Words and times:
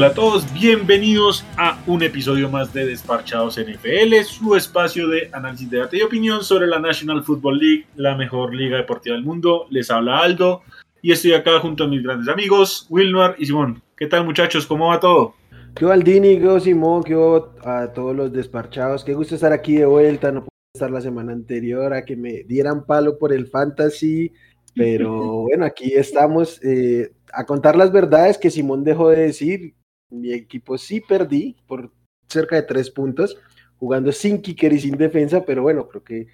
Hola 0.00 0.08
a 0.08 0.14
todos, 0.14 0.50
bienvenidos 0.54 1.44
a 1.58 1.78
un 1.86 2.02
episodio 2.02 2.48
más 2.48 2.72
de 2.72 2.86
Desparchados 2.86 3.60
NFL, 3.60 4.22
su 4.24 4.56
espacio 4.56 5.06
de 5.06 5.28
análisis, 5.30 5.68
debate 5.68 5.98
y 5.98 6.00
opinión 6.00 6.42
sobre 6.42 6.66
la 6.66 6.78
National 6.78 7.22
Football 7.22 7.58
League, 7.58 7.86
la 7.96 8.16
mejor 8.16 8.54
liga 8.54 8.78
deportiva 8.78 9.14
del 9.14 9.26
mundo. 9.26 9.66
Les 9.68 9.90
habla 9.90 10.20
Aldo 10.20 10.62
y 11.02 11.12
estoy 11.12 11.34
acá 11.34 11.60
junto 11.60 11.84
a 11.84 11.86
mis 11.86 12.02
grandes 12.02 12.32
amigos, 12.32 12.86
Wilmar 12.88 13.34
y 13.36 13.44
Simón. 13.44 13.82
¿Qué 13.94 14.06
tal 14.06 14.24
muchachos? 14.24 14.66
¿Cómo 14.66 14.88
va 14.88 14.98
todo? 14.98 15.34
¿Qué 15.74 15.84
Aldini? 15.84 16.38
¿Qué 16.38 16.60
Simón? 16.60 17.02
¿Qué 17.02 17.14
a 17.62 17.92
todos 17.92 18.16
los 18.16 18.32
desparchados? 18.32 19.04
Qué 19.04 19.12
gusto 19.12 19.34
estar 19.34 19.52
aquí 19.52 19.76
de 19.76 19.84
vuelta, 19.84 20.32
no 20.32 20.44
pude 20.44 20.50
estar 20.72 20.90
la 20.90 21.02
semana 21.02 21.32
anterior 21.32 21.92
a 21.92 22.06
que 22.06 22.16
me 22.16 22.44
dieran 22.44 22.86
palo 22.86 23.18
por 23.18 23.34
el 23.34 23.48
fantasy, 23.48 24.32
pero 24.74 25.12
bueno, 25.42 25.66
aquí 25.66 25.92
estamos 25.92 26.58
eh, 26.64 27.12
a 27.34 27.44
contar 27.44 27.76
las 27.76 27.92
verdades 27.92 28.38
que 28.38 28.50
Simón 28.50 28.82
dejó 28.82 29.10
de 29.10 29.24
decir 29.24 29.74
mi 30.10 30.32
equipo 30.32 30.76
sí 30.78 31.00
perdí 31.00 31.56
por 31.66 31.90
cerca 32.28 32.56
de 32.56 32.62
tres 32.62 32.90
puntos, 32.90 33.36
jugando 33.78 34.12
sin 34.12 34.42
kicker 34.42 34.72
y 34.72 34.80
sin 34.80 34.96
defensa, 34.96 35.44
pero 35.44 35.62
bueno, 35.62 35.88
creo 35.88 36.04
que 36.04 36.26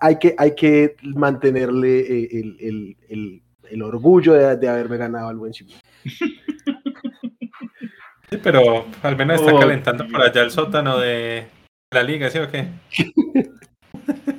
hay 0.00 0.18
que, 0.18 0.34
hay 0.38 0.54
que 0.54 0.96
mantenerle 1.02 2.00
eh, 2.00 2.28
el, 2.32 2.96
el, 3.08 3.42
el, 3.70 3.82
orgullo 3.82 4.34
de, 4.34 4.68
haberme 4.68 4.96
ganado 4.98 5.28
al 5.28 5.36
buen 5.36 5.54
Simón. 5.54 5.78
Sí, 8.30 8.38
pero 8.42 8.86
al 9.02 9.14
menos 9.14 9.40
está 9.40 9.52
oh, 9.52 9.60
calentando 9.60 10.08
por 10.08 10.22
allá 10.22 10.40
el 10.40 10.50
sótano 10.50 10.96
de 10.96 11.48
la 11.90 12.02
liga, 12.02 12.30
¿sí 12.30 12.38
o 12.38 12.50
qué? 12.50 12.66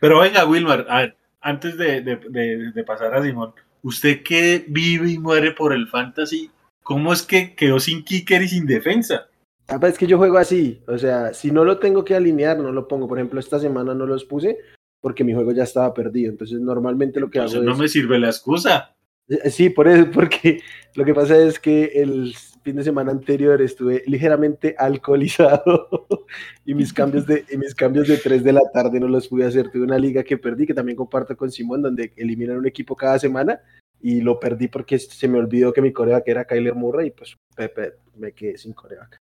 Pero 0.00 0.18
venga, 0.18 0.44
Wilmar, 0.44 0.86
a 0.88 0.98
ver, 1.02 1.16
antes 1.40 1.76
de, 1.76 2.00
de, 2.00 2.72
de 2.72 2.84
pasar 2.84 3.14
a 3.14 3.22
Simón, 3.22 3.54
usted 3.82 4.24
que 4.24 4.64
vive 4.66 5.12
y 5.12 5.18
muere 5.18 5.52
por 5.52 5.72
el 5.72 5.86
fantasy, 5.86 6.50
¿Cómo 6.90 7.12
es 7.12 7.22
que 7.22 7.54
quedó 7.54 7.78
sin 7.78 8.02
kicker 8.02 8.42
y 8.42 8.48
sin 8.48 8.66
defensa? 8.66 9.28
Ah, 9.68 9.78
pues 9.78 9.92
es 9.92 9.98
que 10.00 10.08
yo 10.08 10.18
juego 10.18 10.38
así, 10.38 10.82
o 10.88 10.98
sea, 10.98 11.32
si 11.32 11.52
no 11.52 11.64
lo 11.64 11.78
tengo 11.78 12.04
que 12.04 12.16
alinear, 12.16 12.58
no 12.58 12.72
lo 12.72 12.88
pongo. 12.88 13.06
Por 13.06 13.16
ejemplo, 13.16 13.38
esta 13.38 13.60
semana 13.60 13.94
no 13.94 14.06
los 14.06 14.24
puse 14.24 14.58
porque 15.00 15.22
mi 15.22 15.32
juego 15.32 15.52
ya 15.52 15.62
estaba 15.62 15.94
perdido. 15.94 16.32
Entonces, 16.32 16.58
normalmente 16.58 17.20
lo 17.20 17.30
que 17.30 17.38
hago 17.38 17.62
no 17.62 17.76
me 17.76 17.86
sirve 17.86 18.18
la 18.18 18.26
excusa. 18.26 18.96
Eh, 19.28 19.50
sí, 19.50 19.70
por 19.70 19.86
eso, 19.86 20.10
porque 20.12 20.62
lo 20.96 21.04
que 21.04 21.14
pasa 21.14 21.38
es 21.38 21.60
que 21.60 21.92
el 21.94 22.34
fin 22.64 22.74
de 22.74 22.82
semana 22.82 23.12
anterior 23.12 23.62
estuve 23.62 24.02
ligeramente 24.08 24.74
alcoholizado 24.76 26.08
y 26.66 26.74
mis 26.74 26.92
cambios 26.92 27.24
de 27.24 27.44
y 27.52 27.56
mis 27.56 27.72
cambios 27.76 28.08
de 28.08 28.16
3 28.16 28.42
de 28.42 28.52
la 28.52 28.62
tarde 28.74 28.98
no 28.98 29.06
los 29.06 29.28
pude 29.28 29.46
hacer. 29.46 29.70
Tuve 29.70 29.84
una 29.84 29.96
liga 29.96 30.24
que 30.24 30.38
perdí, 30.38 30.66
que 30.66 30.74
también 30.74 30.96
comparto 30.96 31.36
con 31.36 31.52
Simón, 31.52 31.82
donde 31.82 32.12
eliminan 32.16 32.56
un 32.56 32.66
equipo 32.66 32.96
cada 32.96 33.16
semana 33.20 33.60
y 34.00 34.20
lo 34.20 34.40
perdí 34.40 34.68
porque 34.68 34.98
se 34.98 35.28
me 35.28 35.38
olvidó 35.38 35.72
que 35.72 35.82
mi 35.82 35.92
coreback 35.92 36.28
era 36.28 36.44
Kyler 36.44 36.74
Murray 36.74 37.08
y 37.08 37.10
pues 37.10 37.36
Pepe 37.54 37.94
me 38.16 38.32
quedé 38.32 38.56
sin 38.58 38.72
coreback. 38.72 39.20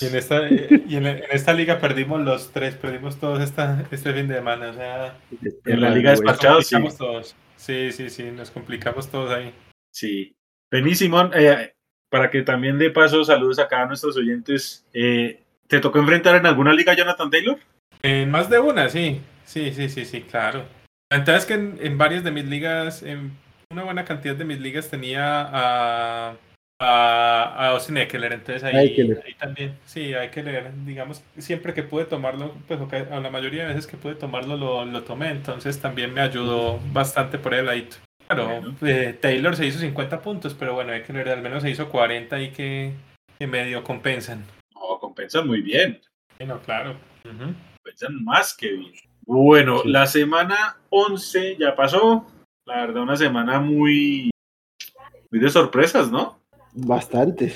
Y 0.00 0.06
en 0.06 0.16
esta, 0.16 0.48
y 0.48 0.96
en, 0.96 1.06
esta 1.06 1.52
liga 1.52 1.78
perdimos 1.78 2.20
los 2.20 2.52
tres, 2.52 2.74
perdimos 2.76 3.18
todos 3.18 3.40
esta, 3.40 3.86
este 3.90 4.12
fin 4.12 4.28
de 4.28 4.36
semana. 4.36 4.70
O 4.70 4.74
sea, 4.74 5.18
en 5.64 5.80
la 5.80 5.90
liga 5.90 6.10
despachados, 6.10 6.66
sí. 6.66 6.76
Todos. 6.96 7.34
Sí, 7.56 7.92
sí, 7.92 8.10
sí, 8.10 8.24
nos 8.30 8.50
complicamos 8.50 9.10
todos 9.10 9.30
ahí. 9.32 9.54
Sí. 9.90 10.34
Vení, 10.70 10.94
Simón, 10.94 11.30
eh, 11.34 11.74
para 12.08 12.30
que 12.30 12.42
también 12.42 12.78
de 12.78 12.90
paso 12.90 13.24
saludos 13.24 13.58
acá 13.58 13.82
a 13.82 13.86
nuestros 13.86 14.16
oyentes. 14.16 14.86
Eh, 14.92 15.42
¿Te 15.66 15.80
tocó 15.80 15.98
enfrentar 15.98 16.36
en 16.36 16.46
alguna 16.46 16.72
liga 16.72 16.94
Jonathan 16.94 17.30
Taylor? 17.30 17.58
En 18.02 18.30
más 18.30 18.48
de 18.48 18.58
una, 18.58 18.88
sí. 18.88 19.20
Sí, 19.44 19.72
sí, 19.72 19.88
sí, 19.88 20.04
sí, 20.04 20.22
claro. 20.22 20.64
Entonces 21.10 21.44
que 21.44 21.54
en, 21.54 21.98
varias 21.98 22.22
de 22.22 22.30
mis 22.30 22.44
ligas, 22.44 23.02
en 23.02 23.32
una 23.70 23.82
buena 23.82 24.04
cantidad 24.04 24.36
de 24.36 24.44
mis 24.44 24.60
ligas 24.60 24.88
tenía 24.88 25.42
a, 25.42 26.36
a, 26.78 27.42
a 27.58 27.68
Austin 27.70 27.96
Eckler, 27.96 28.32
entonces 28.32 28.62
ahí, 28.62 28.76
ahí, 28.76 29.34
también, 29.36 29.76
sí, 29.84 30.14
hay 30.14 30.30
que 30.30 30.44
leer, 30.44 30.70
digamos, 30.84 31.24
siempre 31.36 31.74
que 31.74 31.82
pude 31.82 32.04
tomarlo, 32.04 32.54
pues 32.68 32.80
a 33.10 33.20
la 33.20 33.30
mayoría 33.30 33.62
de 33.62 33.68
veces 33.74 33.88
que 33.88 33.96
pude 33.96 34.14
tomarlo 34.14 34.56
lo, 34.56 34.84
lo 34.84 35.02
tomé, 35.02 35.30
entonces 35.30 35.80
también 35.80 36.14
me 36.14 36.20
ayudó 36.20 36.78
bastante 36.92 37.38
por 37.38 37.54
el 37.54 37.68
ahí. 37.68 37.88
Claro, 38.28 38.62
eh, 38.82 39.18
Taylor 39.20 39.56
se 39.56 39.66
hizo 39.66 39.80
50 39.80 40.22
puntos, 40.22 40.54
pero 40.54 40.74
bueno, 40.74 40.92
Eckler 40.92 41.28
al 41.30 41.42
menos 41.42 41.64
se 41.64 41.70
hizo 41.70 41.88
40 41.88 42.40
y 42.40 42.50
que, 42.50 42.92
que 43.36 43.46
medio 43.48 43.82
compensan. 43.82 44.44
No, 44.72 45.00
compensan 45.00 45.48
muy 45.48 45.60
bien. 45.60 46.00
Bueno, 46.38 46.60
claro. 46.60 46.96
Compensan 47.24 48.24
más 48.24 48.56
que 48.56 48.70
bien. 48.70 49.09
Bueno, 49.32 49.82
la 49.84 50.08
semana 50.08 50.78
11 50.88 51.56
ya 51.56 51.76
pasó. 51.76 52.26
La 52.66 52.80
verdad, 52.80 53.04
una 53.04 53.16
semana 53.16 53.60
muy, 53.60 54.28
muy 55.30 55.40
de 55.40 55.48
sorpresas, 55.48 56.10
¿no? 56.10 56.40
Bastante. 56.72 57.54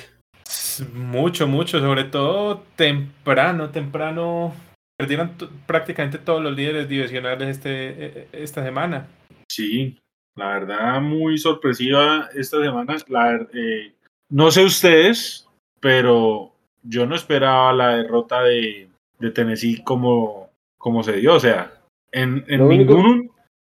Mucho, 0.93 1.47
mucho, 1.49 1.81
sobre 1.81 2.05
todo 2.05 2.63
temprano, 2.77 3.71
temprano. 3.71 4.53
Perdieron 4.97 5.33
prácticamente 5.65 6.17
todos 6.17 6.41
los 6.41 6.55
líderes 6.55 6.87
divisionales 6.87 7.49
este, 7.49 7.89
e, 7.89 8.29
e, 8.31 8.43
esta 8.43 8.63
semana. 8.63 9.07
Sí, 9.51 9.99
la 10.37 10.53
verdad, 10.53 11.01
muy 11.01 11.37
sorpresiva 11.37 12.29
esta 12.33 12.61
semana. 12.61 12.95
La, 13.09 13.35
eh, 13.53 13.93
no 14.29 14.49
sé 14.49 14.63
ustedes, 14.63 15.45
pero 15.81 16.53
yo 16.83 17.05
no 17.05 17.17
esperaba 17.17 17.73
la 17.73 17.97
derrota 17.97 18.43
de, 18.43 18.87
de 19.19 19.31
Tennessee 19.31 19.83
como 19.83 20.44
como 20.85 21.01
se 21.01 21.13
dio. 21.13 21.33
O 21.33 21.39
sea, 21.39 21.81
en, 22.11 22.45
en 22.47 22.59
lo 22.59 22.67
Único, 22.67 23.03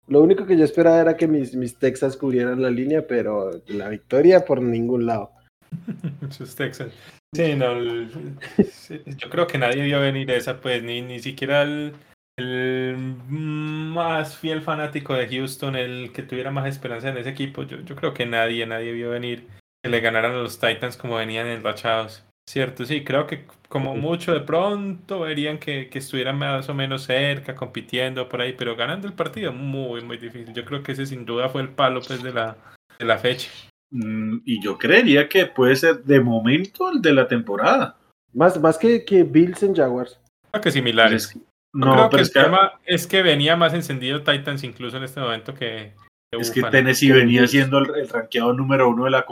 lo 0.08 0.20
único 0.20 0.44
que 0.44 0.58
yo 0.58 0.64
esperaba 0.64 1.00
era 1.00 1.16
que 1.16 1.26
mis, 1.26 1.56
mis 1.56 1.78
Texas 1.78 2.18
cubrieran 2.18 2.60
la 2.60 2.68
línea, 2.68 3.06
pero 3.06 3.62
la 3.66 3.88
victoria 3.88 4.44
por 4.44 4.60
ningún 4.60 5.06
lado. 5.06 5.30
Sus 6.28 6.54
Texas. 6.54 6.92
Sí, 7.34 7.54
no, 7.54 7.80
yo 7.80 9.30
creo 9.30 9.46
que 9.46 9.56
nadie 9.56 9.84
vio 9.84 10.00
venir 10.00 10.30
esa, 10.32 10.60
pues 10.60 10.82
ni, 10.82 11.00
ni 11.00 11.18
siquiera 11.18 11.62
el, 11.62 11.94
el, 12.36 12.98
más 12.98 14.36
fiel 14.36 14.60
fanático 14.60 15.14
de 15.14 15.26
Houston, 15.26 15.76
el 15.76 16.12
que 16.12 16.24
tuviera 16.24 16.50
más 16.50 16.68
esperanza 16.68 17.08
en 17.08 17.16
ese 17.16 17.30
equipo. 17.30 17.62
Yo, 17.62 17.80
yo 17.80 17.96
creo 17.96 18.12
que 18.12 18.26
nadie, 18.26 18.66
nadie 18.66 18.92
vio 18.92 19.08
venir 19.08 19.48
que 19.82 19.88
le 19.88 20.00
ganaran 20.00 20.32
a 20.32 20.42
los 20.42 20.60
Titans 20.60 20.98
como 20.98 21.16
venían 21.16 21.46
enrachados. 21.46 22.22
Cierto, 22.48 22.84
sí, 22.84 23.04
creo 23.04 23.26
que 23.26 23.46
como 23.68 23.96
mucho 23.96 24.32
de 24.32 24.40
pronto 24.40 25.20
verían 25.20 25.58
que, 25.58 25.88
que, 25.88 25.98
estuvieran 25.98 26.38
más 26.38 26.68
o 26.68 26.74
menos 26.74 27.04
cerca, 27.04 27.54
compitiendo 27.54 28.28
por 28.28 28.40
ahí, 28.40 28.54
pero 28.56 28.76
ganando 28.76 29.08
el 29.08 29.14
partido 29.14 29.52
muy, 29.52 30.02
muy 30.02 30.18
difícil. 30.18 30.52
Yo 30.52 30.64
creo 30.64 30.82
que 30.82 30.92
ese 30.92 31.06
sin 31.06 31.24
duda 31.24 31.48
fue 31.48 31.62
el 31.62 31.70
palo 31.70 32.00
pues, 32.06 32.22
de, 32.22 32.32
la, 32.32 32.56
de 32.98 33.04
la 33.04 33.18
fecha. 33.18 33.50
Mm, 33.90 34.42
y 34.44 34.62
yo 34.62 34.76
creería 34.76 35.28
que 35.28 35.46
puede 35.46 35.74
ser 35.74 36.04
de 36.04 36.20
momento 36.20 36.90
el 36.90 37.00
de 37.00 37.14
la 37.14 37.26
temporada. 37.26 37.96
Más, 38.32 38.60
más 38.60 38.76
que, 38.76 39.04
que 39.04 39.22
Bills 39.22 39.62
en 39.62 39.74
Jaguars. 39.74 40.20
Creo 40.50 40.62
que 40.62 40.70
similares. 40.70 41.36
no, 41.72 42.08
pero 42.10 42.22
es 42.22 42.30
que 42.30 42.38
el 42.38 42.44
tema 42.44 42.72
es 42.84 43.06
que 43.06 43.22
venía 43.22 43.56
más 43.56 43.72
encendido 43.72 44.22
Titans 44.22 44.62
incluso 44.64 44.98
en 44.98 45.04
este 45.04 45.20
momento 45.20 45.54
que... 45.54 45.94
es 46.30 46.50
que 46.50 46.62
Tennessee 46.62 47.10
venía 47.10 47.46
siendo 47.46 47.78
el, 47.78 47.94
el 47.96 48.08
rankeado 48.08 48.52
número 48.52 48.90
uno 48.90 49.06
de 49.06 49.10
la, 49.10 49.24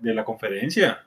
de 0.00 0.14
la 0.14 0.24
conferencia. 0.24 1.04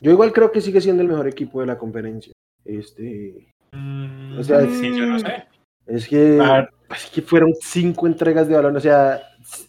Yo 0.00 0.12
igual 0.12 0.32
creo 0.32 0.52
que 0.52 0.60
sigue 0.60 0.80
siendo 0.80 1.02
el 1.02 1.08
mejor 1.08 1.28
equipo 1.28 1.60
de 1.60 1.66
la 1.66 1.78
conferencia. 1.78 2.32
Este. 2.64 3.48
Mm, 3.72 4.38
o 4.38 4.44
sea, 4.44 4.60
sí, 4.68 4.96
yo 4.96 5.06
no 5.06 5.18
sé. 5.18 5.44
Es 5.86 6.06
que, 6.06 6.38
es 6.90 7.06
que 7.06 7.22
fueron 7.22 7.54
cinco 7.60 8.06
entregas 8.06 8.46
de 8.46 8.54
balón. 8.54 8.76
O 8.76 8.80
sea, 8.80 9.22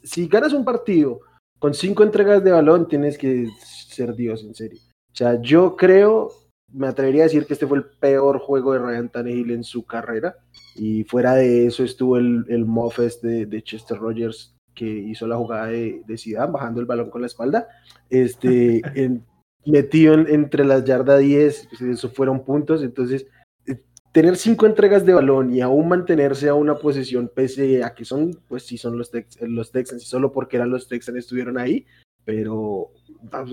si 0.04 0.28
ganas 0.28 0.54
un 0.54 0.66
partido 0.66 1.22
con 1.58 1.74
cinco 1.74 2.04
entregas 2.04 2.44
de 2.44 2.52
balón, 2.52 2.88
tienes 2.88 3.18
que 3.18 3.48
ser 3.62 4.16
Dios, 4.16 4.44
en 4.44 4.54
serio. 4.54 4.80
O 5.12 5.16
sea, 5.16 5.42
yo 5.42 5.76
creo, 5.76 6.30
me 6.72 6.88
atrevería 6.88 7.24
a 7.24 7.28
decir 7.28 7.46
que 7.46 7.54
este 7.54 7.68
fue 7.68 7.78
el 7.78 7.86
peor 7.86 8.40
juego 8.40 8.74
de 8.74 8.80
Ryan 8.80 9.10
Tannehill 9.10 9.52
en 9.52 9.64
su 9.64 9.86
carrera. 9.86 10.36
Y 10.76 11.06
fuera 11.06 11.36
de 11.36 11.66
eso 11.66 11.84
estuvo 11.84 12.18
el, 12.18 12.46
el 12.50 12.66
Moffes 12.66 13.22
de, 13.22 13.46
de 13.46 13.62
Chester 13.64 13.98
Rogers 13.98 14.56
que 14.76 14.86
hizo 14.86 15.28
la 15.28 15.36
jugada 15.36 15.68
de, 15.68 16.04
de 16.06 16.18
Zidane, 16.18 16.52
bajando 16.52 16.80
el 16.80 16.86
balón 16.86 17.10
con 17.10 17.22
la 17.22 17.28
espalda. 17.28 17.68
Este, 18.10 18.82
en, 18.96 19.26
metido 19.66 20.14
entre 20.14 20.66
las 20.66 20.84
yardas 20.86 21.20
10, 21.20 21.68
pues, 21.70 21.82
eso 21.82 22.10
fueron 22.10 22.44
puntos, 22.44 22.84
entonces 22.84 23.28
eh, 23.68 23.82
tener 24.12 24.38
cinco 24.38 24.66
entregas 24.66 25.06
de 25.06 25.14
balón 25.14 25.54
y 25.54 25.62
aún 25.62 25.88
mantenerse 25.88 26.50
a 26.50 26.54
una 26.54 26.76
posición 26.76 27.32
pese 27.34 27.84
a 27.84 27.94
que 27.94 28.06
son, 28.06 28.40
pues 28.48 28.64
sí 28.64 28.78
son 28.78 28.98
los, 28.98 29.12
los 29.42 29.72
Texans, 29.72 30.04
y 30.04 30.06
solo 30.06 30.32
porque 30.32 30.58
eran 30.58 30.70
los 30.70 30.88
Texans 30.88 31.18
estuvieron 31.18 31.58
ahí, 31.58 31.86
pero 32.26 32.92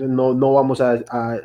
no, 0.07 0.33
no 0.33 0.53
vamos 0.53 0.81
a, 0.81 1.03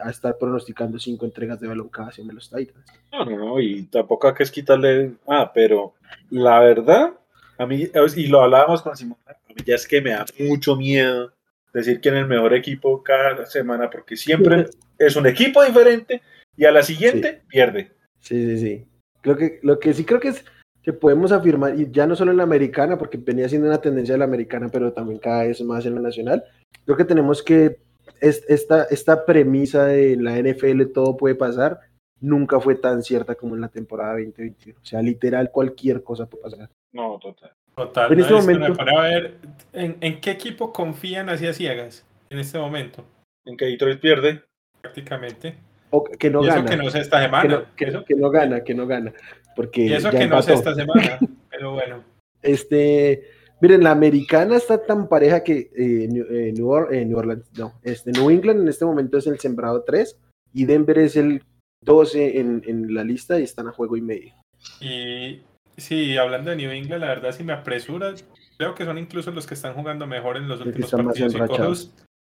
estar 0.09 0.38
pronosticando 0.38 0.99
cinco 0.99 1.25
entregas 1.25 1.61
de 1.61 1.69
balón 1.69 1.88
cada 1.88 2.11
de 2.11 2.32
los 2.32 2.50
Titans. 2.50 2.85
No, 3.12 3.25
no, 3.25 3.38
no, 3.38 3.61
y 3.61 3.85
tampoco 3.85 4.29
hay 4.29 4.35
que 4.35 4.44
quitarle, 4.44 5.15
ah, 5.26 5.50
pero 5.53 5.94
la 6.31 6.61
verdad, 6.61 7.15
a 7.58 7.67
mí, 7.67 7.88
y 8.17 8.26
lo 8.26 8.43
hablábamos 8.43 8.82
con 8.82 8.97
Simón, 8.97 9.19
a 9.26 9.32
mí 9.49 9.62
ya 9.65 9.75
es 9.75 9.87
que 9.87 10.00
me 10.00 10.11
da 10.11 10.25
mucho 10.38 10.76
miedo 10.76 11.32
decir 11.73 12.01
quién 12.01 12.15
es 12.15 12.23
el 12.23 12.29
mejor 12.29 12.55
equipo 12.55 13.03
cada 13.03 13.47
semana, 13.47 13.91
porque 13.91 14.17
siempre 14.17 14.67
es 14.99 15.17
un 15.17 15.27
equipo 15.27 15.63
diferente 15.65 16.23
y 16.57 16.65
a 16.65 16.73
la 16.73 16.83
siguiente 16.83 17.43
pierde. 17.49 17.93
Sí, 18.21 18.47
sí, 18.47 18.59
sí. 18.59 18.87
Lo 19.23 19.37
que, 19.37 19.59
lo 19.63 19.79
que 19.79 19.95
sí 19.95 20.05
creo 20.05 20.21
que 20.21 20.29
es 20.29 20.45
que 20.83 20.93
podemos 20.93 21.31
afirmar, 21.31 21.79
y 21.79 21.91
ya 21.91 22.07
no 22.07 22.17
solo 22.17 22.33
en 22.33 22.39
la 22.39 22.43
americana, 22.43 22.99
porque 22.99 23.17
venía 23.17 23.49
siendo 23.49 23.69
una 23.69 23.81
tendencia 23.81 24.15
de 24.15 24.19
la 24.19 24.25
americana, 24.25 24.69
pero 24.69 24.93
también 24.93 25.21
cada 25.21 25.45
vez 25.45 25.61
más 25.63 25.87
en 25.87 25.95
la 25.95 26.01
nacional, 26.01 26.45
creo 26.85 26.97
que 26.97 27.05
tenemos 27.05 27.43
que 27.43 27.79
es, 28.21 28.45
esta, 28.49 28.85
esta 28.85 29.25
premisa 29.25 29.87
de 29.87 30.17
la 30.17 30.39
NFL 30.39 30.93
todo 30.93 31.17
puede 31.17 31.37
pasar 31.37 31.81
nunca 32.23 32.61
fue 32.61 32.77
tan 32.77 33.03
cierta 33.03 33.35
como 33.35 33.55
en 33.55 33.61
la 33.61 33.69
temporada 33.69 34.13
2021. 34.13 34.79
O 34.81 34.85
sea, 34.85 35.03
literal 35.03 35.51
cualquier 35.51 36.03
cosa 36.03 36.27
puede 36.27 36.45
pasar. 36.45 36.71
No, 36.93 37.19
total. 37.19 37.53
Total. 37.77 38.13
En 38.13 38.21
este 38.21 38.33
no, 38.33 38.39
es 38.39 38.47
momento- 38.47 38.69
me 38.71 38.75
pone 38.77 38.97
a 38.97 39.01
ver 39.03 39.35
¿en, 39.73 39.97
en 40.01 40.21
qué 40.21 40.31
equipo 40.33 40.73
confían 40.73 41.29
así 41.29 41.47
a 41.47 41.53
ciegas 41.55 42.05
en 42.31 42.39
este 42.39 42.59
momento, 42.59 43.05
En 43.47 43.57
que 43.57 43.65
Detroit 43.67 44.01
pierde. 44.01 44.43
prácticamente. 44.81 45.57
O 45.91 46.05
que 46.05 46.31
no 46.31 46.43
y 46.43 46.49
eso 46.49 46.57
gana. 46.57 46.71
que 46.71 46.77
no 46.77 46.91
sé 46.91 47.01
esta 47.01 47.19
que, 47.19 47.25
semana. 47.25 47.49
no, 47.55 47.77
que- 47.77 47.85
eso, 47.87 48.05
que 48.05 48.15
no 48.15 48.31
gana, 48.31 48.65
que 48.65 48.75
no 48.75 48.87
gana. 48.87 49.13
Porque 49.55 49.83
y 49.87 49.93
eso 49.93 50.11
ya 50.11 50.19
que 50.21 50.27
no 50.27 50.41
sé 50.43 50.53
empató. 50.53 50.71
esta 50.71 50.75
semana. 50.75 51.19
Pero 51.51 51.73
bueno. 51.73 52.05
Este, 52.43 53.23
miren, 53.61 53.85
la 53.85 53.93
americana 53.93 54.57
está 54.57 54.85
tan 54.85 55.09
pareja 55.09 55.45
que 55.45 55.71
eh, 55.77 56.09
New, 56.11 56.27
eh, 56.29 56.53
New 56.53 56.69
Or- 56.69 56.93
eh, 56.93 57.05
New 57.05 57.17
Orleans, 57.17 57.49
no, 57.57 57.75
este, 57.85 58.11
New 58.11 58.31
England 58.31 58.63
en 58.63 58.69
este 58.69 58.85
momento 58.85 59.17
es 59.19 59.29
el 59.29 59.39
sembrado 59.39 59.85
3 59.85 60.19
y 60.53 60.65
Denver 60.65 60.99
es 60.99 61.15
el 61.15 61.45
12 61.85 62.41
en, 62.41 62.65
en 62.67 62.93
la 62.95 63.05
lista 63.05 63.39
y 63.39 63.45
están 63.45 63.69
a 63.69 63.73
juego 63.73 63.97
y 63.97 64.01
medio. 64.01 64.33
Y 64.81 65.41
sí, 65.77 66.17
hablando 66.17 66.51
de 66.51 66.57
New 66.57 66.71
England, 66.71 67.01
la 67.01 67.09
verdad, 67.09 67.33
si 67.33 67.45
me 67.45 67.53
apresura, 67.53 68.15
creo 68.57 68.75
que 68.75 68.85
son 68.85 68.99
incluso 68.99 69.31
los 69.31 69.47
que 69.47 69.55
están 69.55 69.75
jugando 69.75 70.07
mejor 70.07 70.37
en 70.37 70.49
los 70.49 70.61
últimos 70.61 70.91
partidos. 70.91 71.33
Si 71.33 71.39
coge 71.39 71.73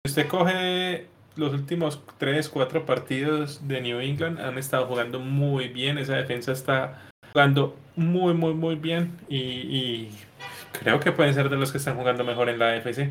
usted 0.07 0.29
coge 0.29 1.07
los 1.37 1.53
últimos 1.53 2.03
3, 2.19 2.49
4 2.49 2.87
partidos 2.87 3.67
de 3.67 3.81
New 3.81 4.01
England, 4.01 4.41
han 4.41 4.59
estado 4.59 4.87
jugando 4.87 5.21
muy 5.21 5.69
bien. 5.69 5.99
Esa 5.99 6.17
defensa 6.17 6.53
está 6.53 7.09
jugando 7.33 7.77
muy, 7.95 8.35
muy, 8.35 8.55
muy 8.55 8.77
bien. 8.77 9.19
Y, 9.29 9.39
y 9.39 10.11
creo 10.81 11.01
que 11.01 11.13
pueden 11.13 11.35
ser 11.35 11.49
de 11.49 11.57
los 11.57 11.73
que 11.73 11.79
están 11.79 11.97
jugando 11.97 12.25
mejor 12.25 12.49
en 12.49 12.59
la 12.59 12.73
AFC. 12.73 13.11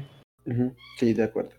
Sí, 0.98 1.14
de 1.14 1.24
acuerdo. 1.24 1.52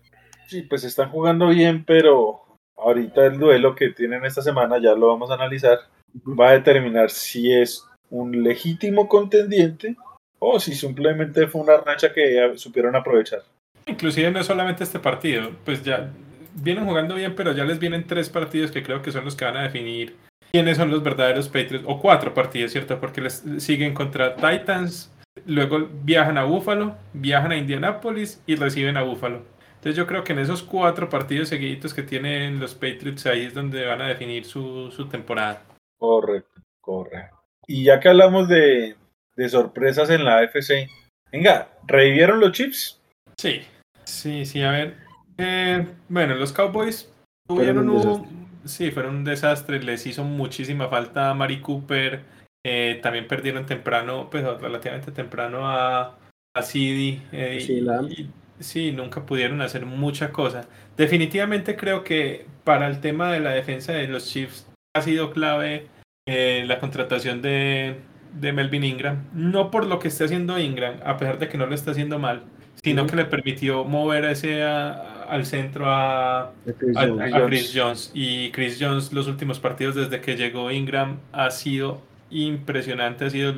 Sí, 0.47 0.61
pues 0.63 0.83
están 0.83 1.09
jugando 1.09 1.47
bien, 1.47 1.83
pero 1.85 2.41
ahorita 2.77 3.25
el 3.25 3.39
duelo 3.39 3.75
que 3.75 3.89
tienen 3.89 4.23
esta 4.25 4.41
semana, 4.41 4.77
ya 4.79 4.93
lo 4.93 5.07
vamos 5.07 5.29
a 5.31 5.35
analizar, 5.35 5.79
va 6.25 6.49
a 6.49 6.53
determinar 6.53 7.09
si 7.09 7.53
es 7.53 7.85
un 8.09 8.43
legítimo 8.43 9.07
contendiente 9.07 9.95
o 10.39 10.59
si 10.59 10.75
simplemente 10.75 11.47
fue 11.47 11.61
una 11.61 11.77
racha 11.77 12.13
que 12.13 12.53
supieron 12.55 12.95
aprovechar. 12.95 13.43
Inclusive 13.85 14.31
no 14.31 14.39
es 14.39 14.45
solamente 14.45 14.83
este 14.83 14.99
partido, 14.99 15.51
pues 15.65 15.83
ya 15.83 16.11
vienen 16.55 16.85
jugando 16.85 17.15
bien, 17.15 17.35
pero 17.35 17.53
ya 17.53 17.63
les 17.63 17.79
vienen 17.79 18.05
tres 18.05 18.29
partidos 18.29 18.71
que 18.71 18.83
creo 18.83 19.01
que 19.01 19.11
son 19.11 19.25
los 19.25 19.35
que 19.35 19.45
van 19.45 19.57
a 19.57 19.63
definir 19.63 20.15
quiénes 20.51 20.77
son 20.77 20.91
los 20.91 21.03
verdaderos 21.03 21.47
Patriots, 21.47 21.85
o 21.87 21.99
cuatro 21.99 22.33
partidos, 22.33 22.71
¿cierto? 22.71 22.99
Porque 22.99 23.21
les 23.21 23.43
siguen 23.59 23.93
contra 23.93 24.35
Titans, 24.35 25.11
luego 25.45 25.87
viajan 26.03 26.37
a 26.37 26.43
Buffalo, 26.43 26.95
viajan 27.13 27.51
a 27.51 27.57
Indianapolis 27.57 28.41
y 28.45 28.55
reciben 28.55 28.97
a 28.97 29.03
Buffalo. 29.03 29.43
Entonces 29.75 29.95
yo 29.95 30.07
creo 30.07 30.23
que 30.23 30.33
en 30.33 30.39
esos 30.39 30.63
cuatro 30.63 31.09
partidos 31.09 31.49
seguiditos 31.49 31.93
que 31.93 32.03
tienen 32.03 32.59
los 32.59 32.73
Patriots 32.73 33.25
ahí 33.27 33.45
es 33.45 33.53
donde 33.53 33.85
van 33.85 34.01
a 34.01 34.07
definir 34.07 34.45
su, 34.45 34.91
su 34.91 35.07
temporada. 35.07 35.63
Correcto, 35.97 36.61
correcto. 36.81 37.36
Y 37.67 37.83
ya 37.83 37.99
que 37.99 38.09
hablamos 38.09 38.47
de, 38.47 38.95
de 39.35 39.49
sorpresas 39.49 40.09
en 40.09 40.23
la 40.23 40.37
AFC, 40.39 40.87
venga, 41.31 41.69
¿revivieron 41.85 42.39
los 42.39 42.51
chips? 42.53 43.01
Sí, 43.37 43.61
sí, 44.05 44.45
sí, 44.45 44.61
a 44.63 44.71
ver. 44.71 44.95
Eh, 45.37 45.85
bueno, 46.09 46.35
los 46.35 46.53
Cowboys 46.53 47.11
tuvieron 47.47 47.89
un 47.89 48.07
un... 48.07 48.47
Sí, 48.65 48.91
fueron 48.91 49.17
un 49.17 49.23
desastre, 49.23 49.81
les 49.81 50.05
hizo 50.07 50.23
muchísima 50.25 50.89
falta 50.89 51.29
a 51.29 51.33
Mari 51.33 51.61
Cooper, 51.61 52.21
eh, 52.65 52.99
también 53.01 53.27
perdieron 53.27 53.65
temprano, 53.65 54.29
pues 54.29 54.43
relativamente 54.59 55.11
temprano 55.11 55.69
a, 55.69 56.17
a 56.53 56.61
CD. 56.61 57.21
eh, 57.31 57.61
Sí, 57.65 57.79
la- 57.79 58.01
y- 58.03 58.29
sí, 58.59 58.91
nunca 58.91 59.25
pudieron 59.25 59.61
hacer 59.61 59.85
mucha 59.85 60.31
cosa. 60.31 60.67
Definitivamente 60.97 61.77
creo 61.77 62.03
que 62.03 62.45
para 62.65 62.87
el 62.87 62.99
tema 62.99 63.31
de 63.31 63.39
la 63.39 63.51
defensa 63.51 63.93
de 63.93 64.07
los 64.07 64.25
Chiefs 64.29 64.67
ha 64.93 65.01
sido 65.01 65.31
clave 65.31 65.87
eh, 66.27 66.63
la 66.67 66.79
contratación 66.79 67.41
de, 67.41 67.95
de 68.39 68.53
Melvin 68.53 68.83
Ingram. 68.83 69.23
No 69.33 69.71
por 69.71 69.85
lo 69.87 69.97
que 69.99 70.09
esté 70.09 70.25
haciendo 70.25 70.59
Ingram, 70.59 70.95
a 71.03 71.17
pesar 71.17 71.39
de 71.39 71.47
que 71.49 71.57
no 71.57 71.65
lo 71.65 71.73
está 71.73 71.91
haciendo 71.91 72.19
mal, 72.19 72.43
sino 72.83 73.07
que 73.07 73.15
le 73.15 73.25
permitió 73.25 73.83
mover 73.83 74.25
ese 74.25 74.63
a- 74.63 75.23
al 75.27 75.45
centro 75.45 75.85
a, 75.87 76.53
Chris 76.77 76.95
a, 76.95 77.07
Jones. 77.07 77.33
a 77.33 77.45
Chris 77.47 77.73
Jones. 77.75 78.11
Y 78.13 78.51
Chris 78.51 78.77
Jones, 78.79 79.11
los 79.11 79.27
últimos 79.27 79.59
partidos 79.59 79.95
desde 79.95 80.21
que 80.21 80.35
llegó 80.37 80.71
Ingram, 80.71 81.17
ha 81.33 81.49
sido 81.51 82.01
impresionante. 82.29 83.25
Ha 83.25 83.29
sido, 83.29 83.55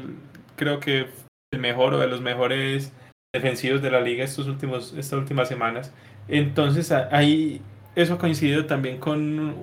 creo 0.56 0.80
que, 0.80 1.08
el 1.52 1.60
mejor 1.60 1.96
o 1.96 2.00
de 2.00 2.08
los 2.08 2.22
mejores 2.22 2.94
defensivos 3.34 3.82
de 3.82 3.92
la 3.92 4.02
liga 4.02 4.24
estos 4.24 4.48
últimos, 4.48 4.94
estas 4.98 5.20
últimas 5.20 5.48
semanas. 5.48 5.94
Entonces, 6.28 6.92
ahí 6.92 7.62
eso 7.96 8.14
ha 8.16 8.18
coincidido 8.18 8.66
también 8.66 8.98
con 9.00 9.54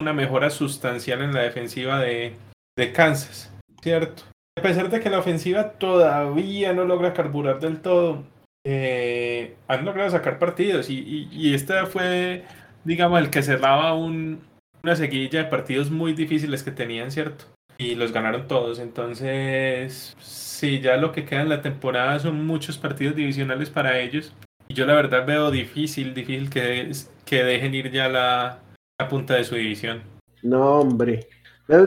una 0.00 0.12
mejora 0.12 0.50
sustancial 0.50 1.22
en 1.22 1.32
la 1.34 1.40
defensiva 1.40 1.98
de, 1.98 2.34
de 2.80 2.92
Kansas, 2.92 3.52
¿cierto? 3.82 4.22
A 4.58 4.62
pesar 4.62 4.90
de 4.90 5.00
que 5.00 5.10
la 5.10 5.18
ofensiva 5.18 5.72
todavía 5.72 6.72
no 6.72 6.84
logra 6.84 7.12
carburar 7.12 7.60
del 7.60 7.80
todo, 7.80 8.24
eh, 8.64 9.56
han 9.68 9.84
logrado 9.84 10.10
sacar 10.10 10.38
partidos 10.38 10.88
y, 10.88 11.54
este 11.54 11.86
fue, 11.86 12.44
digamos, 12.84 13.20
el 13.20 13.30
que 13.30 13.42
cerraba 13.42 13.94
un, 13.94 14.40
una 14.82 14.96
seguidilla 14.96 15.44
de 15.44 15.50
partidos 15.50 15.90
muy 15.90 16.14
difíciles 16.14 16.62
que 16.62 16.70
tenían, 16.70 17.10
¿cierto? 17.10 17.44
Y 17.76 17.94
los 17.94 18.12
ganaron 18.12 18.48
todos. 18.48 18.78
Entonces, 18.78 20.16
sí, 20.18 20.80
ya 20.80 20.96
lo 20.96 21.12
que 21.12 21.24
queda 21.24 21.42
en 21.42 21.48
la 21.48 21.62
temporada 21.62 22.18
son 22.18 22.46
muchos 22.46 22.78
partidos 22.78 23.14
divisionales 23.14 23.70
para 23.70 23.98
ellos. 23.98 24.34
Y 24.68 24.74
yo 24.74 24.86
la 24.86 24.94
verdad 24.94 25.26
veo 25.26 25.50
difícil, 25.50 26.14
difícil 26.14 26.48
que, 26.48 26.90
que 27.24 27.44
dejen 27.44 27.74
ir 27.74 27.90
ya 27.90 28.08
la, 28.08 28.60
la 28.98 29.08
punta 29.08 29.34
de 29.34 29.44
su 29.44 29.54
división. 29.54 30.02
No, 30.42 30.80
hombre. 30.80 31.28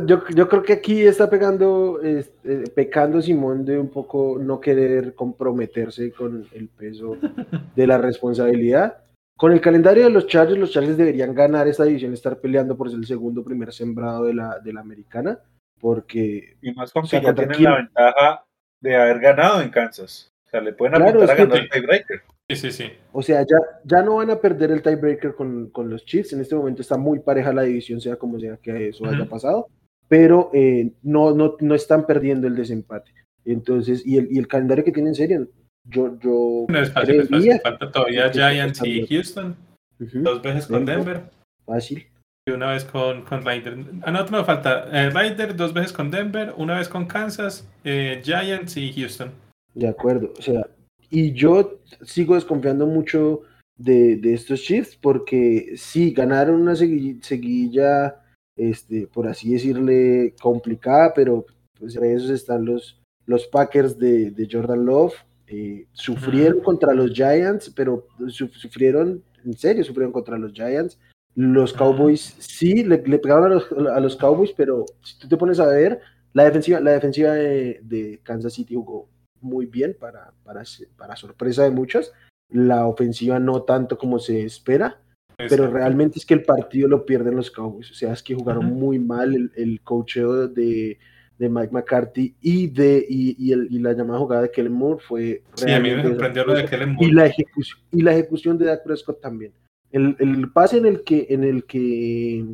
Yo, 0.06 0.24
yo 0.30 0.47
creo 0.47 0.63
que 0.63 0.74
aquí 0.74 1.01
está 1.01 1.30
pegando, 1.30 2.00
es- 2.01 2.31
eh, 2.45 2.63
pecando 2.74 3.21
Simón 3.21 3.66
de 3.66 3.78
un 3.78 3.90
poco 3.90 4.37
no 4.40 4.61
querer 4.61 5.13
comprometerse 5.13 6.11
con 6.11 6.47
el 6.54 6.69
peso 6.69 7.18
de 7.75 7.87
la 7.87 7.97
responsabilidad. 7.97 8.97
Con 9.37 9.52
el 9.52 9.59
calendario 9.59 10.04
de 10.06 10.09
los 10.11 10.28
Chargers, 10.28 10.59
los 10.59 10.71
Chargers 10.71 10.95
deberían 10.95 11.33
ganar 11.35 11.68
esta 11.68 11.83
división, 11.83 12.13
estar 12.13 12.37
peleando 12.40 12.78
por 12.78 12.90
ser 12.90 12.99
el 12.99 13.06
segundo 13.06 13.44
primer 13.44 13.73
sembrado 13.73 14.25
de 14.25 14.33
la, 14.35 14.59
de 14.59 14.71
la 14.71 14.81
americana, 14.81 15.40
porque 15.81 16.56
Y 16.61 16.71
más 16.73 16.94
con 16.94 17.04
que 17.04 17.18
ya 17.19 17.23
¿contra 17.23 17.47
tienen 17.47 17.63
la 17.63 17.75
ventaja 17.78 18.45
de 18.80 18.95
haber 18.95 19.19
ganado 19.19 19.61
en 19.61 19.69
Kansas. 19.69 20.31
O 20.45 20.49
sea, 20.49 20.61
le 20.61 20.71
pueden 20.73 20.95
Claro, 20.95 21.09
apuntar 21.23 21.30
a 21.30 21.33
es 21.33 21.37
que- 21.37 21.45
ganar 21.45 21.63
el 21.63 21.69
tiebreaker. 21.69 22.21
Sí, 22.56 22.72
sí, 22.72 22.83
sí. 22.83 22.92
O 23.12 23.22
sea, 23.22 23.42
ya, 23.42 23.57
ya 23.83 24.02
no 24.02 24.16
van 24.16 24.31
a 24.31 24.40
perder 24.40 24.72
el 24.72 24.81
tiebreaker 24.81 25.36
con, 25.36 25.69
con 25.69 25.90
los 25.90 26.06
Chiefs. 26.06 26.33
En 26.33 26.42
este 26.42 26.56
momento 26.56 26.81
está 26.81 26.98
muy 26.98 27.19
pareja 27.19 27.54
la 27.54 27.64
división, 27.64 28.02
sea 28.02 28.16
como 28.16 28.40
sea 28.40 28.57
que 28.57 28.90
eso 28.90 29.06
haya 29.06 29.26
pasado. 29.26 29.68
Pero 30.07 30.52
eh, 30.54 30.92
no, 31.02 31.33
no, 31.33 31.56
no 31.60 31.76
están 31.76 32.06
perdiendo 32.06 32.48
el 32.48 32.56
desempate. 32.56 33.12
Entonces, 33.45 34.06
y 34.06 34.18
el, 34.18 34.31
y 34.31 34.38
el 34.38 34.48
calendario 34.48 34.83
que 34.83 34.92
tienen 34.92 35.16
serio, 35.16 35.48
yo, 35.86 36.18
yo 36.19 36.66
No 36.68 36.80
es 36.80 36.92
fácil, 36.92 37.22
es 37.22 37.30
fácil. 37.30 37.60
Falta 37.62 37.92
todavía 37.92 38.31
Giants 38.31 38.81
y. 38.86 39.06
Houston, 39.07 39.56
dos 40.00 40.42
veces 40.42 40.68
con 40.68 40.86
Denver. 40.86 41.24
Fácil. 41.66 42.07
Y 42.45 42.52
una 42.52 42.72
vez 42.72 42.83
con, 42.83 43.24
con 43.24 43.45
Ryder. 43.45 43.78
Ah, 44.02 44.12
no, 44.12 44.26
me 44.26 44.44
falta. 44.44 44.86
Eh, 44.92 45.10
Ryder, 45.10 45.56
dos 45.56 45.74
veces 45.74 45.94
con 45.94 46.12
Denver, 46.12 46.54
una 46.57 46.78
vez 46.78 46.90
con 46.90 47.06
Kansas, 47.06 47.69
eh, 47.86 48.22
Giants 48.24 48.76
y 48.76 48.92
Houston. 48.94 49.31
De 49.74 49.88
acuerdo. 49.88 50.33
O 50.38 50.42
sea, 50.42 50.68
y 51.14 51.32
yo 51.34 51.80
sigo 52.04 52.36
desconfiando 52.36 52.88
mucho 52.88 53.42
de, 53.78 54.18
de 54.18 54.34
estos 54.34 54.62
Chiefs 54.62 54.96
porque 54.96 55.74
sí, 55.78 56.12
ganaron 56.12 56.62
una 56.62 56.74
segui- 56.74 57.22
seguilla, 57.22 58.16
este, 58.58 59.08
por 59.08 59.28
así 59.28 59.54
decirle, 59.54 60.34
complicada, 60.42 61.14
pero 61.14 61.46
pues 61.80 61.96
entre 61.96 62.14
esos 62.14 62.30
están 62.32 62.66
los, 62.66 63.00
los 63.26 63.46
Packers 63.48 63.98
de, 63.98 64.32
de 64.32 64.48
Jordan 64.52 64.86
Love. 64.86 65.14
eh, 65.48 65.86
sufrieron 65.92 66.62
contra 66.62 66.94
los 66.94 67.12
Giants, 67.12 67.70
pero 67.76 68.08
su- 68.28 68.48
sufrieron, 68.48 69.24
en 69.46 69.54
serio, 69.54 69.84
sufrieron 69.84 70.12
contra 70.12 70.38
los 70.38 70.52
Giants. 70.54 70.98
Los. 71.36 71.74
Cowboys 71.74 72.36
sí 72.40 72.84
le, 72.84 73.02
le 73.06 73.18
pegaron 73.20 73.46
a 73.46 73.56
los, 73.56 73.72
a 73.72 74.00
los 74.00 74.16
Cowboys, 74.16 74.52
pero 74.56 74.86
si 75.04 75.18
tú 75.20 75.28
te 75.28 75.38
pones 75.38 75.60
a 75.60 75.68
ver, 75.68 76.00
la 76.34 76.46
defensiva, 76.46 76.80
la 76.80 76.92
defensiva 76.92 77.34
de, 77.34 77.80
de 77.84 78.20
Kansas 78.24 78.54
City 78.54 78.76
jugó 78.76 79.10
muy 79.44 79.66
bien 79.66 79.95
para, 80.00 80.31
para, 80.44 80.64
para 80.97 81.16
sorpresa 81.16 81.64
de 81.64 81.71
muchos. 81.71 82.12
La 82.50 82.85
ofensiva 82.88 83.40
no 83.40 83.64
tanto 83.64 83.97
como 83.97 84.19
se 84.19 84.44
espera, 84.44 85.02
pero 85.38 85.69
realmente 85.69 86.19
es 86.19 86.26
que 86.26 86.33
el 86.35 86.44
partido 86.44 86.88
lo 86.88 87.06
pierden 87.06 87.35
los 87.35 87.52
Cowboys. 87.52 87.90
O 87.92 87.94
sea, 87.94 88.14
es 88.14 88.21
que 88.23 88.35
jugaron 88.35 88.68
Ujú. 88.68 88.76
muy 88.76 89.00
mal 89.00 89.33
el, 89.35 89.52
el 89.56 89.81
coacheo 89.81 90.47
de, 90.47 91.00
de 91.40 91.50
Mike 91.50 91.73
McCarthy 91.73 92.35
y, 92.42 92.68
de, 92.68 93.06
y, 93.09 93.35
y, 93.40 93.52
el- 93.52 93.68
y 93.71 93.80
la 93.80 93.94
llamada 93.94 94.19
jugada 94.19 94.44
de 94.44 94.52
Kellen 94.52 94.73
Moore 94.73 95.02
fue 95.07 95.44
Sí, 95.56 95.71
a 95.71 95.80
mí 95.80 95.90
me 95.92 96.04
sorprendió 96.04 96.45
lo 96.45 96.54
de. 96.54 96.66
Kellen 96.66 96.90
y 96.92 96.94
Moore. 96.94 97.14
la 97.14 97.26
ejecución 97.26 97.80
y 97.92 98.02
la 98.02 98.12
ejecución 98.14 98.57
de 98.57 98.66
Dak 98.66 98.83
Prescott 98.83 99.19
también. 99.21 99.54
El, 99.92 100.16
el 100.19 100.52
pase 100.52 100.78
en 100.78 100.85
el 100.85 101.04
que 101.04 101.28
en 101.30 101.44
el 101.44 101.66
que 101.66 102.45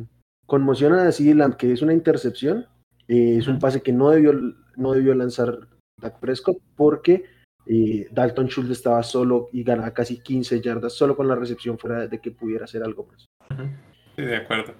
conmocionan 0.46 1.06
a 1.06 1.10
Lamb, 1.34 1.56
que 1.56 1.72
es 1.72 1.80
una 1.82 1.92
intercepción, 1.92 2.66
eh, 3.08 3.36
es 3.38 3.46
un 3.48 3.58
pase 3.58 3.82
que 3.82 3.92
no 3.92 4.10
debió 4.10 4.32
no 4.76 4.92
debió 4.92 5.14
lanzar 5.14 5.68
Dak 6.00 6.18
Prescott 6.18 6.58
porque 6.76 7.24
Y 7.66 8.04
Dalton 8.12 8.48
Schultz 8.48 8.70
estaba 8.70 9.02
solo 9.02 9.48
y 9.52 9.62
ganaba 9.62 9.92
casi 9.92 10.20
15 10.20 10.60
yardas 10.60 10.94
solo 10.94 11.14
con 11.14 11.28
la 11.28 11.34
recepción 11.34 11.78
fuera 11.78 12.06
de 12.06 12.18
que 12.18 12.30
pudiera 12.30 12.64
hacer 12.64 12.82
algo 12.82 13.06
más. 13.06 13.28
Sí, 14.16 14.22
de 14.22 14.36
acuerdo. 14.36 14.74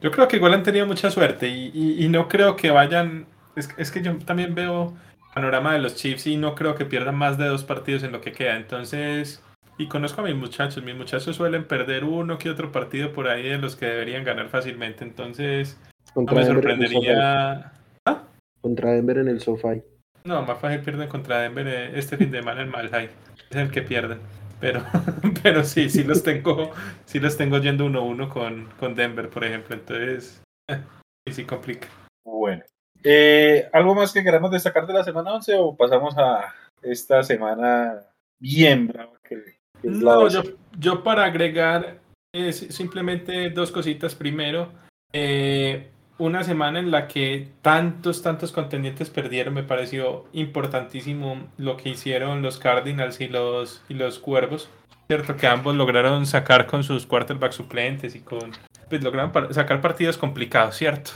Yo 0.00 0.10
creo 0.10 0.28
que 0.28 0.36
igual 0.36 0.54
han 0.54 0.62
tenido 0.62 0.86
mucha 0.86 1.10
suerte 1.10 1.48
y, 1.48 2.08
no 2.08 2.28
creo 2.28 2.56
que 2.56 2.70
vayan. 2.70 3.26
Es, 3.56 3.68
es, 3.76 3.90
que 3.90 4.00
yo 4.00 4.16
también 4.18 4.54
veo 4.54 4.94
panorama 5.34 5.72
de 5.74 5.80
los 5.80 5.96
Chiefs 5.96 6.26
y 6.26 6.36
no 6.36 6.54
creo 6.54 6.74
que 6.74 6.86
pierdan 6.86 7.16
más 7.16 7.36
de 7.36 7.46
dos 7.46 7.64
partidos 7.64 8.02
en 8.04 8.12
lo 8.12 8.20
que 8.20 8.32
queda. 8.32 8.56
Entonces, 8.56 9.42
y 9.80 9.86
conozco 9.86 10.20
a 10.20 10.24
mis 10.24 10.34
muchachos, 10.34 10.84
mis 10.84 10.94
muchachos 10.94 11.36
suelen 11.36 11.64
perder 11.64 12.04
uno 12.04 12.36
que 12.38 12.50
otro 12.50 12.70
partido 12.70 13.12
por 13.12 13.28
ahí 13.28 13.48
de 13.48 13.58
los 13.58 13.76
que 13.76 13.86
deberían 13.86 14.24
ganar 14.24 14.48
fácilmente. 14.48 15.04
Entonces, 15.04 15.80
no 16.14 16.22
me 16.22 16.44
sorprendería. 16.44 17.72
¿Ah? 18.04 18.24
Contra 18.60 18.92
Denver 18.92 19.18
en 19.18 19.28
el 19.28 19.40
SoFi. 19.40 19.82
No, 20.24 20.42
más 20.42 20.58
fácil 20.58 20.80
pierden 20.80 21.08
contra 21.08 21.40
Denver 21.40 21.66
eh, 21.66 21.98
este 21.98 22.16
fin 22.16 22.30
de 22.30 22.38
semana 22.38 22.62
en 22.62 22.70
Malhai. 22.70 23.10
Es 23.50 23.56
el 23.56 23.70
que 23.70 23.82
pierden. 23.82 24.20
Pero, 24.60 24.82
pero 25.42 25.64
sí, 25.64 25.88
sí 25.88 26.04
los 26.04 26.22
tengo, 26.22 26.70
sí 27.06 27.18
los 27.18 27.36
tengo 27.36 27.58
yendo 27.58 27.86
uno 27.86 28.00
a 28.00 28.02
uno 28.02 28.28
con, 28.28 28.66
con 28.78 28.94
Denver, 28.94 29.30
por 29.30 29.44
ejemplo. 29.44 29.74
Entonces, 29.74 30.42
sí, 31.26 31.32
sí 31.32 31.44
complica. 31.44 31.88
Bueno. 32.24 32.62
Eh, 33.02 33.68
¿Algo 33.72 33.94
más 33.94 34.12
que 34.12 34.22
queramos 34.22 34.50
destacar 34.50 34.86
de 34.86 34.92
la 34.92 35.04
semana 35.04 35.32
11 35.34 35.56
o 35.56 35.74
pasamos 35.74 36.16
a 36.18 36.54
esta 36.82 37.22
semana 37.22 38.02
bien 38.38 38.86
brava 38.86 39.18
que, 39.22 39.58
no, 39.82 40.28
yo, 40.28 40.42
yo, 40.78 41.02
para 41.02 41.24
agregar 41.24 42.00
es 42.34 42.58
simplemente 42.58 43.50
dos 43.50 43.70
cositas. 43.70 44.14
Primero, 44.14 44.72
eh, 45.12 45.90
una 46.20 46.44
semana 46.44 46.78
en 46.78 46.90
la 46.90 47.08
que 47.08 47.48
tantos, 47.62 48.22
tantos 48.22 48.52
contendientes 48.52 49.08
perdieron, 49.08 49.54
me 49.54 49.62
pareció 49.62 50.26
importantísimo 50.34 51.48
lo 51.56 51.78
que 51.78 51.88
hicieron 51.88 52.42
los 52.42 52.58
Cardinals 52.58 53.20
y 53.20 53.28
los, 53.28 53.82
y 53.88 53.94
los 53.94 54.18
Cuervos. 54.18 54.68
Cierto 55.08 55.36
que 55.36 55.46
ambos 55.46 55.74
lograron 55.74 56.26
sacar 56.26 56.66
con 56.66 56.84
sus 56.84 57.06
quarterbacks 57.06 57.56
suplentes 57.56 58.14
y 58.14 58.20
con. 58.20 58.52
Pues 58.88 59.02
lograron 59.02 59.52
sacar 59.52 59.80
partidos 59.80 60.18
complicados, 60.18 60.76
¿cierto? 60.76 61.12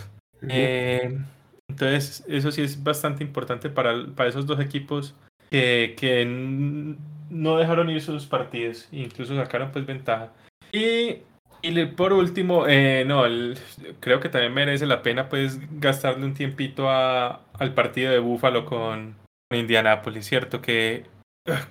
Eh, 0.49 1.19
entonces, 1.69 2.25
eso 2.27 2.51
sí 2.51 2.63
es 2.63 2.83
bastante 2.83 3.23
importante 3.23 3.69
para, 3.69 4.07
para 4.17 4.31
esos 4.31 4.47
dos 4.47 4.59
equipos 4.59 5.15
que, 5.51 5.95
que 5.99 6.25
no 7.31 7.57
dejaron 7.59 7.91
ir 7.91 8.01
sus 8.01 8.27
partidos, 8.27 8.89
incluso 8.91 9.37
sacaron 9.37 9.71
pues 9.71 9.85
ventaja. 9.85 10.33
Y 10.73 11.19
y 11.65 11.87
por 11.87 12.13
último, 12.13 12.67
eh, 12.69 13.05
no, 13.07 13.25
creo 14.01 14.21
que 14.21 14.29
también 14.29 14.53
merece 14.53 14.85
la 14.85 15.03
pena 15.03 15.31
pues 15.31 15.59
gastarle 15.81 16.27
un 16.27 16.35
tiempito 16.35 16.91
a, 16.91 17.41
al 17.55 17.73
partido 17.73 18.13
de 18.13 18.19
Búfalo 18.19 18.67
con, 18.67 19.17
Indianápolis, 19.51 20.27
¿cierto? 20.27 20.61
Que 20.61 21.07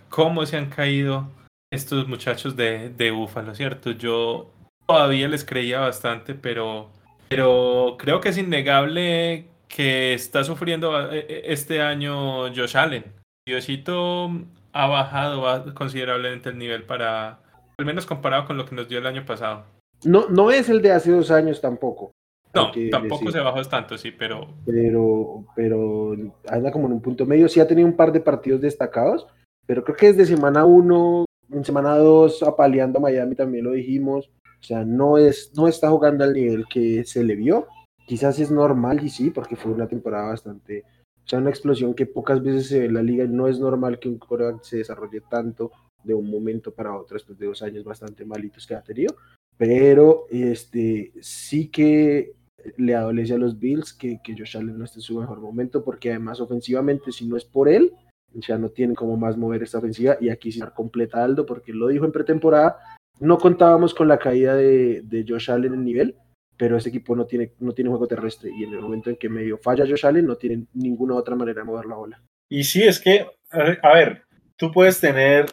cómo 0.10 0.46
se 0.46 0.58
han 0.58 0.70
caído 0.70 1.30
estos 1.72 2.08
muchachos 2.08 2.56
de, 2.56 2.90
de 2.90 3.12
Búfalo, 3.12 3.54
¿cierto? 3.54 3.92
Yo 3.92 4.52
todavía 4.88 5.28
les 5.28 5.46
creía 5.46 5.80
bastante, 5.80 6.34
pero, 6.34 6.90
pero 7.30 7.96
creo 8.00 8.20
que 8.20 8.30
es 8.30 8.38
innegable 8.38 9.48
que 9.68 10.14
está 10.14 10.44
sufriendo 10.44 11.12
eh, 11.12 11.26
eh, 11.30 11.42
este 11.46 11.82
año 11.82 12.54
Josh 12.54 12.78
Allen. 12.78 13.06
Diosito 13.46 14.32
ha 14.72 14.88
bajado 14.88 15.74
considerablemente 15.76 16.50
el 16.50 16.58
nivel 16.58 16.84
para, 16.84 17.40
al 17.78 17.86
menos 17.86 18.06
comparado 18.06 18.46
con 18.46 18.58
lo 18.58 18.66
que 18.66 18.76
nos 18.76 18.88
dio 18.88 19.00
el 19.00 19.08
año 19.08 19.26
pasado. 19.26 19.66
No, 20.06 20.30
no 20.30 20.52
es 20.52 20.70
el 20.70 20.82
de 20.82 20.92
hace 20.92 21.12
dos 21.12 21.32
años 21.32 21.62
tampoco. 21.62 22.12
No, 22.54 22.72
tampoco 22.92 23.32
se 23.32 23.40
bajó 23.40 23.64
tanto, 23.64 23.98
sí, 23.98 24.12
pero... 24.12 24.48
pero... 24.66 25.46
Pero 25.56 26.16
anda 26.48 26.72
como 26.72 26.86
en 26.88 26.94
un 26.94 27.02
punto 27.02 27.26
medio. 27.26 27.50
Sí 27.50 27.60
ha 27.60 27.68
tenido 27.68 27.88
un 27.88 27.96
par 27.96 28.12
de 28.12 28.20
partidos 28.20 28.62
destacados, 28.62 29.28
pero 29.66 29.84
creo 29.84 29.96
que 29.96 30.14
desde 30.14 30.36
semana 30.36 30.66
uno, 30.66 31.26
en 31.52 31.66
semana 31.66 31.98
dos, 31.98 32.44
apaleando 32.44 33.00
a 33.00 33.02
Miami 33.02 33.36
también 33.36 33.66
lo 33.66 33.72
dijimos. 33.72 34.30
O 34.60 34.64
sea, 34.64 34.86
no, 34.86 35.18
es, 35.18 35.52
no 35.56 35.68
está 35.68 35.90
jugando 35.90 36.24
al 36.24 36.34
nivel 36.34 36.66
que 36.70 37.04
se 37.06 37.24
le 37.24 37.36
vio. 37.36 37.68
Quizás 38.06 38.38
es 38.40 38.52
normal 38.52 39.04
y 39.04 39.10
sí, 39.10 39.32
porque 39.32 39.56
fue 39.56 39.72
una 39.72 39.88
temporada 39.88 40.28
bastante... 40.30 40.84
O 41.26 41.28
sea, 41.28 41.40
una 41.40 41.50
explosión 41.50 41.94
que 41.94 42.06
pocas 42.06 42.44
veces 42.44 42.68
se 42.68 42.80
ve 42.80 42.86
en 42.86 42.94
la 42.94 43.02
liga. 43.02 43.26
No 43.26 43.48
es 43.48 43.60
normal 43.60 43.98
que 43.98 44.10
un 44.10 44.20
coreback 44.20 44.62
se 44.62 44.78
desarrolle 44.78 45.22
tanto 45.22 45.72
de 46.04 46.14
un 46.14 46.30
momento 46.30 46.72
para 46.72 46.96
otro 46.96 47.16
después 47.16 47.40
de 47.40 47.48
dos 47.48 47.62
años 47.64 47.84
bastante 47.84 48.26
malitos 48.26 48.68
que 48.68 48.76
ha 48.76 48.82
tenido 48.82 49.16
pero 49.58 50.26
este, 50.30 51.12
sí 51.22 51.70
que 51.70 52.34
le 52.78 52.96
adolece 52.96 53.34
a 53.34 53.38
los 53.38 53.60
Bills 53.60 53.94
que, 53.94 54.20
que 54.24 54.36
Josh 54.38 54.58
Allen 54.58 54.78
no 54.78 54.86
esté 54.86 55.00
en 55.00 55.04
su 55.04 55.20
mejor 55.20 55.40
momento, 55.42 55.84
porque 55.84 56.10
además 56.10 56.40
ofensivamente, 56.40 57.12
si 57.12 57.26
no 57.26 57.38
es 57.38 57.46
por 57.46 57.70
él, 57.70 57.92
ya 58.34 58.58
no 58.58 58.70
tienen 58.70 58.96
como 58.96 59.18
más 59.18 59.38
mover 59.38 59.64
esta 59.64 59.78
ofensiva, 59.78 60.18
y 60.20 60.30
aquí 60.30 60.52
sí 60.52 60.62
completa 60.74 61.24
Aldo, 61.24 61.46
porque 61.46 61.74
lo 61.74 61.88
dijo 61.88 62.06
en 62.06 62.12
pretemporada, 62.12 62.78
no 63.20 63.38
contábamos 63.38 63.94
con 63.94 64.08
la 64.08 64.18
caída 64.18 64.56
de, 64.56 65.02
de 65.04 65.26
Josh 65.28 65.52
Allen 65.52 65.74
en 65.74 65.84
nivel, 65.84 66.16
pero 66.58 66.78
ese 66.78 66.90
equipo 66.90 67.16
no 67.16 67.26
tiene, 67.26 67.52
no 67.60 67.74
tiene 67.74 67.90
juego 67.90 68.08
terrestre, 68.08 68.52
y 68.56 68.64
en 68.64 68.74
el 68.74 68.82
momento 68.82 69.10
en 69.10 69.18
que 69.18 69.30
medio 69.30 69.58
falla 69.58 69.86
Josh 69.88 70.06
Allen, 70.06 70.26
no 70.26 70.36
tienen 70.36 70.68
ninguna 70.74 71.16
otra 71.16 71.36
manera 71.36 71.62
de 71.62 71.66
mover 71.66 71.86
la 71.86 71.96
bola. 71.96 72.24
Y 72.50 72.64
sí, 72.64 72.84
es 72.84 73.00
que, 73.00 73.26
a 73.52 73.94
ver, 73.94 74.24
tú 74.56 74.72
puedes 74.72 75.00
tener 75.00 75.46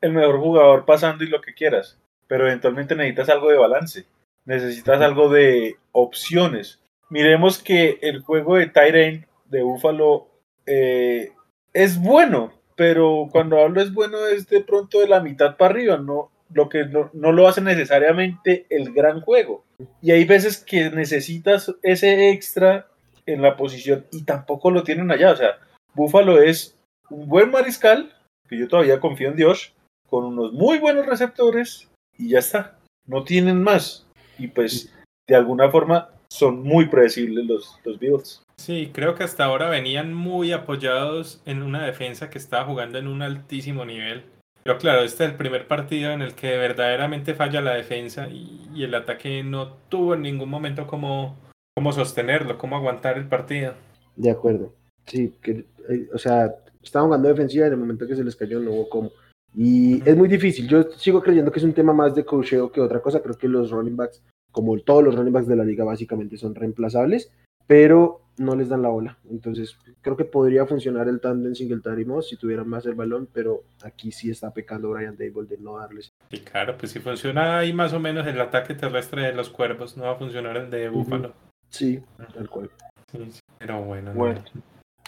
el 0.00 0.12
mejor 0.12 0.38
jugador 0.38 0.84
pasando 0.84 1.24
y 1.24 1.28
lo 1.28 1.40
que 1.40 1.54
quieras, 1.54 1.98
pero 2.28 2.46
eventualmente 2.46 2.94
necesitas 2.94 3.28
algo 3.28 3.50
de 3.50 3.58
balance, 3.58 4.04
necesitas 4.44 5.00
algo 5.00 5.28
de 5.28 5.76
opciones. 5.92 6.80
Miremos 7.10 7.62
que 7.62 7.98
el 8.02 8.22
juego 8.22 8.56
de 8.56 8.66
Tyrene 8.66 9.26
de 9.46 9.62
Buffalo 9.62 10.28
eh, 10.66 11.32
es 11.72 12.00
bueno, 12.00 12.52
pero 12.74 13.28
cuando 13.30 13.60
hablo 13.60 13.80
es 13.80 13.92
bueno 13.92 14.26
es 14.26 14.48
de 14.48 14.60
pronto 14.60 15.00
de 15.00 15.08
la 15.08 15.20
mitad 15.20 15.56
para 15.56 15.72
arriba, 15.72 15.96
no 15.98 16.30
lo 16.52 16.68
que 16.68 16.84
no, 16.84 17.32
lo 17.32 17.48
hace 17.48 17.60
necesariamente 17.60 18.66
el 18.70 18.92
gran 18.92 19.20
juego. 19.20 19.64
Y 20.00 20.12
hay 20.12 20.24
veces 20.24 20.58
que 20.58 20.90
necesitas 20.90 21.74
ese 21.82 22.30
extra 22.30 22.86
en 23.26 23.42
la 23.42 23.56
posición 23.56 24.06
y 24.12 24.24
tampoco 24.24 24.70
lo 24.70 24.82
tienen 24.84 25.10
allá. 25.10 25.32
O 25.32 25.36
sea, 25.36 25.58
Buffalo 25.94 26.40
es 26.40 26.78
un 27.10 27.28
buen 27.28 27.50
mariscal, 27.50 28.14
que 28.48 28.58
yo 28.58 28.68
todavía 28.68 29.00
confío 29.00 29.28
en 29.28 29.36
Dios, 29.36 29.74
con 30.08 30.24
unos 30.24 30.52
muy 30.52 30.78
buenos 30.78 31.06
receptores 31.06 31.88
y 32.18 32.30
ya 32.30 32.38
está. 32.38 32.78
No 33.06 33.24
tienen 33.24 33.62
más. 33.62 34.06
Y 34.38 34.48
pues 34.48 34.92
de 35.26 35.36
alguna 35.36 35.70
forma 35.70 36.10
son 36.28 36.62
muy 36.62 36.88
predecibles 36.88 37.46
los, 37.46 37.80
los 37.84 37.98
Bills. 37.98 38.42
Sí, 38.58 38.90
creo 38.92 39.14
que 39.14 39.24
hasta 39.24 39.44
ahora 39.44 39.68
venían 39.68 40.14
muy 40.14 40.52
apoyados 40.52 41.42
en 41.46 41.62
una 41.62 41.84
defensa 41.84 42.30
que 42.30 42.38
estaba 42.38 42.64
jugando 42.64 42.98
en 42.98 43.06
un 43.06 43.22
altísimo 43.22 43.84
nivel. 43.84 44.24
Pero 44.62 44.78
claro, 44.78 45.02
este 45.02 45.24
es 45.24 45.30
el 45.30 45.36
primer 45.36 45.68
partido 45.68 46.10
en 46.10 46.22
el 46.22 46.34
que 46.34 46.56
verdaderamente 46.56 47.34
falla 47.34 47.60
la 47.60 47.74
defensa 47.74 48.28
y, 48.28 48.82
el 48.82 48.94
ataque 48.94 49.44
no 49.44 49.74
tuvo 49.88 50.14
en 50.14 50.22
ningún 50.22 50.48
momento 50.48 50.86
como, 50.86 51.36
como 51.74 51.92
sostenerlo, 51.92 52.58
como 52.58 52.76
aguantar 52.76 53.16
el 53.16 53.28
partido. 53.28 53.74
De 54.16 54.30
acuerdo. 54.30 54.74
Sí, 55.06 55.32
que, 55.40 55.66
eh, 55.88 56.08
o 56.12 56.18
sea, 56.18 56.52
estaban 56.82 57.06
jugando 57.06 57.28
defensiva 57.28 57.64
y 57.64 57.68
en 57.68 57.74
el 57.74 57.78
momento 57.78 58.06
que 58.06 58.16
se 58.16 58.24
les 58.24 58.34
cayó 58.34 58.58
no 58.58 58.72
hubo 58.72 58.88
como. 58.88 59.12
Y 59.54 60.02
es 60.08 60.16
muy 60.16 60.28
difícil. 60.28 60.68
Yo 60.68 60.82
sigo 60.96 61.22
creyendo 61.22 61.50
que 61.50 61.58
es 61.58 61.64
un 61.64 61.72
tema 61.72 61.92
más 61.92 62.14
de 62.14 62.24
cocheo 62.24 62.70
que 62.70 62.80
otra 62.80 63.00
cosa. 63.00 63.22
Creo 63.22 63.36
que 63.36 63.48
los 63.48 63.70
running 63.70 63.96
backs, 63.96 64.22
como 64.52 64.78
todos 64.80 65.02
los 65.02 65.14
running 65.14 65.32
backs 65.32 65.48
de 65.48 65.56
la 65.56 65.64
liga, 65.64 65.84
básicamente 65.84 66.36
son 66.36 66.54
reemplazables, 66.54 67.30
pero 67.66 68.26
no 68.38 68.54
les 68.54 68.68
dan 68.68 68.82
la 68.82 68.88
bola. 68.88 69.18
Entonces, 69.30 69.78
creo 70.02 70.16
que 70.16 70.24
podría 70.24 70.66
funcionar 70.66 71.08
el 71.08 71.20
tandem 71.20 71.54
Singletary 71.54 72.04
Moss 72.04 72.28
si 72.28 72.36
tuvieran 72.36 72.68
más 72.68 72.86
el 72.86 72.94
balón, 72.94 73.28
pero 73.32 73.64
aquí 73.82 74.12
sí 74.12 74.30
está 74.30 74.52
pecando 74.52 74.90
Brian 74.90 75.16
Dable 75.16 75.48
de 75.48 75.58
no 75.58 75.78
darles. 75.78 76.10
Sí, 76.30 76.40
claro, 76.40 76.76
pues 76.76 76.92
si 76.92 77.00
funciona 77.00 77.58
ahí 77.58 77.72
más 77.72 77.92
o 77.92 78.00
menos 78.00 78.26
el 78.26 78.40
ataque 78.40 78.74
terrestre 78.74 79.22
de 79.22 79.32
los 79.32 79.50
cuervos, 79.50 79.96
no 79.96 80.04
va 80.04 80.12
a 80.12 80.16
funcionar 80.16 80.56
el 80.56 80.70
de 80.70 80.88
Búfalo. 80.88 81.32
Sí, 81.70 82.00
tal 82.34 82.48
cual. 82.48 82.70
Sí, 83.10 83.40
pero 83.58 83.82
bueno. 83.82 84.12
bueno. 84.14 84.42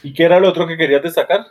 ¿Y 0.03 0.13
qué 0.13 0.25
era 0.25 0.41
lo 0.41 0.49
otro 0.49 0.67
que 0.67 0.77
querías 0.77 1.03
destacar? 1.03 1.47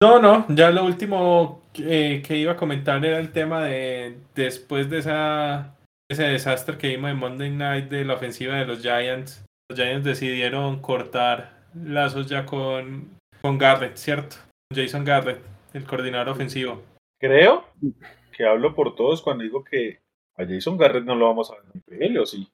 No, 0.00 0.20
no, 0.20 0.44
ya 0.50 0.70
lo 0.70 0.84
último 0.84 1.62
que, 1.76 2.36
iba 2.36 2.52
a 2.52 2.56
comentar 2.56 3.04
era 3.04 3.18
el 3.18 3.32
tema 3.32 3.64
de 3.64 4.16
después 4.34 4.88
de 4.90 4.98
esa, 4.98 5.76
ese 6.10 6.24
desastre 6.24 6.78
que 6.78 6.88
vimos 6.88 7.10
en 7.10 7.18
Monday 7.18 7.50
Night 7.50 7.88
de 7.88 8.04
la 8.04 8.14
ofensiva 8.14 8.56
de 8.56 8.66
los 8.66 8.80
Giants. 8.80 9.44
Los 9.68 9.78
Giants 9.78 10.04
decidieron 10.04 10.80
cortar 10.80 11.64
lazos 11.74 12.28
ya 12.28 12.46
con, 12.46 13.10
con 13.42 13.58
Garrett, 13.58 13.96
¿cierto? 13.96 14.36
Jason 14.74 15.04
Garrett, 15.04 15.40
el 15.74 15.84
coordinador 15.84 16.30
ofensivo. 16.30 16.82
Creo 17.20 17.64
que 18.36 18.46
hablo 18.46 18.74
por 18.74 18.94
todos 18.94 19.22
cuando 19.22 19.44
digo 19.44 19.64
que 19.64 19.98
a 20.36 20.44
Jason 20.44 20.76
Garrett 20.76 21.04
no 21.04 21.14
lo 21.14 21.26
vamos 21.26 21.50
a 21.50 21.54
ver 21.88 22.02
en 22.02 22.18
¿o 22.18 22.26
sí? 22.26 22.48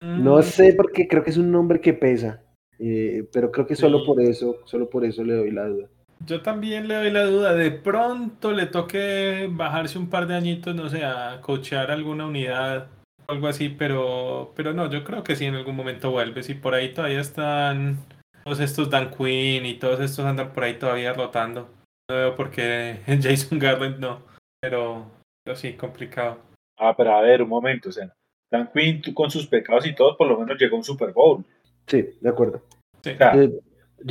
No 0.00 0.42
sé 0.42 0.74
porque 0.74 1.08
creo 1.08 1.22
que 1.22 1.30
es 1.30 1.36
un 1.36 1.50
nombre 1.50 1.80
que 1.80 1.92
pesa. 1.92 2.42
Eh, 2.78 3.28
pero 3.32 3.52
creo 3.52 3.66
que 3.66 3.76
solo 3.76 4.04
por 4.04 4.20
eso, 4.20 4.58
solo 4.64 4.90
por 4.90 5.04
eso 5.04 5.22
le 5.22 5.34
doy 5.34 5.50
la 5.52 5.66
duda. 5.66 5.88
Yo 6.26 6.42
también 6.42 6.88
le 6.88 6.94
doy 6.94 7.10
la 7.10 7.24
duda. 7.24 7.54
De 7.54 7.70
pronto 7.70 8.52
le 8.52 8.66
toque 8.66 9.48
bajarse 9.50 9.98
un 9.98 10.08
par 10.08 10.26
de 10.26 10.34
añitos, 10.36 10.74
no 10.74 10.88
sé, 10.88 11.04
a 11.04 11.40
cochear 11.40 11.90
alguna 11.90 12.26
unidad 12.26 12.88
o 13.26 13.32
algo 13.32 13.48
así, 13.48 13.68
pero, 13.68 14.52
pero 14.54 14.72
no, 14.72 14.90
yo 14.90 15.04
creo 15.04 15.22
que 15.22 15.36
sí 15.36 15.46
en 15.46 15.54
algún 15.54 15.76
momento 15.76 16.10
vuelve. 16.10 16.42
Si 16.42 16.54
por 16.54 16.74
ahí 16.74 16.92
todavía 16.92 17.20
están 17.20 17.98
todos 18.44 18.60
estos 18.60 18.90
Dan 18.90 19.10
Quinn 19.10 19.66
y 19.66 19.74
todos 19.74 20.00
estos 20.00 20.24
andan 20.24 20.52
por 20.52 20.64
ahí 20.64 20.74
todavía 20.74 21.12
rotando. 21.12 21.68
No 22.10 22.16
veo 22.16 22.36
por 22.36 22.50
qué 22.50 22.98
Jason 23.22 23.58
Garland 23.58 23.98
no. 23.98 24.22
Pero, 24.60 25.06
pero 25.44 25.56
sí, 25.56 25.74
complicado. 25.74 26.38
Ah, 26.78 26.94
pero 26.96 27.14
a 27.14 27.20
ver, 27.22 27.42
un 27.42 27.48
momento, 27.48 27.88
o 27.88 27.92
sea, 27.92 28.12
Dan 28.50 28.70
Quinn 28.72 29.00
tú, 29.00 29.14
con 29.14 29.30
sus 29.30 29.46
pecados 29.46 29.86
y 29.86 29.94
todo, 29.94 30.16
por 30.16 30.28
lo 30.28 30.38
menos 30.38 30.58
llegó 30.60 30.76
a 30.76 30.78
un 30.78 30.84
Super 30.84 31.12
Bowl. 31.12 31.44
Sí, 31.86 32.04
de 32.20 32.28
acuerdo. 32.28 32.62
Sí. 33.02 33.10
O 33.10 33.16
sea, 33.16 33.34
Eh, 33.34 33.50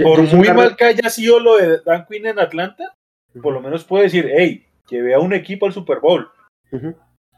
por 0.04 0.20
Jason 0.22 0.38
muy 0.40 0.48
Garrett- 0.48 0.56
mal 0.56 0.76
que 0.76 0.84
haya 0.86 1.10
sido 1.10 1.40
lo 1.40 1.58
de 1.58 1.80
Dan 1.86 2.06
Quinn 2.10 2.26
en 2.28 2.40
Atlanta, 2.40 2.94
por 3.42 3.54
lo 3.54 3.62
menos 3.62 3.84
puede 3.84 4.06
decir, 4.06 4.30
hey, 4.36 4.66
llevé 4.90 5.14
a 5.14 5.20
un 5.20 5.34
equipo 5.34 5.66
al 5.66 5.74
Super 5.74 6.00
Bowl. 6.00 6.30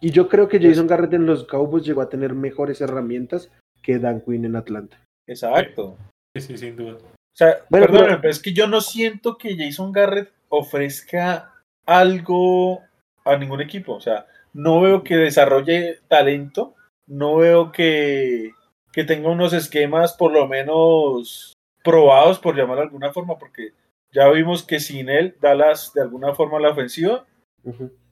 Y 0.01 0.11
yo 0.11 0.27
creo 0.27 0.47
que 0.47 0.59
Jason 0.59 0.87
Garrett 0.87 1.13
en 1.13 1.25
los 1.25 1.45
Cowboys 1.45 1.85
llegó 1.85 2.01
a 2.01 2.09
tener 2.09 2.33
mejores 2.33 2.81
herramientas 2.81 3.49
que 3.81 3.99
Dan 3.99 4.21
Quinn 4.21 4.45
en 4.45 4.55
Atlanta. 4.55 4.97
Exacto. 5.27 5.97
Sí, 6.35 6.41
sí, 6.41 6.57
sin 6.57 6.75
duda. 6.75 6.93
O 6.95 7.35
sea, 7.35 7.57
Bueno, 7.69 7.87
pero- 7.89 8.17
pero 8.21 8.29
es 8.29 8.39
que 8.41 8.53
yo 8.53 8.67
no 8.67 8.81
siento 8.81 9.37
que 9.37 9.55
Jason 9.57 9.91
Garrett 9.91 10.31
ofrezca 10.49 11.53
algo 11.85 12.81
a 13.25 13.37
ningún 13.37 13.61
equipo. 13.61 13.93
O 13.95 14.01
sea, 14.01 14.27
no 14.53 14.81
veo 14.81 15.03
que 15.03 15.15
desarrolle 15.15 15.99
talento, 16.07 16.75
no 17.07 17.37
veo 17.37 17.71
que, 17.71 18.51
que 18.91 19.03
tenga 19.03 19.29
unos 19.29 19.53
esquemas 19.53 20.13
por 20.13 20.31
lo 20.31 20.47
menos 20.47 21.53
probados, 21.83 22.39
por 22.39 22.55
llamarlo 22.55 22.81
de 22.81 22.87
alguna 22.87 23.11
forma, 23.11 23.37
porque 23.37 23.71
ya 24.11 24.29
vimos 24.29 24.63
que 24.63 24.79
sin 24.79 25.09
él, 25.09 25.35
Dallas 25.41 25.91
de 25.93 26.01
alguna 26.01 26.33
forma 26.33 26.59
la 26.59 26.69
ofensiva, 26.71 27.25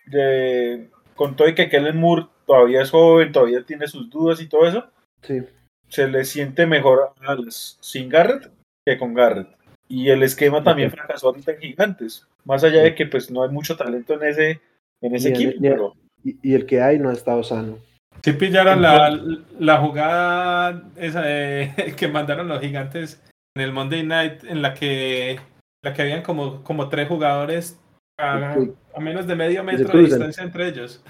de- 0.06 0.90
con 1.16 1.36
todo 1.36 1.48
y 1.48 1.56
que 1.56 1.70
Kellen 1.70 1.98
Moore 1.98 2.28
todavía 2.46 2.82
es 2.82 2.90
joven, 2.92 3.32
todavía 3.32 3.63
tiene 3.63 3.88
sus 3.88 4.10
dudas 4.10 4.42
y 4.42 4.48
todo 4.48 4.68
eso, 4.68 4.88
Sí. 5.22 5.42
se 5.88 6.08
le 6.08 6.25
siente 6.25 6.66
mejor 6.66 7.12
a 7.22 7.25
Dallas 7.36 7.78
sin 7.82 8.10
Garrett 8.10 8.50
que 8.86 8.98
con 8.98 9.13
Garrett. 9.13 9.48
Y 9.88 10.10
el 10.10 10.24
esquema 10.24 10.63
también 10.63 10.90
fracasó 10.90 11.28
ahorita 11.28 11.51
en 11.51 11.60
Gigantes. 11.60 12.25
Más 12.46 12.63
allá 12.63 12.82
de 12.82 12.96
que 12.96 13.06
pues 13.06 13.30
no 13.30 13.44
hay 13.44 13.50
mucho 13.50 13.75
talento 13.75 14.13
en 14.13 14.24
ese, 14.24 14.62
en 15.01 15.16
ese 15.16 15.30
equipo. 15.30 15.51
pero- 15.62 15.94
Y, 16.24 16.38
y 16.51 16.54
el 16.56 16.66
que 16.66 16.82
hay 16.82 16.98
no 16.98 17.10
ha 17.10 17.13
estado 17.13 17.44
sano. 17.44 17.78
Si 18.24 18.34
pillaron 18.34 18.82
la, 18.82 19.20
la 19.60 19.78
jugada 19.80 20.84
esa 20.96 21.22
de- 21.24 21.72
que 21.98 22.08
mandaron 22.08 22.48
los 22.48 22.62
gigantes 22.62 23.22
en 23.55 23.63
el 23.63 23.72
Monday 23.72 24.03
Night, 24.03 24.43
en 24.43 24.62
la 24.62 24.74
que, 24.74 25.39
la 25.84 25.93
que 25.93 26.01
habían 26.01 26.24
como, 26.24 26.63
como 26.63 26.89
tres 26.89 27.08
jugadores 27.08 27.79
a, 28.17 28.55
a 28.96 29.00
menos 29.00 29.27
de 29.27 29.36
medio 29.36 29.63
metro 29.63 29.98
de 29.98 30.05
distancia 30.05 30.43
entre 30.43 30.67
ellos. 30.67 31.03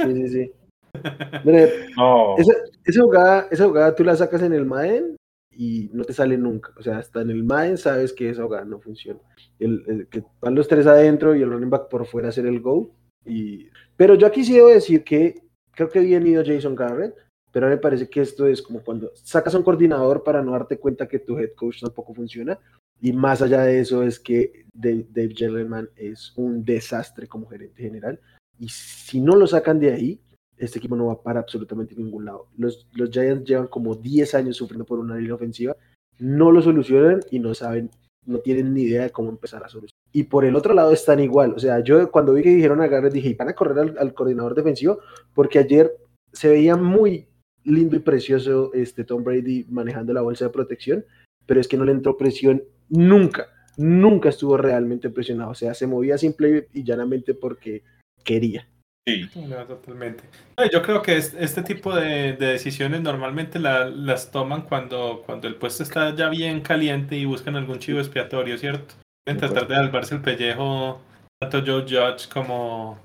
Sí, 0.00 0.14
sí, 0.14 0.28
sí. 0.28 0.52
Mire, 1.44 1.88
no, 1.96 2.38
esa, 2.38 2.52
esa 2.84 3.02
jugada, 3.02 3.48
esa 3.50 3.66
jugada 3.66 3.94
tú 3.94 4.04
la 4.04 4.16
sacas 4.16 4.42
en 4.42 4.52
el 4.52 4.64
Madden 4.64 5.16
y 5.50 5.90
no 5.92 6.04
te 6.04 6.12
sale 6.12 6.38
nunca. 6.38 6.72
O 6.78 6.82
sea, 6.82 6.98
hasta 6.98 7.20
en 7.20 7.30
el 7.30 7.44
Madden 7.44 7.76
sabes 7.76 8.12
que 8.12 8.30
esa 8.30 8.44
jugada 8.44 8.64
no 8.64 8.80
funciona. 8.80 9.20
El, 9.58 9.84
el 9.88 10.08
que 10.08 10.22
van 10.40 10.54
los 10.54 10.68
tres 10.68 10.86
adentro 10.86 11.34
y 11.34 11.42
el 11.42 11.50
running 11.50 11.70
back 11.70 11.88
por 11.88 12.06
fuera 12.06 12.28
a 12.28 12.30
hacer 12.30 12.46
el 12.46 12.60
go. 12.60 12.90
Y... 13.24 13.68
Pero 13.96 14.14
yo 14.14 14.26
aquí 14.26 14.44
sí 14.44 14.54
debo 14.54 14.68
decir 14.68 15.04
que 15.04 15.42
creo 15.72 15.88
que 15.88 16.00
bien 16.00 16.26
ido 16.26 16.44
Jason 16.44 16.74
Garrett, 16.74 17.14
pero 17.54 17.68
me 17.68 17.76
parece 17.76 18.10
que 18.10 18.20
esto 18.20 18.48
es 18.48 18.60
como 18.60 18.82
cuando 18.82 19.12
sacas 19.14 19.54
a 19.54 19.58
un 19.58 19.62
coordinador 19.62 20.24
para 20.24 20.42
no 20.42 20.50
darte 20.50 20.76
cuenta 20.76 21.06
que 21.06 21.20
tu 21.20 21.38
head 21.38 21.52
coach 21.54 21.82
tampoco 21.82 22.12
funciona. 22.12 22.58
Y 23.00 23.12
más 23.12 23.42
allá 23.42 23.62
de 23.62 23.78
eso 23.78 24.02
es 24.02 24.18
que 24.18 24.66
Dave, 24.72 25.06
Dave 25.08 25.34
Gentleman 25.36 25.88
es 25.94 26.32
un 26.34 26.64
desastre 26.64 27.28
como 27.28 27.46
gerente 27.46 27.80
general. 27.80 28.18
Y 28.58 28.68
si 28.70 29.20
no 29.20 29.36
lo 29.36 29.46
sacan 29.46 29.78
de 29.78 29.92
ahí, 29.92 30.20
este 30.56 30.80
equipo 30.80 30.96
no 30.96 31.06
va 31.06 31.22
para 31.22 31.38
absolutamente 31.38 31.94
ningún 31.94 32.24
lado. 32.24 32.48
Los, 32.56 32.88
los 32.92 33.08
Giants 33.10 33.48
llevan 33.48 33.68
como 33.68 33.94
10 33.94 34.34
años 34.34 34.56
sufriendo 34.56 34.84
por 34.84 34.98
una 34.98 35.14
línea 35.14 35.36
ofensiva, 35.36 35.76
no 36.18 36.50
lo 36.50 36.60
solucionan 36.60 37.20
y 37.30 37.38
no 37.38 37.54
saben, 37.54 37.88
no 38.26 38.38
tienen 38.38 38.74
ni 38.74 38.82
idea 38.82 39.04
de 39.04 39.10
cómo 39.10 39.30
empezar 39.30 39.62
a 39.62 39.68
solucionar. 39.68 39.94
Y 40.10 40.24
por 40.24 40.44
el 40.44 40.56
otro 40.56 40.74
lado 40.74 40.90
están 40.90 41.20
igual. 41.20 41.54
O 41.54 41.60
sea, 41.60 41.78
yo 41.84 42.10
cuando 42.10 42.34
vi 42.34 42.42
que 42.42 42.50
dijeron 42.50 42.80
a 42.80 42.88
Garrett 42.88 43.12
dije, 43.12 43.28
"¿Y 43.28 43.34
van 43.34 43.50
a 43.50 43.54
correr 43.54 43.78
al, 43.78 43.96
al 43.96 44.12
coordinador 44.12 44.56
defensivo, 44.56 44.98
porque 45.34 45.60
ayer 45.60 45.92
se 46.32 46.48
veía 46.48 46.74
muy 46.74 47.28
lindo 47.64 47.96
y 47.96 48.00
precioso 48.00 48.72
este 48.74 49.04
Tom 49.04 49.24
Brady 49.24 49.66
manejando 49.68 50.12
la 50.12 50.20
bolsa 50.22 50.46
de 50.46 50.50
protección, 50.50 51.04
pero 51.46 51.60
es 51.60 51.68
que 51.68 51.76
no 51.76 51.84
le 51.84 51.92
entró 51.92 52.16
presión 52.16 52.62
nunca, 52.88 53.48
nunca 53.76 54.28
estuvo 54.28 54.56
realmente 54.56 55.10
presionado. 55.10 55.50
O 55.50 55.54
sea, 55.54 55.74
se 55.74 55.86
movía 55.86 56.18
simple 56.18 56.68
y 56.72 56.84
llanamente 56.84 57.34
porque 57.34 57.82
quería. 58.22 58.66
sí. 59.06 59.28
No, 59.46 59.66
totalmente. 59.66 60.24
No, 60.58 60.70
Yo 60.70 60.80
creo 60.82 61.02
que 61.02 61.16
es- 61.18 61.34
este 61.38 61.62
tipo 61.62 61.94
de, 61.94 62.32
de 62.34 62.46
decisiones 62.46 63.02
normalmente 63.02 63.58
la- 63.58 63.90
las 63.90 64.30
toman 64.30 64.62
cuando, 64.62 65.22
cuando 65.26 65.46
el 65.46 65.56
puesto 65.56 65.82
está 65.82 66.14
ya 66.14 66.28
bien 66.30 66.60
caliente 66.62 67.16
y 67.16 67.26
buscan 67.26 67.56
algún 67.56 67.78
chivo 67.78 67.98
expiatorio, 67.98 68.56
¿cierto? 68.56 68.94
De 69.26 69.34
tratar 69.34 69.68
de 69.68 69.74
salvarse 69.74 70.14
el 70.14 70.20
pellejo 70.22 71.00
tanto 71.40 71.62
Joe 71.66 71.82
Judge 71.82 72.28
como, 72.32 72.98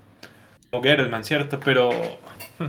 como 0.70 0.82
¿cierto? 1.24 1.60
Pero 1.64 1.90
hmm, 2.60 2.66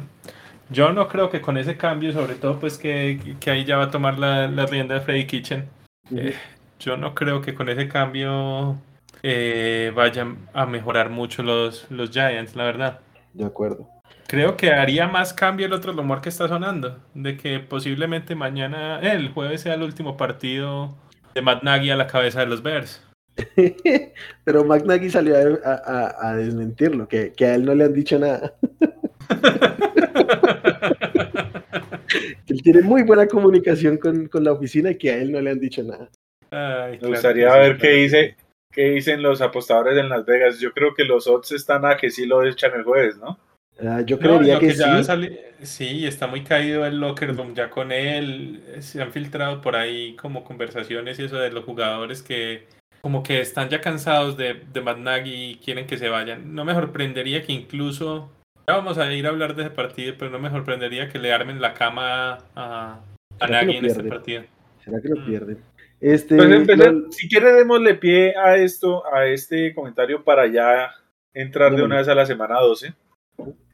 yo 0.71 0.93
no 0.93 1.09
creo 1.09 1.31
que 1.31 1.41
con 1.41 1.57
ese 1.59 1.77
cambio, 1.77 2.13
sobre 2.13 2.35
todo 2.35 2.59
pues 2.61 2.79
que, 2.79 3.37
que 3.41 3.51
ahí 3.51 3.65
ya 3.65 3.77
va 3.77 3.85
a 3.85 3.91
tomar 3.91 4.19
la, 4.19 4.49
la 4.49 4.67
rienda 4.67 4.95
de 4.95 5.01
Freddy 5.01 5.27
Kitchen, 5.27 5.69
eh, 6.15 6.35
yo 6.79 6.97
no 6.97 7.15
creo 7.15 7.41
que 7.41 7.55
con 7.55 7.69
ese 7.69 7.89
cambio 7.89 8.77
eh, 9.23 9.93
vayan 9.95 10.39
a 10.55 10.67
mejorar 10.67 11.11
mucho 11.11 11.43
los, 11.43 11.91
los 11.91 12.11
Giants, 12.11 12.57
la 12.57 12.65
verdad. 12.65 13.01
De 13.35 13.45
acuerdo. 13.45 13.89
Creo 14.27 14.57
que 14.57 14.71
haría 14.73 15.09
más 15.09 15.35
cambio 15.35 15.67
el 15.67 15.73
otro 15.73 15.93
rumor 15.93 16.21
que 16.21 16.29
está 16.29 16.47
sonando, 16.47 16.99
de 17.15 17.37
que 17.37 17.59
posiblemente 17.61 18.35
mañana, 18.35 19.01
eh, 19.03 19.13
el 19.13 19.31
jueves 19.33 19.63
sea 19.63 19.75
el 19.75 19.83
último 19.83 20.17
partido 20.17 20.95
de 21.35 21.43
Matt 21.43 21.63
Nagy 21.65 21.91
a 21.91 21.97
la 21.97 22.07
cabeza 22.07 22.41
de 22.41 22.47
los 22.47 22.63
Bears. 22.63 23.03
Pero 24.45 24.65
McNaghy 24.65 25.11
salió 25.11 25.35
a, 25.65 25.71
a- 25.73 26.29
a 26.31 26.37
desmentirlo, 26.37 27.09
que, 27.09 27.33
que 27.33 27.47
a 27.47 27.55
él 27.55 27.65
no 27.65 27.75
le 27.75 27.85
han 27.85 27.93
dicho 27.95 28.19
nada. 28.19 28.55
Que 32.47 32.53
él 32.55 32.62
tiene 32.62 32.83
muy 32.83 33.03
buena 33.03 33.27
comunicación 33.27 33.97
con, 33.99 34.27
con 34.29 34.45
la 34.45 34.53
oficina 34.53 34.90
y 34.90 34.99
que 34.99 35.11
a 35.11 35.16
él 35.19 35.33
no 35.33 35.40
le 35.40 35.51
han 35.51 35.61
dicho 35.61 35.83
nada. 35.83 36.09
Ay, 36.51 36.93
Me 36.93 36.99
claro 36.99 37.14
gustaría 37.14 37.47
que 37.49 37.53
sí, 37.53 37.59
ver 37.61 37.73
qué 37.77 37.79
claro 37.81 37.97
dice, 37.97 38.37
qué 38.73 38.83
dicen 38.90 39.23
los 39.23 39.40
apostadores 39.40 39.97
en 39.99 40.09
Las 40.09 40.25
Vegas. 40.27 40.59
Yo 40.59 40.73
creo 40.73 40.95
que 40.95 41.05
los 41.05 41.27
odds 41.27 41.53
están 41.53 41.85
a 41.85 41.97
que 41.97 42.11
sí 42.11 42.27
lo 42.27 42.45
echan 42.45 42.73
el 42.75 42.85
jueves, 42.85 43.16
¿no? 43.19 43.38
Ah, 43.83 44.03
yo 44.05 44.16
No, 44.16 44.23
creería 44.23 44.59
que, 44.59 44.75
ya 44.75 45.03
sí. 45.03 45.38
sí, 45.62 46.07
está 46.07 46.27
muy 46.27 46.43
caído 46.45 46.85
el 46.85 47.01
locker 47.01 47.35
room 47.35 47.55
ya 47.55 47.71
con 47.71 47.93
él. 47.93 48.62
Se 48.81 49.01
han 49.01 49.12
filtrado 49.12 49.61
por 49.62 49.75
ahí 49.77 50.16
como 50.16 50.45
conversaciones 50.45 51.19
y 51.19 51.25
eso 51.25 51.37
de 51.38 51.51
los 51.51 51.64
jugadores 51.64 52.23
que 52.23 52.66
como 53.01 53.23
que 53.23 53.40
están 53.40 53.71
ya 53.71 53.81
cansados 53.81 54.37
de, 54.37 54.61
de 54.71 54.81
Matt 54.83 54.99
Nagy 54.99 55.31
y 55.33 55.57
quieren 55.57 55.87
que 55.87 55.97
se 55.97 56.11
vayan. 56.11 56.55
No 56.55 56.66
me 56.66 56.75
sorprendería 56.75 57.43
que 57.43 57.53
incluso, 57.53 58.31
ya 58.71 58.77
vamos 58.77 58.99
a 58.99 59.13
ir 59.13 59.27
a 59.27 59.31
hablar 59.31 59.55
de 59.55 59.63
ese 59.63 59.71
partido, 59.71 60.15
pero 60.19 60.31
no 60.31 60.39
me 60.39 60.51
sorprendería 60.51 61.09
que 61.09 61.19
le 61.19 61.33
armen 61.33 61.61
la 61.61 61.75
cama 61.75 62.39
a, 62.55 63.01
a 63.41 63.47
¿Será 63.47 63.61
que 63.61 63.67
Nagy 63.67 63.73
lo 63.75 63.79
en 63.79 63.85
este 63.87 64.05
partido. 64.05 64.43
¿Será 64.85 65.01
que 65.01 65.09
lo 65.09 65.17
Mm. 65.21 65.27
pierden? 65.27 65.59
Este, 66.01 66.37
Pues 66.37 66.51
empecé- 66.51 66.93
lo- 66.93 67.13
si 67.13 67.29
quiere 67.29 67.53
démosle 67.53 67.95
pie 67.97 68.35
a 68.37 68.57
esto, 68.57 69.05
a 69.13 69.27
este 69.27 69.75
comentario 69.75 70.25
para 70.25 70.47
ya 70.47 70.91
entrar 71.35 71.77
de 71.77 71.83
una 71.83 71.97
vez 71.99 72.09
a 72.09 72.15
la 72.15 72.25
semana 72.27 72.59
12. 72.61 72.95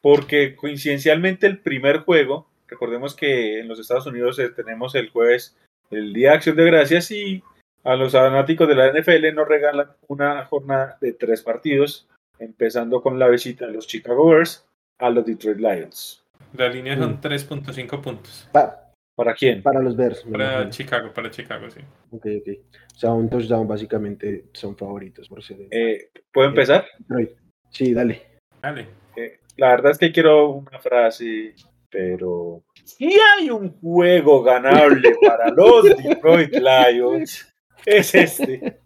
Porque 0.03 0.55
coincidencialmente 0.57 1.47
el 1.47 1.59
primer 1.59 1.99
juego, 1.99 2.49
recordemos 2.69 3.15
que 3.15 3.61
en 3.61 3.69
los 3.69 3.79
Estados 3.79 4.07
Unidos 4.07 4.39
eh, 4.39 4.51
tenemos 4.51 4.95
el 4.95 5.11
jueves 5.11 5.57
el 5.91 6.13
Día 6.13 6.31
de 6.31 6.37
Acción 6.37 6.57
de 6.57 6.65
Gracias 6.65 7.11
y 7.13 7.43
a 7.85 7.95
los 7.97 8.13
fanáticos 8.13 8.67
de 8.69 8.75
la 8.75 8.89
NFL 8.89 9.33
nos 9.35 9.47
regalan 9.49 9.89
una 10.09 10.45
jornada 10.47 10.99
de 11.01 11.13
tres 11.13 11.43
partidos, 11.43 12.09
empezando 12.41 13.01
con 13.03 13.19
la 13.21 13.29
visita 13.29 13.67
de 13.67 13.73
los 13.73 13.87
Chicago 13.87 14.29
Bears 14.31 14.67
a 14.99 15.11
los 15.11 15.25
Detroit 15.25 15.59
Lions. 15.59 16.23
La 16.55 16.69
línea 16.69 16.97
son 16.97 17.13
Mm. 17.15 17.21
3.5 17.21 18.01
puntos. 18.01 18.49
pa- 18.53 18.83
¿Para 19.15 19.35
quién? 19.35 19.63
para 19.63 19.81
los 19.81 19.97
Bears. 19.97 20.25
Para. 20.31 20.69
Chicago, 20.69 21.11
para 21.15 21.31
Chicago, 21.31 21.71
sí. 21.71 21.81
Ok, 22.11 22.27
ok. 22.41 22.49
O 22.95 22.99
sea, 22.99 23.13
un 23.13 23.31
touchdown 23.31 23.67
básicamente 23.67 24.45
son 24.53 24.77
favoritos 24.77 25.27
por 25.29 25.43
ser. 25.43 25.57
Eh, 25.71 26.11
¿Puedo 26.33 26.49
empezar? 26.49 26.85
Detroit. 26.99 27.31
Sí, 27.71 27.95
dale. 27.95 28.23
Dale. 28.61 28.87
Eh, 29.17 29.39
la 29.57 29.71
verdad 29.71 29.93
es 29.93 29.99
que 29.99 30.13
quiero 30.13 30.51
una 30.51 30.79
frase, 30.79 31.55
pero 31.91 32.63
si 32.85 33.11
hay 33.39 33.49
un 33.49 33.71
juego 33.81 34.43
ganable 34.43 35.17
para 35.27 35.49
los 35.51 35.85
Detroit 35.97 36.55
Lions, 36.55 37.55
es 37.87 38.15
este. 38.15 38.81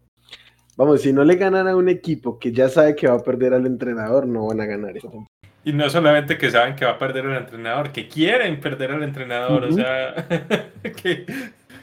Vamos, 0.77 1.03
si 1.03 1.12
no 1.12 1.25
le 1.25 1.35
ganan 1.35 1.66
a 1.66 1.75
un 1.77 1.88
equipo 1.88 2.38
que 2.38 2.53
ya 2.53 2.68
sabe 2.68 2.94
que 2.94 3.09
va 3.09 3.14
a 3.16 3.23
perder 3.25 3.53
al 3.53 3.66
entrenador, 3.66 4.27
no 4.29 4.46
van 4.46 4.61
a 4.61 4.66
ganar 4.66 4.96
eso. 4.96 5.27
Y 5.70 5.72
no 5.72 5.88
solamente 5.88 6.37
que 6.37 6.50
saben 6.50 6.74
que 6.74 6.85
va 6.85 6.92
a 6.92 6.98
perder 6.98 7.26
el 7.26 7.37
entrenador, 7.37 7.92
que 7.92 8.09
quieren 8.09 8.59
perder 8.59 8.90
al 8.90 9.04
entrenador, 9.04 9.66
o 9.66 9.72
sea, 9.72 10.26
que, 10.83 11.26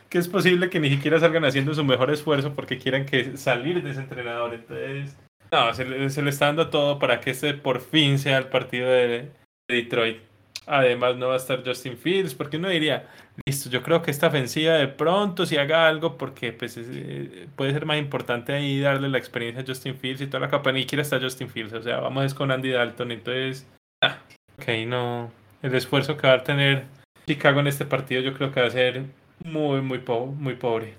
que 0.09 0.17
es 0.17 0.27
posible 0.27 0.69
que 0.69 0.81
ni 0.81 0.89
siquiera 0.89 1.21
salgan 1.21 1.45
haciendo 1.45 1.73
su 1.73 1.85
mejor 1.85 2.11
esfuerzo 2.11 2.53
porque 2.53 2.77
quieren 2.77 3.05
que 3.05 3.37
salir 3.37 3.81
de 3.81 3.91
ese 3.91 4.01
entrenador. 4.01 4.53
Entonces, 4.55 5.15
no, 5.53 5.73
se 5.73 5.85
le, 5.85 6.09
se 6.09 6.21
le 6.21 6.31
está 6.31 6.47
dando 6.47 6.69
todo 6.69 6.99
para 6.99 7.21
que 7.21 7.29
este 7.29 7.53
por 7.53 7.79
fin 7.79 8.19
sea 8.19 8.39
el 8.39 8.47
partido 8.47 8.89
de, 8.89 9.07
de 9.07 9.29
Detroit. 9.69 10.17
Además 10.65 11.15
no 11.15 11.29
va 11.29 11.35
a 11.35 11.37
estar 11.37 11.63
Justin 11.65 11.97
Fields, 11.97 12.35
porque 12.35 12.57
uno 12.57 12.67
diría, 12.67 13.07
listo, 13.45 13.69
yo 13.69 13.81
creo 13.81 14.01
que 14.01 14.11
esta 14.11 14.27
ofensiva 14.27 14.73
de 14.73 14.89
pronto 14.89 15.45
si 15.45 15.55
haga 15.55 15.87
algo, 15.87 16.17
porque 16.17 16.51
pues 16.51 16.75
eh, 16.77 17.47
puede 17.55 17.71
ser 17.71 17.85
más 17.85 17.99
importante 17.99 18.51
ahí 18.51 18.81
darle 18.81 19.07
la 19.07 19.17
experiencia 19.17 19.63
a 19.63 19.65
Justin 19.65 19.95
Fields 19.95 20.19
y 20.19 20.27
toda 20.27 20.41
la 20.41 20.49
capa, 20.49 20.73
ni 20.73 20.81
siquiera 20.81 21.03
está 21.03 21.21
Justin 21.21 21.49
Fields, 21.49 21.71
o 21.71 21.81
sea, 21.81 22.01
vamos 22.01 22.25
es 22.25 22.33
con 22.33 22.51
Andy 22.51 22.71
Dalton, 22.71 23.11
entonces, 23.11 23.65
ah, 24.07 24.21
ok, 24.57 24.87
no, 24.87 25.31
el 25.61 25.75
esfuerzo 25.75 26.17
que 26.17 26.27
va 26.27 26.33
a 26.33 26.43
tener 26.43 26.85
Chicago 27.25 27.59
en 27.59 27.67
este 27.67 27.85
partido 27.85 28.21
yo 28.21 28.33
creo 28.33 28.51
que 28.51 28.61
va 28.61 28.67
a 28.67 28.71
ser 28.71 29.03
muy, 29.43 29.81
muy, 29.81 30.01
muy 30.37 30.55
pobre. 30.55 30.95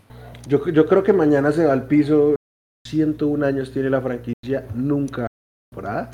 Yo, 0.47 0.66
yo 0.68 0.87
creo 0.87 1.03
que 1.03 1.12
mañana 1.12 1.53
se 1.53 1.66
va 1.66 1.73
al 1.73 1.87
piso, 1.87 2.37
101 2.87 3.44
años 3.44 3.73
tiene 3.73 3.90
la 3.90 4.01
franquicia, 4.01 4.66
nunca 4.75 5.27
temporada, 5.71 6.11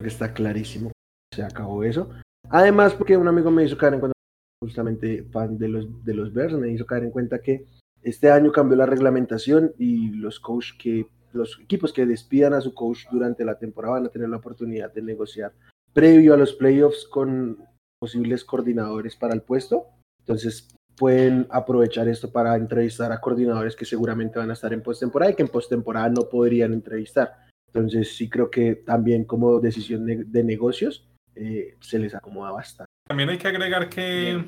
está 0.00 0.32
clarísimo, 0.32 0.92
se 1.32 1.42
acabó 1.42 1.84
eso. 1.84 2.10
Además, 2.48 2.94
porque 2.94 3.16
un 3.16 3.28
amigo 3.28 3.50
me 3.50 3.64
hizo 3.64 3.76
caer 3.76 3.94
en 3.94 4.00
cuenta, 4.00 4.14
justamente 4.62 5.24
fan 5.32 5.58
de 5.58 5.68
los, 5.68 6.04
de 6.04 6.14
los 6.14 6.32
Bears, 6.32 6.54
me 6.54 6.70
hizo 6.70 6.86
caer 6.86 7.04
en 7.04 7.10
cuenta 7.10 7.40
que 7.40 7.64
este 8.02 8.30
año 8.30 8.52
cambió 8.52 8.76
la 8.76 8.86
reglamentación 8.86 9.72
y 9.78 10.10
los 10.10 10.38
coach 10.40 10.72
que 10.78 11.06
los 11.32 11.58
equipos 11.60 11.92
que 11.92 12.06
despidan 12.06 12.54
a 12.54 12.60
su 12.60 12.72
coach 12.72 13.06
durante 13.10 13.44
la 13.44 13.58
temporada 13.58 13.94
van 13.94 14.06
a 14.06 14.10
tener 14.10 14.28
la 14.28 14.38
oportunidad 14.38 14.92
de 14.92 15.02
negociar 15.02 15.52
previo 15.96 16.34
a 16.34 16.36
los 16.36 16.52
playoffs 16.52 17.06
con 17.06 17.56
posibles 17.98 18.44
coordinadores 18.44 19.16
para 19.16 19.32
el 19.32 19.40
puesto. 19.40 19.86
Entonces 20.20 20.68
pueden 20.94 21.46
aprovechar 21.48 22.06
esto 22.06 22.30
para 22.30 22.54
entrevistar 22.56 23.12
a 23.12 23.20
coordinadores 23.20 23.74
que 23.74 23.86
seguramente 23.86 24.38
van 24.38 24.50
a 24.50 24.52
estar 24.52 24.74
en 24.74 24.82
postemporada 24.82 25.32
y 25.32 25.34
que 25.34 25.42
en 25.42 25.48
postemporada 25.48 26.10
no 26.10 26.28
podrían 26.28 26.74
entrevistar. 26.74 27.46
Entonces 27.68 28.14
sí 28.14 28.28
creo 28.28 28.50
que 28.50 28.74
también 28.74 29.24
como 29.24 29.58
decisión 29.58 30.04
de 30.04 30.44
negocios 30.44 31.08
eh, 31.34 31.76
se 31.80 31.98
les 31.98 32.14
acomoda 32.14 32.50
bastante. 32.50 32.90
También 33.08 33.30
hay 33.30 33.38
que 33.38 33.48
agregar 33.48 33.88
que 33.88 34.44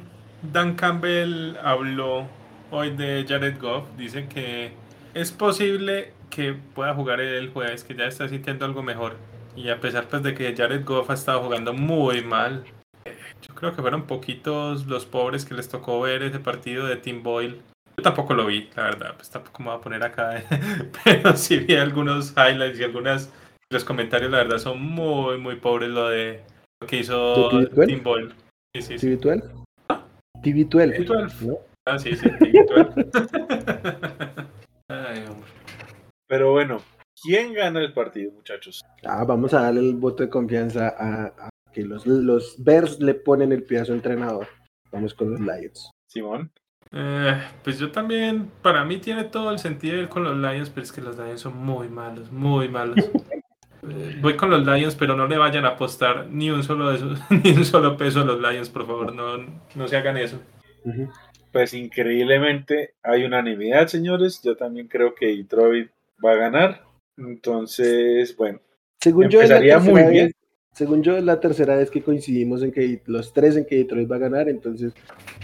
Dan 0.53 0.75
Campbell 0.75 1.57
habló 1.63 2.27
hoy 2.71 2.95
de 2.95 3.25
Jared 3.27 3.59
Goff. 3.59 3.89
Dice 3.97 4.29
que 4.29 4.73
es 5.15 5.33
posible 5.33 6.13
que 6.29 6.53
pueda 6.75 6.95
jugar 6.95 7.23
el 7.23 7.49
jueves, 7.49 7.85
que 7.85 7.95
ya 7.95 8.05
está 8.05 8.29
sintiendo 8.29 8.67
algo 8.67 8.83
mejor. 8.83 9.17
Y 9.59 9.71
a 9.71 9.81
pesar 9.81 10.07
pues, 10.09 10.23
de 10.23 10.35
que 10.35 10.55
Jared 10.57 10.85
Goff 10.85 11.11
ha 11.11 11.15
estado 11.15 11.43
jugando 11.43 11.73
muy 11.73 12.23
mal, 12.23 12.63
yo 13.43 13.55
creo 13.57 13.75
que 13.75 13.83
fueron 13.83 14.07
poquitos 14.07 14.87
los 14.87 15.05
pobres 15.05 15.45
que 15.45 15.55
les 15.55 15.69
tocó 15.69 16.01
ver 16.01 16.23
ese 16.23 16.39
partido 16.39 16.87
de 16.87 16.95
Tim 16.95 17.25
Boyle. 17.25 17.61
Yo 17.97 18.05
tampoco 18.05 18.35
lo 18.35 18.47
vi, 18.47 18.71
la 18.77 18.85
verdad, 18.85 19.17
pues 19.17 19.29
tampoco 19.31 19.61
me 19.61 19.71
voy 19.71 19.79
a 19.79 19.81
poner 19.81 20.05
acá, 20.05 20.45
pero 21.05 21.37
sí 21.37 21.59
vi 21.59 21.75
algunos 21.75 22.33
highlights 22.37 22.79
y 22.79 22.85
algunas 22.85 23.33
los 23.73 23.85
comentarios, 23.85 24.31
la 24.31 24.39
verdad, 24.39 24.59
son 24.59 24.81
muy, 24.81 25.39
muy 25.39 25.57
pobres 25.57 25.91
lo 25.91 26.09
de 26.09 26.45
lo 26.81 26.87
que 26.87 27.01
hizo 27.01 27.51
Tim 27.85 28.05
Boyle. 28.05 28.33
Sí, 28.77 28.83
sí, 28.83 28.99
sí. 28.99 29.09
¿TV12? 29.09 29.65
¿Ah? 29.89 30.05
TV12. 30.41 30.99
TV12. 30.99 31.59
Ah, 31.85 31.99
sí, 31.99 32.15
sí, 32.15 32.29
TV12. 32.29 34.37
Ay, 34.89 35.25
hombre. 35.29 35.51
Pero 36.29 36.53
bueno, 36.53 36.81
¿quién 37.23 37.53
gana 37.53 37.81
el 37.81 37.93
partido, 37.93 38.33
muchachos? 38.33 38.83
Ah, 39.05 39.25
vamos 39.25 39.55
a 39.55 39.63
darle 39.63 39.81
el 39.81 39.97
voto 39.97 40.23
de 40.23 40.31
confianza 40.31 40.95
a, 40.99 41.51
que 41.73 41.83
los, 41.83 42.07
los 42.07 42.57
Bears 42.63 43.01
le 43.01 43.15
ponen 43.15 43.53
el 43.53 43.65
pie 43.65 43.81
a 43.81 43.85
su 43.85 43.93
entrenador. 43.93 44.47
Vamos 44.91 45.15
con 45.15 45.31
los 45.31 45.41
Lions. 45.41 45.91
Simón. 46.07 46.51
Eh, 46.93 47.39
pues 47.63 47.79
yo 47.79 47.91
también, 47.91 48.51
para 48.63 48.85
mí 48.85 48.99
tiene 48.99 49.25
todo 49.25 49.51
el 49.51 49.59
sentido 49.59 49.97
ir 49.97 50.09
con 50.09 50.25
los 50.25 50.37
Lions, 50.37 50.71
pero 50.71 50.85
es 50.85 50.93
que 50.93 51.03
los 51.03 51.17
Lions 51.19 51.41
son 51.41 51.57
muy 51.57 51.89
malos, 51.89 52.31
muy 52.33 52.69
malos. 52.69 52.97
Eh, 53.89 54.19
voy 54.21 54.37
con 54.37 54.51
los 54.51 54.67
Lions, 54.67 54.97
pero 54.97 55.15
no 55.15 55.29
le 55.29 55.39
vayan 55.39 55.65
a 55.65 55.69
apostar 55.69 56.27
ni 56.29 56.51
un 56.51 56.65
solo 56.65 56.91
de 56.91 57.17
ni 57.45 57.53
un 57.53 57.65
solo 57.65 57.97
peso 57.97 58.23
a 58.23 58.25
los 58.25 58.41
Lions, 58.41 58.69
por 58.69 58.85
favor, 58.85 59.15
no, 59.15 59.39
no 59.77 59.87
se 59.89 59.97
hagan 59.97 60.17
eso. 60.17 60.41
Pues 61.53 61.75
increíblemente 61.75 62.95
hay 63.05 63.25
unanimidad, 63.25 63.87
señores. 63.87 64.43
Yo 64.43 64.57
también 64.57 64.89
creo 64.89 65.15
que 65.15 65.27
Detroit 65.27 65.91
va 66.23 66.33
a 66.33 66.37
ganar. 66.37 66.88
Entonces, 67.19 68.37
bueno, 68.37 68.61
según 69.01 69.29
yo 69.29 69.41
empezaría 69.41 69.79
muy 69.79 70.03
bien. 70.05 70.33
Según 70.75 71.03
yo, 71.03 71.17
es 71.17 71.25
la 71.25 71.41
tercera 71.41 71.75
vez 71.75 71.91
que 71.91 72.03
coincidimos 72.03 72.63
en 72.63 72.71
que 72.71 73.03
los 73.07 73.33
tres 73.33 73.57
en 73.57 73.65
que 73.65 73.79
Detroit 73.79 74.09
va 74.09 74.15
a 74.15 74.21
ganar, 74.21 74.49
entonces 74.49 74.93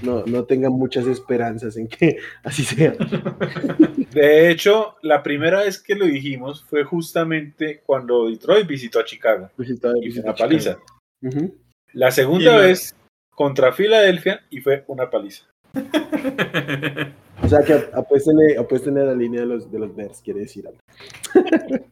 no, 0.01 0.25
no 0.27 0.45
tengan 0.45 0.73
muchas 0.73 1.09
esperanzas 1.09 1.77
en 1.77 1.89
que 1.89 2.19
así 2.45 2.63
sea. 2.63 2.93
De 4.13 4.49
hecho, 4.49 4.95
la 5.03 5.25
primera 5.25 5.65
vez 5.65 5.83
que 5.83 5.97
lo 5.97 6.05
dijimos 6.05 6.63
fue 6.63 6.85
justamente 6.85 7.83
cuando 7.85 8.29
Detroit 8.29 8.69
visitó 8.69 9.01
a 9.01 9.05
Chicago. 9.05 9.51
Visitó, 9.59 9.93
y 10.01 10.13
fue 10.13 10.23
una 10.23 10.35
paliza. 10.37 10.79
La 11.93 12.13
segunda 12.13 12.59
vez 12.59 12.95
contra 13.31 13.73
Filadelfia 13.73 14.41
y 14.51 14.61
fue 14.61 14.85
una 14.87 15.11
paliza. 15.11 15.47
o 17.45 17.49
sea 17.49 17.63
que 17.63 17.91
apuesten 17.95 18.99
a 18.99 19.05
la 19.05 19.15
línea 19.15 19.41
de 19.43 19.47
los, 19.47 19.71
de 19.71 19.79
los 19.79 19.95
Bears, 19.95 20.23
quiere 20.23 20.41
decir 20.41 20.67
algo. 20.67 20.81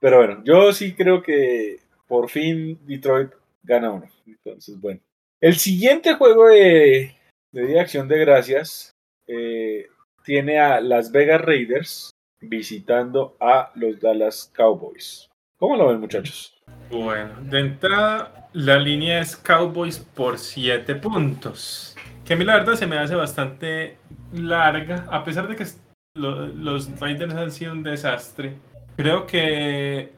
Pero 0.00 0.18
bueno, 0.18 0.42
yo 0.44 0.72
sí 0.72 0.94
creo 0.94 1.22
que 1.22 1.80
por 2.06 2.30
fin 2.30 2.78
Detroit 2.86 3.30
gana 3.62 3.90
uno. 3.90 4.06
Entonces, 4.26 4.80
bueno. 4.80 5.00
El 5.40 5.56
siguiente 5.56 6.14
juego 6.14 6.48
de, 6.48 7.14
de 7.52 7.66
Día 7.66 7.82
Acción 7.82 8.08
de 8.08 8.18
Gracias 8.18 8.92
eh, 9.26 9.88
tiene 10.24 10.58
a 10.58 10.80
Las 10.80 11.12
Vegas 11.12 11.42
Raiders 11.42 12.10
visitando 12.40 13.36
a 13.40 13.70
los 13.74 14.00
Dallas 14.00 14.50
Cowboys. 14.54 15.28
¿Cómo 15.58 15.76
lo 15.76 15.88
ven, 15.88 16.00
muchachos? 16.00 16.62
Bueno, 16.90 17.34
de 17.42 17.60
entrada, 17.60 18.48
la 18.52 18.78
línea 18.78 19.20
es 19.20 19.36
Cowboys 19.36 19.98
por 19.98 20.38
7 20.38 20.94
puntos. 20.96 21.96
Que 22.24 22.34
a 22.34 22.36
mí 22.36 22.44
la 22.44 22.54
verdad 22.54 22.74
se 22.74 22.86
me 22.86 22.98
hace 22.98 23.14
bastante 23.14 23.98
larga, 24.32 25.06
a 25.10 25.24
pesar 25.24 25.48
de 25.48 25.56
que 25.56 25.66
los 26.16 27.00
Raiders 27.00 27.34
han 27.34 27.50
sido 27.50 27.72
un 27.72 27.82
desastre. 27.82 28.56
Creo 28.96 29.26
que 29.26 30.12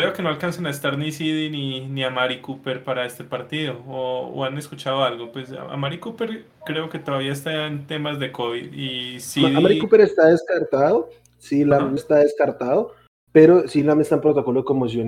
Creo 0.00 0.14
que 0.14 0.22
no 0.22 0.30
alcanzan 0.30 0.66
a 0.66 0.70
estar 0.70 0.96
ni 0.96 1.12
Sidi 1.12 1.50
ni, 1.50 1.86
ni 1.86 2.02
a 2.04 2.08
Mari 2.08 2.40
Cooper 2.40 2.82
para 2.82 3.04
este 3.04 3.22
partido. 3.22 3.82
O, 3.86 4.46
han 4.46 4.56
escuchado 4.56 5.04
algo. 5.04 5.30
Pues 5.30 5.52
a 5.52 5.76
Mari 5.76 5.98
Cooper 5.98 6.46
creo 6.64 6.88
que 6.88 6.98
todavía 6.98 7.32
está 7.32 7.66
en 7.66 7.86
temas 7.86 8.18
de 8.18 8.32
COVID. 8.32 8.72
Y. 8.72 9.18
A 9.44 9.60
Mari 9.60 9.78
Cooper 9.78 10.00
está 10.00 10.28
descartado. 10.28 11.10
Sí, 11.36 11.66
Lam 11.66 11.96
está 11.96 12.16
descartado. 12.16 12.94
Pero 13.30 13.68
sí, 13.68 13.82
Lam 13.82 14.00
está 14.00 14.14
en 14.14 14.22
protocolo 14.22 14.60
de 14.60 14.64
conmoción. 14.64 15.06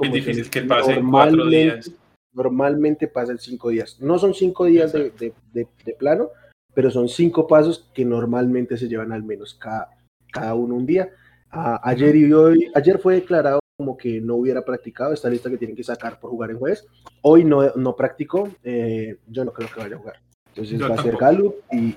es 0.00 0.12
difícil 0.12 0.48
que 0.48 0.62
pase 0.62 0.98
cuatro 1.10 1.44
días. 1.48 1.92
Normalmente 2.36 3.08
pasa 3.08 3.32
en 3.32 3.38
cinco 3.38 3.70
días. 3.70 3.98
No 3.98 4.18
son 4.18 4.34
cinco 4.34 4.66
días 4.66 4.92
de, 4.92 5.10
de, 5.10 5.32
de, 5.52 5.94
plano, 5.94 6.28
pero 6.74 6.90
son 6.90 7.08
cinco 7.08 7.46
pasos 7.46 7.90
que 7.94 8.04
normalmente 8.04 8.76
se 8.76 8.88
llevan 8.88 9.10
al 9.10 9.22
menos 9.22 9.54
cada, 9.54 9.88
cada 10.30 10.54
uno 10.54 10.74
un 10.74 10.84
día. 10.84 11.08
ayer 11.50 12.14
y 12.14 12.30
hoy, 12.34 12.70
ayer 12.74 12.98
fue 12.98 13.14
declarado 13.14 13.60
como 13.78 13.96
que 13.96 14.20
no 14.20 14.34
hubiera 14.34 14.62
practicado 14.62 15.14
esta 15.14 15.30
lista 15.30 15.48
que 15.48 15.56
tienen 15.56 15.74
que 15.74 15.82
sacar 15.82 16.20
por 16.20 16.30
jugar 16.30 16.50
en 16.50 16.58
jueves. 16.58 16.86
Hoy 17.22 17.42
no, 17.42 17.72
no 17.74 17.96
practicó, 17.96 18.50
eh, 18.62 19.16
yo 19.26 19.44
no 19.46 19.52
creo 19.54 19.70
que 19.72 19.80
vaya 19.80 19.96
a 19.96 19.98
jugar. 19.98 20.20
Entonces 20.48 20.82
va 20.82 20.94
a 20.94 21.02
ser 21.02 21.16
Gallup 21.16 21.54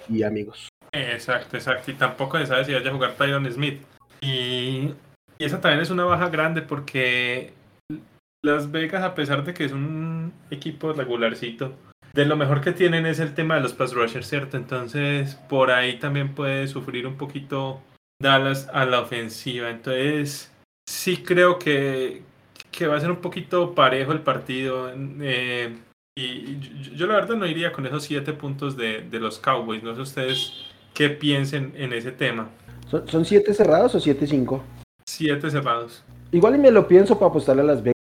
y, 0.08 0.24
amigos. 0.24 0.70
Exacto, 0.94 1.58
exacto. 1.58 1.92
Y 1.92 1.96
tampoco 1.96 2.38
se 2.38 2.46
sabe 2.46 2.64
si 2.64 2.74
vaya 2.74 2.90
a 2.90 2.94
jugar 2.94 3.16
Tyron 3.16 3.52
Smith. 3.52 3.82
Y, 4.22 4.94
y 5.38 5.46
esa 5.46 5.60
también 5.60 5.82
es 5.82 5.90
una 5.90 6.06
baja 6.06 6.30
grande 6.30 6.62
porque 6.62 7.54
Las 8.42 8.72
Vegas, 8.72 9.04
a 9.04 9.16
pesar 9.16 9.44
de 9.44 9.54
que 9.54 9.66
es 9.66 9.72
un 9.72 10.32
equipo 10.50 10.94
regularcito, 10.94 11.74
de 12.14 12.26
lo 12.26 12.38
mejor 12.38 12.62
que 12.62 12.72
tienen 12.72 13.06
es 13.06 13.20
el 13.20 13.34
tema 13.34 13.56
de 13.56 13.62
los 13.62 13.74
pass 13.74 13.94
rushers, 13.94 14.28
¿cierto? 14.28 14.58
Entonces, 14.58 15.36
por 15.50 15.72
ahí 15.72 16.00
también 16.00 16.34
puede 16.34 16.68
sufrir 16.68 17.06
un 17.06 17.18
poquito 17.18 17.82
Dallas 18.22 18.68
a 18.74 18.86
la 18.86 19.02
ofensiva. 19.02 19.70
Entonces, 19.70 20.52
sí 20.90 21.18
creo 21.18 21.60
que, 21.60 22.24
que 22.72 22.88
va 22.88 22.98
a 22.98 23.00
ser 23.00 23.12
un 23.12 23.18
poquito 23.18 23.76
parejo 23.76 24.12
el 24.12 24.22
partido. 24.22 24.92
Eh, 25.22 25.78
y 26.18 26.60
yo, 26.96 27.08
la 27.08 27.16
verdad 27.16 27.36
no 27.36 27.46
iría 27.46 27.72
con 27.72 27.86
esos 27.86 28.04
siete 28.04 28.34
puntos 28.34 28.76
de, 28.76 29.02
de, 29.02 29.20
los 29.20 29.38
Cowboys. 29.40 29.84
No 29.84 29.96
sé 29.96 30.02
ustedes 30.02 30.54
qué 30.94 31.10
piensen 31.10 31.74
en 31.76 31.94
ese 31.94 32.12
tema. 32.12 32.50
¿Son, 32.90 33.24
siete 33.24 33.54
cerrados 33.54 33.94
o 33.96 34.00
siete 34.00 34.26
cinco? 34.26 34.64
Siete 35.06 35.52
cerrados. 35.52 36.04
Igual 36.32 36.56
y 36.56 36.60
me 36.60 36.72
lo 36.72 36.88
pienso 36.88 37.18
para 37.18 37.30
apostarle 37.30 37.62
a 37.62 37.66
Las 37.66 37.84
Vegas. 37.84 37.99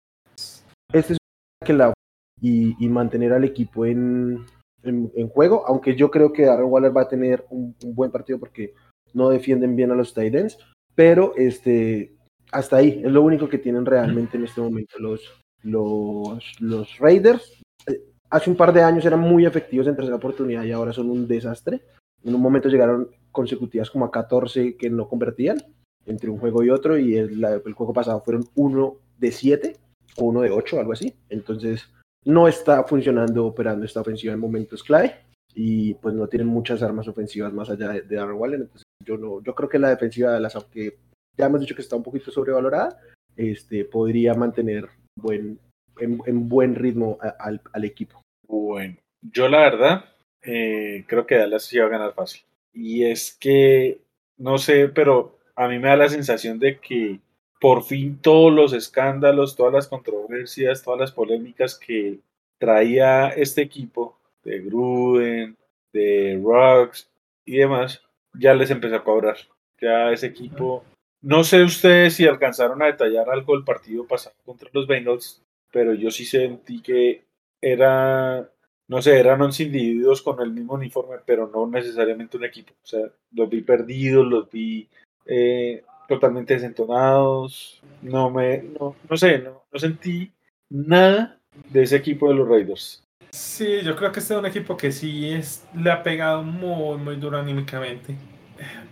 Este 0.92 1.14
es 1.14 1.18
que 1.64 1.72
la 1.72 1.92
y, 2.40 2.74
y 2.84 2.88
mantener 2.88 3.32
al 3.32 3.44
equipo 3.44 3.84
en, 3.84 4.46
en, 4.82 5.28
juego, 5.28 5.66
aunque 5.66 5.96
yo 5.96 6.10
creo 6.10 6.32
que 6.32 6.46
Aaron 6.46 6.70
Waller 6.70 6.96
va 6.96 7.02
a 7.02 7.08
tener 7.08 7.44
un, 7.50 7.74
un 7.82 7.94
buen 7.94 8.10
partido 8.10 8.38
porque 8.38 8.74
no 9.12 9.28
defienden 9.28 9.76
bien 9.76 9.90
a 9.90 9.94
los 9.94 10.14
Titans, 10.14 10.58
pero 10.94 11.34
este 11.36 12.14
hasta 12.50 12.76
ahí, 12.76 13.02
es 13.04 13.12
lo 13.12 13.22
único 13.22 13.48
que 13.48 13.58
tienen 13.58 13.84
realmente 13.84 14.36
en 14.36 14.44
este 14.44 14.60
momento 14.60 14.98
los, 14.98 15.20
los, 15.62 16.56
los 16.60 16.98
Raiders. 16.98 17.60
Eh, 17.86 18.00
hace 18.30 18.50
un 18.50 18.56
par 18.56 18.72
de 18.72 18.82
años 18.82 19.04
eran 19.04 19.20
muy 19.20 19.44
efectivos 19.44 19.86
en 19.86 19.96
tercera 19.96 20.16
oportunidad 20.16 20.64
y 20.64 20.72
ahora 20.72 20.92
son 20.92 21.10
un 21.10 21.28
desastre. 21.28 21.82
En 22.24 22.34
un 22.34 22.40
momento 22.40 22.68
llegaron 22.68 23.10
consecutivas 23.32 23.90
como 23.90 24.06
a 24.06 24.10
14 24.10 24.76
que 24.76 24.90
no 24.90 25.08
convertían 25.08 25.58
entre 26.06 26.30
un 26.30 26.38
juego 26.38 26.62
y 26.62 26.70
otro 26.70 26.98
y 26.98 27.16
el, 27.16 27.44
el 27.44 27.72
juego 27.74 27.92
pasado 27.92 28.22
fueron 28.24 28.44
uno 28.54 28.96
de 29.18 29.30
7 29.30 29.76
o 29.76 29.87
uno 30.26 30.42
de 30.42 30.50
8, 30.50 30.80
algo 30.80 30.92
así. 30.92 31.14
Entonces, 31.28 31.88
no 32.24 32.48
está 32.48 32.84
funcionando, 32.84 33.46
operando 33.46 33.84
esta 33.84 34.00
ofensiva 34.00 34.34
en 34.34 34.40
momentos 34.40 34.82
clave 34.82 35.16
y 35.54 35.94
pues 35.94 36.14
no 36.14 36.28
tienen 36.28 36.48
muchas 36.48 36.82
armas 36.82 37.08
ofensivas 37.08 37.52
más 37.52 37.70
allá 37.70 37.88
de, 37.88 38.02
de 38.02 38.16
Darren 38.16 38.36
Waller. 38.36 38.60
Entonces 38.60 38.84
yo, 39.04 39.16
no, 39.16 39.42
yo 39.42 39.54
creo 39.54 39.68
que 39.68 39.78
la 39.78 39.90
defensiva 39.90 40.32
de 40.32 40.40
las, 40.40 40.54
aunque 40.54 40.98
ya 41.36 41.46
hemos 41.46 41.60
dicho 41.60 41.74
que 41.74 41.82
está 41.82 41.96
un 41.96 42.02
poquito 42.02 42.30
sobrevalorada, 42.30 43.00
este, 43.36 43.84
podría 43.84 44.34
mantener 44.34 44.88
buen, 45.16 45.58
en, 45.98 46.48
buen 46.48 46.74
ritmo 46.74 47.18
al, 47.38 47.60
al, 47.72 47.84
equipo. 47.84 48.20
Bueno, 48.46 48.96
yo 49.22 49.48
la 49.48 49.60
verdad 49.60 50.04
eh, 50.42 51.04
creo 51.06 51.26
que 51.26 51.36
Dallas 51.36 51.64
sí 51.64 51.78
va 51.78 51.86
a 51.86 51.90
ganar 51.90 52.14
fácil. 52.14 52.42
Y 52.72 53.04
es 53.04 53.36
que, 53.38 54.02
no 54.36 54.58
sé, 54.58 54.88
pero 54.88 55.38
a 55.54 55.68
mí 55.68 55.78
me 55.78 55.88
da 55.88 55.96
la 55.96 56.08
sensación 56.08 56.58
de 56.58 56.78
que 56.78 57.20
por 57.60 57.82
fin 57.84 58.18
todos 58.20 58.52
los 58.52 58.72
escándalos, 58.72 59.56
todas 59.56 59.72
las 59.72 59.88
controversias, 59.88 60.82
todas 60.82 61.00
las 61.00 61.12
polémicas 61.12 61.78
que 61.78 62.18
traía 62.58 63.28
este 63.28 63.62
equipo 63.62 64.18
de 64.44 64.60
Gruden, 64.60 65.56
de 65.92 66.40
Rocks 66.42 67.10
y 67.44 67.56
demás, 67.56 68.02
ya 68.34 68.54
les 68.54 68.70
empezó 68.70 68.96
a 68.96 69.04
cobrar. 69.04 69.36
Ya 69.80 70.12
ese 70.12 70.26
equipo, 70.26 70.84
no 71.22 71.44
sé 71.44 71.62
ustedes 71.62 72.14
si 72.14 72.26
alcanzaron 72.26 72.82
a 72.82 72.86
detallar 72.86 73.30
algo 73.30 73.54
del 73.54 73.64
partido 73.64 74.06
pasado 74.06 74.36
contra 74.44 74.70
los 74.72 74.86
Bengals, 74.86 75.42
pero 75.72 75.94
yo 75.94 76.10
sí 76.10 76.24
sentí 76.24 76.80
que 76.80 77.24
era, 77.60 78.48
no 78.88 79.02
sé, 79.02 79.18
eran 79.18 79.40
11 79.40 79.64
individuos 79.64 80.22
con 80.22 80.40
el 80.40 80.50
mismo 80.52 80.74
uniforme, 80.74 81.16
pero 81.24 81.48
no 81.52 81.66
necesariamente 81.66 82.36
un 82.36 82.44
equipo. 82.44 82.72
O 82.82 82.86
sea, 82.86 83.06
los 83.32 83.48
vi 83.48 83.62
perdidos, 83.62 84.26
los 84.26 84.50
vi 84.50 84.88
eh, 85.26 85.82
totalmente 86.08 86.54
desentonados. 86.54 87.80
No 88.02 88.30
me, 88.30 88.62
no, 88.62 88.96
no 89.08 89.16
sé, 89.16 89.38
no, 89.38 89.62
sentí 89.74 90.32
nada 90.68 91.38
de 91.70 91.82
ese 91.82 91.96
equipo 91.96 92.28
de 92.28 92.34
los 92.34 92.48
Raiders. 92.48 93.04
Sí, 93.30 93.82
yo 93.84 93.94
creo 93.94 94.10
que 94.10 94.20
este 94.20 94.34
es 94.34 94.40
un 94.40 94.46
equipo 94.46 94.76
que 94.76 94.90
sí 94.90 95.30
es, 95.30 95.66
le 95.74 95.90
ha 95.92 96.02
pegado 96.02 96.42
muy, 96.42 96.96
muy 96.98 97.16
duro 97.16 97.38
anímicamente. 97.38 98.16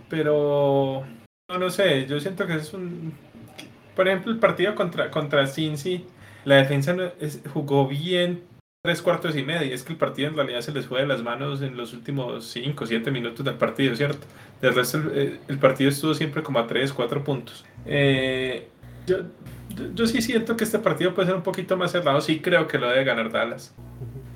Pero, 0.08 1.04
no, 1.48 1.58
no 1.58 1.70
sé, 1.70 2.06
yo 2.06 2.20
siento 2.20 2.46
que 2.46 2.54
es 2.54 2.72
un... 2.72 3.14
Por 3.96 4.06
ejemplo, 4.06 4.30
el 4.30 4.38
partido 4.38 4.74
contra, 4.74 5.10
contra 5.10 5.46
Cincy, 5.46 6.04
la 6.44 6.56
defensa 6.56 6.94
jugó 7.52 7.88
bien 7.88 8.42
tres 8.86 9.02
cuartos 9.02 9.36
y 9.36 9.42
medio. 9.42 9.74
Es 9.74 9.82
que 9.82 9.92
el 9.92 9.98
partido 9.98 10.28
en 10.28 10.36
realidad 10.36 10.60
se 10.60 10.72
les 10.72 10.86
fue 10.86 11.00
de 11.00 11.06
las 11.06 11.22
manos 11.22 11.60
en 11.60 11.76
los 11.76 11.92
últimos 11.92 12.46
cinco 12.46 12.84
o 12.84 12.86
siete 12.86 13.10
minutos 13.10 13.44
del 13.44 13.56
partido, 13.56 13.96
¿cierto? 13.96 14.26
Del 14.60 14.74
resto, 14.74 14.98
el, 14.98 15.40
el, 15.48 15.58
partido 15.58 15.90
estuvo 15.90 16.14
siempre 16.14 16.42
como 16.42 16.60
a 16.60 16.66
tres, 16.66 16.92
cuatro 16.92 17.24
puntos. 17.24 17.64
Eh, 17.84 18.68
yo, 19.06 19.18
yo 19.94 20.06
sí 20.06 20.22
siento 20.22 20.56
que 20.56 20.64
este 20.64 20.78
partido 20.78 21.12
puede 21.14 21.26
ser 21.26 21.36
un 21.36 21.42
poquito 21.42 21.76
más 21.76 21.90
cerrado. 21.90 22.20
Sí 22.20 22.40
creo 22.40 22.68
que 22.68 22.78
lo 22.78 22.88
debe 22.88 23.04
ganar 23.04 23.30
Dallas. 23.30 23.74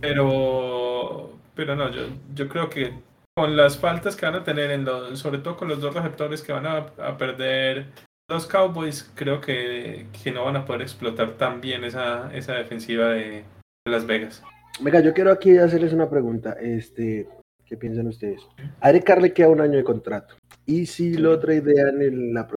Pero, 0.01 1.33
pero 1.55 1.77
no, 1.77 1.91
yo, 1.91 2.03
yo 2.35 2.49
creo 2.49 2.69
que 2.69 2.93
con 3.37 3.57
las 3.57 3.79
faltas 3.79 4.17
que 4.17 4.27
van 4.27 4.35
a 4.35 4.45
tener, 4.45 4.73
en 4.73 4.85
los, 4.85 5.19
sobre 5.19 5.39
todo 5.39 5.57
con 5.57 5.69
los 5.69 5.81
dos 5.81 5.95
receptores 5.95 6.43
que 6.43 6.53
van 6.53 6.67
a, 6.67 6.87
a 6.99 7.17
perder 7.17 7.87
los 8.31 8.47
Cowboys, 8.47 9.11
creo 9.15 9.41
que, 9.41 10.07
que, 10.23 10.31
no 10.31 10.45
van 10.45 10.57
a 10.57 10.65
poder 10.65 10.83
explotar 10.83 11.33
tan 11.33 11.61
bien 11.61 11.85
esa, 11.85 12.33
esa 12.33 12.55
defensiva 12.55 13.09
de, 13.09 13.43
de, 13.43 13.45
Las 13.87 14.07
Vegas. 14.07 14.43
Venga, 14.81 15.01
yo 15.01 15.15
quiero 15.15 15.33
aquí 15.33 15.57
hacerles 15.57 15.93
una 15.93 16.09
pregunta. 16.09 16.53
Este, 16.61 17.29
¿Qué 17.65 17.77
piensan 17.77 18.09
ustedes? 18.09 18.43
A 18.81 18.91
Eric 18.91 19.05
Carr 19.05 19.23
le 19.23 19.33
queda 19.33 19.49
un 19.49 19.61
año 19.61 19.77
de 19.77 19.85
contrato. 19.85 20.35
Y 20.67 20.87
si 20.87 21.15
lo 21.15 21.39
tradean 21.39 22.03
en 22.03 22.35
la 22.35 22.49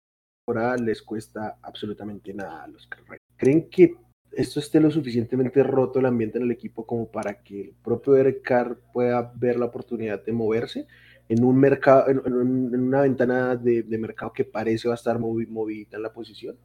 temporada, 0.46 0.76
les 0.78 1.02
cuesta 1.02 1.58
absolutamente 1.62 2.34
nada 2.34 2.64
a 2.64 2.68
los 2.68 2.88
Carr. 2.88 3.18
¿Creen 3.38 3.70
que 3.70 3.96
esto 4.32 4.60
esté 4.60 4.80
lo 4.80 4.90
suficientemente 4.90 5.64
roto 5.64 6.00
el 6.00 6.08
ambiente 6.08 6.40
en 6.40 6.46
el 6.46 6.52
equipo 6.52 6.86
como 6.86 7.08
para 7.12 7.44
que 7.44 7.62
el 7.62 7.74
propio 7.84 8.14
Derek 8.14 8.42
Carr 8.42 8.78
pueda 8.92 9.32
ver 9.36 9.60
la 9.60 9.66
oportunidad 9.66 10.24
de 10.26 10.32
moverse 10.34 10.88
en 11.30 11.44
un 11.44 11.58
mercado, 11.58 12.10
en, 12.10 12.22
en 12.26 12.82
una 12.82 13.02
ventana 13.02 13.56
de, 13.56 13.84
de, 13.84 13.98
mercado 13.98 14.34
que 14.34 14.44
parece 14.44 14.88
va 14.88 14.96
a 14.96 14.98
estar 14.98 15.20
movi, 15.20 15.46
movidita 15.46 15.98
en 15.98 16.04
la 16.04 16.12
posición? 16.12 16.58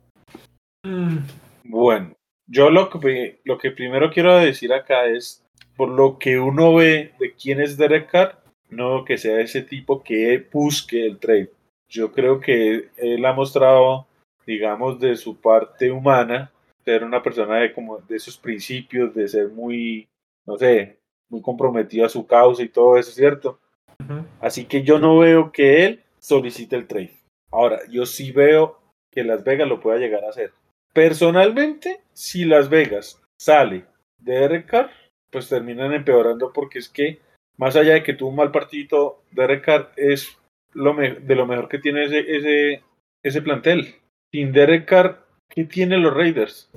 Mm. 0.85 1.19
Bueno, 1.65 2.15
yo 2.49 2.71
lo 2.71 2.89
que, 2.91 3.41
lo 3.45 3.59
que 3.59 3.71
primero 3.71 4.11
quiero 4.11 4.37
decir 4.37 4.73
acá 4.73 5.07
es, 5.07 5.45
por 5.77 5.91
lo 5.91 6.19
que 6.19 6.41
uno 6.41 6.75
ve 6.75 7.13
de 7.21 7.33
quién 7.35 7.61
es 7.61 7.77
Derek 7.77 8.11
Carr, 8.11 8.43
no 8.71 9.05
que 9.05 9.19
sea 9.19 9.41
ese 9.41 9.63
tipo 9.63 10.03
que 10.03 10.47
busque 10.53 11.07
el 11.07 11.19
trade. 11.19 11.51
Yo 11.89 12.13
creo 12.13 12.41
que 12.41 12.89
él 12.97 13.25
ha 13.25 13.33
mostrado, 13.33 14.07
digamos, 14.47 14.99
de 14.99 15.17
su 15.17 15.41
parte 15.41 15.91
humana, 15.91 16.51
ser 16.85 17.05
una 17.05 17.23
persona 17.23 17.57
de, 17.57 17.73
como, 17.73 17.99
de 17.99 18.17
esos 18.17 18.37
principios, 18.37 19.15
de 19.15 19.29
ser 19.29 19.49
muy, 19.49 20.09
no 20.47 20.57
sé, 20.57 20.99
muy 21.29 21.43
comprometido 21.43 22.07
a 22.07 22.11
su 22.11 22.27
causa 22.27 22.63
y 22.63 22.69
todo 22.69 22.97
eso, 22.97 23.11
¿cierto? 23.13 23.59
Uh 24.01 24.05
-huh. 24.05 24.25
Así 24.41 24.65
que 24.65 24.83
yo 24.83 24.99
no 24.99 25.19
veo 25.19 25.53
que 25.53 25.85
él 25.85 26.03
solicite 26.19 26.77
el 26.77 26.87
trade. 26.87 27.15
Ahora, 27.51 27.81
yo 27.91 28.05
sí 28.05 28.33
veo 28.33 28.79
que 29.11 29.25
Las 29.25 29.45
Vegas 29.45 29.69
lo 29.69 29.81
pueda 29.81 29.99
llegar 29.99 30.25
a 30.25 30.31
hacer. 30.31 30.53
Personalmente, 30.99 32.01
si 32.13 32.45
Las 32.45 32.69
Vegas 32.69 33.23
sale 33.39 33.85
de 34.19 34.33
Derek 34.33 34.91
pues 35.31 35.49
terminan 35.49 35.93
empeorando 35.93 36.53
porque 36.53 36.81
es 36.81 36.89
que, 36.89 37.21
más 37.57 37.77
allá 37.77 37.95
de 37.95 38.03
que 38.03 38.15
tuvo 38.15 38.31
un 38.31 38.35
mal 38.35 38.51
partidito, 38.51 39.23
Derek 39.31 39.65
Carr 39.65 39.93
es 39.95 40.37
lo 40.73 40.97
de 40.97 41.35
lo 41.37 41.47
mejor 41.47 41.69
que 41.69 41.79
tiene 41.79 42.07
ese, 42.07 42.83
ese, 43.23 43.43
plantel. 43.43 43.95
Sin 44.33 44.51
Derek 44.51 44.89
Carr, 44.89 45.25
¿qué 45.49 45.67
tienen 45.67 46.03
los 46.03 46.13
Raiders? 46.13 46.69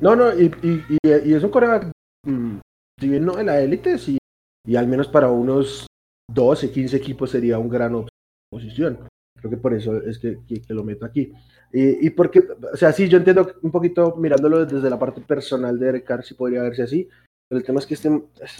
No, 0.00 0.16
no, 0.16 0.32
y, 0.36 0.50
es 1.04 1.44
un 1.44 1.50
coreback, 1.50 1.92
mmm, 2.26 2.58
si 2.98 3.08
bien 3.08 3.24
no 3.24 3.36
de 3.36 3.44
la 3.44 3.60
élite, 3.60 3.98
sí, 3.98 4.18
y 4.66 4.74
al 4.74 4.88
menos 4.88 5.06
para 5.06 5.30
unos 5.30 5.86
12, 6.28 6.72
15 6.72 6.96
equipos 6.96 7.30
sería 7.30 7.56
un 7.60 7.68
gran 7.68 8.04
posición. 8.50 9.06
Creo 9.40 9.50
que 9.50 9.56
por 9.56 9.74
eso 9.74 9.96
es 10.02 10.18
que, 10.18 10.38
que, 10.46 10.60
que 10.60 10.74
lo 10.74 10.84
meto 10.84 11.04
aquí. 11.04 11.32
Y, 11.72 12.06
y, 12.06 12.10
porque, 12.10 12.40
o 12.72 12.76
sea, 12.76 12.92
sí, 12.92 13.08
yo 13.08 13.18
entiendo 13.18 13.54
un 13.62 13.70
poquito 13.70 14.16
mirándolo 14.16 14.64
desde 14.64 14.90
la 14.90 14.98
parte 14.98 15.20
personal 15.20 15.78
de 15.78 15.86
Derek 15.86 16.04
Carr, 16.04 16.24
si 16.24 16.34
podría 16.34 16.62
verse 16.62 16.82
así, 16.82 17.08
pero 17.50 17.58
el 17.58 17.64
tema 17.64 17.80
es 17.80 17.86
que 17.86 17.94
este, 17.94 18.10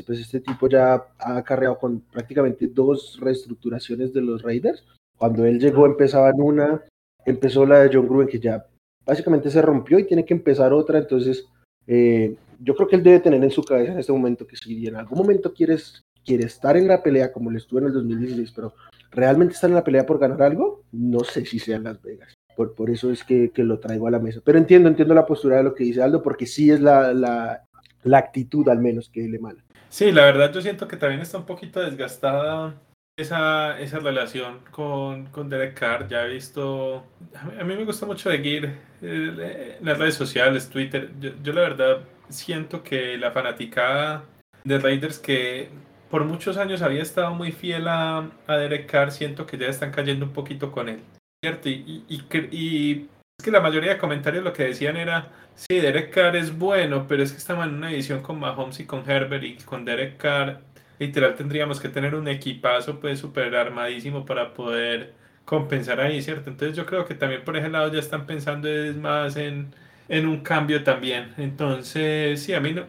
pues 0.05 0.19
este 0.19 0.41
tipo 0.41 0.69
ya 0.69 0.95
ha 1.19 1.37
acarreado 1.37 1.79
con 1.79 2.01
prácticamente 2.01 2.67
dos 2.67 3.19
reestructuraciones 3.21 4.13
de 4.13 4.21
los 4.21 4.43
Raiders. 4.43 4.85
Cuando 5.17 5.45
él 5.45 5.61
llegó 5.61 5.87
empezaba 5.87 6.31
en 6.31 6.41
una, 6.41 6.83
empezó 7.25 7.65
la 7.65 7.81
de 7.81 7.91
John 7.93 8.09
Gruden, 8.09 8.27
que 8.27 8.41
ya 8.41 8.67
básicamente 9.05 9.49
se 9.49 9.63
rompió 9.63 9.97
y 9.99 10.09
tiene 10.09 10.25
que 10.25 10.35
empezar 10.35 10.73
otra, 10.73 10.99
entonces 10.99 11.47
eh, 11.87 12.37
yo 12.59 12.75
creo 12.75 12.89
que 12.89 12.97
él 12.97 13.05
debe 13.05 13.21
tener 13.21 13.43
en 13.45 13.53
su 13.53 13.63
cabeza 13.63 13.93
en 13.93 14.01
este 14.01 14.13
momento 14.13 14.45
que 14.45 14.57
si 14.57 14.87
en 14.87 14.97
algún 14.97 15.19
momento 15.19 15.55
quieres, 15.55 16.03
quiere 16.25 16.47
estar 16.47 16.77
en 16.77 16.89
la 16.89 17.01
pelea 17.01 17.33
como 17.33 17.51
lo 17.51 17.59
estuvo 17.59 17.79
en 17.79 17.87
el 17.87 17.93
2016, 17.93 18.53
pero 18.57 18.75
realmente 19.11 19.55
estar 19.55 19.71
en 19.71 19.77
la 19.77 19.85
pelea 19.85 20.07
por 20.07 20.19
ganar 20.19 20.43
algo, 20.43 20.85
no 20.93 21.25
sé 21.25 21.45
si 21.45 21.59
sea 21.59 21.77
en 21.77 21.85
Las 21.85 22.01
Vegas. 22.03 22.35
Por, 22.57 22.75
por 22.75 22.91
eso 22.91 23.11
es 23.11 23.25
que, 23.25 23.51
que, 23.51 23.63
lo 23.65 23.79
traigo 23.79 24.07
a 24.07 24.11
la 24.11 24.19
mesa. 24.19 24.41
Pero 24.45 24.59
entiendo, 24.59 24.89
entiendo 24.89 25.15
la 25.15 25.27
postura 25.27 25.57
de 25.57 25.65
lo 25.65 25.75
que 25.75 25.85
dice 25.85 26.03
Aldo, 26.03 26.23
porque 26.23 26.47
sí 26.47 26.71
es 26.71 26.81
la, 26.81 27.13
la, 27.15 27.65
la 28.03 28.19
actitud 28.19 28.69
al 28.69 28.81
menos 28.81 29.09
que 29.09 29.23
le 29.23 29.37
emana. 29.37 29.65
Sí, 29.89 30.13
la 30.13 30.25
verdad 30.25 30.53
yo 30.53 30.61
siento 30.61 30.87
que 30.87 30.97
también 30.97 31.21
está 31.21 31.39
un 31.39 31.47
poquito 31.47 31.81
desgastada 31.81 32.75
esa, 33.17 33.79
esa 33.81 33.99
relación 33.99 34.61
con, 34.71 35.27
con 35.27 35.49
Derek 35.49 35.79
Carr. 35.79 36.09
Ya 36.09 36.25
he 36.25 36.29
visto, 36.33 37.05
a 37.35 37.65
mí 37.65 37.75
me 37.75 37.85
gusta 37.85 38.07
mucho 38.07 38.31
seguir 38.31 38.73
eh, 39.03 39.79
las 39.83 39.99
redes 39.99 40.15
sociales, 40.15 40.69
Twitter. 40.69 41.11
Yo, 41.21 41.31
yo, 41.43 41.53
la 41.53 41.63
verdad 41.63 42.01
siento 42.29 42.83
que 42.83 43.19
la 43.19 43.33
fanaticada 43.33 44.25
de 44.65 44.79
Raiders 44.79 45.19
que 45.19 45.69
por 46.11 46.25
muchos 46.25 46.57
años 46.57 46.83
había 46.83 47.03
estado 47.03 47.35
muy 47.35 47.53
fiel 47.53 47.89
a, 47.89 48.29
Derek 48.49 48.91
Carr, 48.91 49.13
siento 49.13 49.47
que 49.47 49.57
ya 49.57 49.69
están 49.69 49.93
cayendo 49.93 50.27
un 50.27 50.33
poquito 50.33 50.73
con 50.73 50.89
él. 50.89 51.01
¿Cierto? 51.43 51.69
Y 51.69 53.09
es 53.39 53.45
que 53.45 53.51
la 53.51 53.61
mayoría 53.61 53.95
de 53.95 53.99
comentarios 53.99 54.45
lo 54.45 54.53
que 54.53 54.65
decían 54.65 54.97
era, 54.97 55.31
sí, 55.55 55.79
Derek 55.81 56.13
Carr 56.13 56.37
es 56.37 56.59
bueno, 56.59 57.07
pero 57.09 57.23
es 57.23 57.33
que 57.33 57.39
estamos 57.39 57.67
en 57.67 57.75
una 57.75 57.91
edición 57.91 58.23
con 58.23 58.39
Mahomes 58.39 58.81
y 58.81 58.85
con 58.85 59.09
Herbert 59.09 59.45
y 59.45 59.57
con 59.57 59.85
Derek 59.85 60.19
Carr 60.19 60.61
literal 61.01 61.35
tendríamos 61.35 61.81
que 61.81 61.89
tener 61.89 62.15
un 62.15 62.29
equipazo 62.29 63.01
pues 63.01 63.19
súper 63.19 63.57
armadísimo 63.57 64.25
para 64.27 64.53
poder 64.55 65.15
compensar 65.45 66.01
ahí, 66.01 66.23
¿cierto? 66.23 66.51
Entonces 66.51 66.77
yo 66.77 66.87
creo 66.87 67.07
que 67.07 67.15
también 67.15 67.43
por 67.43 67.57
ese 67.57 67.71
lado 67.71 67.93
ya 67.93 67.99
están 67.99 68.27
pensando 68.27 68.69
es 68.69 68.97
más 68.97 69.37
en, 69.37 69.75
en 70.09 70.27
un 70.27 70.43
cambio 70.43 70.85
también. 70.85 71.35
Entonces, 71.39 72.43
sí, 72.43 72.53
a 72.55 72.61
mí 72.61 72.73
no, 72.73 72.85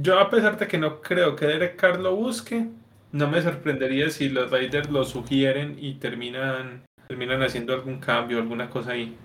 yo 0.00 0.18
a 0.18 0.30
pesar 0.30 0.58
de 0.58 0.66
que 0.66 0.78
no 0.78 1.00
creo 1.00 1.36
que 1.36 1.46
Derek 1.46 1.76
Carr 1.76 2.00
lo 2.00 2.16
busque, 2.16 2.66
no 3.12 3.28
me 3.28 3.40
sorprendería 3.40 4.10
si 4.10 4.28
los 4.28 4.50
Raiders 4.50 4.90
lo 4.90 5.04
sugieren 5.04 5.76
y 5.78 5.94
terminan, 5.94 6.84
terminan 7.06 7.42
haciendo 7.42 7.74
algún 7.74 8.00
cambio, 8.00 8.38
alguna 8.38 8.68
cosa 8.68 8.92
ahí. 8.92 9.16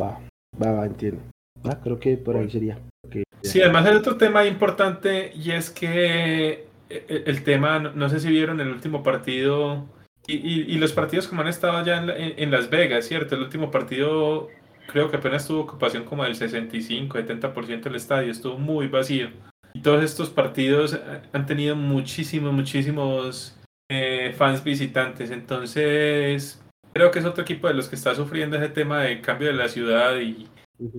Va, 0.00 0.20
va, 0.60 0.72
va, 0.72 0.86
entiendo. 0.86 1.22
Ah, 1.64 1.78
creo 1.82 1.98
que 1.98 2.16
por 2.16 2.36
ahí 2.36 2.50
sería. 2.50 2.78
Okay, 3.06 3.22
sí, 3.42 3.62
además 3.62 3.86
hay 3.86 3.94
otro 3.94 4.16
tema 4.16 4.44
importante 4.46 5.32
y 5.34 5.52
es 5.52 5.70
que 5.70 6.66
el, 6.88 7.22
el 7.26 7.44
tema, 7.44 7.78
no, 7.78 8.08
sé 8.08 8.20
si 8.20 8.28
vieron 8.28 8.60
el 8.60 8.68
último 8.68 9.02
partido 9.02 9.86
y, 10.26 10.34
y, 10.34 10.62
y 10.62 10.78
los 10.78 10.92
partidos 10.92 11.28
como 11.28 11.42
han 11.42 11.48
estado 11.48 11.84
ya 11.84 11.98
en, 11.98 12.10
en, 12.10 12.34
en, 12.36 12.50
Las 12.50 12.68
Vegas, 12.68 13.06
¿cierto? 13.06 13.36
El 13.36 13.42
último 13.42 13.70
partido 13.70 14.48
creo 14.88 15.08
que 15.08 15.16
apenas 15.16 15.46
tuvo 15.46 15.60
ocupación 15.60 16.04
como 16.04 16.24
del 16.24 16.34
65, 16.34 17.18
70% 17.18 17.82
del 17.82 17.94
estadio, 17.94 18.32
estuvo 18.32 18.58
muy 18.58 18.88
vacío. 18.88 19.28
Y 19.76 19.82
todos 19.82 20.02
estos 20.02 20.30
partidos 20.30 20.98
han 21.34 21.44
tenido 21.44 21.76
muchísimos, 21.76 22.50
muchísimos 22.50 23.54
eh, 23.90 24.34
fans 24.34 24.64
visitantes. 24.64 25.30
Entonces, 25.30 26.64
creo 26.94 27.10
que 27.10 27.18
es 27.18 27.26
otro 27.26 27.42
equipo 27.42 27.68
de 27.68 27.74
los 27.74 27.86
que 27.90 27.96
está 27.96 28.14
sufriendo 28.14 28.56
ese 28.56 28.70
tema 28.70 29.02
de 29.02 29.20
cambio 29.20 29.48
de 29.48 29.52
la 29.52 29.68
ciudad 29.68 30.18
y 30.18 30.48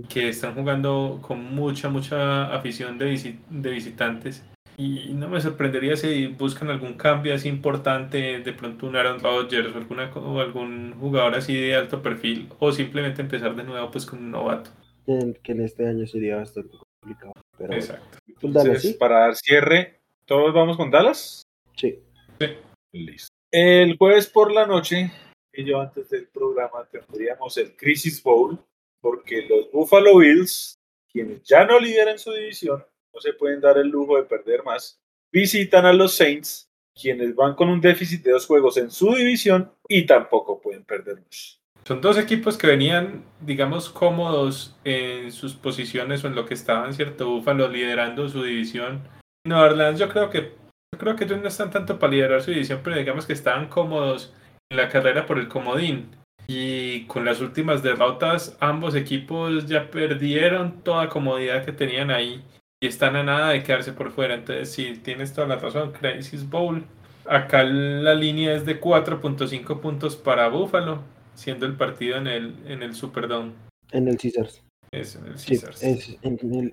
que 0.10 0.30
están 0.30 0.54
jugando 0.54 1.18
con 1.24 1.44
mucha, 1.56 1.90
mucha 1.90 2.54
afición 2.54 3.00
de, 3.00 3.40
de 3.50 3.72
visitantes. 3.72 4.46
Y 4.78 5.12
no 5.16 5.28
me 5.28 5.42
sorprendería 5.42 5.98
si 5.98 6.28
buscan 6.28 6.70
algún 6.70 6.94
cambio 6.94 7.34
así 7.34 7.50
importante, 7.50 8.42
de 8.42 8.54
pronto 8.54 8.86
un 8.86 8.96
Aaron 8.96 9.20
Rodgers 9.20 9.74
o, 9.74 9.78
alguna, 9.80 10.12
o 10.14 10.40
algún 10.40 10.94
jugador 11.00 11.34
así 11.34 11.56
de 11.56 11.76
alto 11.76 12.04
perfil, 12.04 12.48
o 12.60 12.72
simplemente 12.72 13.24
empezar 13.24 13.56
de 13.56 13.64
nuevo 13.64 13.90
pues 13.90 14.06
con 14.06 14.20
un 14.20 14.30
novato. 14.30 14.70
Que 15.08 15.54
en 15.54 15.62
este 15.62 15.88
año 15.88 16.06
sería 16.06 16.36
bastante 16.36 16.78
complicado. 17.02 17.34
Exacto. 17.60 18.18
Entonces, 18.42 18.96
para 18.96 19.20
dar 19.20 19.36
cierre, 19.36 20.00
¿todos 20.26 20.54
vamos 20.54 20.78
con 20.78 20.92
Dallas? 20.92 21.44
Sí. 21.76 22.00
sí. 22.40 22.48
Listo. 22.92 23.34
El 23.52 23.98
jueves 23.98 24.28
por 24.28 24.52
la 24.52 24.66
noche, 24.66 25.12
y 25.54 25.64
yo 25.64 25.80
antes 25.82 26.10
del 26.10 26.28
programa 26.28 26.88
tendríamos 26.92 27.58
el 27.58 27.76
Crisis 27.76 28.22
Bowl, 28.22 28.60
porque 29.02 29.48
los 29.48 29.72
Buffalo 29.72 30.18
Bills, 30.18 30.78
quienes 31.12 31.44
ya 31.44 31.66
no 31.66 31.80
lideran 31.80 32.20
su 32.20 32.32
división, 32.32 32.84
no 33.14 33.20
se 33.20 33.34
pueden 33.34 33.62
dar 33.62 33.78
el 33.78 33.88
lujo 33.88 34.18
de 34.18 34.24
perder 34.24 34.64
más, 34.64 35.00
visitan 35.32 35.86
a 35.86 35.94
los 35.94 36.14
Saints, 36.16 36.70
quienes 36.94 37.36
van 37.36 37.56
con 37.56 37.70
un 37.70 37.82
déficit 37.82 38.24
de 38.24 38.32
dos 38.32 38.46
juegos 38.46 38.78
en 38.78 38.92
su 38.92 39.14
división 39.14 39.72
y 39.88 40.06
tampoco 40.06 40.60
pueden 40.60 40.84
perder 40.84 41.22
más. 41.22 41.62
Son 41.88 42.02
dos 42.02 42.18
equipos 42.18 42.58
que 42.58 42.68
venían, 42.68 43.24
digamos, 43.40 43.88
cómodos 43.88 44.76
en 44.84 45.32
sus 45.32 45.54
posiciones 45.54 46.22
o 46.22 46.28
en 46.28 46.36
lo 46.36 46.46
que 46.46 46.54
estaban, 46.54 46.94
¿cierto? 46.94 47.30
Buffalo 47.30 47.70
liderando 47.70 48.28
su 48.28 48.44
división. 48.44 49.08
No, 49.48 49.62
Orlando, 49.62 49.98
yo 49.98 50.10
creo 50.10 50.30
que 50.30 50.52
yo 50.94 51.00
creo 51.00 51.16
que 51.16 51.24
ellos 51.24 51.42
no 51.42 51.48
están 51.48 51.72
tanto 51.72 51.98
para 51.98 52.12
liderar 52.12 52.42
su 52.42 52.52
división, 52.52 52.82
pero 52.84 52.98
digamos 52.98 53.26
que 53.26 53.32
estaban 53.32 53.70
cómodos 53.70 54.34
en 54.70 54.76
la 54.76 54.90
carrera 54.90 55.26
por 55.26 55.40
el 55.40 55.48
comodín. 55.48 56.14
Y 56.46 57.06
con 57.06 57.24
las 57.24 57.40
últimas 57.40 57.84
derrotas, 57.84 58.58
ambos 58.60 58.94
equipos 58.94 59.66
ya 59.68 59.90
perdieron 59.90 60.82
toda 60.84 61.08
comodidad 61.08 61.64
que 61.64 61.72
tenían 61.72 62.12
ahí 62.12 62.44
y 62.82 62.88
están 62.88 63.16
a 63.16 63.24
nada 63.24 63.52
de 63.52 63.64
quedarse 63.64 63.94
por 63.94 64.12
fuera. 64.12 64.36
Entonces, 64.36 64.74
sí, 64.74 65.00
tienes 65.02 65.34
toda 65.34 65.48
la 65.48 65.56
razón, 65.56 65.94
Crisis 65.94 66.50
Bowl. 66.50 66.84
Acá 67.26 67.64
la 67.64 68.14
línea 68.14 68.54
es 68.56 68.66
de 68.66 68.82
4.5 68.82 69.80
puntos 69.80 70.18
para 70.18 70.50
Buffalo, 70.50 71.02
siendo 71.38 71.66
el 71.66 71.78
partido 71.78 72.18
en 72.18 72.28
el, 72.28 72.56
en 72.66 72.84
el 72.84 72.94
Superdome. 72.96 73.54
En 73.92 74.08
el 74.08 74.18
Caesars. 74.18 74.64
Es 74.92 75.16
en 75.16 75.28
el 75.28 75.36
Caesars. 75.36 75.84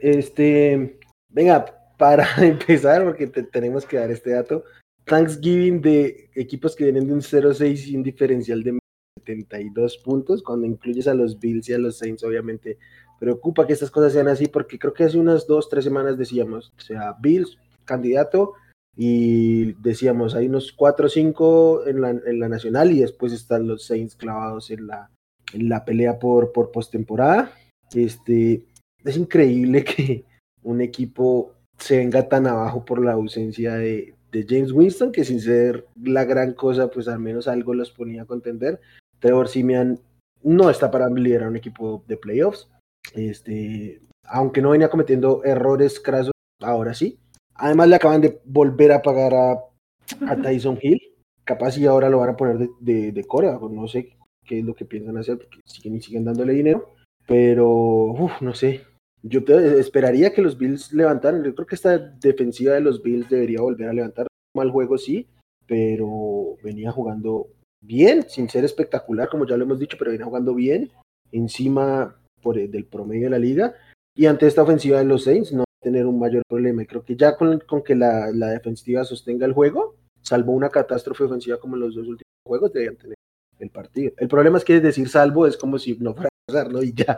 este, 0.00 0.98
venga, 1.29 1.66
para 1.98 2.27
empezar, 2.44 3.05
porque 3.05 3.27
tenemos 3.27 3.85
que 3.85 3.98
dar 3.98 4.11
este 4.11 4.31
dato, 4.31 4.64
Thanksgiving 5.05 5.83
de 5.83 6.31
equipos 6.35 6.74
que 6.74 6.85
vienen 6.85 7.07
de 7.07 7.12
un 7.12 7.20
0-6 7.20 7.88
y 7.88 7.96
un 7.96 8.03
diferencial 8.03 8.62
de 8.62 8.79
72 9.18 9.98
puntos, 9.98 10.42
cuando 10.42 10.66
incluyes 10.66 11.07
a 11.09 11.14
los 11.14 11.38
Bills 11.38 11.68
y 11.68 11.74
a 11.74 11.79
los 11.79 11.98
Saints, 11.98 12.24
obviamente 12.24 12.79
preocupa 13.20 13.66
que 13.66 13.74
estas 13.74 13.90
cosas 13.90 14.12
sean 14.12 14.29
así 14.29 14.48
porque 14.48 14.79
creo 14.79 14.92
que 14.92 15.05
hace 15.05 15.18
unas 15.18 15.46
dos, 15.46 15.68
tres 15.68 15.85
semanas 15.85 16.18
decíamos, 16.18 16.72
o 16.77 16.81
sea, 16.81 17.14
Bills, 17.20 17.59
candidato, 17.85 18.55
y 18.96 19.72
decíamos, 19.74 20.35
hay 20.35 20.46
unos 20.46 20.72
cuatro 20.72 21.07
o 21.07 21.09
cinco 21.09 21.87
en 21.87 22.00
la, 22.00 22.11
en 22.11 22.38
la 22.38 22.48
nacional 22.48 22.92
y 22.92 23.00
después 23.00 23.33
están 23.33 23.66
los 23.66 23.87
Saints 23.87 24.14
clavados 24.14 24.70
en 24.70 24.87
la, 24.87 25.11
en 25.52 25.68
la 25.68 25.85
pelea 25.85 26.18
por, 26.18 26.52
por 26.52 26.70
postemporada. 26.70 27.52
Este, 27.94 28.64
es 29.04 29.16
increíble 29.16 29.85
que 29.85 30.24
un 30.62 30.80
equipo 30.80 31.52
se 31.78 31.98
venga 31.98 32.28
tan 32.28 32.46
abajo 32.46 32.85
por 32.85 33.04
la 33.04 33.12
ausencia 33.12 33.74
de, 33.74 34.14
de 34.30 34.46
James 34.48 34.72
Winston, 34.72 35.12
que 35.12 35.24
sin 35.24 35.40
ser 35.40 35.87
la 36.02 36.24
gran 36.24 36.52
cosa, 36.54 36.88
pues 36.88 37.09
al 37.09 37.18
menos 37.18 37.48
algo 37.48 37.74
los 37.74 37.90
ponía 37.90 38.22
a 38.22 38.26
contender. 38.26 38.80
Trevor 39.18 39.48
Simian 39.48 40.00
no 40.42 40.70
está 40.70 40.90
para 40.90 41.09
liderar 41.09 41.48
un 41.48 41.57
equipo 41.57 42.04
de 42.07 42.16
playoffs. 42.16 42.68
Este, 43.14 44.00
aunque 44.24 44.62
no 44.62 44.70
venía 44.70 44.90
cometiendo 44.90 45.42
errores 45.44 46.00
crasos, 46.00 46.33
ahora 46.61 46.94
sí. 46.94 47.18
Además 47.57 47.88
le 47.88 47.97
acaban 47.97 48.21
de 48.21 48.40
volver 48.45 48.93
a 48.93 49.03
pagar 49.03 49.35
a, 49.35 49.53
a 49.53 50.37
Tyson 50.43 50.79
Hill. 50.81 51.01
Capaz 51.45 51.77
y 51.77 51.87
ahora 51.87 52.09
lo 52.09 52.19
van 52.19 52.31
a 52.31 52.37
poner 52.37 52.59
de, 52.59 52.71
de, 52.81 53.12
de 53.12 53.25
Corea, 53.25 53.59
no 53.71 53.87
sé 53.87 54.17
qué 54.47 54.59
es 54.59 54.64
lo 54.64 54.75
que 54.75 54.85
piensan 54.85 55.17
hacer, 55.17 55.38
porque 55.38 55.61
siguen 55.64 55.97
y 55.97 56.01
siguen 56.01 56.25
dándole 56.25 56.53
dinero. 56.53 56.95
Pero, 57.27 57.69
uf, 57.69 58.40
no 58.40 58.55
sé. 58.55 58.83
Yo 59.23 59.40
esperaría 59.79 60.33
que 60.33 60.43
los 60.43 60.59
Bills 60.59 60.93
levantaran. 60.93 61.43
Yo 61.43 61.55
creo 61.55 61.67
que 61.67 61.75
esta 61.75 61.99
defensiva 61.99 62.75
de 62.75 62.83
los 62.83 63.03
Bills 63.03 63.29
debería 63.29 63.62
volver 63.62 63.88
a 63.88 63.95
levantar. 63.95 64.27
Mal 64.55 64.71
juego 64.71 64.99
sí, 64.99 65.27
pero 65.67 66.57
venía 66.62 66.93
jugando 66.93 67.49
bien, 67.83 68.25
sin 68.29 68.49
ser 68.49 68.64
espectacular, 68.64 69.29
como 69.29 69.47
ya 69.47 69.57
lo 69.57 69.64
hemos 69.64 69.79
dicho, 69.79 69.97
pero 69.99 70.11
venía 70.11 70.27
jugando 70.27 70.55
bien. 70.55 70.90
Encima 71.33 72.17
por 72.43 72.59
el, 72.59 72.71
del 72.71 72.85
promedio 72.85 73.25
de 73.25 73.31
la 73.31 73.38
liga. 73.38 73.75
Y 74.14 74.27
ante 74.27 74.47
esta 74.47 74.62
ofensiva 74.62 74.99
de 74.99 75.07
los 75.07 75.25
Saints 75.25 75.53
no 75.53 75.64
tener 75.85 76.07
un 76.07 76.18
mayor 76.18 76.42
problema. 76.49 76.85
Creo 76.85 77.05
que 77.05 77.14
ya 77.14 77.37
con, 77.37 77.61
con 77.61 77.83
que 77.83 77.94
la, 77.94 78.31
la, 78.33 78.49
defensiva 78.49 79.05
sostenga 79.05 79.47
el 79.47 79.53
juego, 79.53 79.94
salvo 80.23 80.53
una 80.53 80.70
catástrofe 80.70 81.25
ofensiva 81.25 81.59
como 81.59 81.77
en 81.77 81.83
los 81.83 81.94
dos 81.94 82.09
últimos 82.09 82.25
juegos, 82.44 82.73
deberían 82.73 82.97
tener 82.97 83.16
el 83.61 83.70
partido. 83.70 84.12
El 84.16 84.29
problema 84.29 84.59
es 84.59 84.64
que 84.64 84.81
decir 84.81 85.09
salvo 85.09 85.47
es 85.47 85.57
como 85.57 85.79
si 85.79 85.97
no 86.01 86.14
fuera 86.14 86.29
a 86.29 86.53
pasar, 86.53 86.73
¿no? 86.73 86.83
Y 86.83 86.92
ya, 86.92 87.16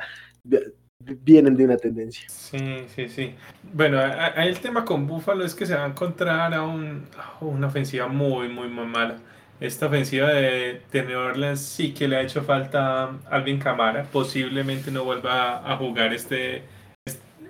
vienen 1.22 1.57
de 1.57 1.64
una 1.64 1.76
tendencia. 1.76 2.29
Sí, 2.29 2.85
sí, 2.94 3.09
sí. 3.09 3.35
Bueno, 3.72 4.00
ahí 4.00 4.48
el 4.48 4.59
tema 4.59 4.85
con 4.85 5.07
Buffalo 5.07 5.44
es 5.44 5.55
que 5.55 5.64
se 5.64 5.74
va 5.74 5.85
a 5.85 5.88
encontrar 5.88 6.52
a, 6.52 6.62
un, 6.62 7.07
a 7.16 7.44
una 7.44 7.68
ofensiva 7.68 8.09
muy, 8.09 8.48
muy, 8.48 8.68
muy 8.68 8.87
mala 8.87 9.18
esta 9.61 9.87
ofensiva 9.87 10.29
de, 10.29 10.83
de, 10.92 11.02
New 11.02 11.18
Orleans 11.18 11.61
sí 11.61 11.94
que 11.94 12.09
le 12.09 12.16
ha 12.16 12.22
hecho 12.22 12.42
falta 12.42 13.18
Alvin 13.31 13.59
Camara. 13.59 14.05
Posiblemente 14.05 14.90
no 14.90 15.05
vuelva 15.05 15.70
a 15.70 15.76
jugar 15.76 16.12
este, 16.12 16.62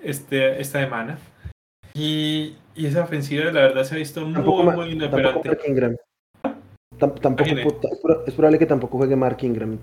este, 0.09 0.61
esta 0.61 0.79
semana. 0.79 1.17
Y, 1.93 2.55
y 2.75 2.85
esa 2.85 3.03
ofensiva, 3.03 3.45
la 3.45 3.61
verdad, 3.61 3.83
se 3.83 3.95
ha 3.95 3.97
visto 3.97 4.21
muy, 4.21 4.33
tampoco, 4.33 4.63
muy 4.71 4.91
inoperante. 4.91 5.57
Tampoco, 6.97 7.43
es 8.25 8.33
probable 8.33 8.59
que 8.59 8.65
tampoco 8.65 8.97
juegue 8.97 9.15
Mark 9.15 9.37
Ingram. 9.41 9.79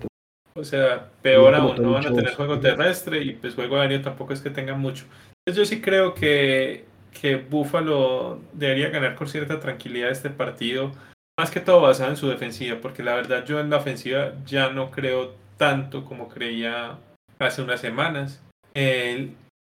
O 0.57 0.63
sea, 0.63 1.09
peor 1.21 1.53
aún, 1.55 1.81
no 1.81 1.91
van 1.91 2.05
a 2.05 2.13
tener 2.13 2.33
juego 2.33 2.59
terrestre 2.59 3.21
y 3.21 3.33
pues 3.33 3.55
juego 3.55 3.77
aéreo 3.77 4.01
tampoco 4.01 4.33
es 4.33 4.41
que 4.41 4.49
tengan 4.49 4.79
mucho. 4.79 5.05
Entonces 5.45 5.69
yo 5.69 5.75
sí 5.75 5.81
creo 5.81 6.13
que, 6.13 6.85
que 7.19 7.35
Buffalo 7.35 8.41
debería 8.53 8.89
ganar 8.89 9.15
con 9.15 9.27
cierta 9.27 9.59
tranquilidad 9.59 10.09
este 10.09 10.29
partido 10.29 10.91
más 11.37 11.51
que 11.51 11.59
todo 11.59 11.81
basado 11.81 12.11
en 12.11 12.17
su 12.17 12.29
defensiva, 12.29 12.79
porque 12.81 13.03
la 13.03 13.15
verdad 13.15 13.45
yo 13.45 13.59
en 13.59 13.69
la 13.69 13.77
ofensiva 13.77 14.33
ya 14.45 14.69
no 14.69 14.91
creo 14.91 15.33
tanto 15.57 16.05
como 16.05 16.29
creía 16.29 16.97
hace 17.39 17.61
unas 17.61 17.81
semanas. 17.81 18.41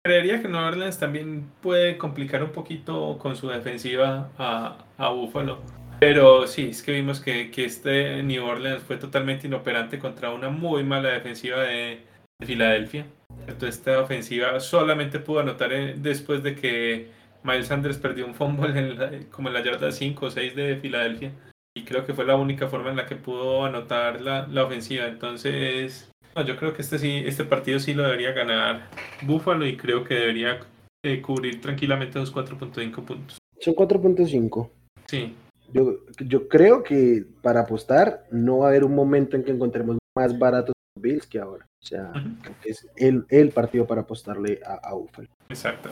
Creería 0.06 0.40
que 0.40 0.48
New 0.48 0.60
Orleans 0.60 0.98
también 0.98 1.50
puede 1.60 1.98
complicar 1.98 2.42
un 2.42 2.50
poquito 2.50 3.18
con 3.18 3.34
su 3.34 3.48
defensiva 3.48 4.30
a, 4.38 5.08
Buffalo. 5.10 5.60
Pero 5.98 6.46
sí, 6.46 6.68
es 6.70 6.82
que 6.82 6.92
vimos 6.92 7.20
que, 7.20 7.50
que, 7.50 7.64
este 7.64 8.22
New 8.22 8.44
Orleans 8.44 8.82
fue 8.82 8.96
totalmente 8.96 9.46
inoperante 9.46 9.98
contra 9.98 10.30
una 10.30 10.48
muy 10.48 10.84
mala 10.84 11.08
defensiva 11.08 11.62
de, 11.62 12.00
de 12.38 12.46
Filadelfia. 12.46 13.06
Entonces 13.40 13.78
esta 13.78 14.00
ofensiva 14.00 14.60
solamente 14.60 15.18
pudo 15.18 15.40
anotar 15.40 15.70
después 15.96 16.42
de 16.42 16.54
que 16.54 17.10
Miles 17.42 17.66
Sanders 17.66 17.98
perdió 17.98 18.26
un 18.26 18.34
fumble 18.34 19.26
como 19.30 19.48
en 19.48 19.54
la 19.54 19.62
yarda 19.62 19.90
5 19.90 20.26
o 20.26 20.30
6 20.30 20.54
de 20.54 20.76
Filadelfia 20.76 21.32
y 21.76 21.84
creo 21.84 22.06
que 22.06 22.14
fue 22.14 22.24
la 22.24 22.36
única 22.36 22.68
forma 22.68 22.90
en 22.90 22.96
la 22.96 23.06
que 23.06 23.16
pudo 23.16 23.64
anotar 23.66 24.22
la, 24.22 24.46
la 24.46 24.64
ofensiva. 24.64 25.06
Entonces, 25.06 26.10
yo 26.44 26.56
creo 26.56 26.74
que 26.74 26.82
este, 26.82 26.98
sí, 26.98 27.22
este 27.24 27.44
partido 27.44 27.78
sí 27.78 27.94
lo 27.94 28.02
debería 28.02 28.32
ganar 28.32 28.88
Buffalo 29.22 29.66
y 29.66 29.76
creo 29.76 30.04
que 30.04 30.14
debería 30.14 30.60
eh, 31.04 31.22
cubrir 31.22 31.60
tranquilamente 31.60 32.18
los 32.18 32.34
4.5 32.34 33.04
puntos. 33.04 33.38
Son 33.60 33.74
4.5. 33.74 34.70
Sí. 35.06 35.34
Yo, 35.72 35.98
yo 36.18 36.48
creo 36.48 36.82
que 36.82 37.24
para 37.42 37.60
apostar 37.60 38.24
no 38.30 38.58
va 38.58 38.66
a 38.66 38.68
haber 38.70 38.84
un 38.84 38.94
momento 38.94 39.36
en 39.36 39.44
que 39.44 39.50
encontremos 39.50 39.98
más 40.16 40.38
baratos 40.38 40.74
Bills 40.98 41.26
que 41.26 41.38
ahora. 41.38 41.66
O 41.82 41.86
sea, 41.86 42.12
es 42.64 42.86
el, 42.96 43.24
el, 43.28 43.50
partido 43.50 43.86
para 43.86 44.02
apostarle 44.02 44.60
a, 44.64 44.88
a 44.88 44.94
Buffalo. 44.94 45.28
Exacto. 45.48 45.90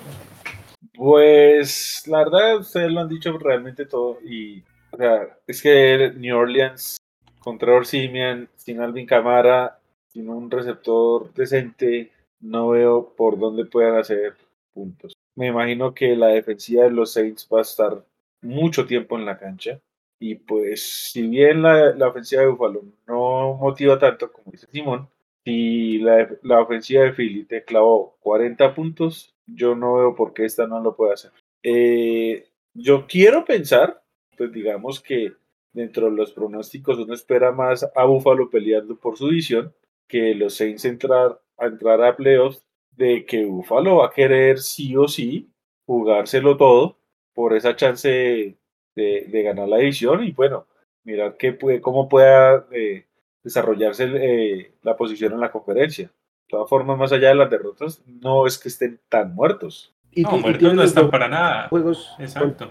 Pues 0.94 2.04
la 2.06 2.18
verdad, 2.18 2.58
ustedes 2.58 2.90
lo 2.90 3.00
han 3.00 3.08
dicho 3.08 3.36
realmente 3.38 3.86
todo 3.86 4.18
y 4.22 4.62
o 4.94 4.96
sea, 4.96 5.28
es 5.46 5.60
que 5.60 6.12
New 6.16 6.36
Orleans 6.36 6.96
contra 7.40 7.74
Orsimian, 7.74 8.48
sin 8.56 8.80
Alvin 8.80 9.06
Camara, 9.06 9.78
sin 10.14 10.28
un 10.28 10.50
receptor 10.50 11.34
decente, 11.34 12.12
no 12.40 12.68
veo 12.68 13.12
por 13.16 13.38
dónde 13.38 13.64
puedan 13.64 13.98
hacer 13.98 14.34
puntos. 14.72 15.12
Me 15.34 15.48
imagino 15.48 15.92
que 15.92 16.14
la 16.14 16.28
defensiva 16.28 16.84
de 16.84 16.90
los 16.90 17.12
Saints 17.12 17.48
va 17.52 17.58
a 17.58 17.62
estar 17.62 18.04
mucho 18.40 18.86
tiempo 18.86 19.18
en 19.18 19.26
la 19.26 19.36
cancha. 19.36 19.80
Y 20.20 20.36
pues, 20.36 21.10
si 21.10 21.26
bien 21.26 21.62
la, 21.62 22.08
ofensiva 22.08 22.42
de 22.42 22.48
Buffalo 22.48 22.84
no 23.08 23.54
motiva 23.54 23.98
tanto, 23.98 24.32
como 24.32 24.52
dice 24.52 24.68
Simón, 24.70 25.08
si 25.44 25.98
la, 25.98 26.28
la 26.42 26.60
ofensiva 26.60 27.02
de 27.02 27.12
Philly 27.12 27.44
te 27.44 27.64
clavó 27.64 28.16
40 28.20 28.72
puntos, 28.72 29.34
yo 29.46 29.74
no 29.74 29.96
veo 29.96 30.14
por 30.14 30.32
qué 30.32 30.44
esta 30.44 30.68
no 30.68 30.80
lo 30.80 30.94
puede 30.94 31.14
hacer. 31.14 31.32
Eh, 31.64 32.46
yo 32.72 33.06
quiero 33.08 33.44
pensar, 33.44 34.02
pues 34.36 34.52
digamos 34.52 35.00
que 35.00 35.32
dentro 35.72 36.08
de 36.08 36.16
los 36.16 36.32
pronósticos 36.32 36.98
uno 36.98 37.14
espera 37.14 37.50
más 37.50 37.84
a 37.96 38.04
Buffalo 38.04 38.48
peleando 38.48 38.96
por 38.96 39.18
su 39.18 39.28
división 39.28 39.74
que 40.08 40.34
los 40.34 40.56
Saints 40.56 40.84
entrar 40.84 41.40
a 41.58 41.66
entrar 41.66 42.02
a 42.02 42.16
playoffs, 42.16 42.64
de 42.92 43.24
que 43.26 43.44
Buffalo 43.44 43.96
va 43.96 44.06
a 44.06 44.12
querer 44.12 44.58
sí 44.58 44.96
o 44.96 45.08
sí 45.08 45.50
jugárselo 45.86 46.56
todo 46.56 46.96
por 47.32 47.54
esa 47.54 47.74
chance 47.76 48.08
de, 48.08 49.26
de 49.28 49.42
ganar 49.42 49.68
la 49.68 49.78
división 49.78 50.22
y 50.24 50.32
bueno, 50.32 50.66
mirar 51.04 51.36
qué 51.36 51.52
puede, 51.52 51.80
cómo 51.80 52.08
pueda 52.08 52.66
eh, 52.72 53.04
desarrollarse 53.42 54.10
eh, 54.14 54.72
la 54.82 54.96
posición 54.96 55.32
en 55.34 55.40
la 55.40 55.52
conferencia. 55.52 56.06
De 56.06 56.48
todas 56.48 56.68
formas, 56.68 56.98
más 56.98 57.12
allá 57.12 57.28
de 57.28 57.34
las 57.36 57.50
derrotas, 57.50 58.02
no 58.06 58.46
es 58.46 58.58
que 58.58 58.68
estén 58.68 59.00
tan 59.08 59.34
muertos. 59.34 59.94
Y, 60.10 60.22
no, 60.22 60.38
muertos 60.38 60.74
no 60.74 60.82
están 60.82 61.10
para 61.10 61.28
nada. 61.28 61.68
Juegos 61.68 62.14
Exacto. 62.18 62.70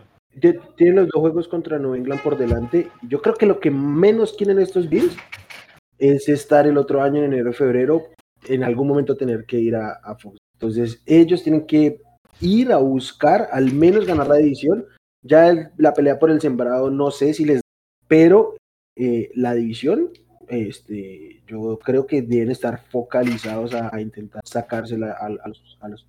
tienen 0.76 0.96
los 0.96 1.08
dos 1.10 1.22
juegos 1.22 1.48
contra 1.48 1.80
New 1.80 1.96
England 1.96 2.22
por 2.22 2.38
delante. 2.38 2.90
Yo 3.02 3.22
creo 3.22 3.36
que 3.36 3.46
lo 3.46 3.60
que 3.60 3.72
menos 3.72 4.34
quieren 4.34 4.60
estos 4.60 4.90
Bills 4.90 5.16
es 6.04 6.28
estar 6.28 6.68
el 6.68 6.78
otro 6.78 7.02
año 7.02 7.20
en 7.20 7.34
enero 7.34 7.52
o 7.52 7.54
febrero, 7.54 8.04
en 8.48 8.64
algún 8.64 8.88
momento 8.88 9.16
tener 9.16 9.46
que 9.46 9.60
ir 9.60 9.76
a, 9.76 9.94
a 10.04 10.16
Fox. 10.16 10.38
Entonces, 10.56 11.02
ellos 11.06 11.44
tienen 11.44 11.66
que 11.66 12.02
ir 12.42 12.72
a 12.72 12.78
buscar 12.78 13.48
al 13.52 13.74
menos 13.74 14.06
ganar 14.06 14.28
la 14.28 14.36
división. 14.36 14.86
Ya 15.22 15.50
el, 15.50 15.70
la 15.78 15.94
pelea 15.94 16.20
por 16.20 16.30
el 16.30 16.42
sembrado, 16.42 16.90
no 16.90 17.10
sé 17.10 17.34
si 17.34 17.46
les 17.46 17.62
pero 18.08 18.58
eh, 18.96 19.32
la 19.34 19.54
división, 19.54 20.12
este, 20.48 21.42
yo 21.48 21.80
creo 21.80 22.06
que 22.06 22.22
deben 22.22 22.52
estar 22.52 22.84
focalizados 22.92 23.74
a, 23.74 23.96
a 23.96 24.02
intentar 24.02 24.42
sacársela 24.46 25.14
a, 25.14 25.26
a, 25.26 25.48
los, 25.48 25.78
a, 25.80 25.88
los, 25.88 26.06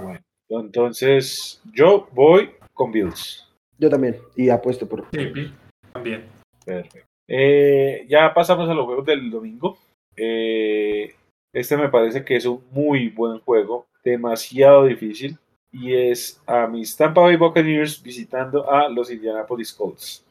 Bueno, 0.00 0.20
entonces 0.48 1.60
yo 1.74 2.08
voy 2.12 2.50
con 2.72 2.92
Bills. 2.92 3.46
Yo 3.78 3.90
también, 3.90 4.16
y 4.36 4.48
apuesto 4.48 4.88
por. 4.88 5.06
Sí, 5.12 5.52
también. 5.92 6.24
Perfecto. 6.64 7.05
Eh, 7.28 8.06
ya 8.08 8.32
pasamos 8.32 8.68
a 8.68 8.74
los 8.74 8.86
juegos 8.86 9.06
del 9.06 9.30
domingo. 9.30 9.78
Eh, 10.16 11.14
este 11.52 11.76
me 11.76 11.88
parece 11.88 12.24
que 12.24 12.36
es 12.36 12.46
un 12.46 12.62
muy 12.70 13.08
buen 13.08 13.40
juego, 13.40 13.86
demasiado 14.04 14.84
difícil, 14.84 15.38
y 15.72 15.94
es 15.94 16.40
a 16.46 16.66
mis 16.66 16.96
Tampa 16.96 17.22
Bay 17.22 17.36
Buccaneers 17.36 18.02
visitando 18.02 18.70
a 18.70 18.88
los 18.88 19.10
Indianapolis 19.10 19.72
Colts. 19.72 20.24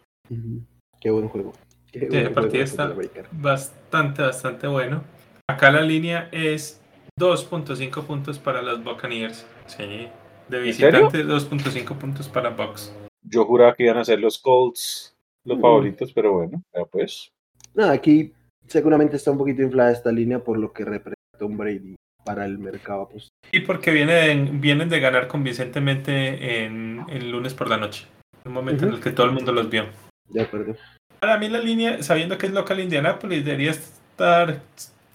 Qué 0.99 1.09
buen 1.09 1.27
juego. 1.27 1.53
Qué 1.91 1.99
Sí, 2.01 2.05
buen 2.07 2.25
el 2.25 2.31
partido 2.31 2.63
está 2.63 2.93
bastante, 3.31 4.21
bastante 4.21 4.67
bueno. 4.67 5.03
Acá 5.47 5.71
la 5.71 5.81
línea 5.81 6.29
es 6.31 6.81
2.5 7.19 8.05
puntos 8.05 8.39
para 8.39 8.61
los 8.61 8.83
Buccaneers. 8.83 9.45
Sí. 9.67 10.07
De 10.49 10.59
visitante, 10.59 11.25
2.5 11.25 11.97
puntos 11.97 12.27
para 12.27 12.49
Bucks. 12.49 12.93
Yo 13.23 13.45
juraba 13.45 13.73
que 13.73 13.83
iban 13.83 13.97
a 13.97 14.05
ser 14.05 14.19
los 14.19 14.37
Colts 14.37 15.14
los 15.45 15.59
favoritos, 15.61 16.11
pero 16.13 16.33
bueno, 16.33 16.61
ya 16.73 16.85
pues. 16.85 17.29
Nada, 17.73 17.91
aquí 17.93 18.33
seguramente 18.67 19.15
está 19.15 19.31
un 19.31 19.37
poquito 19.37 19.61
inflada 19.61 19.91
esta 19.91 20.11
línea 20.11 20.39
por 20.39 20.57
lo 20.57 20.73
que 20.73 20.83
representa 20.85 21.45
un 21.45 21.57
Brady 21.57 21.95
para 22.23 22.45
el 22.45 22.57
mercado. 22.57 23.07
Pues, 23.09 23.29
Y 23.51 23.59
porque 23.61 23.91
vienen, 23.91 24.59
vienen 24.59 24.89
de 24.89 24.99
ganar 24.99 25.27
convincentemente 25.27 26.63
en 26.65 27.05
el 27.09 27.29
lunes 27.31 27.53
por 27.53 27.69
la 27.69 27.77
noche. 27.77 28.07
Un 28.45 28.53
momento 28.53 28.85
en 28.87 28.93
el 28.93 28.99
que 29.01 29.11
todo 29.11 29.27
el 29.27 29.33
mundo 29.33 29.51
los 29.51 29.69
vio. 29.69 29.85
de 30.29 30.41
acuerdo. 30.41 30.75
Para 31.19 31.37
mí 31.37 31.49
la 31.49 31.59
línea, 31.59 32.01
sabiendo 32.03 32.37
que 32.37 32.47
es 32.47 32.53
local 32.53 32.79
Indianapolis, 32.79 33.43
debería 33.45 33.71
estar 33.71 34.61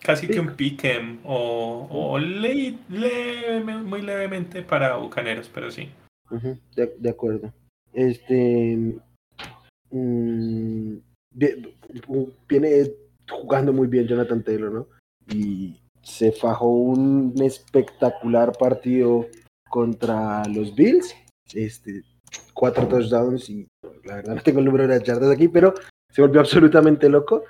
casi 0.01 0.27
que 0.29 0.41
un 0.41 0.55
pick'em 0.57 1.19
o, 1.25 1.87
o 1.91 2.19
le- 2.19 2.77
muy 3.85 4.03
levemente 4.03 4.63
para 4.63 4.97
Bucaneros, 4.97 5.49
pero 5.53 5.71
sí. 5.71 5.89
De, 6.77 6.95
de 6.99 7.11
acuerdo. 7.11 7.53
Este. 7.93 8.95
Mm, 9.91 10.95
vi- 11.35 11.75
viene 12.49 12.93
jugando 13.31 13.73
muy 13.73 13.87
bien 13.87 14.07
Jonathan 14.07 14.43
Taylor, 14.43 14.73
¿no? 14.73 14.87
Y 15.29 15.81
se 16.03 16.33
fajó 16.33 16.69
un 16.69 17.35
espectacular 17.43 18.53
partido 18.59 19.27
contra 19.69 20.43
los 20.47 20.75
Bills. 20.75 21.15
Este, 21.55 22.03
cuatro 22.55 22.87
touchdowns 22.87 23.51
y 23.51 23.67
la 24.05 24.17
verdad 24.17 24.37
no 24.37 24.43
tengo 24.43 24.61
el 24.61 24.65
número 24.67 24.87
de 24.87 25.03
yardas 25.03 25.31
aquí, 25.31 25.49
pero 25.49 25.75
se 26.13 26.23
volvió 26.23 26.41
absolutamente 26.41 27.09
loco. 27.09 27.45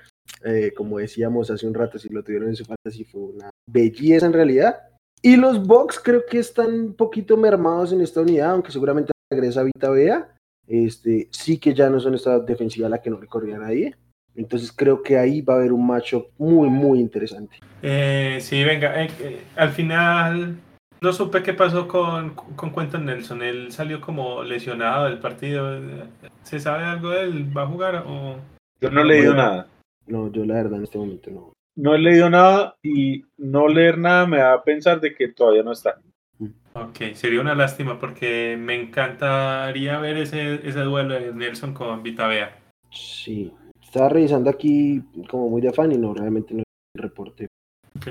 Eh, 0.44 0.72
como 0.76 0.98
decíamos 0.98 1.50
hace 1.50 1.66
un 1.66 1.74
rato, 1.74 1.98
si 1.98 2.08
lo 2.08 2.22
tuvieron 2.22 2.48
en 2.48 2.56
su 2.56 2.64
fantasy 2.64 3.04
fue 3.04 3.20
una 3.22 3.50
belleza 3.70 4.26
en 4.26 4.32
realidad. 4.32 4.80
Y 5.22 5.36
los 5.36 5.66
Bucks 5.66 6.00
creo 6.00 6.22
que 6.28 6.38
están 6.38 6.72
un 6.72 6.94
poquito 6.94 7.36
mermados 7.36 7.92
en 7.92 8.00
esta 8.00 8.20
unidad, 8.22 8.52
aunque 8.52 8.72
seguramente 8.72 9.12
regresa 9.30 9.62
Vita 9.62 9.90
Vea. 9.90 10.34
Este, 10.70 11.26
sí 11.32 11.58
que 11.58 11.74
ya 11.74 11.90
no 11.90 11.98
son 11.98 12.14
esta 12.14 12.38
defensiva 12.38 12.86
a 12.86 12.90
la 12.90 13.02
que 13.02 13.10
no 13.10 13.20
le 13.20 13.26
corría 13.26 13.56
a 13.56 13.60
nadie. 13.60 13.96
Entonces 14.36 14.70
creo 14.70 15.02
que 15.02 15.18
ahí 15.18 15.40
va 15.42 15.54
a 15.54 15.56
haber 15.56 15.72
un 15.72 15.84
matchup 15.84 16.28
muy, 16.38 16.70
muy 16.70 17.00
interesante. 17.00 17.56
Eh, 17.82 18.38
sí, 18.40 18.62
venga, 18.62 19.02
eh, 19.02 19.10
eh, 19.18 19.42
al 19.56 19.70
final 19.70 20.54
no 21.00 21.12
supe 21.12 21.42
qué 21.42 21.54
pasó 21.54 21.88
con, 21.88 22.34
con 22.34 22.72
Quentin 22.72 23.04
Nelson. 23.06 23.42
Él 23.42 23.72
salió 23.72 24.00
como 24.00 24.44
lesionado 24.44 25.06
del 25.06 25.18
partido. 25.18 25.80
¿Se 26.44 26.60
sabe 26.60 26.84
algo 26.84 27.10
de 27.10 27.22
él? 27.22 27.56
¿Va 27.56 27.62
a 27.62 27.66
jugar 27.66 28.04
o...? 28.06 28.36
Yo 28.80 28.90
no 28.90 29.00
he 29.00 29.04
leído 29.04 29.34
Bueno. 29.34 29.48
nada. 29.48 29.66
No, 30.06 30.30
yo 30.30 30.44
la 30.44 30.54
verdad 30.54 30.78
en 30.78 30.84
este 30.84 30.98
momento 30.98 31.30
no. 31.32 31.52
No 31.76 31.94
he 31.94 31.98
leído 31.98 32.30
nada 32.30 32.76
y 32.82 33.24
no 33.38 33.66
leer 33.66 33.98
nada 33.98 34.26
me 34.26 34.38
da 34.38 34.54
a 34.54 34.62
pensar 34.62 35.00
de 35.00 35.14
que 35.14 35.28
todavía 35.28 35.62
no 35.64 35.72
está. 35.72 36.00
Ok, 36.74 37.14
sería 37.14 37.40
una 37.40 37.54
lástima 37.54 37.98
porque 37.98 38.56
me 38.58 38.80
encantaría 38.80 39.98
ver 39.98 40.18
ese, 40.18 40.66
ese 40.66 40.80
duelo 40.80 41.14
de 41.14 41.32
Nelson 41.34 41.74
con 41.74 42.02
Vitavea. 42.02 42.56
Sí, 42.92 43.52
estaba 43.82 44.08
revisando 44.08 44.50
aquí 44.50 45.02
como 45.28 45.48
muy 45.48 45.60
de 45.60 45.68
afán 45.68 45.90
y 45.92 45.98
no, 45.98 46.14
realmente 46.14 46.54
no 46.54 46.62
el 46.94 47.02
reporte. 47.02 47.46
Ok. 47.96 48.08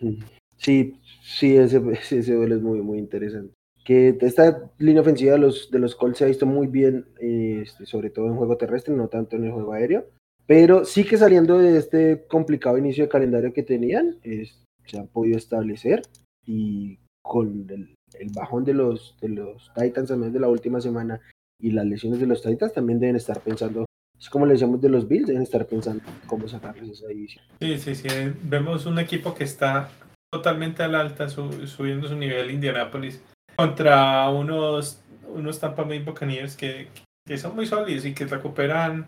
Mm. 0.00 0.22
Sí, 0.56 0.96
sí, 1.22 1.56
ese, 1.56 1.80
ese, 2.10 2.34
duelo 2.34 2.56
es 2.56 2.62
muy, 2.62 2.82
muy 2.82 2.98
interesante. 2.98 3.54
Que 3.84 4.16
esta 4.20 4.70
línea 4.78 5.02
ofensiva 5.02 5.32
de 5.32 5.38
los, 5.38 5.70
de 5.70 5.78
los 5.78 5.96
Colts 5.96 6.18
se 6.18 6.24
ha 6.24 6.28
visto 6.28 6.46
muy 6.46 6.66
bien, 6.68 7.06
este, 7.18 7.86
sobre 7.86 8.10
todo 8.10 8.26
en 8.28 8.36
juego 8.36 8.56
terrestre, 8.56 8.94
no 8.94 9.08
tanto 9.08 9.36
en 9.36 9.44
el 9.46 9.52
juego 9.52 9.72
aéreo. 9.72 10.06
Pero 10.46 10.84
sí 10.84 11.04
que 11.04 11.16
saliendo 11.16 11.58
de 11.58 11.78
este 11.78 12.26
complicado 12.28 12.76
inicio 12.78 13.04
de 13.04 13.10
calendario 13.10 13.52
que 13.52 13.62
tenían, 13.62 14.18
es- 14.22 14.62
se 14.86 14.98
han 14.98 15.08
podido 15.08 15.38
establecer 15.38 16.02
y 16.46 16.98
con 17.22 17.66
el, 17.70 17.94
el 18.22 18.30
bajón 18.30 18.64
de 18.64 18.74
los, 18.74 19.16
de 19.20 19.28
los 19.28 19.70
Titans 19.74 20.08
también 20.08 20.32
de 20.32 20.40
la 20.40 20.48
última 20.48 20.80
semana 20.80 21.20
y 21.60 21.70
las 21.72 21.84
lesiones 21.86 22.20
de 22.20 22.26
los 22.26 22.42
Titans 22.42 22.72
también 22.72 22.98
deben 23.00 23.16
estar 23.16 23.40
pensando, 23.40 23.84
es 24.18 24.30
como 24.30 24.46
le 24.46 24.52
decíamos 24.52 24.80
de 24.80 24.88
los 24.88 25.06
Bills, 25.08 25.26
deben 25.26 25.42
estar 25.42 25.66
pensando 25.66 26.02
cómo 26.26 26.48
sacarles 26.48 26.90
esa 26.90 27.08
división. 27.08 27.44
Sí, 27.60 27.78
sí, 27.78 27.94
sí. 27.94 28.08
Vemos 28.42 28.86
un 28.86 28.98
equipo 28.98 29.34
que 29.34 29.44
está 29.44 29.88
totalmente 30.32 30.82
al 30.82 30.94
alta, 30.94 31.28
su- 31.28 31.66
subiendo 31.66 32.08
su 32.08 32.16
nivel 32.16 32.50
Indianapolis 32.50 33.20
contra 33.56 34.28
unos, 34.30 35.00
unos 35.28 35.60
Tampa 35.60 35.82
Bay 35.82 35.98
Buccaneers 35.98 36.56
que, 36.56 36.88
que 37.26 37.36
son 37.38 37.54
muy 37.54 37.66
sólidos 37.66 38.04
y 38.06 38.14
que 38.14 38.26
recuperan 38.26 39.06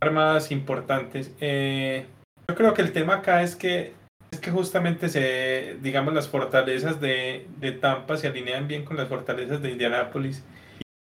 armas 0.00 0.50
importantes. 0.50 1.32
Eh, 1.40 2.06
yo 2.48 2.54
creo 2.56 2.74
que 2.74 2.82
el 2.82 2.92
tema 2.92 3.16
acá 3.16 3.42
es 3.42 3.54
que 3.56 3.92
es 4.36 4.40
que 4.40 4.50
justamente 4.50 5.08
se, 5.08 5.76
digamos, 5.80 6.12
las 6.12 6.28
fortalezas 6.28 7.00
de, 7.00 7.46
de 7.56 7.72
Tampa 7.72 8.18
se 8.18 8.26
alinean 8.28 8.68
bien 8.68 8.84
con 8.84 8.96
las 8.98 9.08
fortalezas 9.08 9.62
de 9.62 9.70
Indianapolis 9.70 10.44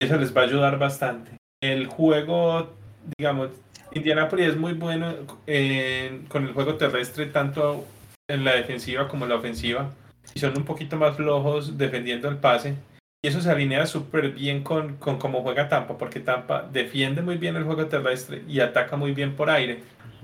y 0.01 0.05
eso 0.05 0.17
les 0.17 0.35
va 0.35 0.41
a 0.41 0.43
ayudar 0.43 0.77
bastante. 0.77 1.31
El 1.63 1.87
juego, 1.87 2.73
digamos, 3.17 3.51
Indianapolis 3.93 4.47
es 4.49 4.57
muy 4.57 4.73
bueno 4.73 5.13
en- 5.47 6.25
con 6.25 6.45
el 6.45 6.53
juego 6.53 6.75
terrestre, 6.75 7.27
tanto 7.27 7.85
en 8.29 8.43
la 8.43 8.53
defensiva 8.53 9.07
como 9.07 9.23
en 9.25 9.29
la 9.29 9.37
ofensiva, 9.37 9.91
y 10.33 10.39
son 10.39 10.57
un 10.57 10.65
poquito 10.65 10.97
más 10.97 11.15
flojos 11.15 11.77
defendiendo 11.77 12.27
el 12.27 12.35
pase. 12.37 12.75
Y 13.23 13.29
eso 13.29 13.39
se 13.39 13.49
alinea 13.51 13.85
súper 13.85 14.31
bien 14.31 14.61
con, 14.63 14.97
con 14.97 15.19
cómo 15.19 15.41
juega 15.41 15.69
Tampa, 15.69 15.97
porque 15.97 16.19
Tampa 16.19 16.67
defiende 16.69 17.21
muy 17.21 17.37
bien 17.37 17.55
el 17.55 17.63
juego 17.63 17.85
terrestre 17.85 18.43
y 18.47 18.59
ataca 18.59 18.97
muy 18.97 19.13
bien 19.13 19.35
por 19.35 19.49
aire. 19.49 19.83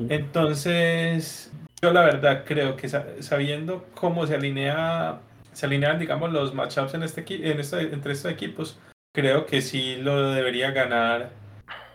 Entonces, 0.10 1.51
yo 1.82 1.93
la 1.93 2.01
verdad 2.01 2.43
creo 2.45 2.75
que 2.75 2.89
sa- 2.89 3.05
sabiendo 3.21 3.86
cómo 3.93 4.25
se 4.28 4.36
alinea, 4.36 5.19
se 5.53 5.65
alinean, 5.65 5.99
digamos, 5.99 6.32
los 6.32 6.53
matchups 6.53 6.93
en 6.93 7.03
este, 7.03 7.23
en 7.51 7.59
este, 7.59 7.82
entre 7.93 8.13
estos 8.13 8.32
equipos, 8.32 8.80
creo 9.13 9.45
que 9.45 9.61
sí 9.61 9.95
lo 9.97 10.32
debería 10.32 10.71
ganar 10.71 11.32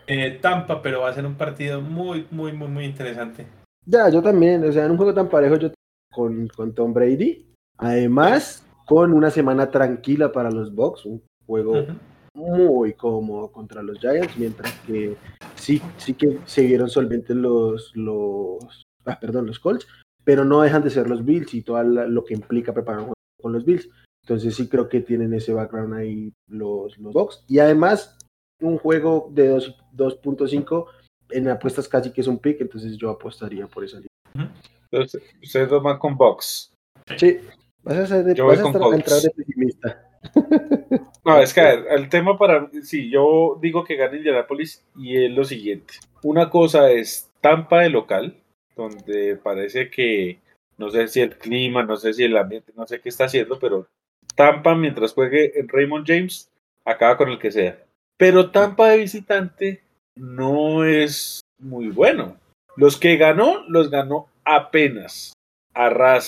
eh, 0.07 0.39
Tampa, 0.41 0.83
pero 0.83 1.01
va 1.01 1.11
a 1.11 1.14
ser 1.14 1.26
un 1.26 1.35
partido 1.37 1.80
muy, 1.80 2.26
muy, 2.30 2.53
muy, 2.53 2.68
muy 2.68 2.85
interesante. 2.85 3.47
Ya, 3.87 4.09
yo 4.09 4.22
también, 4.22 4.64
o 4.64 4.72
sea, 4.72 4.85
en 4.85 4.93
un 4.93 4.97
juego 4.97 5.14
tan 5.14 5.28
parejo 5.28 5.57
yo 5.57 5.70
con, 6.12 6.49
con 6.49 6.74
Tom 6.74 6.93
Brady, 6.93 7.47
además 7.78 8.66
con 8.87 9.12
una 9.12 9.30
semana 9.30 9.70
tranquila 9.70 10.30
para 10.33 10.51
los 10.51 10.74
Bucks, 10.74 11.07
un 11.07 11.22
juego 11.47 11.87
muy 12.35 12.93
cómodo 12.95 13.51
contra 13.51 13.83
los 13.83 13.99
Giants, 13.99 14.37
mientras 14.37 14.72
que 14.87 15.16
sí, 15.55 15.80
sí 15.97 16.14
que 16.14 16.39
se 16.45 16.62
vieron 16.62 16.89
solventes 16.89 17.37
los, 17.37 17.93
los, 17.95 18.82
ah, 19.07 19.19
perdón, 19.21 19.47
los 19.47 19.59
Colts, 19.59 19.87
pero 20.25 20.45
no 20.45 20.63
dejan 20.63 20.83
de 20.83 20.91
ser 20.91 21.09
los 21.09 21.25
Bills 21.25 21.55
y 21.55 21.63
todo 21.63 21.83
lo 21.83 22.25
que 22.25 22.35
implica 22.35 22.73
preparar 22.73 23.01
un 23.01 23.07
juego 23.07 23.17
con 23.41 23.53
los 23.53 23.65
Bills. 23.65 23.89
Entonces 24.25 24.55
sí 24.55 24.69
creo 24.69 24.89
que 24.89 25.01
tienen 25.01 25.35
ese 25.35 25.53
background 25.53 25.95
ahí 25.95 26.33
los, 26.49 26.97
los 26.99 27.13
Bucks. 27.13 27.45
Y 27.49 27.59
además, 27.59 28.17
un 28.61 28.79
juego 28.79 29.29
de 29.33 29.57
2.5 29.57 30.87
en 31.31 31.49
apuestas 31.49 31.89
casi 31.89 32.13
que 32.13 32.21
es 32.21 32.27
un 32.27 32.39
pick, 32.39 32.61
entonces 32.61 32.97
yo 32.97 33.11
apostaría 33.11 33.67
por 33.67 33.85
esa 33.85 33.97
línea. 33.97 34.53
Entonces, 34.91 35.23
ustedes 35.43 35.69
dos 35.69 35.83
van 35.83 35.99
con 35.99 36.17
Bucks. 36.17 36.73
Sí, 37.17 37.41
vas 37.83 37.97
a, 37.97 38.07
ser 38.07 38.25
de, 38.25 38.41
vas 38.43 38.61
a 38.61 38.67
estar, 38.67 38.95
entrar 38.95 39.21
de 39.21 39.31
pesimista. 39.31 40.09
No, 41.25 41.39
es 41.39 41.55
que 41.55 41.61
el 41.61 42.09
tema 42.09 42.37
para. 42.37 42.69
Sí, 42.83 43.09
yo 43.09 43.59
digo 43.63 43.85
que 43.85 43.95
gane 43.95 44.17
Indianapolis 44.17 44.85
y 44.97 45.25
es 45.25 45.31
lo 45.31 45.45
siguiente. 45.45 45.95
Una 46.25 46.51
cosa 46.51 46.91
es 46.91 47.31
Tampa 47.41 47.83
de 47.83 47.91
local, 47.91 48.41
donde 48.77 49.37
parece 49.37 49.91
que. 49.91 50.39
No 50.79 50.91
sé 50.91 51.07
si 51.09 51.20
el 51.20 51.37
clima, 51.37 51.85
no 51.85 51.97
sé 51.97 52.12
si 52.14 52.25
el 52.25 52.37
ambiente, 52.37 52.73
no 52.75 52.87
sé 52.87 53.01
qué 53.01 53.09
está 53.09 53.27
haciendo, 53.27 53.59
pero 53.59 53.87
Tampa, 54.35 54.75
mientras 54.75 55.12
juegue 55.12 55.59
en 55.59 55.68
Raymond 55.68 56.07
James, 56.07 56.51
acaba 56.85 57.16
con 57.16 57.29
el 57.29 57.39
que 57.39 57.53
sea. 57.53 57.79
Pero 58.16 58.51
Tampa 58.51 58.89
de 58.89 58.99
visitante 58.99 59.83
no 60.16 60.85
es 60.85 61.41
muy 61.59 61.89
bueno. 61.89 62.37
Los 62.77 62.97
que 62.97 63.16
ganó, 63.16 63.64
los 63.68 63.91
ganó 63.91 64.29
apenas, 64.45 65.35
a. 65.75 66.20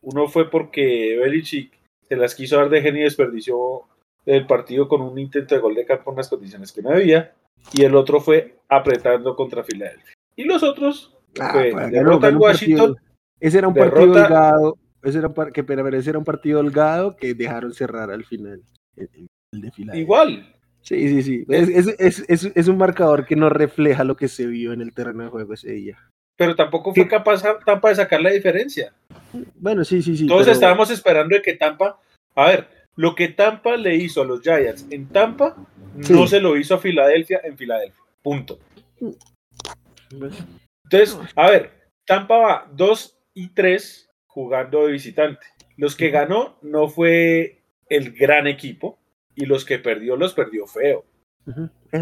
Uno 0.00 0.28
fue 0.28 0.50
porque 0.50 1.18
Belichick 1.18 1.72
se 2.08 2.16
las 2.16 2.34
quiso 2.34 2.56
dar 2.56 2.68
de 2.70 2.82
genio 2.82 3.00
y 3.00 3.04
desperdició 3.04 3.82
el 4.26 4.46
partido 4.46 4.88
con 4.88 5.00
un 5.00 5.18
intento 5.18 5.54
de 5.54 5.60
gol 5.60 5.74
de 5.74 5.84
campo 5.84 6.10
en 6.10 6.18
las 6.18 6.28
condiciones 6.28 6.72
que 6.72 6.82
no 6.82 6.90
había. 6.90 7.34
Y 7.72 7.84
el 7.84 7.96
otro 7.96 8.20
fue 8.20 8.56
apretando 8.68 9.34
contra 9.34 9.64
Filadelfia. 9.64 10.14
Y 10.36 10.44
los 10.44 10.62
otros 10.62 11.17
ah, 11.40 11.50
fue 11.52 11.90
derrota 11.90 12.28
Washington. 12.30 12.96
ese 13.40 13.58
era 13.58 13.68
un 13.68 13.74
partido 13.74 14.12
holgado. 14.12 14.78
Ese 15.02 15.18
era, 15.18 15.32
que, 15.52 15.64
ese 15.96 16.10
era 16.10 16.18
un 16.18 16.24
partido 16.24 16.60
holgado 16.60 17.16
que 17.16 17.34
dejaron 17.34 17.72
cerrar 17.72 18.10
al 18.10 18.24
final. 18.24 18.62
El, 18.96 19.28
de 19.52 19.70
Filadelfia. 19.70 20.02
Igual. 20.02 20.54
Sí, 20.82 21.08
sí, 21.08 21.22
sí. 21.22 21.44
Es, 21.48 21.68
es, 21.98 22.24
es, 22.28 22.52
es, 22.54 22.68
un 22.68 22.78
marcador 22.78 23.26
que 23.26 23.36
no 23.36 23.48
refleja 23.48 24.04
lo 24.04 24.16
que 24.16 24.28
se 24.28 24.46
vio 24.46 24.72
en 24.72 24.80
el 24.80 24.92
terreno 24.92 25.24
de 25.24 25.30
juego 25.30 25.54
ese 25.54 25.72
día. 25.72 25.98
Pero 26.36 26.54
tampoco 26.54 26.94
fue 26.94 27.08
capaz 27.08 27.42
Tampa 27.64 27.88
de 27.88 27.96
sacar 27.96 28.20
la 28.20 28.30
diferencia. 28.30 28.92
Bueno, 29.56 29.84
sí, 29.84 30.02
sí, 30.02 30.16
sí. 30.16 30.26
Todos 30.26 30.48
estábamos 30.48 30.90
esperando 30.90 31.34
de 31.34 31.42
que 31.42 31.54
Tampa. 31.54 31.98
A 32.34 32.46
ver, 32.46 32.68
lo 32.94 33.14
que 33.14 33.28
Tampa 33.28 33.76
le 33.76 33.96
hizo 33.96 34.22
a 34.22 34.24
los 34.24 34.40
Giants 34.40 34.86
en 34.90 35.08
Tampa, 35.08 35.56
no 36.10 36.26
se 36.26 36.40
lo 36.40 36.56
hizo 36.56 36.76
a 36.76 36.78
Filadelfia 36.78 37.40
en 37.42 37.56
Filadelfia. 37.56 38.02
Punto. 38.22 38.58
Entonces, 40.90 41.18
a 41.36 41.50
ver, 41.50 41.70
Tampa 42.06 42.38
va 42.38 42.68
2 42.72 43.18
y 43.34 43.48
3 43.48 44.10
jugando 44.26 44.86
de 44.86 44.92
visitante. 44.92 45.46
Los 45.76 45.96
que 45.96 46.10
ganó 46.10 46.58
no 46.62 46.88
fue 46.88 47.62
el 47.88 48.12
gran 48.12 48.46
equipo 48.46 48.98
y 49.34 49.46
los 49.46 49.64
que 49.64 49.78
perdió 49.78 50.16
los 50.16 50.34
perdió 50.34 50.66
feo. 50.66 51.04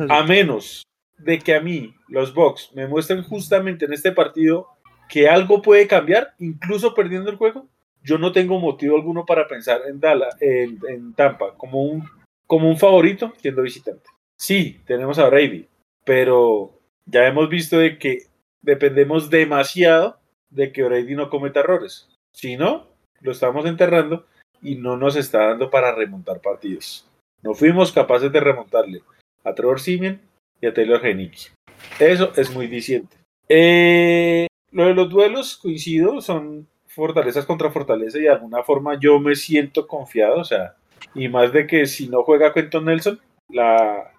A 0.08 0.22
menos 0.22 0.86
de 1.18 1.38
que 1.38 1.54
a 1.54 1.60
mí 1.60 1.94
los 2.08 2.34
Bucks 2.34 2.70
me 2.74 2.86
muestren 2.86 3.22
justamente 3.22 3.84
en 3.84 3.92
este 3.92 4.12
partido 4.12 4.68
que 5.08 5.28
algo 5.28 5.62
puede 5.62 5.86
cambiar, 5.86 6.34
incluso 6.38 6.94
perdiendo 6.94 7.30
el 7.30 7.36
juego, 7.36 7.68
yo 8.02 8.18
no 8.18 8.32
tengo 8.32 8.58
motivo 8.58 8.96
alguno 8.96 9.24
para 9.24 9.48
pensar 9.48 9.82
en 9.88 10.00
Dallas, 10.00 10.36
en, 10.40 11.14
Tampa, 11.14 11.54
como 11.56 11.82
un, 11.82 12.04
como 12.46 12.68
un 12.68 12.78
favorito 12.78 13.32
siendo 13.38 13.62
visitante. 13.62 14.08
Sí, 14.36 14.80
tenemos 14.86 15.18
a 15.18 15.28
Brady, 15.28 15.66
pero 16.04 16.80
ya 17.04 17.26
hemos 17.26 17.48
visto 17.48 17.78
de 17.78 17.98
que 17.98 18.26
dependemos 18.66 19.30
demasiado 19.30 20.18
de 20.50 20.72
que 20.72 20.82
Brady 20.82 21.14
no 21.14 21.30
cometa 21.30 21.60
errores. 21.60 22.08
Si 22.32 22.56
no, 22.56 22.88
lo 23.20 23.32
estamos 23.32 23.64
enterrando 23.64 24.26
y 24.60 24.74
no 24.74 24.96
nos 24.96 25.16
está 25.16 25.46
dando 25.46 25.70
para 25.70 25.94
remontar 25.94 26.40
partidos. 26.40 27.08
No 27.42 27.54
fuimos 27.54 27.92
capaces 27.92 28.30
de 28.32 28.40
remontarle 28.40 29.02
a 29.44 29.54
Trevor 29.54 29.80
Simeon 29.80 30.20
y 30.60 30.66
a 30.66 30.74
Taylor 30.74 31.04
Hennig. 31.06 31.52
Eso 31.98 32.32
es 32.36 32.52
muy 32.52 32.66
diciente. 32.66 33.16
Eh, 33.48 34.48
lo 34.72 34.86
de 34.86 34.94
los 34.94 35.08
duelos, 35.08 35.56
coincido, 35.56 36.20
son 36.20 36.66
fortalezas 36.88 37.46
contra 37.46 37.70
fortaleza 37.70 38.18
y 38.18 38.22
de 38.22 38.30
alguna 38.30 38.64
forma 38.64 38.98
yo 38.98 39.20
me 39.20 39.36
siento 39.36 39.86
confiado, 39.86 40.40
o 40.40 40.44
sea, 40.44 40.74
y 41.14 41.28
más 41.28 41.52
de 41.52 41.66
que 41.66 41.86
si 41.86 42.08
no 42.08 42.24
juega 42.24 42.52
Quentin 42.52 42.84
Nelson, 42.84 43.20
la, 43.48 44.12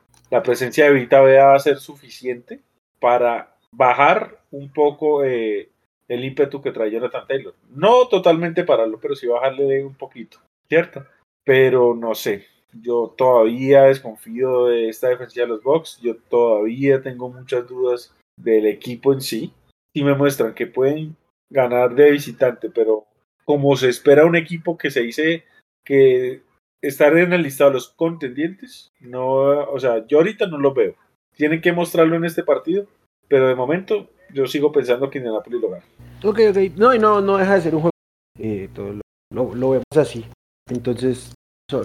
presencia 0.44 0.86
de 0.86 0.94
Vita 0.94 1.22
va 1.22 1.56
a 1.56 1.60
ser 1.60 1.78
suficiente 1.80 2.62
para 3.00 3.57
bajar 3.78 4.42
un 4.52 4.74
poco 4.74 5.24
eh, 5.24 5.70
el 6.08 6.26
ímpetu 6.26 6.62
que 6.62 6.72
trae 6.72 6.92
Jonathan 6.92 7.28
Taylor. 7.28 7.54
No 7.70 8.08
totalmente 8.08 8.64
pararlo, 8.64 9.00
pero 9.00 9.16
sí 9.16 9.28
bajarle 9.28 9.86
un 9.86 9.96
poquito, 9.96 10.40
¿cierto? 10.68 11.06
Pero 11.46 11.96
no 11.96 12.16
sé, 12.16 12.46
yo 12.74 13.14
todavía 13.18 13.84
desconfío 13.84 14.66
de 14.66 14.90
esta 14.90 15.10
defensiva 15.10 15.46
de 15.46 15.52
los 15.54 15.64
Bucks. 15.64 16.00
Yo 16.02 16.18
todavía 16.18 17.02
tengo 17.02 17.30
muchas 17.30 17.68
dudas 17.68 18.14
del 18.38 18.66
equipo 18.66 19.14
en 19.14 19.22
sí. 19.22 19.54
Y 19.94 20.04
me 20.04 20.16
muestran 20.16 20.54
que 20.54 20.68
pueden 20.68 21.16
ganar 21.50 21.96
de 21.96 22.12
visitante, 22.12 22.70
pero 22.70 23.06
como 23.46 23.76
se 23.78 23.90
espera 23.90 24.26
un 24.26 24.36
equipo 24.36 24.78
que 24.78 24.92
se 24.92 25.02
dice 25.02 25.46
que 25.86 26.42
estar 26.82 27.18
en 27.18 27.34
el 27.34 27.44
listado 27.44 27.72
de 27.72 27.76
los 27.76 27.90
contendientes, 27.90 28.92
no, 29.00 29.64
o 29.64 29.80
sea, 29.80 30.06
yo 30.08 30.18
ahorita 30.18 30.48
no 30.48 30.58
lo 30.58 30.74
veo. 30.74 30.96
Tienen 31.36 31.62
que 31.62 31.72
mostrarlo 31.72 32.16
en 32.16 32.26
este 32.26 32.44
partido, 32.44 32.88
pero 33.28 33.48
de 33.48 33.56
momento 33.56 34.10
yo 34.34 34.48
sigo 34.48 34.72
pensando 34.72 35.10
que 35.10 35.20
Indianapolis 35.20 35.62
lo 35.62 35.70
gana. 35.70 35.84
Ok, 36.24 36.40
ok, 36.50 36.58
no, 36.76 36.94
y 36.94 37.00
no, 37.00 37.22
no 37.22 37.38
deja 37.38 37.56
de 37.56 37.62
ser 37.62 37.76
un 37.76 37.82
juego. 37.82 37.92
Eh, 38.40 38.70
todo 38.74 38.94
lo, 39.32 39.56
lo, 39.56 39.70
vemos 39.72 39.86
así. 39.96 40.26
Entonces, 40.70 41.34
sí, 41.70 41.78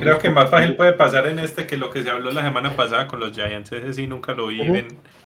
creo 0.00 0.18
que 0.18 0.30
más 0.30 0.50
fácil 0.50 0.76
puede 0.76 0.92
pasar 0.92 1.26
en 1.26 1.38
este 1.38 1.66
que 1.66 1.76
lo 1.76 1.90
que 1.90 2.02
se 2.02 2.10
habló 2.10 2.30
la 2.30 2.42
semana 2.42 2.76
pasada 2.76 3.06
con 3.06 3.20
los 3.20 3.32
Giants. 3.32 3.72
Ese 3.72 3.92
sí 3.92 4.06
nunca 4.06 4.34
lo 4.34 4.48
vi. 4.48 4.60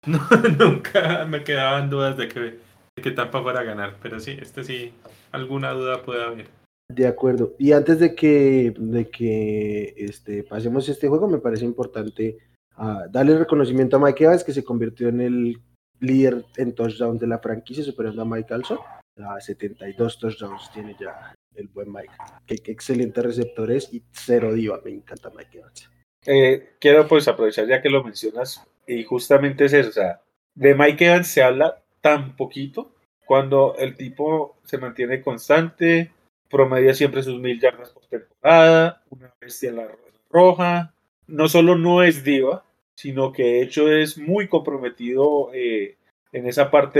nunca 0.59 1.25
me 1.25 1.43
quedaban 1.43 1.89
dudas 1.89 2.17
de 2.17 2.27
que, 2.27 2.39
de 2.39 3.01
que 3.01 3.11
Tampa 3.11 3.41
fuera 3.41 3.61
a 3.61 3.63
ganar. 3.63 3.95
Pero 4.01 4.19
sí, 4.19 4.37
este 4.39 4.63
sí, 4.63 4.93
alguna 5.31 5.71
duda 5.71 6.01
puede 6.03 6.23
haber. 6.23 6.47
De 6.87 7.07
acuerdo. 7.07 7.53
Y 7.57 7.71
antes 7.71 7.99
de 7.99 8.13
que, 8.13 8.73
de 8.77 9.09
que 9.09 9.95
este, 9.97 10.43
pasemos 10.43 10.87
este 10.87 11.07
juego, 11.07 11.27
me 11.27 11.39
parece 11.39 11.65
importante 11.65 12.37
uh, 12.77 13.09
darle 13.09 13.37
reconocimiento 13.37 13.97
a 13.97 13.99
Mike 13.99 14.23
Evans, 14.23 14.43
que 14.43 14.53
se 14.53 14.63
convirtió 14.63 15.09
en 15.09 15.21
el 15.21 15.61
líder 15.99 16.45
en 16.57 16.73
touchdowns 16.75 17.19
de 17.19 17.27
la 17.27 17.39
franquicia, 17.39 17.83
superando 17.83 18.21
a 18.21 18.25
Mike 18.25 18.53
Alson. 18.53 18.79
A 19.17 19.39
72 19.39 20.19
touchdowns 20.19 20.69
tiene 20.71 20.95
ya 20.99 21.33
el 21.55 21.67
buen 21.69 21.91
Mike. 21.91 22.13
Qué, 22.45 22.55
excelente 22.65 23.21
receptor 23.21 23.71
es 23.71 23.93
y 23.93 24.03
cero 24.11 24.53
diva. 24.53 24.81
Me 24.83 24.91
encanta 24.91 25.31
Mike 25.35 25.59
Evans. 25.59 25.89
Eh, 26.25 26.75
quiero 26.79 27.07
pues 27.07 27.27
aprovechar 27.27 27.67
ya 27.67 27.81
que 27.81 27.89
lo 27.89 28.03
mencionas 28.03 28.65
y 28.87 29.03
justamente 29.03 29.65
es 29.65 29.73
eso, 29.73 29.89
o 29.89 29.93
sea, 29.93 30.21
de 30.55 30.73
Mike 30.73 31.05
Evans 31.05 31.27
se 31.27 31.43
habla 31.43 31.83
tan 32.01 32.35
poquito 32.35 32.95
cuando 33.25 33.75
el 33.77 33.95
tipo 33.95 34.57
se 34.63 34.77
mantiene 34.77 35.21
constante, 35.21 36.11
promedia 36.49 36.93
siempre 36.93 37.23
sus 37.23 37.39
mil 37.39 37.59
yardas 37.59 37.89
por 37.89 38.05
temporada, 38.05 39.03
una 39.09 39.33
bestia 39.39 39.69
en 39.69 39.75
la 39.77 39.87
roja, 40.29 40.93
no 41.27 41.47
solo 41.47 41.75
no 41.75 42.03
es 42.03 42.23
diva, 42.23 42.63
sino 42.95 43.31
que 43.31 43.43
de 43.43 43.61
hecho 43.61 43.91
es 43.91 44.17
muy 44.17 44.47
comprometido 44.47 45.51
eh, 45.53 45.97
en 46.31 46.47
esa 46.47 46.71
parte 46.71 46.99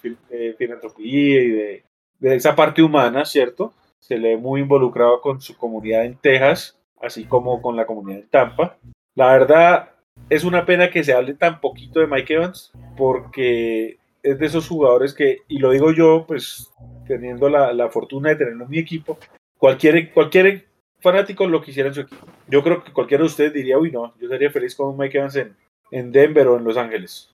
de, 0.00 0.54
filantropía 0.56 1.42
y 1.42 1.50
de, 1.50 1.84
esa 2.20 2.56
parte 2.56 2.82
humana, 2.82 3.24
¿cierto? 3.24 3.72
se 4.06 4.18
le 4.18 4.30
ve 4.30 4.36
muy 4.36 4.60
involucrado 4.60 5.20
con 5.20 5.40
su 5.40 5.56
comunidad 5.56 6.04
en 6.04 6.16
Texas, 6.16 6.78
así 7.00 7.24
como 7.24 7.60
con 7.60 7.74
la 7.74 7.86
comunidad 7.86 8.20
en 8.20 8.28
Tampa. 8.28 8.78
La 9.16 9.32
verdad, 9.32 9.90
es 10.30 10.44
una 10.44 10.64
pena 10.64 10.90
que 10.90 11.02
se 11.02 11.12
hable 11.12 11.34
tan 11.34 11.60
poquito 11.60 11.98
de 11.98 12.06
Mike 12.06 12.34
Evans, 12.34 12.72
porque 12.96 13.98
es 14.22 14.38
de 14.38 14.46
esos 14.46 14.68
jugadores 14.68 15.12
que, 15.12 15.38
y 15.48 15.58
lo 15.58 15.72
digo 15.72 15.92
yo, 15.92 16.24
pues 16.26 16.70
teniendo 17.06 17.48
la, 17.48 17.88
fortuna 17.90 18.30
de 18.30 18.36
tenerlo 18.36 18.64
en 18.64 18.70
mi 18.70 18.78
equipo, 18.78 19.18
cualquier, 19.58 20.12
cualquier 20.12 20.66
fanático 21.00 21.46
lo 21.46 21.62
quisiera 21.62 21.88
en 21.88 21.94
su 21.94 22.00
equipo. 22.02 22.26
Yo 22.48 22.62
creo 22.62 22.82
que 22.82 22.92
cualquiera 22.92 23.22
de 23.22 23.28
ustedes 23.28 23.52
diría, 23.52 23.78
uy, 23.78 23.90
no, 23.90 24.14
yo 24.18 24.28
sería 24.28 24.50
feliz 24.50 24.74
con 24.74 24.96
Mike 24.96 25.18
Evans 25.18 25.36
en, 25.36 25.56
en 25.90 26.12
Denver 26.12 26.48
o 26.48 26.56
en 26.56 26.64
Los 26.64 26.76
Ángeles. 26.76 27.32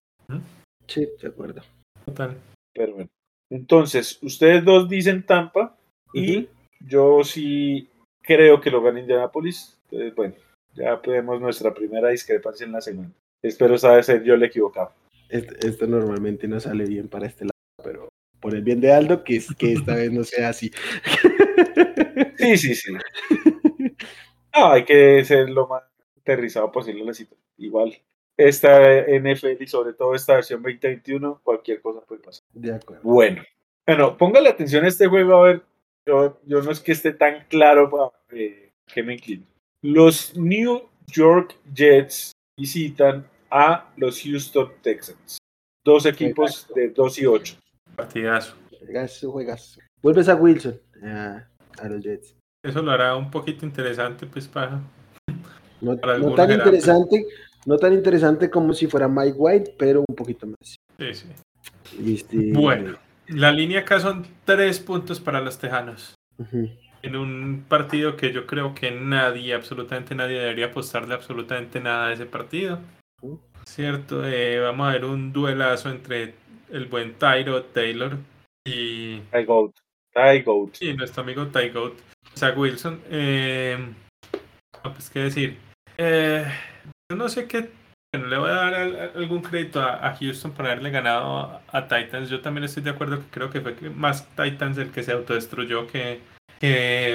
Sí, 0.86 1.08
de 1.20 1.28
acuerdo. 1.28 1.62
Total. 2.04 2.36
Pero 2.74 2.94
bueno. 2.94 3.10
Entonces, 3.50 4.18
ustedes 4.22 4.64
dos 4.64 4.88
dicen 4.88 5.24
Tampa 5.24 5.76
y 6.14 6.48
yo 6.80 7.22
sí 7.22 7.88
creo 8.22 8.60
que 8.60 8.70
lo 8.70 8.82
gana 8.82 9.00
Indianapolis. 9.00 9.78
Entonces, 9.84 10.14
bueno, 10.14 10.34
ya 10.74 11.00
podemos 11.00 11.40
nuestra 11.40 11.74
primera 11.74 12.08
discrepancia 12.08 12.64
en 12.64 12.72
la 12.72 12.80
semana. 12.80 13.10
Espero 13.42 13.76
saber 13.76 14.04
ser 14.04 14.22
yo 14.22 14.34
el 14.34 14.42
equivocado. 14.42 14.92
Esto, 15.28 15.86
normalmente 15.86 16.46
no 16.46 16.60
sale 16.60 16.84
bien 16.84 17.08
para 17.08 17.26
este 17.26 17.44
lado, 17.44 17.82
pero 17.82 18.08
por 18.40 18.54
el 18.54 18.62
bien 18.62 18.80
de 18.80 18.92
Aldo, 18.92 19.24
que, 19.24 19.42
que 19.56 19.72
esta 19.72 19.94
vez 19.94 20.12
no 20.12 20.24
sea 20.24 20.50
así. 20.50 20.70
Sí, 22.36 22.56
sí, 22.56 22.74
sí. 22.74 22.92
No, 24.54 24.70
hay 24.70 24.84
que 24.84 25.24
ser 25.24 25.48
lo 25.48 25.66
más 25.66 25.82
aterrizado 26.18 26.70
posible 26.70 27.02
la 27.06 27.14
situación. 27.14 27.48
Igual, 27.56 27.96
esta 28.36 29.00
NFL 29.00 29.62
y 29.62 29.66
sobre 29.66 29.94
todo 29.94 30.14
esta 30.14 30.34
versión 30.34 30.60
2021, 30.62 31.40
cualquier 31.42 31.80
cosa 31.80 32.02
puede 32.02 32.20
pasar. 32.20 32.42
De 32.52 32.74
acuerdo. 32.74 33.02
Bueno, 33.02 33.42
bueno, 33.86 34.18
póngale 34.18 34.50
atención 34.50 34.84
a 34.84 34.88
este 34.88 35.06
juego 35.06 35.36
a 35.36 35.42
ver 35.44 35.62
yo, 36.06 36.40
yo 36.46 36.62
no 36.62 36.70
es 36.70 36.80
que 36.80 36.92
esté 36.92 37.12
tan 37.12 37.44
claro 37.48 37.88
para 37.88 38.10
eh, 38.30 38.72
que 38.92 39.02
me 39.02 39.14
inclino. 39.14 39.46
Los 39.82 40.36
New 40.36 40.82
York 41.06 41.56
Jets 41.72 42.32
visitan 42.58 43.26
a 43.50 43.92
los 43.96 44.20
Houston 44.22 44.72
Texans. 44.82 45.38
Dos 45.84 46.06
equipos 46.06 46.68
de 46.74 46.90
2 46.90 47.18
y 47.18 47.26
8. 47.26 47.56
Partidazo. 47.96 48.56
Juegazo, 48.78 49.32
juegazo. 49.32 49.80
Vuelves 50.00 50.28
a 50.28 50.34
Wilson, 50.34 50.80
a, 51.02 51.48
a 51.78 51.88
los 51.88 52.02
Jets. 52.02 52.36
Eso 52.62 52.82
lo 52.82 52.92
hará 52.92 53.16
un 53.16 53.30
poquito 53.30 53.66
interesante, 53.66 54.26
pues, 54.26 54.46
para. 54.46 54.80
No, 55.80 55.96
Para 55.96 56.12
no 56.18 56.26
algunos 56.26 56.36
tan 56.36 56.52
interesante, 56.52 57.26
no 57.66 57.76
tan 57.76 57.92
interesante 57.92 58.48
como 58.48 58.72
si 58.72 58.86
fuera 58.86 59.08
Mike 59.08 59.36
White, 59.36 59.74
pero 59.76 60.04
un 60.06 60.14
poquito 60.14 60.46
más. 60.46 60.76
Sí, 60.98 61.14
sí. 61.14 62.14
Este, 62.14 62.52
Bueno, 62.52 62.96
la 63.28 63.52
línea 63.52 63.80
acá 63.80 64.00
son 64.00 64.26
tres 64.44 64.78
puntos 64.80 65.20
para 65.20 65.40
los 65.40 65.58
Tejanos. 65.58 66.14
En 67.02 67.16
un 67.16 67.64
partido 67.68 68.16
que 68.16 68.32
yo 68.32 68.46
creo 68.46 68.74
que 68.74 68.90
nadie, 68.90 69.54
absolutamente 69.54 70.14
nadie, 70.14 70.38
debería 70.38 70.66
apostarle 70.66 71.14
absolutamente 71.14 71.80
nada 71.80 72.08
a 72.08 72.12
ese 72.12 72.26
partido. 72.26 72.78
Cierto, 73.64 74.26
eh, 74.26 74.60
vamos 74.60 74.88
a 74.88 74.92
ver 74.92 75.04
un 75.04 75.32
duelazo 75.32 75.90
entre 75.90 76.34
el 76.70 76.86
buen 76.86 77.14
Tyro 77.14 77.62
Taylor 77.64 78.16
y, 78.64 79.18
Ty 79.18 79.44
Goat. 79.44 79.72
Ty 80.12 80.42
Goat. 80.42 80.76
y 80.80 80.94
nuestro 80.94 81.22
amigo 81.22 81.46
Ty 81.46 81.68
Goat, 81.70 81.94
Zach 82.36 82.56
Wilson. 82.56 83.00
Eh, 83.10 83.78
pues 84.82 85.10
qué 85.10 85.20
decir. 85.20 85.58
Eh, 85.96 86.44
yo 87.10 87.16
no 87.16 87.28
sé 87.28 87.46
qué. 87.46 87.70
Bueno, 88.14 88.28
le 88.28 88.36
voy 88.36 88.50
a 88.50 88.54
dar 88.54 88.74
al- 88.74 89.12
algún 89.16 89.40
crédito 89.40 89.80
a, 89.80 90.14
Houston 90.16 90.52
por 90.52 90.66
haberle 90.66 90.90
ganado 90.90 91.62
a, 91.72 91.88
Titans. 91.88 92.28
Yo 92.28 92.42
también 92.42 92.64
estoy 92.64 92.82
de 92.82 92.90
acuerdo 92.90 93.20
que 93.20 93.30
creo 93.30 93.50
que 93.50 93.60
fue 93.62 93.74
más 93.90 94.28
Titans 94.36 94.76
el 94.76 94.90
que 94.90 95.02
se 95.02 95.12
autodestruyó 95.12 95.86
que, 95.86 96.20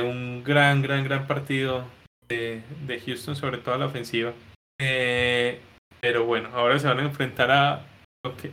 un 0.02 0.44
gran, 0.44 0.82
gran, 0.82 1.04
gran 1.04 1.28
partido 1.28 1.86
de, 2.28 2.64
Houston, 3.06 3.36
sobre 3.36 3.60
todo 3.60 3.76
a 3.76 3.78
la 3.78 3.86
ofensiva. 3.86 4.34
Eh, 4.80 5.62
pero 6.02 6.26
bueno, 6.26 6.50
ahora 6.54 6.80
se 6.80 6.88
van 6.88 7.00
a 7.00 7.04
enfrentar 7.04 7.52
a 7.52 7.86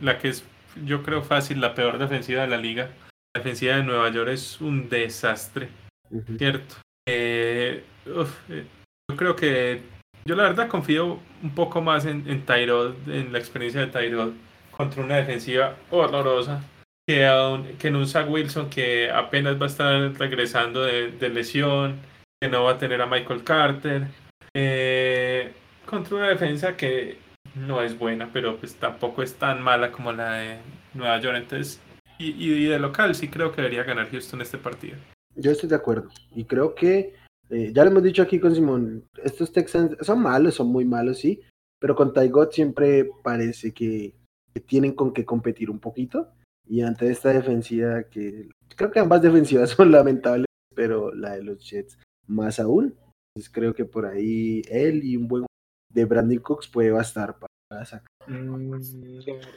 la 0.01 0.19
que 0.19 0.29
es, 0.29 0.45
yo 0.83 1.03
creo, 1.03 1.23
fácil, 1.23 1.61
la 1.61 1.73
peor 1.73 1.97
defensiva 1.97 2.41
de 2.41 2.47
la 2.47 2.57
liga. 2.57 2.89
La 3.33 3.41
defensiva 3.41 3.75
de 3.75 3.83
Nueva 3.83 4.09
York 4.11 4.29
es 4.29 4.61
un 4.61 4.87
desastre. 4.87 5.69
Cierto. 6.37 6.75
Eh, 7.07 7.83
eh, 8.49 8.65
yo 9.09 9.17
creo 9.17 9.35
que 9.35 9.81
yo 10.25 10.35
la 10.35 10.43
verdad 10.43 10.67
confío 10.67 11.19
un 11.43 11.53
poco 11.53 11.81
más 11.81 12.05
en, 12.05 12.45
Tyrod, 12.45 12.95
en 13.07 13.31
la 13.31 13.37
experiencia 13.39 13.81
de 13.81 13.87
Tyrod 13.87 14.33
contra 14.71 15.03
una 15.03 15.17
defensiva 15.17 15.75
horrorosa 15.91 16.63
que, 17.07 17.29
un- 17.29 17.77
que 17.77 17.87
en 17.89 17.95
un 17.95 18.07
Zach 18.07 18.27
Wilson 18.29 18.69
que 18.69 19.11
apenas 19.11 19.59
va 19.59 19.65
a 19.65 19.69
estar 19.69 20.13
regresando 20.17 20.83
de, 20.83 21.11
de 21.11 21.29
lesión, 21.29 21.99
que 22.41 22.49
no 22.49 22.63
va 22.63 22.71
a 22.71 22.77
tener 22.77 23.01
a 23.01 23.05
Michael 23.05 23.43
Carter, 23.43 24.07
eh, 24.55 25.53
contra 25.85 26.15
una 26.17 26.29
defensa 26.29 26.75
que 26.75 27.17
no 27.53 27.81
es 27.83 27.97
buena, 27.97 28.29
pero 28.33 28.57
pues 28.57 28.75
tampoco 28.75 29.21
es 29.21 29.35
tan 29.35 29.61
mala 29.61 29.91
como 29.91 30.11
la 30.11 30.33
de 30.33 30.57
Nueva 30.93 31.19
York. 31.19 31.37
Entonces, 31.37 31.79
y, 32.17 32.31
y 32.31 32.65
de 32.65 32.79
local 32.79 33.13
sí 33.15 33.27
creo 33.29 33.51
que 33.51 33.61
debería 33.61 33.83
ganar 33.83 34.09
Houston 34.09 34.41
este 34.41 34.57
partido. 34.57 34.97
Yo 35.35 35.51
estoy 35.51 35.69
de 35.69 35.75
acuerdo. 35.75 36.09
Y 36.35 36.45
creo 36.45 36.75
que, 36.75 37.13
eh, 37.49 37.71
ya 37.73 37.83
lo 37.83 37.91
hemos 37.91 38.03
dicho 38.03 38.21
aquí 38.21 38.39
con 38.39 38.53
Simón, 38.55 39.05
estos 39.23 39.51
Texans 39.51 39.97
son 40.01 40.21
malos, 40.21 40.55
son 40.55 40.67
muy 40.67 40.85
malos, 40.85 41.19
sí, 41.19 41.41
pero 41.79 41.95
con 41.95 42.13
Ty 42.13 42.29
God 42.29 42.51
siempre 42.51 43.09
parece 43.23 43.73
que, 43.73 44.15
que 44.53 44.59
tienen 44.61 44.93
con 44.93 45.13
qué 45.13 45.25
competir 45.25 45.69
un 45.69 45.79
poquito. 45.79 46.29
Y 46.67 46.81
ante 46.81 47.09
esta 47.11 47.29
defensiva, 47.29 48.03
que 48.03 48.49
creo 48.75 48.91
que 48.91 48.99
ambas 48.99 49.21
defensivas 49.21 49.71
son 49.71 49.91
lamentables, 49.91 50.47
pero 50.73 51.13
la 51.13 51.35
de 51.35 51.43
los 51.43 51.69
Jets 51.69 51.97
más 52.27 52.59
aún. 52.59 52.95
Entonces 53.35 53.51
creo 53.51 53.73
que 53.73 53.85
por 53.85 54.05
ahí 54.05 54.61
él 54.69 55.03
y 55.03 55.17
un 55.17 55.27
buen 55.27 55.45
de 55.93 56.05
Brandon 56.05 56.39
Cooks 56.39 56.67
puede 56.67 56.91
bastar 56.91 57.37
para 57.37 57.85
sacar. 57.85 58.07
Mm, 58.27 58.71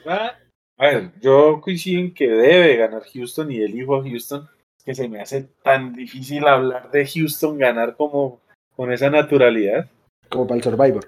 verdad, 0.05 0.37
a 0.77 0.85
ver, 0.85 1.11
yo 1.21 1.59
coincido 1.61 1.99
en 2.01 2.13
que 2.13 2.29
debe 2.29 2.77
ganar 2.77 3.03
Houston 3.03 3.51
y 3.51 3.57
elijo 3.61 3.95
a 3.95 4.03
Houston. 4.03 4.47
Que 4.89 4.95
se 4.95 5.07
me 5.07 5.21
hace 5.21 5.43
tan 5.61 5.93
difícil 5.93 6.47
hablar 6.47 6.89
de 6.89 7.05
Houston 7.05 7.59
ganar 7.59 7.95
como 7.95 8.41
con 8.75 8.91
esa 8.91 9.11
naturalidad. 9.11 9.87
Como 10.29 10.47
para 10.47 10.57
el 10.57 10.63
Survivor. 10.63 11.05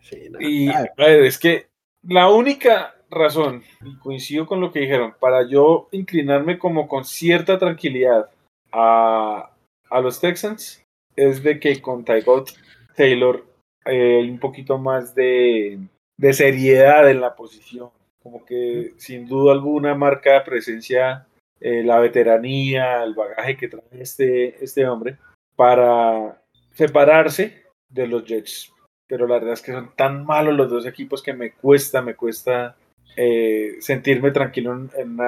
Sí, 0.00 0.28
no. 0.30 0.40
Y 0.40 0.70
Ah, 0.70 0.86
a 0.96 1.04
ver, 1.04 1.24
es 1.24 1.38
que 1.38 1.66
la 2.02 2.30
única 2.30 2.94
razón, 3.10 3.62
y 3.84 3.94
coincido 3.98 4.46
con 4.46 4.62
lo 4.62 4.72
que 4.72 4.80
dijeron, 4.80 5.14
para 5.20 5.46
yo 5.46 5.88
inclinarme 5.92 6.58
como 6.58 6.88
con 6.88 7.04
cierta 7.04 7.58
tranquilidad 7.58 8.30
a, 8.72 9.50
a 9.90 10.00
los 10.00 10.18
Texans 10.18 10.82
es 11.14 11.42
de 11.42 11.60
que 11.60 11.82
con 11.82 12.06
Ty 12.06 12.22
Gott, 12.22 12.52
Taylor 12.96 13.44
eh, 13.84 14.20
hay 14.22 14.30
un 14.30 14.38
poquito 14.38 14.78
más 14.78 15.14
de, 15.14 15.78
de 16.16 16.32
seriedad 16.32 17.10
en 17.10 17.20
la 17.20 17.36
posición. 17.36 17.90
Como 18.22 18.44
que 18.44 18.94
sin 18.96 19.26
duda 19.26 19.52
alguna 19.52 19.94
marca 19.94 20.42
presencia 20.44 21.26
eh, 21.60 21.82
la 21.82 21.98
veteranía, 21.98 23.02
el 23.02 23.14
bagaje 23.14 23.56
que 23.56 23.68
trae 23.68 23.82
este, 23.92 24.62
este 24.64 24.86
hombre 24.86 25.18
para 25.56 26.42
separarse 26.72 27.64
de 27.88 28.06
los 28.06 28.24
Jets. 28.24 28.72
Pero 29.06 29.26
la 29.26 29.34
verdad 29.34 29.52
es 29.54 29.62
que 29.62 29.72
son 29.72 29.94
tan 29.94 30.24
malos 30.24 30.54
los 30.54 30.70
dos 30.70 30.86
equipos 30.86 31.22
que 31.22 31.34
me 31.34 31.52
cuesta, 31.52 32.00
me 32.00 32.14
cuesta 32.14 32.76
eh, 33.16 33.76
sentirme 33.80 34.30
tranquilo 34.30 34.72
en, 34.72 35.18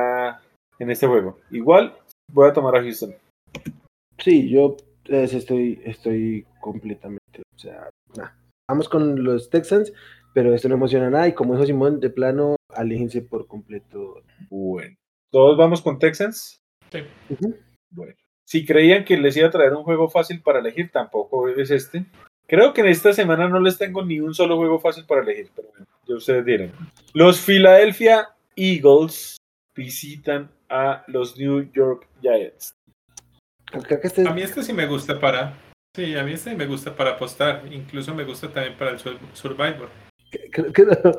en, 0.78 0.90
este 0.90 1.07
juego. 1.07 1.38
Igual 1.51 1.95
voy 2.32 2.49
a 2.49 2.53
tomar 2.53 2.76
a 2.76 2.82
Houston. 2.82 3.14
Sí, 4.18 4.49
yo 4.49 4.76
eh, 5.07 5.28
estoy, 5.30 5.82
estoy 5.84 6.47
completamente. 6.61 7.43
O 7.55 7.59
sea, 7.59 7.90
nah. 8.16 8.30
vamos 8.68 8.88
con 8.88 9.22
los 9.22 9.51
Texans, 9.51 9.93
pero 10.32 10.55
esto 10.55 10.68
no 10.68 10.76
emociona 10.76 11.11
nada. 11.11 11.28
Y 11.28 11.34
como 11.34 11.55
dijo 11.55 11.66
Simón, 11.66 12.01
de 12.01 12.09
plano, 12.09 12.57
aléjense 12.75 13.23
por 13.23 13.47
completo. 13.47 14.23
Bueno. 14.51 14.97
¿Todos 15.31 15.57
vamos 15.57 15.81
con 15.83 15.99
Texans? 15.99 16.62
Ujú. 17.31 17.57
Bueno. 17.91 18.14
Si 18.45 18.66
creían 18.66 19.05
que 19.05 19.16
les 19.16 19.37
iba 19.37 19.49
a 19.49 19.51
traer 19.51 19.73
un 19.73 19.83
juego 19.85 20.11
fácil 20.11 20.43
para 20.43 20.59
elegir, 20.59 20.91
tampoco 20.91 21.49
es 21.49 21.70
este. 21.70 22.05
Creo 22.47 22.75
que 22.75 22.83
en 22.83 22.89
esta 22.89 23.12
semana 23.12 23.49
no 23.49 23.61
les 23.61 23.79
tengo 23.79 24.05
ni 24.05 24.20
un 24.20 24.35
solo 24.35 24.57
juego 24.57 24.79
fácil 24.79 25.07
para 25.07 25.23
elegir, 25.23 25.51
pero 25.57 25.68
bueno, 25.68 25.87
ya 26.07 26.14
ustedes 26.16 26.45
dirán. 26.45 26.73
Los 27.14 27.41
Philadelphia 27.41 28.29
Eagles 28.57 29.39
visitan 29.75 30.51
a 30.68 31.03
los 31.07 31.39
New 31.39 31.70
York 31.73 32.07
Giants. 32.20 32.75
Creo 33.64 34.01
que 34.01 34.07
este 34.07 34.29
A 34.29 34.35
mí 34.35 34.43
este 34.43 34.62
sí 34.62 34.73
me 34.75 34.87
gusta 34.87 35.18
para. 35.18 35.55
Sí, 35.97 36.14
a 36.14 36.25
mí 36.25 36.33
este 36.33 36.55
me 36.55 36.66
gusta 36.66 36.95
para 36.95 37.12
apostar. 37.12 37.62
Incluso 37.73 38.14
me 38.14 38.25
gusta 38.25 38.53
también 38.53 38.77
para 38.77 38.91
el 38.91 38.99
Sur- 38.99 39.18
Survivor. 39.33 39.89
Creo 40.51 40.72
que 40.72 40.85
no- 40.85 41.12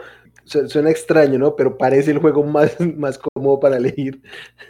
su- 0.46 0.68
suena 0.68 0.90
extraño, 0.90 1.40
¿no? 1.40 1.56
Pero 1.56 1.78
parece 1.78 2.12
el 2.12 2.20
juego 2.20 2.44
más, 2.44 2.78
más 2.98 3.18
cómodo 3.20 3.60
para 3.60 3.78
elegir. 3.78 4.22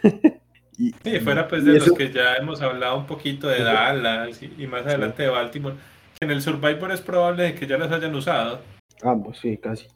Y- 0.76 0.90
Sí, 1.04 1.20
fuera 1.20 1.46
pues 1.46 1.64
de 1.64 1.74
los 1.74 1.84
eso- 1.86 1.94
que 1.94 2.10
ya 2.10 2.34
hemos 2.34 2.60
hablado 2.60 2.98
un 2.98 3.06
poquito 3.06 3.46
de. 3.46 3.62
Dallas 3.62 4.42
y, 4.42 4.66
más 4.66 4.84
adelante 4.84 5.22
de 5.22 5.28
Baltimore. 5.28 5.76
En 6.20 6.32
el 6.32 6.42
Survivor 6.42 6.90
es 6.90 7.00
probable 7.00 7.54
que 7.54 7.66
ya 7.68 7.78
las 7.78 7.92
hayan 7.92 8.12
usado. 8.14 8.60
Ambos, 9.02 9.38
sí, 9.38 9.56
casi. 9.56 9.86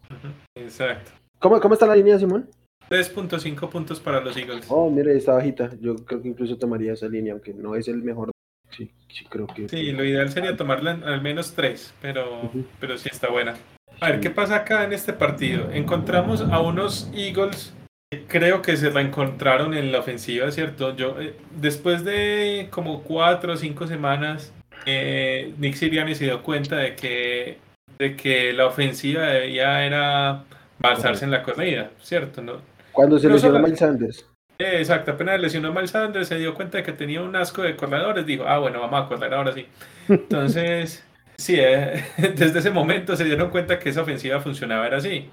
Exacto. 0.56 1.10
¿Cómo, 1.40 1.58
cómo 1.60 1.74
está 1.74 1.84
la 1.86 1.96
línea, 1.96 2.16
Simón? 2.18 2.48
3.5 2.90 3.68
puntos 3.68 3.98
para 3.98 4.20
los 4.20 4.36
Eagles. 4.36 4.66
Oh, 4.68 4.88
mire, 4.88 5.16
está 5.16 5.34
bajita. 5.34 5.70
Yo 5.80 5.96
creo 5.96 6.22
que 6.22 6.28
incluso 6.28 6.56
tomaría 6.56 6.92
esa 6.92 7.08
línea, 7.08 7.32
aunque 7.32 7.52
no 7.54 7.74
es 7.74 7.88
el 7.88 8.02
mejor. 8.02 8.30
Sí, 8.70 8.90
sí, 9.08 9.24
creo 9.28 9.46
que. 9.48 9.68
Sí, 9.68 9.90
lo 9.92 10.04
ideal 10.04 10.30
sería 10.30 10.56
tomarla 10.56 10.92
en 10.92 11.02
al 11.04 11.22
menos 11.22 11.54
3, 11.54 11.94
pero, 12.00 12.44
Ujú. 12.44 12.64
pero 12.78 12.96
sí 12.98 13.08
está 13.10 13.28
buena. 13.30 13.56
A 14.00 14.10
ver, 14.10 14.20
¿qué 14.20 14.30
pasa 14.30 14.56
acá 14.56 14.84
en 14.84 14.92
este 14.92 15.12
partido? 15.12 15.70
Encontramos 15.72 16.40
a 16.40 16.60
unos 16.60 17.10
Eagles 17.14 17.74
que 18.10 18.24
creo 18.26 18.62
que 18.62 18.76
se 18.76 18.90
reencontraron 18.90 19.74
en 19.74 19.92
la 19.92 19.98
ofensiva, 19.98 20.50
¿cierto? 20.50 20.94
Yo, 20.96 21.20
eh, 21.20 21.34
después 21.60 22.04
de 22.04 22.68
como 22.70 23.02
4 23.02 23.52
o 23.54 23.56
5 23.56 23.86
semanas, 23.86 24.52
eh, 24.86 25.52
Nick 25.58 25.74
Sirianni 25.74 26.14
se 26.14 26.24
dio 26.24 26.42
cuenta 26.42 26.76
de 26.76 26.94
que, 26.94 27.58
de 27.98 28.16
que 28.16 28.52
la 28.52 28.66
ofensiva 28.66 29.26
debía 29.26 29.84
era 29.84 30.44
basarse 30.78 31.24
en 31.24 31.32
la 31.32 31.42
corrida, 31.42 31.90
¿cierto? 32.00 32.40
¿No? 32.40 32.60
Cuando 32.92 33.18
se 33.18 33.28
lesionó 33.28 33.54
solo- 33.56 33.64
Miles 33.64 33.80
Sanders. 33.80 34.26
Eh, 34.60 34.78
Exacto, 34.78 35.12
apenas 35.12 35.40
lesionó 35.40 35.68
a 35.68 35.72
Miles 35.72 35.90
Sanders, 35.90 36.28
se 36.28 36.38
dio 36.38 36.54
cuenta 36.54 36.78
de 36.78 36.84
que 36.84 36.92
tenía 36.92 37.20
un 37.20 37.34
asco 37.36 37.62
de 37.62 37.76
corredores, 37.76 38.24
dijo, 38.26 38.44
ah, 38.46 38.58
bueno, 38.58 38.80
vamos 38.80 39.04
a 39.04 39.08
correr 39.08 39.34
ahora 39.34 39.52
sí. 39.52 39.66
Entonces, 40.08 41.04
sí, 41.38 41.56
eh, 41.58 42.04
desde 42.36 42.58
ese 42.58 42.70
momento 42.70 43.16
se 43.16 43.24
dieron 43.24 43.50
cuenta 43.50 43.78
que 43.78 43.88
esa 43.88 44.02
ofensiva 44.02 44.40
funcionaba, 44.40 44.86
era 44.86 44.98
así. 44.98 45.30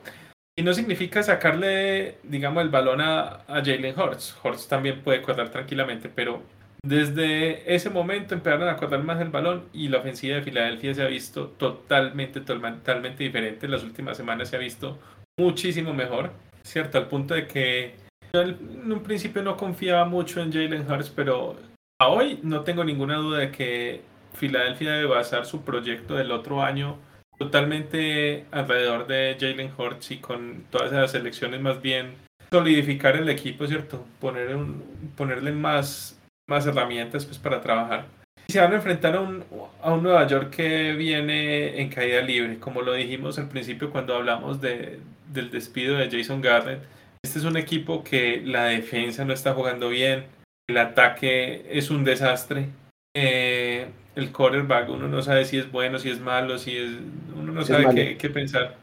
Y 0.57 0.63
no 0.63 0.73
significa 0.73 1.21
sacarle, 1.21 2.17
digamos, 2.23 2.63
el 2.63 2.69
balón 2.69 3.01
a, 3.01 3.41
a 3.47 3.63
Jalen 3.63 3.99
Hurts. 3.99 4.37
Hurts 4.41 4.67
también 4.69 5.01
puede 5.01 5.21
correr 5.21 5.49
tranquilamente, 5.49 6.07
pero 6.07 6.43
desde 6.85 7.73
ese 7.73 7.89
momento 7.89 8.35
empezaron 8.35 8.69
a 8.69 8.77
correr 8.77 9.01
más 9.01 9.19
el 9.19 9.29
balón 9.29 9.63
y 9.73 9.87
la 9.87 9.97
ofensiva 9.97 10.35
de 10.35 10.43
Filadelfia 10.43 10.93
se 10.93 11.01
ha 11.01 11.07
visto 11.07 11.47
totalmente, 11.47 12.41
totalmente 12.41 13.23
diferente. 13.23 13.65
En 13.65 13.71
las 13.71 13.83
últimas 13.83 14.15
semanas 14.15 14.49
se 14.49 14.55
ha 14.55 14.59
visto 14.59 14.99
muchísimo 15.37 15.95
mejor, 15.95 16.31
¿cierto? 16.61 16.99
Al 16.99 17.07
punto 17.07 17.33
de 17.33 17.47
que 17.47 17.95
Yo 18.31 18.43
en 18.43 18.91
un 18.91 19.01
principio 19.01 19.41
no 19.41 19.57
confiaba 19.57 20.05
mucho 20.05 20.41
en 20.41 20.53
Jalen 20.53 20.89
Hurts, 20.89 21.09
pero 21.09 21.55
a 21.99 22.07
hoy 22.07 22.39
no 22.43 22.61
tengo 22.61 22.83
ninguna 22.83 23.15
duda 23.15 23.39
de 23.39 23.51
que 23.51 24.01
Filadelfia 24.35 24.91
debe 24.91 25.07
basar 25.07 25.45
su 25.45 25.63
proyecto 25.63 26.15
del 26.15 26.31
otro 26.31 26.61
año 26.61 26.97
totalmente 27.37 28.45
alrededor 28.51 29.07
de 29.07 29.35
Jalen 29.39 29.71
Hurts 29.77 30.11
y 30.11 30.17
con 30.17 30.63
todas 30.69 30.91
esas 30.91 31.15
elecciones 31.15 31.61
más 31.61 31.81
bien 31.81 32.13
solidificar 32.51 33.15
el 33.15 33.29
equipo, 33.29 33.67
¿cierto? 33.67 34.05
Poner 34.19 34.55
un, 34.55 34.83
ponerle 35.17 35.51
más, 35.51 36.19
más 36.47 36.65
herramientas 36.65 37.25
pues, 37.25 37.37
para 37.37 37.61
trabajar. 37.61 38.05
Y 38.47 38.53
se 38.53 38.61
van 38.61 38.73
a 38.73 38.75
enfrentar 38.75 39.15
a 39.15 39.21
un, 39.21 39.43
a 39.81 39.93
un 39.93 40.03
Nueva 40.03 40.25
York 40.27 40.51
que 40.55 40.93
viene 40.93 41.81
en 41.81 41.89
caída 41.89 42.21
libre, 42.21 42.59
como 42.59 42.81
lo 42.81 42.93
dijimos 42.93 43.39
al 43.39 43.49
principio 43.49 43.89
cuando 43.89 44.15
hablamos 44.15 44.61
de, 44.61 44.99
del 45.33 45.49
despido 45.49 45.97
de 45.97 46.09
Jason 46.09 46.41
Garrett. 46.41 46.83
Este 47.23 47.39
es 47.39 47.45
un 47.45 47.57
equipo 47.57 48.03
que 48.03 48.41
la 48.45 48.65
defensa 48.65 49.25
no 49.25 49.33
está 49.33 49.53
jugando 49.53 49.89
bien, 49.89 50.25
el 50.67 50.77
ataque 50.77 51.65
es 51.71 51.89
un 51.89 52.03
desastre. 52.03 52.69
Eh, 53.15 53.87
el 54.15 54.31
quarterback, 54.31 54.89
uno 54.89 55.07
no 55.07 55.21
sabe 55.21 55.45
si 55.45 55.57
es 55.57 55.71
bueno, 55.71 55.99
si 55.99 56.09
es 56.09 56.19
malo, 56.19 56.57
si 56.57 56.77
es, 56.77 56.91
uno 57.35 57.53
no 57.53 57.63
sabe 57.63 58.17
qué, 58.17 58.29
pensar. 58.29 58.75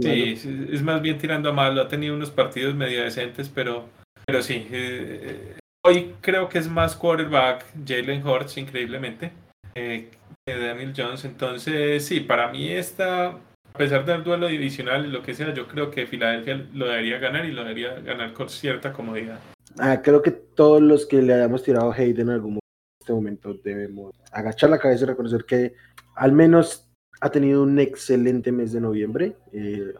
sí, 0.00 0.34
es, 0.72 0.82
más 0.82 1.00
bien 1.00 1.18
tirando 1.18 1.50
a 1.50 1.52
malo. 1.52 1.82
Ha 1.82 1.88
tenido 1.88 2.14
unos 2.14 2.30
partidos 2.30 2.74
medio 2.74 3.02
decentes, 3.02 3.48
pero, 3.48 3.88
pero 4.26 4.42
sí. 4.42 4.66
Eh, 4.70 5.56
hoy 5.84 6.14
creo 6.20 6.48
que 6.48 6.58
es 6.58 6.68
más 6.68 6.96
quarterback 6.96 7.64
Jalen 7.86 8.26
Hurts, 8.26 8.58
increíblemente, 8.58 9.32
eh, 9.76 10.10
que 10.44 10.56
Daniel 10.56 10.92
Jones. 10.96 11.24
Entonces, 11.24 12.04
sí, 12.04 12.20
para 12.20 12.50
mí 12.50 12.68
esta, 12.68 13.28
a 13.28 13.78
pesar 13.78 14.04
del 14.04 14.24
duelo 14.24 14.48
divisional 14.48 15.06
y 15.06 15.10
lo 15.10 15.22
que 15.22 15.34
sea, 15.34 15.54
yo 15.54 15.68
creo 15.68 15.92
que 15.92 16.06
Filadelfia 16.06 16.66
lo 16.74 16.86
debería 16.86 17.18
ganar 17.18 17.44
y 17.44 17.52
lo 17.52 17.62
debería 17.62 17.94
ganar 18.00 18.32
con 18.32 18.48
cierta 18.48 18.92
comodidad. 18.92 19.38
Ah, 19.78 20.00
creo 20.02 20.22
que 20.22 20.30
todos 20.32 20.82
los 20.82 21.06
que 21.06 21.22
le 21.22 21.34
hayamos 21.34 21.62
tirado 21.62 21.92
hate 21.92 22.18
en 22.18 22.30
algún 22.30 22.58
este 23.06 23.12
momento 23.12 23.54
debemos 23.62 24.16
agachar 24.32 24.68
la 24.68 24.80
cabeza 24.80 25.04
y 25.04 25.06
reconocer 25.06 25.44
que 25.44 25.74
al 26.16 26.32
menos 26.32 26.88
ha 27.20 27.30
tenido 27.30 27.62
un 27.62 27.78
excelente 27.78 28.50
mes 28.50 28.72
de 28.72 28.80
noviembre. 28.80 29.36
Eh, 29.52 29.94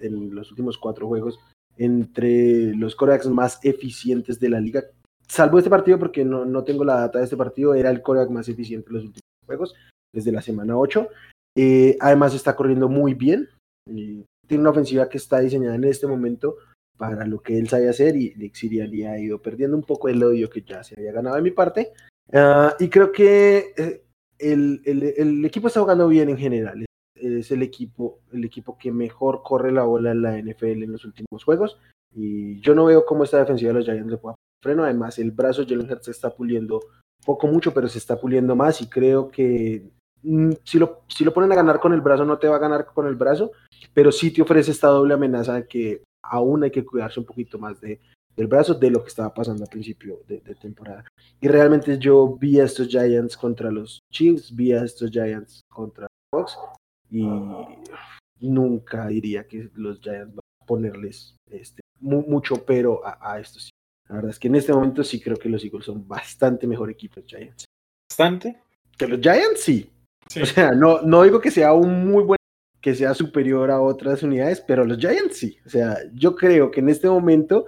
en 0.00 0.34
los 0.34 0.50
últimos 0.50 0.78
cuatro 0.78 1.06
juegos, 1.06 1.38
entre 1.76 2.74
los 2.74 2.96
corebacks 2.96 3.26
más 3.26 3.60
eficientes 3.62 4.40
de 4.40 4.48
la 4.48 4.58
liga, 4.58 4.84
salvo 5.28 5.58
este 5.58 5.68
partido 5.68 5.98
porque 5.98 6.24
no, 6.24 6.46
no 6.46 6.64
tengo 6.64 6.82
la 6.82 7.00
data 7.00 7.18
de 7.18 7.24
este 7.24 7.36
partido, 7.36 7.74
era 7.74 7.90
el 7.90 8.00
coreback 8.00 8.30
más 8.30 8.48
eficiente 8.48 8.88
en 8.88 8.94
los 8.94 9.04
últimos 9.04 9.22
juegos, 9.46 9.74
desde 10.12 10.32
la 10.32 10.40
semana 10.40 10.78
8. 10.78 11.06
Eh, 11.56 11.96
además 12.00 12.34
está 12.34 12.56
corriendo 12.56 12.88
muy 12.88 13.12
bien. 13.12 13.50
tiene 13.86 14.60
una 14.62 14.70
ofensiva 14.70 15.10
que 15.10 15.18
está 15.18 15.40
diseñada 15.40 15.74
en 15.74 15.84
este 15.84 16.06
momento 16.06 16.56
para 16.96 17.26
lo 17.26 17.40
que 17.40 17.58
él 17.58 17.68
sabe 17.68 17.88
hacer 17.88 18.16
y 18.16 18.34
Nick 18.36 18.54
Sirianni 18.54 19.04
ha 19.04 19.18
ido 19.18 19.42
perdiendo 19.42 19.76
un 19.76 19.82
poco 19.82 20.08
el 20.08 20.22
odio 20.22 20.48
que 20.48 20.62
ya 20.62 20.82
se 20.82 20.94
había 20.96 21.12
ganado 21.12 21.36
de 21.36 21.42
mi 21.42 21.50
parte 21.50 21.92
Ah, 22.32 22.74
y 22.78 22.88
creo 22.88 23.12
que 23.12 23.72
eh, 23.76 24.04
el, 24.38 24.82
el, 24.84 25.44
equipo 25.44 25.68
está 25.68 25.80
jugando 25.80 26.08
bien 26.08 26.28
en 26.28 26.38
general. 26.38 26.84
Es 27.14 27.50
el 27.50 27.62
equipo, 27.62 28.20
el 28.32 28.44
equipo 28.44 28.76
que 28.76 28.92
mejor 28.92 29.42
corre 29.42 29.72
la 29.72 29.84
bola 29.84 30.12
en 30.12 30.22
la 30.22 30.38
NFL 30.38 30.82
en 30.82 30.92
los 30.92 31.04
últimos 31.04 31.44
juegos. 31.44 31.78
Y 32.14 32.60
yo 32.60 32.74
no 32.74 32.86
veo 32.86 33.04
cómo 33.04 33.24
esta 33.24 33.38
defensiva 33.38 33.68
de 33.68 33.74
los 33.74 33.84
Giants 33.84 34.10
le 34.10 34.18
pueda 34.18 34.36
freno. 34.62 34.84
Además, 34.84 35.18
el 35.18 35.30
brazo 35.30 35.64
de 35.64 35.74
Jalen 35.74 35.90
Hurts 35.90 36.06
se 36.06 36.10
está 36.10 36.34
puliendo 36.34 36.80
poco 37.24 37.46
mucho, 37.46 37.72
pero 37.72 37.88
se 37.88 37.98
está 37.98 38.18
puliendo 38.18 38.54
más. 38.56 38.80
Y 38.80 38.88
creo 38.88 39.28
que 39.28 39.90
mm, 40.22 40.52
si, 40.64 40.78
lo, 40.78 41.02
si 41.08 41.24
lo 41.24 41.32
ponen 41.32 41.52
a 41.52 41.56
ganar 41.56 41.80
con 41.80 41.92
el 41.92 42.00
brazo, 42.00 42.24
no 42.24 42.38
te 42.38 42.48
va 42.48 42.56
a 42.56 42.60
ganar 42.60 42.86
con 42.86 43.06
el 43.06 43.16
brazo, 43.16 43.52
pero 43.92 44.12
sí 44.12 44.32
te 44.32 44.42
ofrece 44.42 44.70
esta 44.70 44.88
doble 44.88 45.14
amenaza 45.14 45.54
de 45.54 45.66
que 45.66 46.02
aún 46.22 46.64
hay 46.64 46.70
que 46.70 46.84
cuidarse 46.84 47.20
un 47.20 47.26
poquito 47.26 47.58
más 47.58 47.80
de, 47.80 48.00
del 48.36 48.46
brazo 48.46 48.74
de 48.74 48.90
lo 48.90 49.02
que 49.02 49.08
estaba 49.08 49.32
pasando 49.32 49.64
al 49.64 49.70
principio 49.70 50.20
de, 50.26 50.40
temporada. 50.54 51.04
Y 51.40 51.48
realmente 51.48 51.98
yo 51.98 52.36
vi 52.36 52.60
a 52.60 52.64
estos 52.64 52.88
Giants 52.88 53.36
contra 53.36 53.70
los 53.70 54.00
Chiefs, 54.10 54.54
vi 54.54 54.72
a 54.72 54.82
estos 54.82 55.10
Giants 55.10 55.60
contra 55.68 56.06
Fox 56.32 56.56
y 57.10 57.26
nunca 58.40 59.06
diría 59.08 59.46
que 59.46 59.70
los 59.74 60.00
Giants 60.00 60.34
van 60.34 60.44
a 60.60 60.66
ponerles 60.66 61.36
este, 61.50 61.80
mucho 62.00 62.64
pero 62.64 63.00
a, 63.04 63.38
estos. 63.38 63.70
La 64.08 64.16
verdad 64.16 64.30
es 64.30 64.38
que 64.38 64.48
en 64.48 64.56
este 64.56 64.72
momento 64.72 65.02
sí 65.04 65.20
creo 65.20 65.36
que 65.36 65.48
los 65.48 65.64
Eagles 65.64 65.86
son 65.86 66.06
bastante 66.06 66.66
mejor 66.66 66.90
equipo 66.90 67.20
los 67.20 67.26
Giants. 67.26 67.64
¿Bastante? 68.10 68.60
Que 68.98 69.06
los 69.06 69.20
Giants 69.20 69.60
sí. 69.60 69.90
O 70.40 70.46
sea, 70.46 70.72
no, 70.72 71.02
no 71.02 71.22
digo 71.22 71.40
que 71.40 71.50
sea 71.50 71.72
un 71.72 72.08
muy 72.08 72.24
buen 72.24 72.38
que 72.80 72.94
sea 72.94 73.14
superior 73.14 73.70
a 73.70 73.80
otras 73.80 74.22
unidades, 74.22 74.60
pero 74.60 74.84
los 74.84 74.98
Giants 74.98 75.38
sí. 75.38 75.56
O 75.64 75.70
sea, 75.70 75.96
yo 76.12 76.36
creo 76.36 76.70
que 76.70 76.80
en 76.80 76.90
este 76.90 77.08
momento 77.08 77.64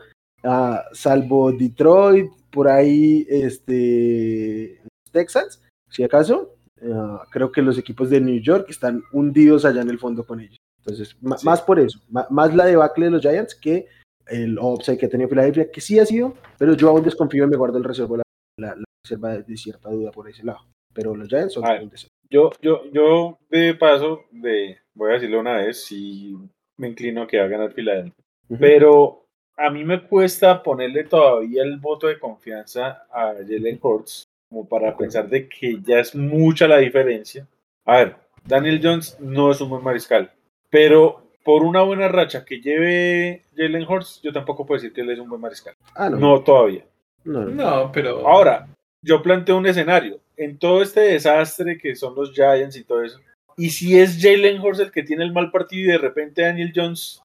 Salvo 0.92 1.53
Detroit, 1.53 2.30
por 2.51 2.68
ahí 2.68 3.26
este, 3.28 4.80
Texans, 5.11 5.62
si 5.90 6.03
acaso, 6.03 6.55
ah, 6.82 7.24
creo 7.30 7.51
que 7.51 7.62
los 7.62 7.78
equipos 7.78 8.11
de 8.11 8.20
New 8.20 8.40
York 8.40 8.66
están 8.68 9.03
hundidos 9.12 9.64
allá 9.64 9.82
en 9.82 9.90
el 9.90 9.99
fondo 9.99 10.24
con 10.24 10.40
ellos. 10.40 10.57
Entonces, 10.78 11.16
más 11.20 11.62
por 11.62 11.80
eso, 11.80 11.99
más 12.09 12.55
la 12.55 12.66
debacle 12.66 13.07
de 13.07 13.11
los 13.11 13.22
Giants 13.22 13.57
que 13.57 13.86
el 14.28 14.59
upside 14.59 14.99
que 14.99 15.07
ha 15.07 15.09
tenido 15.09 15.28
Filadelfia, 15.28 15.70
que 15.70 15.80
sí 15.80 15.99
ha 15.99 16.07
sido, 16.07 16.34
pero 16.59 16.74
yo 16.74 16.88
aún 16.88 17.03
desconfío 17.03 17.44
y 17.44 17.49
me 17.49 17.57
guardo 17.57 17.78
el 17.78 17.84
reservo, 17.84 18.16
la, 18.16 18.76
reserva 19.05 19.38
de, 19.38 19.57
cierta 19.57 19.90
duda 19.90 20.11
por 20.11 20.28
ese 20.28 20.44
lado. 20.44 20.61
Pero 20.94 21.14
los 21.14 21.28
Giants 21.28 21.55
son 21.55 21.64
un 21.64 21.90
Yo, 22.30 22.51
yo, 22.61 22.84
yo 22.92 23.38
de 23.51 23.74
paso, 23.74 24.24
de, 24.30 24.78
voy 24.94 25.11
a 25.11 25.14
decirlo 25.14 25.40
una 25.40 25.57
vez, 25.57 25.84
si 25.84 26.36
me 26.78 26.88
inclino 26.88 27.22
a 27.22 27.26
que 27.26 27.38
va 27.38 27.44
a 27.44 27.49
ganar 27.49 27.72
Filadelfia. 27.72 28.14
Pero 28.61 29.26
a 29.57 29.70
mí 29.70 29.84
me 29.84 30.02
cuesta 30.02 30.62
ponerle 30.62 31.04
todavía 31.04 31.62
el 31.62 31.78
voto 31.78 32.07
de 32.07 32.18
confianza 32.18 33.04
a 33.11 33.34
Jalen 33.34 33.78
Hurts 33.80 34.28
como 34.48 34.68
para 34.68 34.96
pensar 34.96 35.28
de 35.28 35.48
que 35.48 35.80
ya 35.82 35.98
es 35.98 36.14
mucha 36.14 36.68
la 36.68 36.78
diferencia. 36.78 37.46
A 37.84 37.96
ver, 37.96 38.16
Daniel 38.44 38.80
Jones 38.82 39.16
no 39.18 39.50
es 39.50 39.61
un 39.61 39.70
buen 39.70 39.82
mariscal, 39.82 40.30
pero 40.70 41.22
por 41.42 41.62
una 41.62 41.82
buena 41.82 42.09
racha 42.09 42.44
que 42.44 42.61
lleve 42.61 43.42
Jalen 43.57 43.88
Hurts, 43.88 44.20
yo 44.22 44.32
tampoco 44.32 44.66
puedo 44.66 44.80
decir 44.80 44.92
que 44.92 45.00
él 45.00 45.11
es 45.11 45.18
un 45.18 45.28
buen 45.28 45.40
mariscal. 45.40 45.74
Ah, 45.94 46.11
no. 46.11 46.40
todavía. 46.42 46.84
No, 47.24 47.90
pero... 47.92 48.26
Ahora, 48.26 48.68
yo 49.02 49.22
planteo 49.22 49.57
un 49.57 49.66
escenario. 49.66 50.20
En 50.36 50.59
todo 50.59 50.82
este 50.82 51.00
desastre 51.00 51.78
que 51.78 51.96
son 51.96 52.14
los 52.14 52.32
Giants 52.32 52.76
y 52.76 52.84
todo 52.84 53.02
eso, 53.02 53.18
y 53.57 53.70
si 53.70 53.98
es 53.98 54.20
Jalen 54.20 54.61
Hurts 54.61 54.80
el 54.80 54.92
que 54.92 55.02
tiene 55.02 55.24
el 55.24 55.32
mal 55.32 55.50
partido 55.50 55.88
y 55.88 55.92
de 55.92 55.98
repente 55.98 56.42
Daniel 56.42 56.72
Jones 56.74 57.22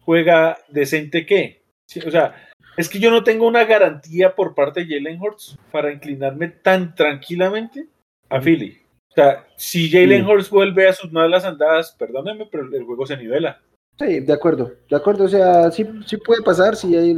juega 0.00 0.58
decente 0.68 1.26
qué. 1.26 1.62
o 2.06 2.10
sea, 2.10 2.34
es 2.76 2.88
que 2.88 2.98
yo 2.98 3.10
no 3.10 3.22
tengo 3.22 3.46
una 3.46 3.64
garantía 3.64 4.34
por 4.34 4.54
parte 4.54 4.84
de 4.84 4.94
Jalen 4.94 5.20
Hurts 5.20 5.58
para 5.70 5.92
inclinarme 5.92 6.48
tan 6.48 6.94
tranquilamente 6.94 7.86
a 8.28 8.40
Philly. 8.40 8.78
O 9.10 9.14
sea, 9.14 9.46
si 9.56 9.90
Jalen 9.90 10.26
Hurts 10.26 10.48
vuelve 10.48 10.88
a 10.88 10.92
sus 10.94 11.12
malas 11.12 11.44
andadas, 11.44 11.94
perdónenme, 11.98 12.48
pero 12.50 12.64
el 12.64 12.84
juego 12.84 13.06
se 13.06 13.16
nivela. 13.16 13.60
Sí, 13.98 14.20
de 14.20 14.32
acuerdo, 14.32 14.72
de 14.88 14.96
acuerdo, 14.96 15.24
o 15.24 15.28
sea, 15.28 15.70
sí, 15.70 15.86
sí 16.06 16.16
puede 16.16 16.42
pasar, 16.42 16.76
si 16.76 16.96
hay 16.96 17.14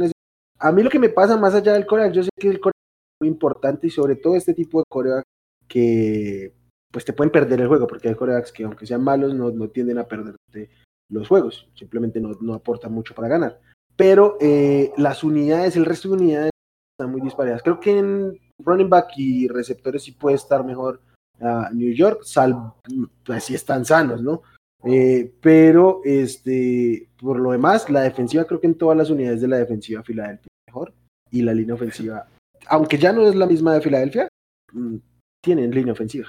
A 0.59 0.71
mí 0.73 0.83
lo 0.83 0.89
que 0.89 0.99
me 0.99 1.07
pasa 1.07 1.37
más 1.37 1.55
allá 1.55 1.71
del 1.73 1.85
coreback, 1.85 2.11
yo 2.11 2.23
sé 2.23 2.29
que 2.37 2.49
el 2.49 2.59
coreback 2.59 2.75
es 2.75 3.21
muy 3.21 3.29
importante 3.29 3.87
y 3.87 3.89
sobre 3.89 4.17
todo 4.17 4.35
este 4.35 4.53
tipo 4.53 4.79
de 4.79 4.85
coreback 4.89 5.23
que 5.69 6.53
pues 6.91 7.05
te 7.05 7.13
pueden 7.13 7.31
perder 7.31 7.61
el 7.61 7.67
juego, 7.67 7.87
porque 7.87 8.09
hay 8.09 8.15
corebacks 8.15 8.51
que 8.51 8.65
aunque 8.65 8.85
sean 8.85 9.03
malos 9.03 9.33
no, 9.33 9.51
no 9.51 9.69
tienden 9.69 9.99
a 9.99 10.07
perderte 10.07 10.69
los 11.09 11.27
juegos, 11.27 11.67
simplemente 11.75 12.19
no, 12.19 12.31
no 12.41 12.53
aporta 12.53 12.89
mucho 12.89 13.13
para 13.13 13.27
ganar. 13.27 13.59
Pero 13.95 14.37
eh, 14.41 14.91
las 14.97 15.23
unidades, 15.23 15.75
el 15.75 15.85
resto 15.85 16.09
de 16.09 16.15
unidades 16.15 16.51
están 16.97 17.11
muy 17.11 17.21
disparadas. 17.21 17.61
Creo 17.61 17.79
que 17.79 17.97
en 17.97 18.39
running 18.59 18.89
back 18.89 19.09
y 19.17 19.47
receptores 19.47 20.03
sí 20.03 20.11
puede 20.11 20.35
estar 20.35 20.63
mejor 20.63 21.01
a 21.41 21.69
New 21.73 21.93
York, 21.93 22.21
salvo 22.23 22.75
pues 23.23 23.43
si 23.43 23.55
están 23.55 23.83
sanos, 23.83 24.21
¿no? 24.21 24.41
Eh, 24.83 25.33
pero 25.41 26.01
este, 26.03 27.09
por 27.17 27.39
lo 27.39 27.51
demás, 27.51 27.89
la 27.89 28.01
defensiva 28.01 28.45
creo 28.45 28.61
que 28.61 28.67
en 28.67 28.77
todas 28.77 28.97
las 28.97 29.09
unidades 29.09 29.41
de 29.41 29.47
la 29.47 29.57
defensiva 29.57 30.03
Filadelfia 30.03 30.47
mejor 30.67 30.93
y 31.31 31.41
la 31.41 31.53
línea 31.53 31.75
ofensiva, 31.75 32.27
aunque 32.67 32.97
ya 32.97 33.11
no 33.11 33.27
es 33.27 33.35
la 33.35 33.47
misma 33.47 33.73
de 33.73 33.81
Filadelfia, 33.81 34.27
mm, 34.71 34.95
tienen 35.43 35.71
línea 35.71 35.93
ofensiva. 35.93 36.27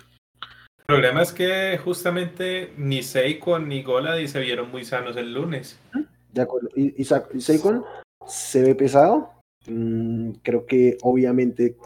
El 0.89 0.95
problema 0.95 1.22
es 1.22 1.32
que 1.32 1.78
justamente 1.78 2.72
ni 2.76 3.03
Seikon 3.03 3.68
ni 3.68 3.82
Goladi 3.82 4.28
se 4.28 4.39
vieron 4.39 4.70
muy 4.70 4.84
sanos 4.84 5.16
el 5.16 5.34
lunes. 5.34 5.80
De 6.32 6.43
acuerdo. 6.43 6.68
Y, 6.76 7.05
Seikon 7.41 7.84
se 8.24 8.62
ve 8.62 8.76
pesado. 8.76 9.32
Mm, 9.66 10.30
creo 10.45 10.64
que 10.64 10.97
obviamente 11.03 11.76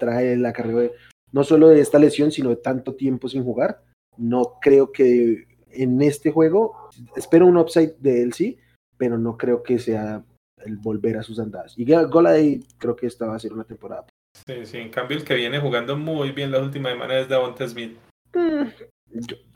trae 0.00 0.36
la 0.36 0.52
carrera 0.52 0.90
no 1.30 1.44
solo 1.44 1.68
de 1.68 1.80
esta 1.80 2.00
lesión, 2.00 2.32
sino 2.32 2.50
de 2.50 2.56
tanto 2.56 2.96
tiempo 2.96 3.28
sin 3.28 3.44
jugar. 3.44 3.80
No 4.16 4.58
creo 4.60 4.90
que 4.90 5.46
en 5.70 6.02
este 6.02 6.32
juego, 6.32 6.88
espero 7.14 7.46
un 7.46 7.58
upside 7.58 7.94
de 8.00 8.22
él 8.22 8.32
sí, 8.32 8.58
pero 8.96 9.18
no 9.18 9.36
creo 9.36 9.62
que 9.62 9.78
sea 9.78 10.24
el 10.64 10.78
volver 10.78 11.16
a 11.16 11.22
sus 11.22 11.38
andadas. 11.38 11.74
Y 11.76 11.84
Goladi 11.84 12.64
creo 12.78 12.96
que 12.96 13.06
esta 13.06 13.26
va 13.26 13.36
a 13.36 13.38
ser 13.38 13.52
una 13.52 13.62
temporada. 13.62 14.06
Sí, 14.46 14.66
sí, 14.66 14.78
en 14.78 14.90
cambio 14.90 15.16
el 15.16 15.24
que 15.24 15.34
viene 15.34 15.60
jugando 15.60 15.96
muy 15.96 16.32
bien 16.32 16.50
la 16.50 16.60
última 16.60 16.90
semana 16.90 17.18
es 17.18 17.28
Davonta 17.28 17.68
Smith. 17.68 17.96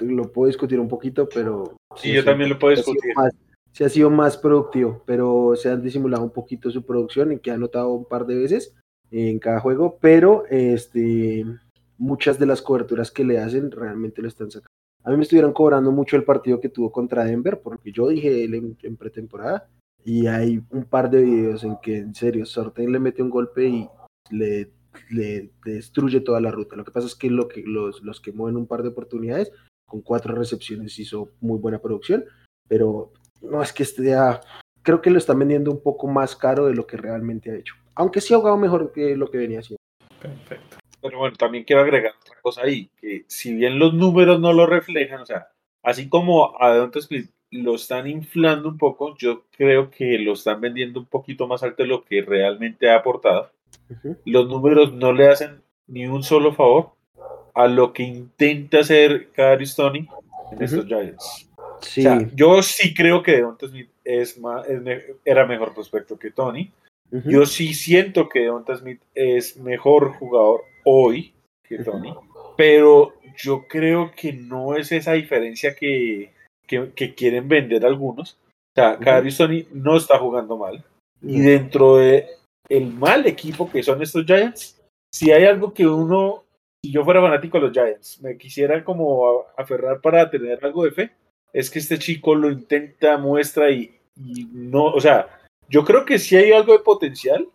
Lo 0.01 0.33
puedo 0.33 0.47
discutir 0.47 0.81
un 0.81 0.89
poquito, 0.89 1.29
pero. 1.29 1.77
Sí, 1.97 2.13
yo 2.13 2.25
también 2.25 2.51
lo 2.51 2.59
puedo 2.59 2.75
discutir. 2.75 3.13
se 3.73 3.85
ha 3.85 3.89
sido 3.89 4.11
más 4.11 4.37
productivo, 4.37 5.03
pero 5.07 5.55
se 5.57 5.71
han 5.71 5.83
disimulado 5.83 6.25
un 6.25 6.33
poquito 6.33 6.71
su 6.71 6.85
producción 6.85 7.33
en 7.33 7.39
que 7.39 7.51
ha 7.51 7.55
anotado 7.55 7.93
un 7.93 8.05
par 8.05 8.27
de 8.27 8.37
veces 8.37 8.75
en 9.11 9.39
cada 9.39 9.61
juego, 9.61 9.99
pero 10.01 10.45
este, 10.49 11.45
muchas 11.99 12.39
de 12.39 12.47
las 12.47 12.63
coberturas 12.63 13.11
que 13.11 13.25
le 13.25 13.39
hacen 13.39 13.71
realmente 13.71 14.23
lo 14.23 14.29
están 14.29 14.51
sacando. 14.51 14.69
A 15.05 15.11
mí 15.11 15.17
me 15.17 15.23
estuvieron 15.23 15.53
cobrando 15.53 15.91
mucho 15.91 16.17
el 16.17 16.25
partido 16.25 16.61
que 16.61 16.69
tuvo 16.69 16.91
contra 16.91 17.25
Denver, 17.25 17.61
porque 17.61 17.93
yo 17.93 18.09
dije 18.09 18.45
él 18.45 18.77
en, 18.83 18.97
pretemporada, 18.97 19.69
y 20.05 20.27
hay 20.27 20.63
un 20.71 20.85
par 20.85 21.11
de 21.11 21.23
videos 21.23 21.65
en 21.65 21.77
que 21.83 21.99
en 21.99 22.15
serio 22.15 22.47
Sorten 22.47 22.91
le 22.91 22.99
mete 22.99 23.23
un 23.23 23.31
golpe 23.31 23.69
y 23.69 23.89
le, 24.31 24.71
le, 25.11 25.51
destruye 25.65 26.21
toda 26.21 26.41
la 26.41 26.51
ruta. 26.51 26.77
Lo 26.77 26.85
que 26.85 26.93
pasa 26.93 27.07
es 27.07 27.15
que, 27.15 27.31
lo 27.31 27.49
que 27.49 27.63
los, 27.65 28.03
los 28.03 28.21
que 28.21 28.33
mueven 28.33 28.57
un 28.57 28.67
par 28.67 28.83
de 28.83 28.89
oportunidades, 28.89 29.53
con 29.87 30.01
cuatro 30.01 30.35
recepciones 30.35 30.99
hizo 30.99 31.31
muy 31.41 31.59
buena 31.59 31.81
producción, 31.81 32.25
pero 32.69 33.13
no 33.43 33.63
es 33.63 33.73
que 33.73 33.83
esté 33.83 34.15
creo 34.83 35.01
que 35.01 35.11
lo 35.11 35.19
están 35.19 35.39
vendiendo 35.39 35.71
un 35.71 35.83
poco 35.83 36.09
más 36.09 36.35
caro 36.35 36.67
de 36.67 36.75
lo 36.75 36.87
que 36.87 36.97
realmente 36.97 37.51
ha 37.51 37.57
hecho. 37.57 37.75
Aunque 37.95 38.21
sí 38.21 38.35
ha 38.35 38.39
jugado 38.39 38.57
mejor 38.57 38.93
que 38.93 39.17
lo 39.17 39.31
que 39.31 39.39
venía 39.39 39.61
haciendo. 39.61 39.79
Perfecto. 40.21 40.79
Pero 41.01 41.19
bueno, 41.19 41.37
también 41.37 41.65
quiero 41.65 41.83
agregar 41.83 42.13
otra 42.21 42.41
cosa 42.41 42.63
ahí, 42.63 42.91
que 42.97 43.25
si 43.27 43.55
bien 43.55 43.79
los 43.79 43.93
números 43.93 44.41
no 44.41 44.53
lo 44.53 44.67
reflejan, 44.67 45.21
o 45.21 45.27
sea, 45.27 45.49
así 45.83 46.09
como 46.09 46.61
a 46.63 46.73
Devonta 46.73 47.01
Smith 47.01 47.31
lo 47.51 47.75
están 47.75 48.07
inflando 48.07 48.69
un 48.69 48.79
poco, 48.79 49.17
yo 49.19 49.45
creo 49.51 49.91
que 49.91 50.19
lo 50.19 50.33
están 50.33 50.61
vendiendo 50.61 51.01
un 51.01 51.07
poquito 51.07 51.47
más 51.47 51.63
alto 51.63 51.83
de 51.83 51.89
lo 51.89 52.05
que 52.05 52.23
realmente 52.23 52.89
ha 52.89 52.97
aportado. 52.97 53.51
Los 54.25 54.49
números 54.49 54.93
no 54.93 55.13
le 55.13 55.29
hacen 55.29 55.63
ni 55.87 56.07
un 56.07 56.23
solo 56.23 56.55
favor 56.55 56.93
a 57.55 57.67
lo 57.67 57.93
que 57.93 58.03
intenta 58.03 58.81
hacer 58.81 59.31
Kadarius 59.33 59.77
Tony 59.77 60.09
en 60.53 60.63
estos 60.63 60.87
Giants 60.87 61.49
yo 62.35 62.63
sí 62.63 62.95
creo 62.95 63.23
que 63.23 63.33
Devonta 63.33 63.67
Smith 63.67 63.89
es 64.05 64.39
más, 64.39 64.67
era 65.25 65.47
mejor 65.47 65.75
prospecto 65.75 66.19
que 66.19 66.31
Tony. 66.31 66.71
Yo 67.27 67.45
sí 67.45 67.75
siento 67.75 68.29
que 68.29 68.41
Devonta 68.41 68.77
Smith 68.77 69.01
es 69.15 69.57
mejor 69.59 70.15
jugador 70.15 70.63
hoy 70.85 71.33
que 71.63 71.79
Tony. 71.79 72.15
Pero 72.57 73.15
yo 73.37 73.67
creo 73.69 74.13
que 74.17 74.33
no 74.33 74.77
es 74.77 74.93
esa 74.93 75.13
diferencia 75.13 75.75
que, 75.75 76.33
que, 76.67 77.15
quieren 77.15 77.49
vender 77.49 77.85
algunos. 77.85 78.39
O 78.75 78.75
sea, 78.75 78.99
Tony 79.37 79.67
no 79.73 79.97
está 79.97 80.19
jugando 80.19 80.57
mal. 80.57 80.83
Y 81.21 81.41
dentro 81.41 81.97
de 81.97 82.27
el 82.73 82.87
mal 82.87 83.27
equipo 83.27 83.71
que 83.71 83.83
son 83.83 84.01
estos 84.03 84.25
Giants, 84.25 84.81
si 85.13 85.31
hay 85.31 85.45
algo 85.45 85.75
que 85.75 85.87
uno, 85.87 86.45
si 86.83 86.91
yo 86.91 87.05
fuera 87.05 87.21
fanático 87.21 87.59
de 87.59 87.67
los 87.67 87.73
Giants, 87.73 88.23
me 88.23 88.39
quisiera 88.39 88.83
como 88.83 89.45
aferrar 89.59 90.01
para 90.01 90.31
tener 90.31 90.65
algo 90.65 90.85
de 90.85 90.93
fe, 90.93 91.13
es 91.53 91.71
que 91.71 91.81
este 91.81 91.99
chico 91.99 92.35
lo 92.35 92.51
intenta, 92.51 93.19
muestra 93.19 93.71
y, 93.71 93.95
no, 94.53 94.87
o 94.87 95.01
sea, 95.01 95.29
yo 95.69 95.85
creo 95.85 96.07
que 96.07 96.19
sí 96.19 96.35
hay 96.35 96.53
algo 96.53 96.73
de 96.73 96.79
potencial. 96.79 97.47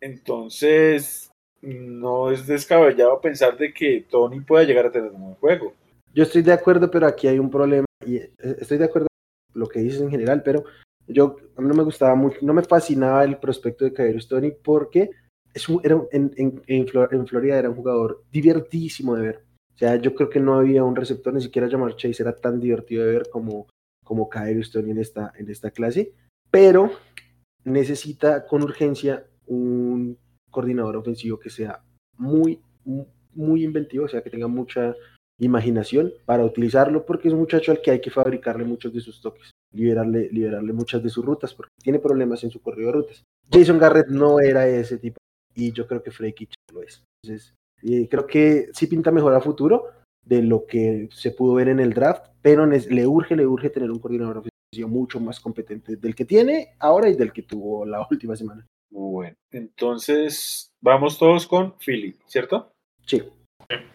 Entonces, 0.00 1.30
no 1.60 2.30
es 2.30 2.46
descabellado 2.46 3.20
pensar 3.20 3.58
de 3.58 3.74
que 3.74 4.06
Tony 4.08 4.40
pueda 4.40 4.64
llegar 4.64 4.86
a 4.86 4.92
tener 4.92 5.10
un 5.10 5.20
buen 5.20 5.34
juego. 5.34 5.74
Yo 6.14 6.22
estoy 6.22 6.40
de 6.40 6.52
acuerdo, 6.52 6.90
pero 6.90 7.06
aquí 7.06 7.28
hay 7.28 7.38
un 7.38 7.50
problema. 7.50 7.84
Y 8.06 8.16
eh, 8.16 8.30
estoy 8.38 8.78
de 8.78 8.86
acuerdo 8.86 9.08
con 9.52 9.60
lo 9.60 9.68
que 9.68 9.80
dices 9.80 10.00
en 10.00 10.10
general, 10.10 10.42
pero 10.42 10.64
yo 11.08 11.36
a 11.56 11.60
mí 11.60 11.68
no 11.68 11.74
me 11.74 11.82
gustaba 11.82 12.14
mucho, 12.14 12.38
no 12.42 12.54
me 12.54 12.62
fascinaba 12.62 13.24
el 13.24 13.38
prospecto 13.38 13.84
de 13.84 13.92
Kairos 13.92 14.28
Tony 14.28 14.50
porque 14.50 15.10
es 15.54 15.66
era, 15.82 16.00
en, 16.12 16.62
en, 16.66 17.26
Florida 17.26 17.58
era 17.58 17.70
un 17.70 17.76
jugador 17.76 18.24
divertidísimo 18.30 19.16
de 19.16 19.22
ver. 19.22 19.44
O 19.74 19.78
sea, 19.78 19.96
yo 19.96 20.14
creo 20.14 20.28
que 20.28 20.40
no 20.40 20.54
había 20.54 20.84
un 20.84 20.96
receptor, 20.96 21.32
ni 21.32 21.40
siquiera 21.40 21.68
llamar 21.68 21.96
Chase 21.96 22.22
era 22.22 22.34
tan 22.34 22.60
divertido 22.60 23.04
de 23.04 23.12
ver 23.12 23.28
como, 23.30 23.66
como 24.04 24.28
Stone 24.32 24.90
en 24.90 24.98
esta, 24.98 25.32
en 25.36 25.50
esta 25.50 25.70
clase, 25.70 26.12
pero 26.50 26.90
necesita 27.64 28.46
con 28.46 28.62
urgencia 28.62 29.24
un 29.46 30.18
coordinador 30.50 30.96
ofensivo 30.96 31.38
que 31.38 31.50
sea 31.50 31.82
muy, 32.16 32.60
muy 33.34 33.64
inventivo, 33.64 34.06
o 34.06 34.08
sea, 34.08 34.22
que 34.22 34.30
tenga 34.30 34.48
mucha 34.48 34.94
imaginación 35.38 36.12
para 36.24 36.44
utilizarlo, 36.44 37.06
porque 37.06 37.28
es 37.28 37.34
un 37.34 37.40
muchacho 37.40 37.70
al 37.70 37.80
que 37.80 37.92
hay 37.92 38.00
que 38.00 38.10
fabricarle 38.10 38.64
muchos 38.64 38.92
de 38.92 39.00
sus 39.00 39.20
toques, 39.20 39.52
liberarle, 39.72 40.28
liberarle 40.30 40.72
muchas 40.72 41.02
de 41.02 41.10
sus 41.10 41.24
rutas, 41.24 41.54
porque 41.54 41.72
tiene 41.82 41.98
problemas 41.98 42.42
en 42.44 42.50
su 42.50 42.60
corrido 42.60 42.88
de 42.88 42.92
rutas. 42.98 43.24
Jason 43.50 43.78
Garrett 43.78 44.08
no 44.08 44.40
era 44.40 44.66
ese 44.66 44.98
tipo, 44.98 45.18
y 45.54 45.72
yo 45.72 45.86
creo 45.86 46.02
que 46.02 46.10
Freaky 46.10 46.48
lo 46.72 46.82
es. 46.82 47.02
Entonces, 47.22 47.54
y 47.82 48.06
creo 48.08 48.26
que 48.26 48.68
sí 48.72 48.86
pinta 48.86 49.10
mejor 49.10 49.34
a 49.34 49.40
futuro 49.40 49.86
de 50.24 50.42
lo 50.42 50.66
que 50.66 51.08
se 51.12 51.30
pudo 51.30 51.54
ver 51.54 51.68
en 51.68 51.80
el 51.80 51.94
draft, 51.94 52.26
pero 52.42 52.66
le 52.66 53.06
urge, 53.06 53.36
le 53.36 53.46
urge 53.46 53.70
tener 53.70 53.90
un 53.90 53.98
coordinador 53.98 54.38
ofensivo 54.38 54.88
mucho 54.88 55.20
más 55.20 55.40
competente 55.40 55.96
del 55.96 56.14
que 56.14 56.24
tiene 56.24 56.74
ahora 56.78 57.08
y 57.08 57.14
del 57.14 57.32
que 57.32 57.42
tuvo 57.42 57.86
la 57.86 58.06
última 58.10 58.36
semana. 58.36 58.66
Bueno, 58.90 59.36
entonces 59.52 60.70
vamos 60.82 61.18
todos 61.18 61.46
con 61.46 61.74
Philly, 61.78 62.16
¿cierto? 62.26 62.70
Sí. 63.06 63.22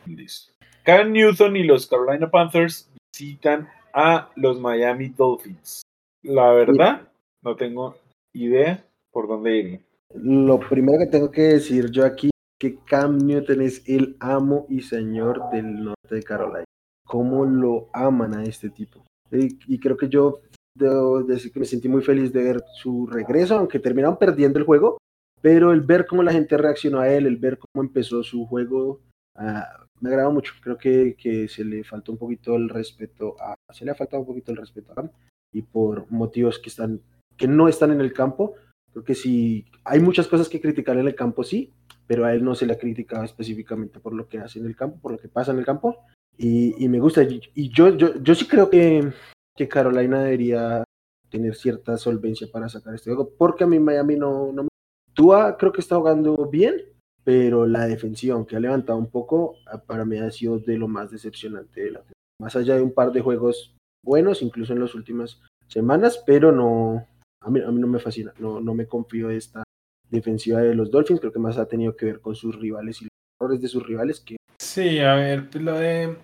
Listo. 0.05 0.53
Cam 0.84 1.11
Newton 1.11 1.55
y 1.55 1.63
los 1.63 1.88
Carolina 1.88 2.30
Panthers 2.30 2.91
visitan 3.13 3.69
a 3.94 4.30
los 4.36 4.60
Miami 4.60 5.10
Dolphins. 5.10 5.84
La 6.24 6.52
verdad, 6.52 7.08
no 7.44 7.56
tengo 7.56 7.96
idea 8.34 8.86
por 9.12 9.28
dónde 9.28 9.58
ir. 9.58 9.86
Lo 10.16 10.60
primero 10.60 11.00
que 11.00 11.12
tengo 11.12 11.32
que 11.32 11.41
decir 11.41 11.89
yo 11.91 12.06
aquí 12.06 12.30
que 12.60 12.78
Cam 12.86 13.18
Newton 13.18 13.62
es 13.62 13.84
el 13.88 14.16
amo 14.20 14.66
y 14.70 14.82
señor 14.82 15.50
del 15.52 15.84
norte 15.84 16.16
de 16.16 16.24
Carolina. 16.24 16.64
¿Cómo 17.06 17.46
lo 17.46 17.89
aman 17.94 18.34
a 18.36 18.44
este 18.44 18.70
tipo? 18.70 19.06
Y, 19.32 19.80
creo 19.80 19.98
que 19.98 20.08
yo 20.08 20.41
debo 20.76 21.24
decir 21.24 21.52
que 21.52 21.60
me 21.60 21.66
sentí 21.66 21.89
muy 21.89 22.02
feliz 22.02 22.32
de 22.32 22.44
ver 22.44 22.64
su 22.76 23.08
regreso, 23.08 23.58
aunque 23.58 23.80
terminaron 23.80 24.18
perdiendo 24.18 24.60
el 24.60 24.66
juego, 24.66 24.98
pero 25.41 25.72
el 25.72 25.82
ver 25.82 26.06
cómo 26.06 26.24
la 26.24 26.32
gente 26.32 26.56
reaccionó 26.56 27.00
a 27.00 27.10
él, 27.10 27.26
el 27.26 27.38
ver 27.38 27.58
cómo 27.58 27.84
empezó 27.84 28.24
su 28.24 28.46
juego, 28.46 29.02
ah, 29.36 29.86
me 30.00 30.10
agradó 30.10 30.32
mucho. 30.32 30.54
Creo 30.62 30.78
que, 30.78 31.16
que, 31.18 31.48
se 31.48 31.66
le 31.66 31.84
faltó 31.84 32.12
un 32.12 32.18
poquito 32.18 32.56
el 32.56 32.70
respeto 32.70 33.36
a, 33.41 33.56
se 33.74 33.86
le 33.86 33.91
ha 33.91 33.95
faltado 33.95 34.21
un 34.21 34.28
poquito 34.28 34.51
el 34.51 34.57
respeto 34.57 34.93
a 34.95 35.09
y 35.51 35.61
por 35.61 36.11
motivos 36.11 36.59
que 36.59 36.69
están, 36.69 37.01
que 37.38 37.47
no 37.47 37.67
están 37.67 37.91
en 37.91 38.01
el 38.01 38.11
campo, 38.11 38.55
creo 38.91 39.03
que 39.03 39.15
sí, 39.15 39.65
hay 39.84 39.99
muchas 39.99 40.28
cosas 40.28 40.49
que 40.49 40.61
criticar 40.61 40.97
en 40.97 41.07
el 41.07 41.15
campo, 41.15 41.43
sí, 41.43 41.71
pero 42.07 42.26
a 42.26 42.34
él 42.34 42.43
no 42.43 42.55
se 42.55 42.65
le 42.65 42.74
ha 42.74 42.80
criticado 42.80 43.24
específicamente 43.24 43.99
por 43.99 44.13
lo 44.13 44.28
que 44.28 44.39
hace 44.39 44.59
en 44.59 44.65
el 44.65 44.76
campo, 44.76 44.99
por 44.99 45.11
lo 45.11 45.17
que 45.17 45.30
pasa 45.30 45.51
en 45.51 45.59
el 45.59 45.65
campo, 45.65 45.97
y, 46.38 46.88
me 46.89 46.99
gusta. 46.99 47.21
Y 47.24 47.69
yo, 47.69 47.95
yo, 47.95 48.15
yo 48.21 48.36
sí 48.36 48.47
creo 48.47 48.69
que, 48.69 49.11
que 49.55 49.67
Carolina 49.67 50.24
debería 50.24 50.84
tener 51.30 51.55
cierta 51.55 51.97
solvencia 51.97 52.47
para 52.51 52.69
sacar 52.69 52.95
este 52.95 53.09
juego, 53.09 53.32
porque 53.38 53.63
a 53.63 53.67
mí 53.67 53.80
Miami 53.80 54.15
no, 54.15 54.51
no 54.51 54.63
me... 54.63 54.69
Tua 55.13 55.57
creo 55.57 55.71
que 55.71 55.82
está 55.82 55.95
jugando 55.97 56.36
bien, 56.49 56.76
pero 57.24 57.67
la 57.67 57.88
defensiva, 57.88 58.36
aunque 58.36 58.55
ha 58.55 58.59
levantado 58.59 58.97
un 58.97 59.09
poco, 59.09 59.55
para 59.86 60.05
mí 60.05 60.17
ha 60.17 60.32
sido 60.32 60.59
de 60.59 60.78
lo 60.78 60.88
más 60.88 61.11
decepcionante 61.11 61.84
de 61.84 61.91
la 61.91 62.03
Más 62.44 62.58
allá 62.58 62.76
de 62.76 62.82
un 62.82 62.94
par 62.94 63.14
de 63.14 63.22
juegos 63.22 63.74
buenos, 64.04 64.41
incluso 64.41 64.74
en 64.74 64.82
las 64.82 64.94
últimas 64.96 65.39
semanas, 65.68 66.22
pero 66.28 66.52
no, 66.52 67.08
a 67.39 67.50
mí, 67.50 67.62
a 67.62 67.72
mí 67.72 67.80
no 67.80 67.88
me 67.88 68.00
fascina, 68.00 68.34
no, 68.38 68.60
no 68.60 68.74
me 68.74 68.86
confío 68.86 69.30
esta 69.30 69.64
defensiva 70.10 70.60
de 70.60 70.76
los 70.76 70.91
Dolphins, 70.91 71.22
creo 71.22 71.32
que 71.32 71.39
más 71.39 71.58
ha 71.58 71.70
tenido 71.70 71.96
que 71.96 72.08
ver 72.08 72.20
con 72.20 72.36
sus 72.36 72.60
rivales 72.60 73.02
y 73.02 73.06
los 73.06 73.12
errores 73.39 73.62
de 73.62 73.68
sus 73.70 73.88
rivales 73.88 74.20
que... 74.20 74.36
Sí, 74.60 75.00
a 75.00 75.16
ver, 75.16 75.56
lo 75.56 75.80
de... 75.80 76.18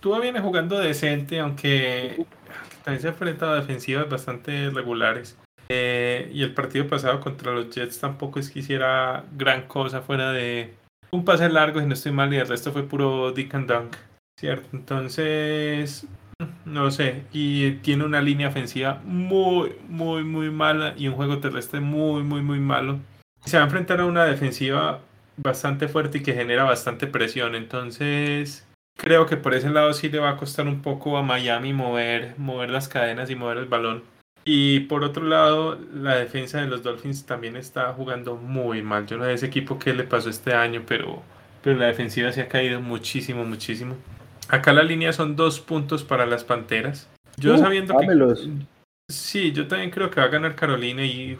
Tú 0.00 0.18
viene 0.18 0.40
jugando 0.40 0.78
decente, 0.78 1.40
aunque 1.40 2.24
también 2.82 3.02
se 3.02 3.08
ha 3.08 3.10
enfrentado 3.10 3.52
a 3.52 3.56
defensivas 3.56 4.08
bastante 4.08 4.70
regulares. 4.70 5.36
Eh, 5.68 6.30
y 6.32 6.42
el 6.42 6.54
partido 6.54 6.88
pasado 6.88 7.20
contra 7.20 7.52
los 7.52 7.68
Jets 7.68 8.00
tampoco 8.00 8.38
es 8.38 8.50
que 8.50 8.60
hiciera 8.60 9.26
gran 9.36 9.66
cosa 9.66 10.00
fuera 10.00 10.32
de 10.32 10.72
un 11.10 11.26
pase 11.26 11.50
largo, 11.50 11.80
si 11.80 11.86
no 11.86 11.92
estoy 11.92 12.12
mal, 12.12 12.32
y 12.32 12.38
el 12.38 12.48
resto 12.48 12.72
fue 12.72 12.82
puro 12.84 13.32
dick 13.32 13.54
and 13.54 13.70
dunk, 13.70 13.96
¿cierto? 14.38 14.68
Entonces, 14.72 16.06
no 16.64 16.90
sé, 16.90 17.24
y 17.32 17.72
tiene 17.76 18.04
una 18.04 18.20
línea 18.20 18.48
ofensiva 18.48 19.00
muy, 19.04 19.74
muy, 19.88 20.24
muy 20.24 20.50
mala 20.50 20.94
y 20.96 21.08
un 21.08 21.14
juego 21.14 21.38
terrestre 21.38 21.80
muy, 21.80 22.22
muy, 22.22 22.42
muy 22.42 22.60
malo 22.60 22.98
se 23.46 23.56
va 23.56 23.62
a 23.62 23.66
enfrentar 23.66 24.00
a 24.00 24.06
una 24.06 24.24
defensiva 24.24 25.00
bastante 25.36 25.88
fuerte 25.88 26.18
y 26.18 26.22
que 26.22 26.34
genera 26.34 26.64
bastante 26.64 27.06
presión. 27.06 27.54
Entonces, 27.54 28.66
creo 28.96 29.26
que 29.26 29.36
por 29.36 29.54
ese 29.54 29.70
lado 29.70 29.92
sí 29.92 30.08
le 30.08 30.18
va 30.18 30.30
a 30.30 30.36
costar 30.36 30.66
un 30.66 30.82
poco 30.82 31.16
a 31.16 31.22
Miami 31.22 31.72
mover, 31.72 32.34
mover 32.38 32.70
las 32.70 32.88
cadenas 32.88 33.30
y 33.30 33.36
mover 33.36 33.58
el 33.58 33.66
balón. 33.66 34.02
Y 34.44 34.80
por 34.80 35.04
otro 35.04 35.24
lado, 35.24 35.78
la 35.92 36.16
defensa 36.16 36.60
de 36.60 36.66
los 36.66 36.82
Dolphins 36.82 37.24
también 37.24 37.56
está 37.56 37.92
jugando 37.92 38.36
muy 38.36 38.82
mal. 38.82 39.06
Yo 39.06 39.16
no 39.16 39.24
sé 39.24 39.32
ese 39.32 39.46
equipo 39.46 39.78
qué 39.78 39.94
le 39.94 40.04
pasó 40.04 40.28
este 40.28 40.54
año, 40.54 40.82
pero, 40.86 41.22
pero 41.62 41.78
la 41.78 41.86
defensiva 41.86 42.32
se 42.32 42.42
ha 42.42 42.48
caído 42.48 42.80
muchísimo, 42.80 43.44
muchísimo. 43.44 43.96
Acá 44.48 44.72
la 44.72 44.82
línea 44.82 45.12
son 45.12 45.36
dos 45.36 45.60
puntos 45.60 46.04
para 46.04 46.26
las 46.26 46.44
Panteras. 46.44 47.08
Yo 47.36 47.54
uh, 47.54 47.58
sabiendo 47.58 47.96
que... 47.98 48.06
Sí, 49.08 49.52
yo 49.52 49.68
también 49.68 49.90
creo 49.90 50.10
que 50.10 50.20
va 50.20 50.26
a 50.26 50.30
ganar 50.30 50.56
Carolina 50.56 51.04
y 51.04 51.38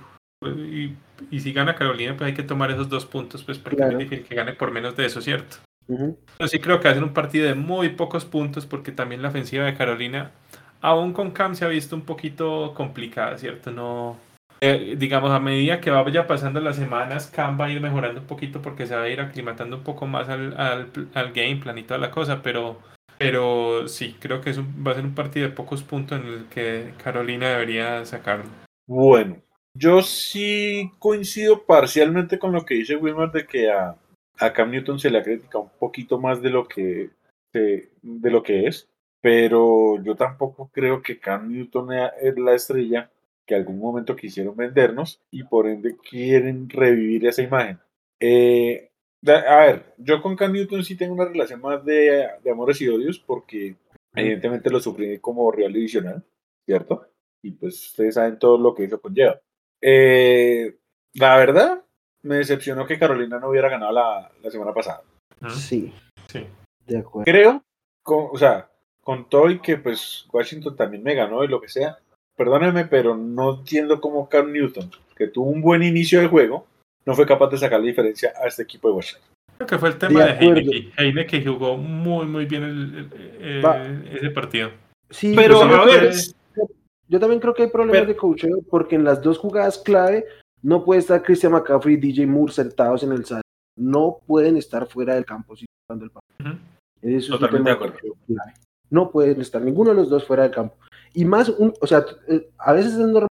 y, 1.31 1.41
si 1.41 1.53
gana 1.53 1.75
Carolina, 1.75 2.15
pues 2.17 2.29
hay 2.29 2.35
que 2.35 2.43
tomar 2.43 2.71
esos 2.71 2.89
dos 2.89 3.07
puntos, 3.07 3.43
pues 3.43 3.59
porque 3.59 3.83
es 3.83 3.99
difícil 3.99 4.25
que 4.25 4.35
gane 4.35 4.53
por 4.53 4.71
menos 4.71 4.97
de 4.97 5.07
eso, 5.07 5.21
¿cierto? 5.23 5.57
Yo 5.89 6.49
sí 6.49 6.59
creo 6.59 6.81
que 6.81 6.89
hacen 6.89 7.05
un 7.05 7.15
partido 7.15 7.47
de 7.47 7.55
muy 7.55 7.91
pocos 7.91 8.25
puntos 8.25 8.67
porque 8.67 8.93
también 8.93 9.23
la 9.23 9.29
ofensiva 9.29 9.65
de 9.65 9.75
Carolina 9.75 10.33
aún 10.81 11.13
con 11.13 11.31
Cam 11.31 11.55
se 11.55 11.65
ha 11.65 11.69
visto 11.69 11.97
un 11.97 12.03
poquito 12.03 12.75
complicada, 12.75 13.39
¿cierto? 13.39 13.71
No, 13.71 14.19
eh, 14.61 14.97
digamos, 14.99 15.31
a 15.31 15.41
medida 15.41 15.81
que 15.81 15.91
vaya 15.91 16.27
pasando 16.27 16.61
las 16.61 16.77
semanas, 16.77 17.29
Cam 17.29 17.59
va 17.59 17.67
a 17.67 17.71
ir 17.71 17.81
mejorando 17.81 18.21
un 18.21 18.27
poquito 18.27 18.61
porque 18.61 18.87
se 18.87 18.95
va 18.95 19.03
a 19.03 19.09
ir 19.09 19.21
aclimatando 19.21 19.77
un 19.77 19.85
poco 19.85 20.07
más 20.07 20.29
al, 20.29 20.59
al, 20.61 20.91
al 21.15 21.33
game 21.33 21.57
plan 21.57 21.79
y 21.79 21.85
toda 21.85 21.99
la 21.99 22.11
cosa, 22.11 22.43
pero, 22.43 22.79
pero 23.19 23.89
sí, 23.89 24.17
creo 24.21 24.41
que 24.41 24.51
es 24.51 24.61
va 24.61 24.93
a 24.93 24.95
ser 24.95 25.05
un 25.05 25.15
partido 25.15 25.49
de 25.49 25.55
pocos 25.55 25.83
puntos 25.83 26.21
en 26.21 26.27
el 26.27 26.47
que 26.47 26.93
Carolina 27.03 27.51
debería 27.51 28.05
sacarlo. 28.05 28.47
Bueno, 28.87 29.43
yo 29.75 30.03
sí 30.03 30.93
coincido 30.99 31.65
parcialmente 31.65 32.39
con 32.39 32.53
lo 32.53 32.65
que 32.65 32.75
dice 32.75 32.97
Wilmer 32.97 33.31
de 33.31 33.47
que 33.47 33.71
a, 33.71 33.97
a 34.39 34.53
Cam 34.53 34.71
Newton 34.71 34.99
se 34.99 35.11
le 35.11 35.19
ha 35.19 35.23
criticado 35.23 35.65
un 35.65 35.79
poquito 35.79 36.19
más 36.19 36.41
de 36.43 36.51
lo 36.51 36.67
que 36.67 37.11
de, 37.53 37.89
de 38.03 38.31
lo 38.31 38.43
que 38.43 38.67
es, 38.67 38.89
pero 39.21 40.03
yo 40.03 40.15
tampoco 40.15 40.71
creo 40.73 41.03
que 41.03 41.19
Cam 41.19 41.51
Newton 41.51 41.89
es 42.21 42.39
la 42.39 42.55
estrella 42.55 43.11
que 43.47 43.55
algún 43.55 43.79
momento 43.79 44.17
quisieron 44.17 44.57
vendernos 44.57 45.21
y 45.31 45.45
por 45.45 45.67
ende 45.69 45.97
quieren 45.97 46.69
revivir 46.69 47.27
esa 47.27 47.43
imagen. 47.43 47.79
Eh, 48.21 48.86
a 49.27 49.57
ver, 49.67 49.95
yo 49.99 50.23
con 50.23 50.37
Cam 50.37 50.53
Newton 50.53 50.85
sí 50.85 50.97
tengo 50.97 51.15
una 51.15 51.25
relación 51.25 51.61
más 51.61 51.85
de, 51.85 52.29
de 52.43 52.51
amores 52.51 52.81
y 52.81 52.89
odios 52.89 53.19
porque 53.19 53.77
evidentemente 54.15 54.71
lo 54.71 54.81
sufrí 54.81 55.19
como 55.19 55.51
rival 55.51 55.73
divisional, 55.73 56.25
¿cierto? 56.65 57.09
Y 57.43 57.53
pues 57.53 57.87
ustedes 57.91 58.15
saben 58.15 58.39
todo 58.39 58.59
lo 58.59 58.75
que 58.75 58.85
eso 58.85 59.01
conlleva. 59.01 59.41
Eh, 59.81 60.77
la 61.15 61.37
verdad, 61.37 61.83
me 62.23 62.37
decepcionó 62.37 62.87
que 62.87 62.99
Carolina 62.99 63.39
no 63.39 63.51
hubiera 63.51 63.69
ganado 63.69 63.93
la, 63.93 64.31
la 64.43 64.51
semana 64.51 64.73
pasada. 64.73 65.03
Sí, 65.51 65.93
Sí. 66.29 66.47
de 66.87 66.99
acuerdo. 66.99 67.25
Creo, 67.31 67.63
con, 68.03 68.29
o 68.33 68.37
sea, 68.39 68.71
con 69.03 69.29
todo 69.29 69.51
y 69.51 69.61
que 69.61 69.77
pues 69.77 70.27
Washington 70.33 70.75
también 70.77 71.03
me 71.03 71.15
ganó 71.15 71.45
y 71.45 71.49
lo 71.49 71.61
que 71.61 71.69
sea, 71.69 71.99
perdónenme, 72.37 72.87
pero 72.87 73.17
no 73.17 73.59
entiendo 73.59 74.01
cómo 74.01 74.29
Cam 74.29 74.51
Newton, 74.53 74.91
que 75.15 75.29
tuvo 75.29 75.47
un 75.51 75.61
buen 75.63 75.83
inicio 75.83 76.21
de 76.21 76.27
juego, 76.29 76.67
no 77.07 77.15
fue 77.15 77.27
capaz 77.27 77.49
de 77.51 77.59
sacar 77.59 77.81
la 77.81 77.87
diferencia 77.87 78.33
a 78.43 78.47
este 78.47 78.63
equipo 78.63 78.89
de 78.89 78.95
Washington. 78.95 79.23
Creo 79.57 79.67
que 79.69 79.79
fue 79.79 79.89
el 79.91 79.99
tema 79.99 80.21
De 80.21 80.27
de, 80.27 80.33
acuerdo. 80.33 80.55
Heineke. 80.71 80.93
Heineke 80.99 81.45
jugó 81.47 81.77
muy, 81.77 82.27
muy 82.27 82.45
bien 82.47 82.63
el- 82.65 83.11
el- 83.41 83.65
Va. 83.65 83.83
el- 83.83 84.07
ese 84.17 84.31
partido. 84.31 84.71
Sí, 85.11 85.33
Pero 85.37 85.55
yo, 85.55 85.65
a 85.65 85.69
también 85.71 86.01
ver, 86.01 86.11
creo- 86.53 86.69
yo 87.09 87.21
también 87.21 87.41
creo 87.41 87.55
que 87.55 87.63
hay 87.63 87.71
problemas 87.71 88.01
Pero- 88.03 88.13
de 88.13 88.17
coacheo 88.17 88.59
porque 88.69 88.97
en 88.97 89.05
las 89.05 89.23
dos 89.23 89.39
jugadas 89.39 89.79
clave 89.79 90.27
no 90.63 90.85
puede 90.85 91.01
estar 91.01 91.23
Christian 91.23 91.53
McCaffrey 91.53 91.95
y 91.95 91.99
DJ 91.99 92.27
Moore 92.27 92.53
sentados 92.53 93.03
en 93.03 93.13
el 93.13 93.25
sal. 93.25 93.41
No 93.79 94.19
pueden 94.27 94.57
estar 94.57 94.87
fuera 94.87 95.15
del 95.15 95.25
campo 95.25 95.55
si 95.57 95.65
están 95.65 96.01
dando 96.01 96.05
el. 96.41 96.47
Ujú. 96.47 96.59
Eso 97.03 97.17
es 97.19 97.31
un 97.31 97.39
Totalmente 97.39 97.59
tema 97.59 97.69
de 97.69 97.73
acuerdo. 97.95 98.17
clave. 98.27 98.53
No 98.91 99.11
pueden 99.11 99.41
estar 99.41 99.63
ninguno 99.63 99.91
de 99.91 99.97
los 99.97 100.09
dos 100.11 100.25
fuera 100.25 100.43
del 100.45 100.53
campo. 100.53 100.75
Y 101.15 101.25
más, 101.25 101.49
un, 101.49 101.73
o 101.81 101.87
sea, 101.87 102.05
eh, 102.29 102.49
a 102.59 102.73
veces 102.73 102.93
es 102.93 102.99
normal 102.99 103.29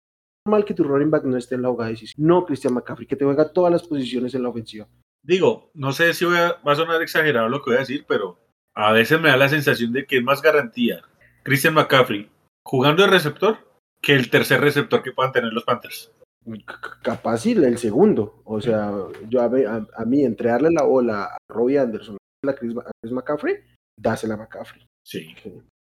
que 0.66 0.74
tu 0.76 0.84
running 0.84 1.10
back 1.10 1.24
no 1.24 1.38
esté 1.38 1.56
en 1.56 1.64
la 1.64 1.70
jugada 1.70 1.90
decisiva. 1.92 2.24
No 2.24 2.46
Christian 2.46 2.74
McCaffrey, 2.74 3.08
que 3.08 3.16
te 3.16 3.26
juega 3.26 3.52
todas 3.52 3.72
las 3.72 3.84
posiciones 3.88 4.34
en 4.36 4.44
la 4.44 4.50
ofensiva. 4.50 4.88
Digo, 5.24 5.72
no 5.74 5.92
sé 5.92 6.14
si 6.14 6.24
voy 6.26 6.38
a, 6.38 6.54
va 6.66 6.74
a 6.74 6.76
sonar 6.76 7.02
exagerado 7.02 7.50
lo 7.50 7.60
que 7.64 7.72
voy 7.72 7.78
a 7.78 7.80
decir, 7.80 8.06
pero 8.08 8.38
a 8.76 8.92
veces 8.92 9.20
me 9.20 9.30
da 9.30 9.38
la 9.38 9.50
sensación 9.50 9.92
de 9.92 10.06
que 10.06 10.18
es 10.18 10.24
más 10.24 10.42
garantía 10.44 11.02
Christian 11.44 11.74
McCaffrey 11.74 12.30
jugando 12.64 13.04
de 13.04 13.10
receptor 13.10 13.58
que 14.02 14.14
el 14.14 14.30
tercer 14.30 14.62
receptor 14.62 15.02
que 15.02 15.12
puedan 15.14 15.32
tener 15.32 15.52
los 15.52 15.64
Panthers. 15.64 16.12
C- 16.46 16.64
capaz 17.02 17.40
sí, 17.40 17.54
el 17.54 17.78
segundo. 17.80 18.42
O 18.46 18.62
sea, 18.62 18.92
yo 19.28 19.42
a, 19.42 19.46
a- 19.46 19.88
a 19.96 20.06
mí 20.06 20.24
entregarle 20.24 20.70
la 20.70 20.84
bola 20.84 21.24
a 21.24 21.38
Robbie 21.50 21.80
Anderson, 21.80 22.18
a 22.48 22.54
Chris, 22.54 22.78
a 22.78 22.92
Chris 23.02 23.12
McCaffrey, 23.14 23.56
dásela 24.00 24.36
a 24.36 24.38
McCaffrey. 24.38 24.86
Sí, 25.04 25.34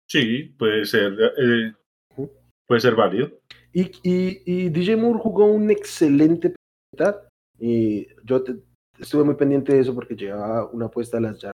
sí, 0.09 0.43
puede 0.57 0.85
ser, 0.85 1.17
eh, 1.37 1.73
puede 2.65 2.79
ser 2.79 2.95
válido. 2.95 3.29
Y, 3.73 3.91
y, 4.03 4.41
y 4.45 4.69
DJ 4.69 4.95
Moore 4.97 5.19
jugó 5.19 5.45
un 5.45 5.71
excelente 5.71 6.53
mitad. 6.93 7.15
Y 7.59 8.07
yo 8.23 8.43
estuve 8.99 9.23
muy 9.23 9.35
pendiente 9.35 9.73
de 9.73 9.79
eso 9.79 9.93
porque 9.93 10.15
llevaba 10.15 10.69
una 10.71 10.85
apuesta 10.85 11.17
a 11.17 11.21
las 11.21 11.39
yardas 11.39 11.53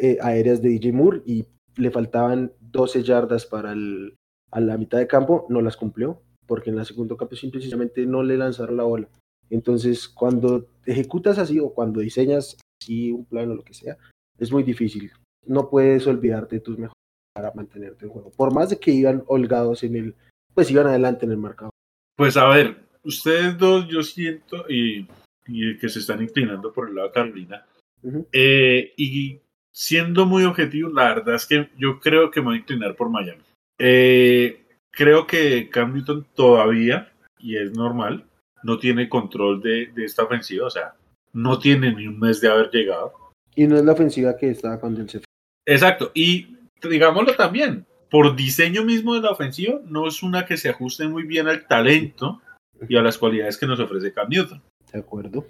eh, 0.00 0.18
aéreas 0.22 0.62
de 0.62 0.70
DJ 0.70 0.92
Moore 0.92 1.22
y 1.24 1.46
le 1.76 1.90
faltaban 1.90 2.52
12 2.60 3.02
yardas 3.02 3.46
para 3.46 3.72
el, 3.72 4.16
a 4.50 4.60
la 4.60 4.78
mitad 4.78 4.98
de 4.98 5.06
campo. 5.06 5.46
No 5.48 5.60
las 5.60 5.76
cumplió 5.76 6.22
porque 6.46 6.70
en 6.70 6.76
la 6.76 6.84
segundo 6.84 7.16
campo 7.16 7.36
simplemente 7.36 8.06
no 8.06 8.22
le 8.22 8.36
lanzaron 8.36 8.76
la 8.76 8.84
bola. 8.84 9.08
Entonces, 9.50 10.08
cuando 10.08 10.66
ejecutas 10.86 11.38
así 11.38 11.58
o 11.58 11.72
cuando 11.72 12.00
diseñas 12.00 12.56
así 12.80 13.12
un 13.12 13.24
plan 13.24 13.50
o 13.50 13.54
lo 13.54 13.62
que 13.62 13.74
sea, 13.74 13.96
es 14.38 14.52
muy 14.52 14.62
difícil. 14.62 15.10
No 15.46 15.68
puedes 15.68 16.06
olvidarte 16.06 16.56
de 16.56 16.60
tus 16.60 16.78
mejores 16.78 16.94
para 17.34 17.52
mantenerte 17.54 18.06
en 18.06 18.12
juego. 18.12 18.30
Por 18.30 18.54
más 18.54 18.70
de 18.70 18.78
que 18.78 18.90
iban 18.90 19.24
holgados 19.26 19.82
en 19.82 19.96
el, 19.96 20.16
pues 20.54 20.70
iban 20.70 20.86
adelante 20.86 21.26
en 21.26 21.32
el 21.32 21.38
marcador. 21.38 21.72
Pues 22.16 22.36
a 22.36 22.48
ver, 22.48 22.76
ustedes 23.02 23.58
dos 23.58 23.88
yo 23.88 24.02
siento 24.02 24.64
y, 24.68 25.06
y 25.46 25.76
que 25.78 25.88
se 25.88 25.98
están 25.98 26.22
inclinando 26.22 26.72
por 26.72 26.88
el 26.88 26.94
lado 26.94 27.08
de 27.08 27.14
Carolina. 27.14 27.66
Ujú. 28.02 28.26
Eh, 28.32 28.92
y 28.96 29.40
siendo 29.72 30.26
muy 30.26 30.44
objetivo, 30.44 30.90
la 30.90 31.14
verdad 31.14 31.34
es 31.34 31.46
que 31.46 31.70
yo 31.76 31.98
creo 31.98 32.30
que 32.30 32.40
me 32.40 32.46
voy 32.46 32.56
a 32.56 32.60
inclinar 32.60 32.94
por 32.94 33.10
Miami. 33.10 33.42
Eh, 33.78 34.64
creo 34.90 35.26
que 35.26 35.68
Cam 35.68 35.94
Newton 35.94 36.26
todavía, 36.34 37.12
y 37.38 37.56
es 37.56 37.72
normal, 37.72 38.24
no 38.62 38.78
tiene 38.78 39.08
control 39.08 39.60
de, 39.60 39.86
de 39.94 40.04
esta 40.04 40.22
ofensiva, 40.22 40.66
o 40.66 40.70
sea, 40.70 40.94
no 41.32 41.58
tiene 41.58 41.92
ni 41.92 42.06
un 42.06 42.20
mes 42.20 42.40
de 42.40 42.48
haber 42.48 42.70
llegado. 42.70 43.12
Y 43.56 43.66
no 43.66 43.76
es 43.76 43.84
la 43.84 43.92
ofensiva 43.92 44.36
que 44.36 44.50
estaba 44.50 44.78
cuando 44.78 45.00
él 45.00 45.10
se 45.10 45.18
fue. 45.18 45.26
Exacto, 45.66 46.12
y 46.14 46.56
digámoslo 46.88 47.34
también, 47.34 47.84
por 48.14 48.36
diseño 48.36 48.84
mismo 48.84 49.14
de 49.16 49.22
la 49.22 49.32
ofensiva, 49.32 49.80
no 49.86 50.06
es 50.06 50.22
una 50.22 50.46
que 50.46 50.56
se 50.56 50.68
ajuste 50.68 51.08
muy 51.08 51.24
bien 51.24 51.48
al 51.48 51.66
talento 51.66 52.40
y 52.88 52.96
a 52.96 53.02
las 53.02 53.18
cualidades 53.18 53.58
que 53.58 53.66
nos 53.66 53.80
ofrece 53.80 54.12
Cam 54.12 54.28
Newton. 54.28 54.62
¿De 54.92 55.00
acuerdo? 55.00 55.44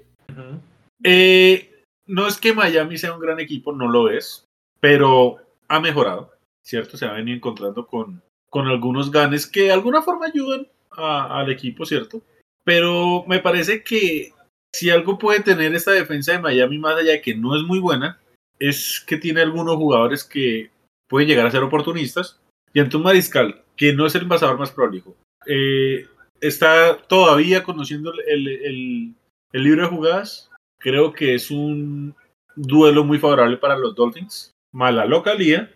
Eh, 1.02 1.70
no 2.06 2.26
es 2.26 2.38
que 2.38 2.54
Miami 2.54 2.96
sea 2.96 3.12
un 3.12 3.20
gran 3.20 3.38
equipo, 3.38 3.74
no 3.74 3.86
lo 3.86 4.08
es, 4.08 4.46
pero 4.80 5.36
ha 5.68 5.78
mejorado, 5.78 6.32
¿cierto? 6.64 6.96
Se 6.96 7.04
ha 7.04 7.12
venido 7.12 7.36
encontrando 7.36 7.86
con, 7.86 8.22
con 8.48 8.66
algunos 8.66 9.10
ganes 9.10 9.46
que 9.46 9.64
de 9.64 9.72
alguna 9.72 10.00
forma 10.00 10.24
ayudan 10.24 10.66
a- 10.92 11.40
al 11.40 11.50
equipo, 11.52 11.84
¿cierto? 11.84 12.22
Pero 12.64 13.26
me 13.26 13.40
parece 13.40 13.82
que 13.82 14.32
si 14.74 14.88
algo 14.88 15.18
puede 15.18 15.40
tener 15.40 15.74
esta 15.74 15.90
defensa 15.90 16.32
de 16.32 16.38
Miami, 16.38 16.78
más 16.78 16.96
allá 16.96 17.12
de 17.12 17.20
que 17.20 17.34
no 17.34 17.56
es 17.56 17.62
muy 17.62 17.78
buena, 17.78 18.18
es 18.58 19.04
que 19.06 19.18
tiene 19.18 19.42
algunos 19.42 19.76
jugadores 19.76 20.24
que 20.24 20.70
pueden 21.10 21.28
llegar 21.28 21.46
a 21.46 21.50
ser 21.50 21.62
oportunistas. 21.62 22.40
Y 22.74 22.80
ante 22.80 22.96
un 22.96 23.04
mariscal, 23.04 23.62
que 23.76 23.94
no 23.94 24.04
es 24.06 24.14
el 24.14 24.22
embajador 24.22 24.58
más 24.58 24.70
prolijo, 24.72 25.16
eh, 25.46 26.06
está 26.40 26.98
todavía 27.06 27.62
conociendo 27.62 28.12
el, 28.26 28.48
el- 28.48 29.14
el 29.52 29.62
libro 29.62 29.82
de 29.82 29.88
jugadas, 29.88 30.50
creo 30.80 31.12
que 31.12 31.34
es 31.34 31.50
un 31.50 32.14
duelo 32.56 33.04
muy 33.04 33.18
favorable 33.18 33.56
para 33.56 33.78
los 33.78 33.94
Dolphins. 33.94 34.50
Mala 34.72 35.06
localía. 35.06 35.72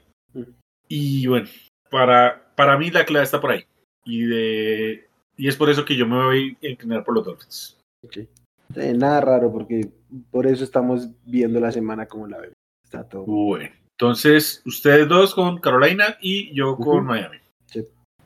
Y 0.89 1.27
bueno, 1.29 1.49
para, 1.91 2.53
para 2.57 2.77
mí 2.77 2.91
la 2.91 3.05
clave 3.05 3.25
está 3.25 3.41
por 3.41 3.53
ahí. 3.53 3.65
Y, 4.05 4.25
de, 4.25 5.07
y 5.37 5.47
es 5.49 5.57
por 5.57 5.71
eso 5.71 5.85
que 5.85 5.97
yo 5.97 6.07
me 6.07 6.17
voy 6.17 6.57
a 6.63 6.67
inclinar 6.69 7.05
por 7.05 7.15
los 7.15 7.25
Dolphins. 7.25 7.79
Ok. 8.05 8.17
Eh, 8.75 8.95
nada 8.95 9.21
raro, 9.21 9.53
porque 9.53 9.89
por 10.31 10.47
eso 10.47 10.65
estamos 10.65 11.09
viendo 11.25 11.61
la 11.61 11.71
semana 11.71 12.07
como 12.07 12.27
la 12.27 12.39
vemos. 12.39 12.55
Está 12.85 13.09
todo. 13.09 13.25
Bueno, 13.25 13.71
entonces 14.01 14.63
ustedes 14.65 15.09
dos 15.09 15.35
con 15.35 15.59
Carolina 15.59 16.17
y 16.21 16.55
yo 16.55 16.77
con. 16.77 17.05
Miami. 17.05 17.39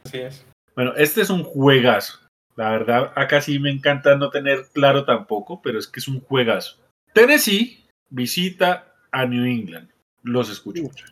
Así 0.04 0.18
es. 0.18 0.44
Bueno, 0.76 0.92
este 0.96 1.22
es 1.22 1.30
un 1.30 1.44
juegazo. 1.44 2.18
La 2.56 2.72
verdad, 2.72 3.12
acá 3.16 3.40
sí 3.40 3.58
me 3.58 3.70
encanta 3.70 4.14
no 4.16 4.28
tener 4.28 4.66
claro 4.74 5.06
tampoco, 5.06 5.62
pero 5.62 5.78
es 5.78 5.86
que 5.88 6.00
es 6.00 6.08
un 6.08 6.20
juegazo. 6.20 6.76
Tennessee 7.14 7.86
visita 8.10 8.92
a 9.12 9.24
New 9.24 9.46
England. 9.46 9.88
Los 10.22 10.50
escucho 10.50 10.82
mucho. 10.82 11.06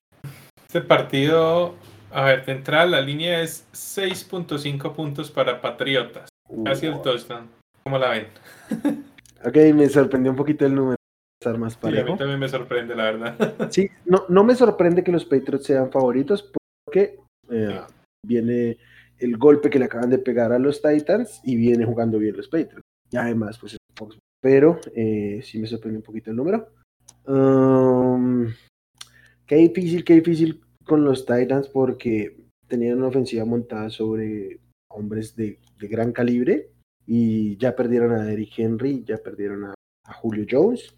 Este 0.67 0.83
partido, 0.83 1.75
a 2.11 2.25
ver, 2.25 2.45
de 2.45 2.53
entrada 2.53 2.85
la 2.85 3.01
línea 3.01 3.41
es 3.41 3.67
6.5 3.73 4.95
puntos 4.95 5.31
para 5.31 5.63
Patriotas. 5.63 6.29
Casi 6.67 6.85
el 6.85 7.01
touchdown. 7.01 7.49
¿Cómo 7.83 7.99
la 7.99 8.11
ven? 8.11 8.29
Ok, 9.43 9.57
me 9.75 9.89
sorprendió 9.89 10.33
un 10.33 10.37
poquito 10.37 10.67
el 10.67 10.75
número. 10.75 11.00
Estar 11.43 11.59
más 11.59 11.79
Sí, 11.81 11.99
a 11.99 12.05
mí 12.05 12.19
también 12.19 12.39
me 12.39 12.51
sorprende, 12.51 12.95
la 12.95 13.05
verdad. 13.05 13.71
Sí, 13.73 13.89
no, 14.05 14.27
no 14.29 14.45
me 14.45 14.55
sorprende 14.55 15.03
que 15.03 15.11
los 15.11 15.25
Patriots 15.25 15.65
sean 15.65 15.91
favoritos 15.91 16.53
porque 16.85 17.19
eh, 17.49 17.81
viene 18.27 18.77
el 19.19 19.39
golpe 19.39 19.71
que 19.71 19.79
le 19.79 19.87
acaban 19.87 20.11
de 20.11 20.19
pegar 20.19 20.53
a 20.53 20.59
los 20.59 20.83
Titans 20.83 21.41
y 21.43 21.57
viene 21.57 21.87
jugando 21.87 22.19
bien 22.19 22.37
los 22.37 22.49
Patriots. 22.49 22.83
Y 23.11 23.17
además, 23.17 23.59
pues, 23.59 23.79
pero 24.43 24.81
eh, 24.95 25.41
sí 25.43 25.59
me 25.59 25.67
sorprende 25.67 26.01
un 26.01 26.05
poquito 26.05 26.29
el 26.31 26.37
número. 26.37 26.69
Um, 27.27 28.49
qué 29.47 29.57
difícil, 29.57 30.05
qué 30.05 30.17
difícil 30.17 30.61
con 30.85 31.05
los 31.05 31.25
Titans 31.25 31.71
porque 31.71 32.37
tenían 32.69 32.99
una 32.99 33.09
ofensiva 33.09 33.47
montada 33.47 33.89
sobre 33.89 34.61
hombres 34.91 35.35
de, 35.37 35.59
de 35.79 35.89
gran 35.89 36.13
calibre 36.13 36.69
y 37.07 37.57
ya 37.57 37.75
perdieron 37.75 38.13
a 38.13 38.31
Eric 38.31 38.59
Henry, 38.59 39.05
ya 39.07 39.17
perdieron 39.17 39.65
a, 39.65 39.75
a 40.07 40.13
Julio 40.13 40.45
Jones, 40.49 40.95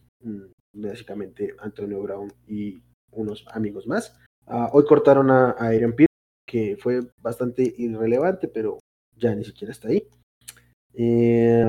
básicamente 0.72 1.54
Antonio 1.58 2.02
Brown 2.02 2.32
y 2.46 2.82
unos 3.12 3.44
amigos 3.52 3.86
más. 3.86 4.16
Ah, 4.46 4.70
hoy 4.72 4.84
cortaron 4.84 5.30
a, 5.30 5.50
a 5.50 5.68
Aaron 5.68 5.92
Pierce, 5.92 6.12
que 6.46 6.76
fue 6.76 7.00
bastante 7.20 7.74
irrelevante, 7.78 8.48
pero 8.48 8.78
ya 9.16 9.34
ni 9.34 9.44
siquiera 9.44 9.72
está 9.72 9.88
ahí. 9.88 10.06
Eh, 10.94 11.64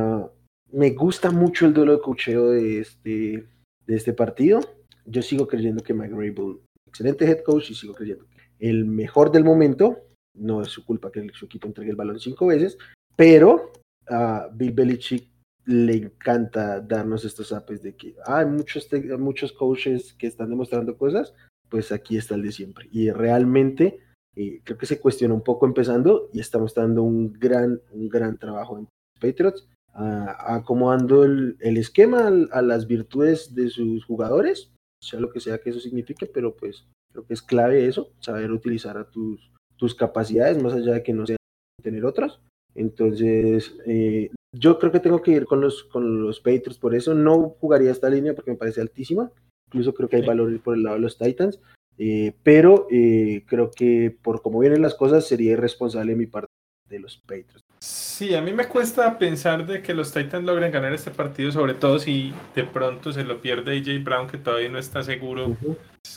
me 0.71 0.89
gusta 0.91 1.31
mucho 1.31 1.65
el 1.65 1.73
duelo 1.73 1.93
de 1.93 2.01
cocheo 2.01 2.49
de 2.49 2.79
este, 2.79 3.47
de 3.85 3.95
este 3.95 4.13
partido. 4.13 4.59
Yo 5.05 5.21
sigo 5.21 5.47
creyendo 5.47 5.83
que 5.83 5.93
Mike 5.93 6.13
Rabel, 6.13 6.61
excelente 6.87 7.25
head 7.25 7.43
coach, 7.43 7.71
y 7.71 7.75
sigo 7.75 7.93
creyendo 7.93 8.25
que 8.25 8.67
el 8.67 8.85
mejor 8.85 9.31
del 9.31 9.43
momento, 9.43 10.07
no 10.35 10.61
es 10.61 10.69
su 10.69 10.85
culpa 10.85 11.11
que 11.11 11.27
su 11.33 11.45
equipo 11.45 11.67
entregue 11.67 11.91
el 11.91 11.95
balón 11.95 12.19
cinco 12.19 12.47
veces, 12.47 12.77
pero 13.15 13.71
a 14.07 14.49
Bill 14.53 14.71
Belichick 14.71 15.29
le 15.65 15.95
encanta 15.95 16.81
darnos 16.81 17.25
estos 17.25 17.53
apes 17.53 17.81
de 17.81 17.95
que 17.95 18.15
hay 18.25 18.45
muchos, 18.45 18.89
muchos 19.17 19.53
coaches 19.53 20.13
que 20.13 20.27
están 20.27 20.49
demostrando 20.49 20.97
cosas, 20.97 21.33
pues 21.69 21.91
aquí 21.91 22.17
está 22.17 22.35
el 22.35 22.43
de 22.43 22.51
siempre. 22.51 22.87
Y 22.91 23.11
realmente 23.11 23.99
eh, 24.35 24.61
creo 24.63 24.77
que 24.77 24.85
se 24.85 24.99
cuestiona 24.99 25.33
un 25.33 25.43
poco 25.43 25.65
empezando 25.65 26.29
y 26.33 26.39
estamos 26.39 26.73
dando 26.73 27.03
un 27.03 27.33
gran, 27.33 27.81
un 27.91 28.09
gran 28.09 28.37
trabajo 28.37 28.77
en 28.77 28.87
Patriots, 29.19 29.67
acomodando 29.93 31.23
el, 31.23 31.55
el 31.59 31.77
esquema 31.77 32.27
a, 32.51 32.61
las 32.61 32.87
virtudes 32.87 33.53
de 33.53 33.69
sus 33.69 34.03
jugadores, 34.05 34.71
sea 35.01 35.19
lo 35.19 35.31
que 35.31 35.39
sea 35.39 35.59
que 35.59 35.69
eso 35.69 35.79
signifique, 35.79 36.25
pero 36.25 36.55
pues 36.55 36.87
creo 37.11 37.25
que 37.25 37.35
es 37.35 37.43
clave 37.43 37.85
eso, 37.85 38.11
saber 38.19 38.51
utilizar 38.51 38.97
a 38.97 39.09
tus, 39.09 39.51
tus 39.77 39.93
capacidades, 39.93 40.61
más 40.61 40.73
allá 40.73 40.93
de 40.93 41.03
que 41.03 41.13
no 41.13 41.27
sean 41.27 41.37
tener 41.83 42.05
otras. 42.05 42.39
Entonces, 42.75 43.75
eh, 43.85 44.29
yo 44.51 44.79
creo 44.79 44.91
que 44.91 44.99
tengo 44.99 45.21
que 45.21 45.31
ir 45.31 45.45
con 45.45 45.61
los, 45.61 45.83
con 45.83 46.23
los 46.23 46.39
Patriots, 46.39 46.77
por 46.77 46.95
eso 46.95 47.13
no 47.13 47.55
jugaría 47.59 47.91
esta 47.91 48.09
línea 48.09 48.33
porque 48.33 48.51
me 48.51 48.57
parece 48.57 48.81
altísima. 48.81 49.31
Incluso 49.67 49.93
creo 49.93 50.09
que 50.09 50.17
hay 50.17 50.25
valor 50.25 50.59
por 50.61 50.75
el 50.75 50.83
lado 50.83 50.95
de 50.95 51.01
los 51.01 51.17
Titans. 51.17 51.59
Eh, 51.97 52.33
pero 52.43 52.87
eh, 52.91 53.43
creo 53.47 53.69
que 53.69 54.15
por 54.21 54.41
cómo 54.41 54.59
vienen 54.59 54.81
las 54.81 54.95
cosas 54.95 55.27
sería 55.27 55.51
irresponsable 55.51 56.15
mi 56.15 56.25
parte 56.25 56.51
de 56.89 56.99
los 56.99 57.17
Patriots. 57.17 57.61
Sí, 57.79 58.33
a 58.33 58.41
mí 58.41 58.53
me 58.53 58.67
cuesta 58.67 59.17
pensar 59.17 59.65
de 59.65 59.81
que 59.81 59.93
los 59.93 60.11
Titans 60.13 60.45
logren 60.45 60.71
ganar 60.71 60.93
este 60.93 61.11
partido, 61.11 61.51
sobre 61.51 61.73
todo 61.73 61.99
si 61.99 62.33
de 62.55 62.63
pronto 62.63 63.11
se 63.11 63.23
lo 63.23 63.41
pierde 63.41 63.77
AJ 63.77 64.03
Brown, 64.03 64.27
que 64.27 64.37
todavía 64.37 64.69
no 64.69 64.79
está 64.79 65.03
seguro 65.03 65.57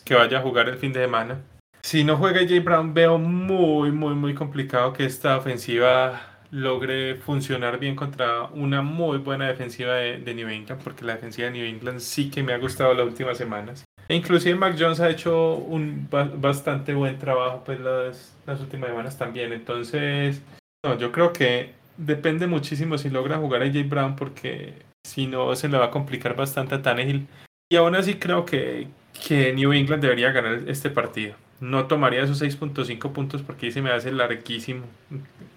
que 0.05 0.15
vaya 0.15 0.39
a 0.39 0.43
jugar 0.43 0.69
el 0.69 0.77
fin 0.77 0.93
de 0.93 1.01
semana. 1.01 1.43
Si 1.83 2.05
no 2.05 2.17
juega 2.17 2.41
AJ 2.41 2.63
Brown, 2.65 2.95
veo 2.95 3.19
muy, 3.19 3.91
muy, 3.91 4.15
muy 4.15 4.35
complicado 4.35 4.93
que 4.93 5.05
esta 5.05 5.37
ofensiva 5.37 6.36
logre 6.51 7.17
funcionar 7.17 7.79
bien 7.79 7.97
contra 7.97 8.45
una 8.45 8.83
muy 8.83 9.19
buena 9.19 9.49
defensiva 9.49 9.95
de, 9.95 10.35
New 10.35 10.49
England, 10.49 10.83
porque 10.83 11.05
la 11.05 11.15
defensiva 11.15 11.47
de 11.47 11.53
New 11.53 11.67
England 11.67 12.01
sí 12.01 12.31
que 12.31 12.43
me 12.43 12.53
ha 12.53 12.59
gustado 12.59 12.95
las 12.95 13.07
últimas 13.07 13.39
semanas. 13.39 13.85
E 14.09 14.15
inclusive 14.15 14.55
Mac 14.55 14.77
Jones 14.79 15.01
ha 15.01 15.11
hecho 15.11 15.55
un 15.55 16.09
bastante 16.11 16.95
buen 16.95 17.19
trabajo 17.19 17.63
pues 17.65 17.81
las, 17.81 18.37
las 18.47 18.61
últimas 18.61 18.91
semanas 18.91 19.19
también. 19.19 19.53
Entonces, 19.53 20.43
no, 20.85 20.97
yo 20.97 21.11
creo 21.11 21.33
que 21.33 21.73
depende 21.97 22.47
muchísimo 22.47 22.99
si 22.99 23.11
logra 23.11 23.39
jugar 23.39 23.63
a 23.63 23.67
J. 23.67 23.83
Brown 23.89 24.15
porque 24.15 24.75
si 25.05 25.27
no 25.27 25.55
se 25.57 25.69
le 25.69 25.79
va 25.79 25.87
a 25.87 25.91
complicar 25.91 26.37
bastante 26.37 26.77
a 26.77 26.83
Tannehill. 26.83 27.27
Y 27.69 27.77
aún 27.77 27.97
así 27.97 28.15
creo 28.15 28.45
que, 28.45 28.87
que 29.27 29.53
New 29.53 29.73
England 29.73 30.03
debería 30.03 30.31
ganar 30.31 30.63
este 30.69 30.91
partido. 30.91 31.35
No 31.61 31.87
tomaría 31.87 32.23
esos 32.23 32.43
6.5 32.43 33.13
puntos 33.13 33.43
porque 33.43 33.67
ahí 33.67 33.73
se 33.73 33.83
me 33.83 33.91
hace 33.91 34.13
larguísimo. 34.13 34.85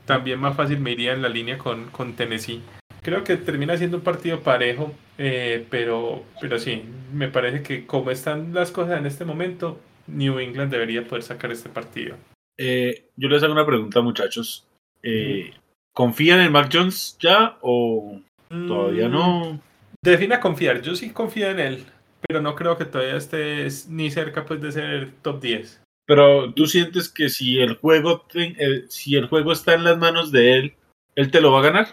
También 0.06 0.40
más 0.40 0.56
fácil 0.56 0.80
me 0.80 0.92
iría 0.92 1.14
en 1.14 1.22
la 1.22 1.30
línea 1.30 1.58
con, 1.58 1.86
con 1.92 2.14
Tennessee. 2.14 2.62
Creo 3.02 3.24
que 3.24 3.38
termina 3.38 3.78
siendo 3.78 3.98
un 3.98 4.04
partido 4.04 4.42
parejo, 4.42 4.94
eh, 5.18 5.66
pero, 5.70 6.24
pero 6.42 6.60
sí, 6.60 6.84
me 7.14 7.30
parece 7.30 7.64
que 7.64 7.86
como 7.86 8.12
están 8.12 8.54
las 8.54 8.72
cosas 8.72 9.00
en 9.00 9.06
este 9.06 9.26
momento, 9.26 9.80
New 10.08 10.40
England 10.40 10.72
debería 10.72 11.08
poder 11.08 11.24
sacar 11.24 11.52
este 11.52 11.70
partido. 11.70 12.16
Eh, 12.58 13.10
yo 13.16 13.30
les 13.30 13.42
hago 13.42 13.54
una 13.54 13.66
pregunta, 13.66 14.02
muchachos. 14.02 14.68
Eh, 15.02 15.54
¿Confían 15.94 16.42
en 16.42 16.52
Mac 16.52 16.70
Jones 16.72 17.18
ya 17.20 17.58
o 17.62 18.20
todavía 18.50 19.08
no? 19.08 19.54
Mm, 19.54 19.60
defina 20.04 20.40
confiar. 20.40 20.82
Yo 20.82 20.96
sí 20.96 21.12
confío 21.12 21.50
en 21.50 21.60
él, 21.60 21.86
pero 22.28 22.42
no 22.42 22.56
creo 22.56 22.78
que 22.78 22.86
todavía 22.86 23.16
esté 23.16 23.68
ni 23.88 24.12
cerca 24.12 24.46
pues, 24.46 24.62
de 24.62 24.72
ser 24.72 25.12
top 25.22 25.42
10. 25.42 25.82
Pero 26.10 26.52
tú 26.56 26.66
sientes 26.66 27.08
que 27.08 27.30
si 27.30 27.60
el 27.60 27.76
juego 27.76 28.26
si 28.88 29.16
el 29.16 29.28
juego 29.28 29.52
está 29.52 29.76
en 29.76 29.84
las 29.84 30.00
manos 30.00 30.32
de 30.32 30.58
él, 30.58 30.74
él 31.14 31.30
te 31.30 31.40
lo 31.40 31.52
va 31.52 31.60
a 31.60 31.64
ganar. 31.70 31.88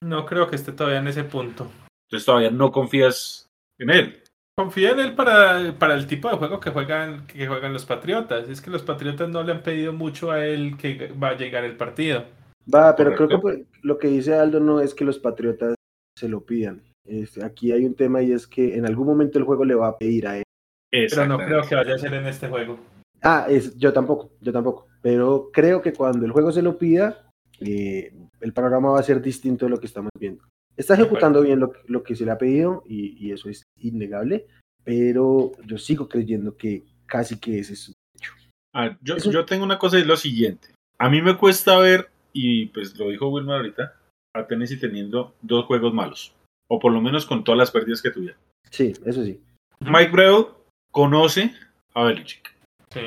No 0.00 0.24
creo 0.24 0.46
que 0.46 0.54
esté 0.54 0.70
todavía 0.70 1.00
en 1.00 1.08
ese 1.08 1.24
punto. 1.24 1.68
Entonces 2.06 2.24
todavía 2.24 2.52
no 2.52 2.70
confías 2.70 3.48
en 3.80 3.90
él. 3.90 4.22
Confía 4.56 4.90
en 4.90 5.00
él 5.00 5.16
para, 5.16 5.76
para 5.80 5.94
el 5.94 6.06
tipo 6.06 6.30
de 6.30 6.36
juego 6.36 6.60
que 6.60 6.70
juegan, 6.70 7.26
que 7.26 7.48
juegan 7.48 7.72
los 7.72 7.86
Patriotas. 7.86 8.48
Es 8.48 8.60
que 8.60 8.70
los 8.70 8.84
Patriotas 8.84 9.28
no 9.28 9.42
le 9.42 9.50
han 9.50 9.64
pedido 9.64 9.92
mucho 9.92 10.30
a 10.30 10.46
él 10.46 10.76
que 10.76 11.12
va 11.20 11.30
a 11.30 11.36
llegar 11.36 11.64
el 11.64 11.76
partido. 11.76 12.26
Va, 12.72 12.94
pero 12.94 13.16
creo 13.16 13.42
que 13.42 13.64
lo 13.82 13.98
que 13.98 14.06
dice 14.06 14.34
Aldo 14.34 14.60
no 14.60 14.78
es 14.80 14.94
que 14.94 15.04
los 15.04 15.18
Patriotas 15.18 15.74
se 16.16 16.28
lo 16.28 16.44
pidan. 16.46 16.84
Este, 17.04 17.44
aquí 17.44 17.72
hay 17.72 17.84
un 17.84 17.96
tema 17.96 18.22
y 18.22 18.30
es 18.30 18.46
que 18.46 18.76
en 18.76 18.86
algún 18.86 19.08
momento 19.08 19.40
el 19.40 19.44
juego 19.44 19.64
le 19.64 19.74
va 19.74 19.88
a 19.88 19.98
pedir 19.98 20.28
a 20.28 20.36
él. 20.36 20.44
Pero 20.92 21.26
no 21.26 21.36
creo 21.36 21.62
que 21.62 21.74
vaya 21.74 21.96
a 21.96 21.98
ser 21.98 22.14
en 22.14 22.26
este 22.28 22.46
juego. 22.46 22.78
Ah, 23.22 23.46
es, 23.48 23.76
yo 23.78 23.92
tampoco, 23.92 24.30
yo 24.40 24.52
tampoco. 24.52 24.86
Pero 25.02 25.50
creo 25.52 25.82
que 25.82 25.92
cuando 25.92 26.24
el 26.26 26.32
juego 26.32 26.52
se 26.52 26.62
lo 26.62 26.78
pida, 26.78 27.30
eh, 27.60 28.12
el 28.40 28.52
panorama 28.52 28.90
va 28.90 29.00
a 29.00 29.04
ser 29.04 29.20
distinto 29.20 29.66
de 29.66 29.70
lo 29.70 29.80
que 29.80 29.86
estamos 29.86 30.10
viendo. 30.18 30.44
Está 30.76 30.94
ejecutando 30.94 31.42
bien 31.42 31.60
lo, 31.60 31.72
lo 31.88 32.02
que 32.02 32.16
se 32.16 32.24
le 32.24 32.30
ha 32.30 32.38
pedido 32.38 32.82
y, 32.86 33.30
eso 33.32 33.50
es 33.50 33.64
innegable, 33.76 34.46
pero 34.82 35.52
yo 35.66 35.76
sigo 35.76 36.08
creyendo 36.08 36.56
que 36.56 36.84
casi 37.06 37.38
que 37.38 37.58
ese 37.58 37.74
es 37.74 37.80
su 37.80 37.92
hecho. 38.16 38.32
Ah, 38.74 38.96
yo, 39.02 39.18
yo 39.18 39.44
tengo 39.44 39.64
una 39.64 39.78
cosa 39.78 39.98
y 39.98 40.02
es 40.02 40.06
lo 40.06 40.16
siguiente. 40.16 40.68
A 40.98 41.10
mí 41.10 41.20
me 41.20 41.36
cuesta 41.36 41.78
ver, 41.78 42.08
y 42.32 42.66
pues 42.66 42.98
lo 42.98 43.10
dijo 43.10 43.28
Wilmer 43.28 43.56
ahorita, 43.56 43.94
a 44.34 44.46
Tennessee 44.46 44.78
teniendo 44.78 45.34
dos 45.42 45.66
juegos 45.66 45.92
malos, 45.92 46.34
o 46.68 46.78
por 46.78 46.92
lo 46.92 47.00
menos 47.00 47.26
con 47.26 47.44
todas 47.44 47.58
las 47.58 47.70
pérdidas 47.70 48.00
que 48.00 48.10
tuvieron. 48.10 48.38
Sí, 48.70 48.94
eso 49.04 49.24
sí. 49.24 49.40
Mike 49.80 50.12
Breu 50.12 50.48
conoce 50.92 51.52
a 51.94 52.04
Belichick. 52.04 52.54
Sí. 52.90 53.00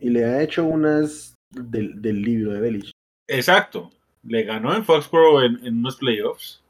Y, 0.00 0.10
le 0.10 0.24
ha 0.24 0.42
hecho 0.42 0.64
unas 0.64 1.34
del, 1.50 2.00
del 2.00 2.22
libro 2.22 2.52
de 2.52 2.60
Belichick. 2.60 2.94
Exacto. 3.28 3.90
Le 4.22 4.42
ganó 4.42 4.74
en 4.74 4.84
Foxborough 4.84 5.42
en, 5.42 5.78
unos 5.78 5.96
playoffs, 5.96 6.62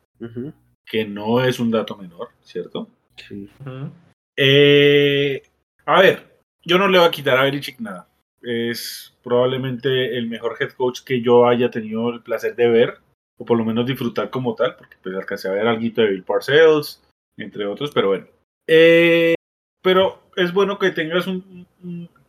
que 0.87 1.05
no 1.05 1.43
es 1.43 1.59
un 1.59 1.71
dato 1.71 1.97
menor, 1.97 2.29
¿cierto? 2.43 2.89
Sí. 3.17 3.49
Eh, 4.37 5.43
a 5.87 6.01
ver, 6.01 6.31
yo 6.63 6.79
no 6.79 6.87
le 6.87 6.99
voy 6.99 7.09
a 7.09 7.11
quitar 7.11 7.39
a 7.39 7.45
Belichick 7.45 7.81
nada. 7.81 8.09
Es 8.43 9.17
probablemente 9.23 10.17
el 10.17 10.29
mejor 10.29 10.57
head 10.61 10.73
coach 10.73 11.01
que 11.05 11.21
yo 11.21 11.47
haya 11.47 11.71
tenido 11.71 12.11
el 12.11 12.23
placer 12.23 12.55
de 12.55 12.69
ver, 12.69 12.99
o 13.39 13.45
por 13.45 13.59
lo 13.59 13.65
menos 13.65 13.87
disfrutar 13.87 14.31
como 14.31 14.55
tal, 14.55 14.77
porque 14.77 14.97
pues 15.03 15.17
alcancé 15.17 15.49
a 15.49 15.53
ver 15.53 15.67
algo 15.67 15.83
de 15.83 16.11
Bill 16.11 16.23
Parcells, 16.23 17.03
entre 17.37 17.67
otros, 17.67 17.91
pero 17.93 18.09
bueno. 18.09 18.27
Eh, 18.67 19.35
pero 19.83 20.23
es 20.37 20.53
bueno 20.53 20.79
que 20.79 20.91
tengas 20.91 21.27
un, 21.27 21.67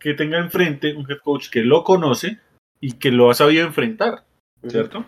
que 0.02 0.14
tenga 0.14 0.40
enfrente 0.40 0.96
un 0.96 1.10
head 1.10 1.20
coach 1.20 1.50
que 1.50 1.62
lo 1.62 1.84
conoce, 1.84 2.40
y 2.82 2.94
que 2.94 3.12
lo 3.12 3.30
ha 3.30 3.36
sabido 3.36 3.66
enfrentar, 3.66 4.26
¿cierto? 4.68 5.06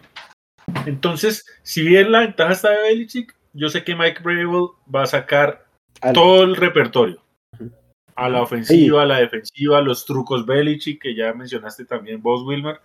Entonces, 0.85 1.45
si 1.63 1.85
bien 1.85 2.11
la 2.11 2.19
ventaja 2.19 2.53
está 2.53 2.69
de 2.69 2.83
Belichick, 2.83 3.35
yo 3.53 3.67
sé 3.67 3.83
que 3.83 3.95
Mike 3.95 4.21
Brable 4.23 4.69
va 4.93 5.03
a 5.03 5.07
sacar 5.07 5.65
todo 6.13 6.43
el 6.43 6.55
repertorio. 6.55 7.21
A 8.15 8.29
la 8.29 8.43
ofensiva, 8.43 9.01
a 9.01 9.05
la 9.07 9.17
defensiva, 9.17 9.81
los 9.81 10.05
trucos 10.05 10.45
Belichick, 10.45 11.01
que 11.01 11.15
ya 11.15 11.33
mencionaste 11.33 11.83
también 11.85 12.21
vos, 12.21 12.43
Wilmar. 12.45 12.79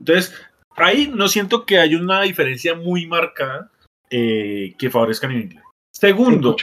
Entonces, 0.00 0.34
ahí 0.70 1.12
no 1.14 1.28
siento 1.28 1.66
que 1.66 1.78
haya 1.78 1.98
una 1.98 2.22
diferencia 2.22 2.74
muy 2.74 3.06
marcada 3.06 3.70
eh, 4.08 4.74
que 4.78 4.88
favorezca 4.88 5.26
a 5.26 5.30
New 5.30 5.42
England. 5.42 5.66
Segundo. 5.92 6.56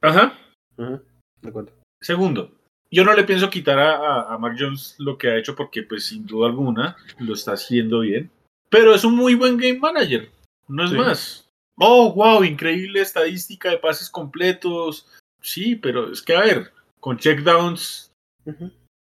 Ajá. 0.00 0.38
De 0.76 1.48
acuerdo. 1.48 1.72
Segundo, 2.00 2.56
yo 2.94 3.04
no 3.04 3.12
le 3.12 3.24
pienso 3.24 3.50
quitar 3.50 3.78
a, 3.78 4.32
a, 4.32 4.38
Mark 4.38 4.56
Jones 4.58 4.94
lo 4.98 5.18
que 5.18 5.28
ha 5.28 5.36
hecho 5.36 5.56
porque 5.56 5.82
pues 5.82 6.06
sin 6.06 6.24
duda 6.26 6.48
alguna 6.48 6.96
lo 7.18 7.34
está 7.34 7.52
haciendo 7.52 8.00
bien. 8.00 8.30
Pero 8.70 8.94
es 8.94 9.04
un 9.04 9.16
muy 9.16 9.34
buen 9.34 9.56
game 9.56 9.78
manager, 9.78 10.30
no 10.68 10.84
es 10.84 10.92
más. 10.92 11.48
Oh, 11.76 12.12
wow, 12.12 12.44
increíble 12.44 13.00
estadística 13.00 13.68
de 13.68 13.78
pases 13.78 14.08
completos. 14.08 15.08
Sí, 15.40 15.74
pero 15.74 16.12
es 16.12 16.22
que 16.22 16.36
a 16.36 16.40
ver, 16.40 16.72
con 17.00 17.18
checkdowns 17.18 18.12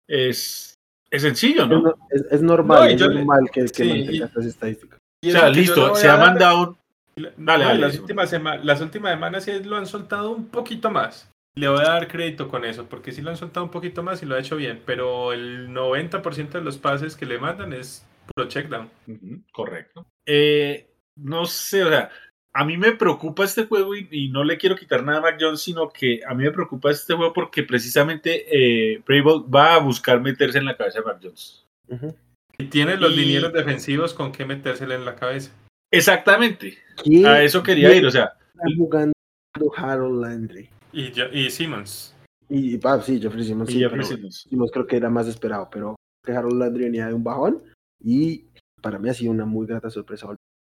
es, 0.07 0.73
es 1.09 1.21
sencillo, 1.21 1.67
¿no? 1.67 1.93
Es, 2.09 2.41
normal, 2.41 2.91
es 2.91 3.01
normal 3.01 3.49
que, 3.51 3.65
que 3.65 3.83
mantenga 3.83 4.25
estas 4.25 4.45
estadísticas. 4.45 4.99
O 5.25 5.29
sea, 5.29 5.49
listo, 5.49 5.95
se 5.95 6.07
ha 6.07 6.17
mandado 6.17 6.77
Dale, 7.15 7.65
dale, 7.65 7.79
las, 7.79 7.99
últimas 7.99 8.31
las 8.63 8.81
últimas 8.81 9.11
semanas 9.11 9.43
sí 9.43 9.51
lo 9.63 9.75
han 9.75 9.85
soltado 9.85 10.31
un 10.31 10.47
poquito 10.47 10.89
más. 10.89 11.30
Le 11.55 11.67
voy 11.67 11.79
a 11.81 11.89
dar 11.89 12.07
crédito 12.07 12.47
con 12.47 12.63
eso, 12.63 12.87
porque 12.87 13.11
sí 13.11 13.21
lo 13.21 13.29
han 13.29 13.37
soltado 13.37 13.65
un 13.65 13.71
poquito 13.71 14.03
más 14.03 14.23
y 14.23 14.25
lo 14.25 14.35
ha 14.35 14.39
hecho 14.39 14.55
bien, 14.55 14.81
pero 14.85 15.33
el 15.33 15.69
90% 15.69 16.49
de 16.51 16.61
los 16.61 16.77
pases 16.77 17.15
que 17.15 17.25
le 17.25 17.39
mandan 17.39 17.73
es 17.73 18.07
puro 18.33 18.47
checkdown. 18.47 18.89
correcto. 19.51 20.05
Eh, 20.25 20.87
no 21.17 21.45
sé, 21.45 21.83
o 21.83 21.89
sea, 21.89 22.09
a 22.53 22.65
mí 22.65 22.77
me 22.77 22.93
preocupa 22.93 23.43
este 23.43 23.65
juego 23.65 23.95
y, 23.95 24.29
no 24.29 24.43
le 24.43 24.57
quiero 24.57 24.75
quitar 24.75 25.03
nada 25.03 25.19
a 25.19 25.21
Mac 25.21 25.37
Jones, 25.39 25.61
sino 25.61 25.89
que 25.89 26.21
a 26.25 26.33
mí 26.33 26.43
me 26.43 26.51
preocupa 26.51 26.91
este 26.91 27.13
juego 27.15 27.33
porque 27.33 27.63
precisamente 27.63 28.45
eh, 28.49 29.03
va 29.53 29.75
a 29.75 29.79
buscar 29.79 30.21
meterse 30.21 30.57
en 30.57 30.65
la 30.65 30.77
cabeza 30.77 30.99
de 30.99 31.05
Mac 31.05 31.19
Jones. 31.21 31.65
Y 32.57 32.65
tiene 32.65 32.95
los 32.97 33.11
Y- 33.13 33.17
linieros 33.17 33.53
defensivos 33.53 34.13
con 34.13 34.31
que 34.31 34.45
metérsele 34.45 34.95
en 34.95 35.05
la 35.05 35.15
cabeza. 35.15 35.51
Exactamente. 35.91 36.77
¿Quién 37.03 37.25
A 37.25 37.41
eso 37.43 37.63
quería 37.63 37.93
ir. 37.93 38.05
O 38.05 38.11
sea, 38.11 38.33
está 38.53 38.67
jugando 38.77 39.13
Harold 39.75 40.21
Landry? 40.21 40.69
Y, 40.93 41.11
y 41.33 41.49
Simmons. 41.49 42.15
Y, 42.49 42.79
ah, 42.85 43.01
sí, 43.01 43.19
Jeffrey 43.21 43.43
Simmons, 43.45 43.69
y 43.69 43.73
sí, 43.73 43.79
Jeffrey 43.79 44.03
Simmons. 44.03 44.45
Simmons 44.49 44.71
creo 44.71 44.85
que 44.87 44.97
era 44.97 45.09
más 45.09 45.27
esperado, 45.27 45.69
pero 45.71 45.95
Harold 46.27 46.59
Landry 46.59 46.83
venía 46.85 47.07
de 47.07 47.13
un 47.13 47.23
bajón 47.23 47.63
y 48.03 48.45
para 48.81 48.99
mí 48.99 49.09
ha 49.09 49.13
sido 49.13 49.31
una 49.31 49.45
muy 49.45 49.65
grata 49.67 49.89
sorpresa. 49.89 50.27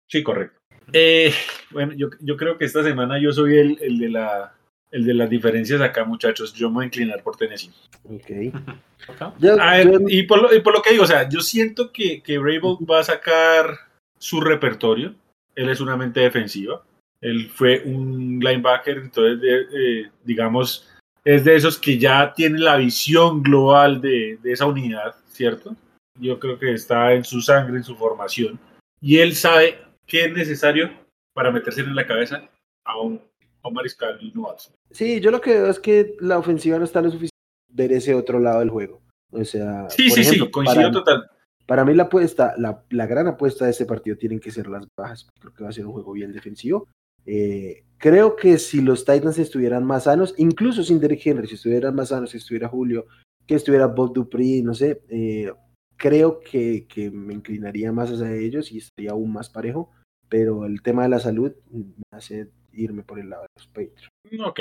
Sí, 0.09 0.21
correcto. 0.23 0.57
Eh, 0.91 1.31
bueno, 1.71 1.93
yo, 1.95 2.09
yo 2.19 2.35
creo 2.35 2.57
que 2.57 2.65
esta 2.65 2.83
semana 2.83 3.21
yo 3.21 3.31
soy 3.31 3.57
el, 3.57 3.77
el 3.81 3.99
de 3.99 4.09
la 4.09 4.55
el 4.91 5.05
de 5.05 5.13
las 5.13 5.29
diferencias 5.29 5.79
acá, 5.81 6.03
muchachos. 6.03 6.51
Yo 6.55 6.69
me 6.69 6.75
voy 6.75 6.83
a 6.83 6.87
inclinar 6.87 7.21
por 7.21 7.35
Tennessee. 7.37 7.69
Ok. 8.05 8.51
¿Ok? 9.07 9.33
Yo- 9.39 9.61
A 9.61 9.77
ver, 9.77 9.91
yo- 9.91 9.99
y, 10.07 10.23
por 10.23 10.41
lo, 10.41 10.53
y 10.55 10.61
por 10.61 10.73
lo 10.73 10.81
que 10.81 10.91
digo, 10.91 11.03
o 11.03 11.07
sea, 11.07 11.29
yo 11.29 11.41
siento 11.41 11.91
que, 11.93 12.23
que 12.23 12.39
Vrabel 12.39 12.77
va 12.89 12.99
a 12.99 13.03
sacar 13.03 13.75
su 14.17 14.41
repertorio. 14.41 15.13
Él 15.55 15.69
es 15.69 15.79
una 15.79 15.95
mente 15.95 16.21
defensiva. 16.21 16.83
Él 17.21 17.49
fue 17.49 17.81
un 17.85 18.39
linebacker, 18.39 18.97
entonces, 18.97 19.41
de- 19.41 20.01
eh, 20.01 20.11
digamos, 20.23 20.87
es 21.25 21.43
de 21.43 21.55
esos 21.55 21.77
que 21.77 21.97
ya 21.97 22.33
tiene 22.33 22.59
la 22.59 22.77
visión 22.77 23.43
global 23.43 23.99
de, 24.01 24.37
de 24.41 24.51
esa 24.53 24.65
unidad, 24.65 25.15
¿cierto? 25.27 25.75
Yo 26.19 26.39
creo 26.39 26.57
que 26.57 26.73
está 26.73 27.13
en 27.13 27.23
su 27.23 27.41
sangre, 27.41 27.77
en 27.77 27.83
su 27.83 27.95
formación. 27.95 28.59
Y 29.01 29.17
él 29.19 29.35
sabe 29.35 29.79
qué 30.05 30.25
es 30.25 30.33
necesario 30.33 30.89
para 31.33 31.51
meterse 31.51 31.81
en 31.81 31.95
la 31.95 32.05
cabeza 32.07 32.49
a 32.85 32.99
un, 32.99 33.21
a 33.61 33.67
un 33.67 33.73
mariscal 33.73 34.19
novato. 34.33 34.63
Sí, 34.91 35.19
yo 35.19 35.31
lo 35.31 35.39
que 35.41 35.51
veo 35.53 35.67
es 35.69 35.79
que 35.79 36.15
la 36.19 36.37
ofensiva 36.37 36.77
no 36.79 36.85
está 36.85 37.01
lo 37.01 37.09
suficiente 37.09 37.29
ver 37.71 37.91
ese 37.91 38.15
otro 38.15 38.39
lado 38.39 38.59
del 38.59 38.69
juego. 38.69 39.01
O 39.31 39.43
sea, 39.45 39.89
Sí, 39.89 40.09
sí, 40.09 40.21
ejemplo, 40.21 40.45
sí, 40.45 40.51
coincido 40.51 40.81
para, 40.81 40.91
total. 40.91 41.29
para 41.67 41.85
mí 41.85 41.93
la 41.93 42.03
apuesta, 42.03 42.53
la, 42.57 42.83
la 42.89 43.05
gran 43.05 43.27
apuesta 43.27 43.65
de 43.65 43.71
este 43.71 43.85
partido 43.85 44.17
tienen 44.17 44.39
que 44.39 44.51
ser 44.51 44.67
las 44.67 44.87
bajas. 44.97 45.29
Creo 45.39 45.53
que 45.53 45.63
va 45.63 45.69
a 45.69 45.73
ser 45.73 45.85
un 45.85 45.93
juego 45.93 46.13
bien 46.13 46.33
defensivo. 46.33 46.87
Eh, 47.31 47.83
creo 47.99 48.35
que 48.35 48.57
si 48.57 48.81
los 48.81 49.05
Titans 49.05 49.37
estuvieran 49.37 49.85
más 49.85 50.05
sanos, 50.05 50.33
incluso 50.37 50.83
sin 50.83 50.99
Derrick 50.99 51.27
Henry, 51.27 51.47
si 51.47 51.55
estuvieran 51.55 51.93
más 51.93 52.09
sanos, 52.09 52.31
si 52.31 52.37
estuviera 52.37 52.67
Julio, 52.67 53.05
que 53.45 53.53
estuviera 53.53 53.85
Bob 53.85 54.13
Dupree, 54.13 54.63
no 54.63 54.73
sé, 54.73 55.03
eh, 55.09 55.53
creo 55.95 56.39
que, 56.39 56.87
que 56.87 57.11
me 57.11 57.35
inclinaría 57.35 57.91
más 57.91 58.09
hacia 58.09 58.33
ellos 58.33 58.71
y 58.71 58.79
estaría 58.79 59.11
aún 59.11 59.31
más 59.31 59.51
parejo. 59.51 59.91
Pero 60.27 60.65
el 60.65 60.81
tema 60.81 61.03
de 61.03 61.09
la 61.09 61.19
salud 61.19 61.51
me 61.71 61.93
hace 62.11 62.49
irme 62.73 63.03
por 63.03 63.19
el 63.19 63.29
lado 63.29 63.43
de 63.43 63.49
los 63.55 63.67
Patriots. 63.67 64.09
Ok, 64.43 64.59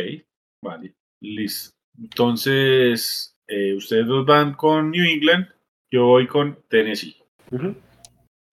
vale, 0.63 0.95
listo. 1.23 1.71
Entonces, 1.99 3.35
eh, 3.47 3.75
ustedes 3.75 4.07
dos 4.07 4.27
van 4.27 4.55
con 4.55 4.91
New 4.91 5.05
England, 5.05 5.47
yo 5.91 6.05
voy 6.05 6.27
con 6.27 6.59
Tennessee. 6.69 7.17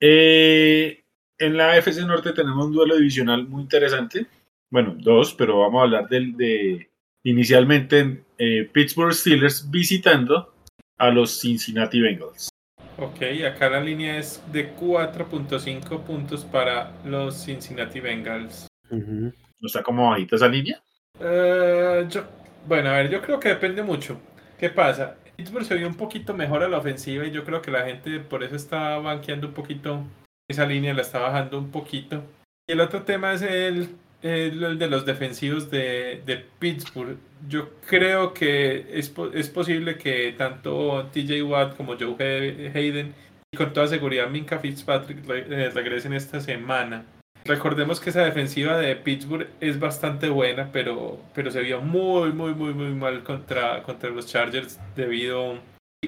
Eh, 0.01 1.04
en 1.37 1.57
la 1.57 1.71
AFC 1.71 1.99
Norte 2.05 2.33
tenemos 2.33 2.65
un 2.65 2.73
duelo 2.73 2.95
divisional 2.95 3.47
muy 3.47 3.63
interesante. 3.63 4.27
Bueno, 4.69 4.95
dos, 4.97 5.33
pero 5.33 5.59
vamos 5.59 5.79
a 5.79 5.83
hablar 5.83 6.09
del 6.09 6.35
de 6.35 6.89
inicialmente 7.23 8.23
eh, 8.37 8.69
Pittsburgh 8.71 9.13
Steelers 9.13 9.69
visitando 9.69 10.53
a 10.97 11.09
los 11.09 11.39
Cincinnati 11.39 11.99
Bengals. 11.99 12.49
Ok, 12.97 13.21
acá 13.45 13.69
la 13.69 13.81
línea 13.81 14.17
es 14.17 14.41
de 14.53 14.73
4.5 14.75 16.03
puntos 16.03 16.45
para 16.45 16.93
los 17.03 17.43
Cincinnati 17.43 17.99
Bengals. 17.99 18.67
¿No 18.89 19.33
está 19.63 19.83
como 19.83 20.09
bajita 20.09 20.37
esa 20.37 20.47
línea? 20.47 20.81
Eh, 21.19 22.05
yo, 22.09 22.23
bueno, 22.67 22.89
a 22.89 22.97
ver, 22.97 23.09
yo 23.09 23.21
creo 23.21 23.39
que 23.39 23.49
depende 23.49 23.83
mucho. 23.83 24.17
¿Qué 24.57 24.69
pasa? 24.69 25.17
Pittsburgh 25.35 25.65
se 25.65 25.75
vio 25.75 25.87
un 25.87 25.95
poquito 25.95 26.33
mejor 26.33 26.63
a 26.63 26.69
la 26.69 26.77
ofensiva 26.77 27.25
y 27.25 27.31
yo 27.31 27.43
creo 27.43 27.61
que 27.61 27.71
la 27.71 27.85
gente 27.85 28.19
por 28.19 28.43
eso 28.43 28.55
está 28.55 28.97
banqueando 28.99 29.47
un 29.47 29.53
poquito 29.53 30.05
esa 30.49 30.65
línea, 30.65 30.93
la 30.93 31.01
está 31.01 31.19
bajando 31.19 31.57
un 31.57 31.71
poquito. 31.71 32.23
Y 32.67 32.73
el 32.73 32.81
otro 32.81 33.03
tema 33.03 33.33
es 33.33 33.41
el, 33.41 33.89
de 34.21 34.87
los 34.89 35.05
defensivos 35.05 35.69
de, 35.69 36.21
de 36.25 36.43
Pittsburgh. 36.59 37.17
Yo 37.47 37.69
creo 37.87 38.33
que 38.33 38.87
es, 38.97 39.13
es 39.33 39.49
posible 39.49 39.97
que 39.97 40.33
tanto 40.37 41.07
TJ 41.13 41.43
Watt 41.43 41.75
como 41.77 41.95
Joe 41.97 42.15
Hay- 42.19 42.71
Hayden 42.73 43.13
y 43.53 43.57
con 43.57 43.71
toda 43.73 43.87
seguridad 43.87 44.29
Minka 44.29 44.59
Fitzpatrick 44.59 45.19
eh, 45.29 45.69
regresen 45.73 46.13
esta 46.13 46.41
semana. 46.41 47.05
Recordemos 47.47 47.99
que 47.99 48.09
esa 48.09 48.25
defensiva 48.25 48.75
de 48.77 48.95
Pittsburgh 48.95 49.47
es 49.61 49.79
bastante 49.79 50.29
buena, 50.29 50.71
pero, 50.71 51.21
pero 51.35 51.51
se 51.51 51.61
vio 51.61 51.79
muy, 51.79 52.31
muy, 52.31 52.55
muy, 52.55 52.73
muy 52.73 52.89
mal 52.95 53.23
contra, 53.23 53.83
contra 53.83 54.09
los 54.09 54.25
Chargers 54.25 54.79
debido... 54.95 55.53
Y, 55.53 55.59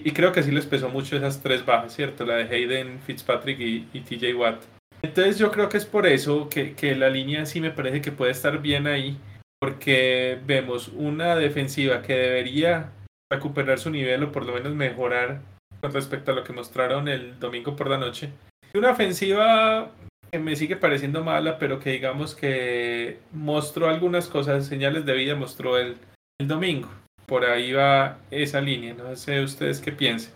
y 0.03 0.11
creo 0.11 0.31
que 0.31 0.43
sí 0.43 0.51
les 0.51 0.65
pesó 0.65 0.89
mucho 0.89 1.15
esas 1.15 1.41
tres 1.41 1.65
bajas, 1.65 1.95
¿cierto? 1.95 2.25
La 2.25 2.35
de 2.35 2.43
Hayden, 2.43 2.99
Fitzpatrick 2.99 3.59
y, 3.59 3.87
y 3.93 4.01
TJ 4.01 4.35
Watt. 4.35 4.63
Entonces 5.01 5.37
yo 5.37 5.51
creo 5.51 5.69
que 5.69 5.77
es 5.77 5.85
por 5.85 6.07
eso 6.07 6.49
que, 6.49 6.73
que 6.73 6.95
la 6.95 7.09
línea 7.09 7.45
sí 7.45 7.61
me 7.61 7.71
parece 7.71 8.01
que 8.01 8.11
puede 8.11 8.31
estar 8.31 8.61
bien 8.61 8.87
ahí, 8.87 9.17
porque 9.59 10.39
vemos 10.45 10.89
una 10.89 11.35
defensiva 11.35 12.01
que 12.01 12.13
debería 12.13 12.91
recuperar 13.31 13.79
su 13.79 13.89
nivel 13.89 14.23
o 14.23 14.31
por 14.31 14.45
lo 14.45 14.53
menos 14.53 14.73
mejorar 14.73 15.41
con 15.81 15.93
respecto 15.93 16.31
a 16.31 16.35
lo 16.35 16.43
que 16.43 16.53
mostraron 16.53 17.07
el 17.07 17.39
domingo 17.39 17.75
por 17.75 17.89
la 17.89 17.97
noche. 17.97 18.31
Y 18.73 18.77
una 18.77 18.91
ofensiva 18.91 19.91
que 20.31 20.39
me 20.39 20.55
sigue 20.55 20.75
pareciendo 20.75 21.23
mala, 21.23 21.57
pero 21.57 21.79
que 21.79 21.91
digamos 21.91 22.35
que 22.35 23.19
mostró 23.31 23.87
algunas 23.87 24.27
cosas, 24.27 24.65
señales 24.65 25.05
de 25.05 25.13
vida 25.13 25.35
mostró 25.35 25.77
el, 25.77 25.97
el 26.39 26.47
domingo. 26.47 26.89
Por 27.27 27.43
ahí 27.43 27.73
va 27.73 28.19
esa 28.31 28.61
línea, 28.61 28.93
no 28.93 29.13
sé 29.17 29.43
ustedes 29.43 29.81
qué 29.81 29.91
piensen. 29.91 30.31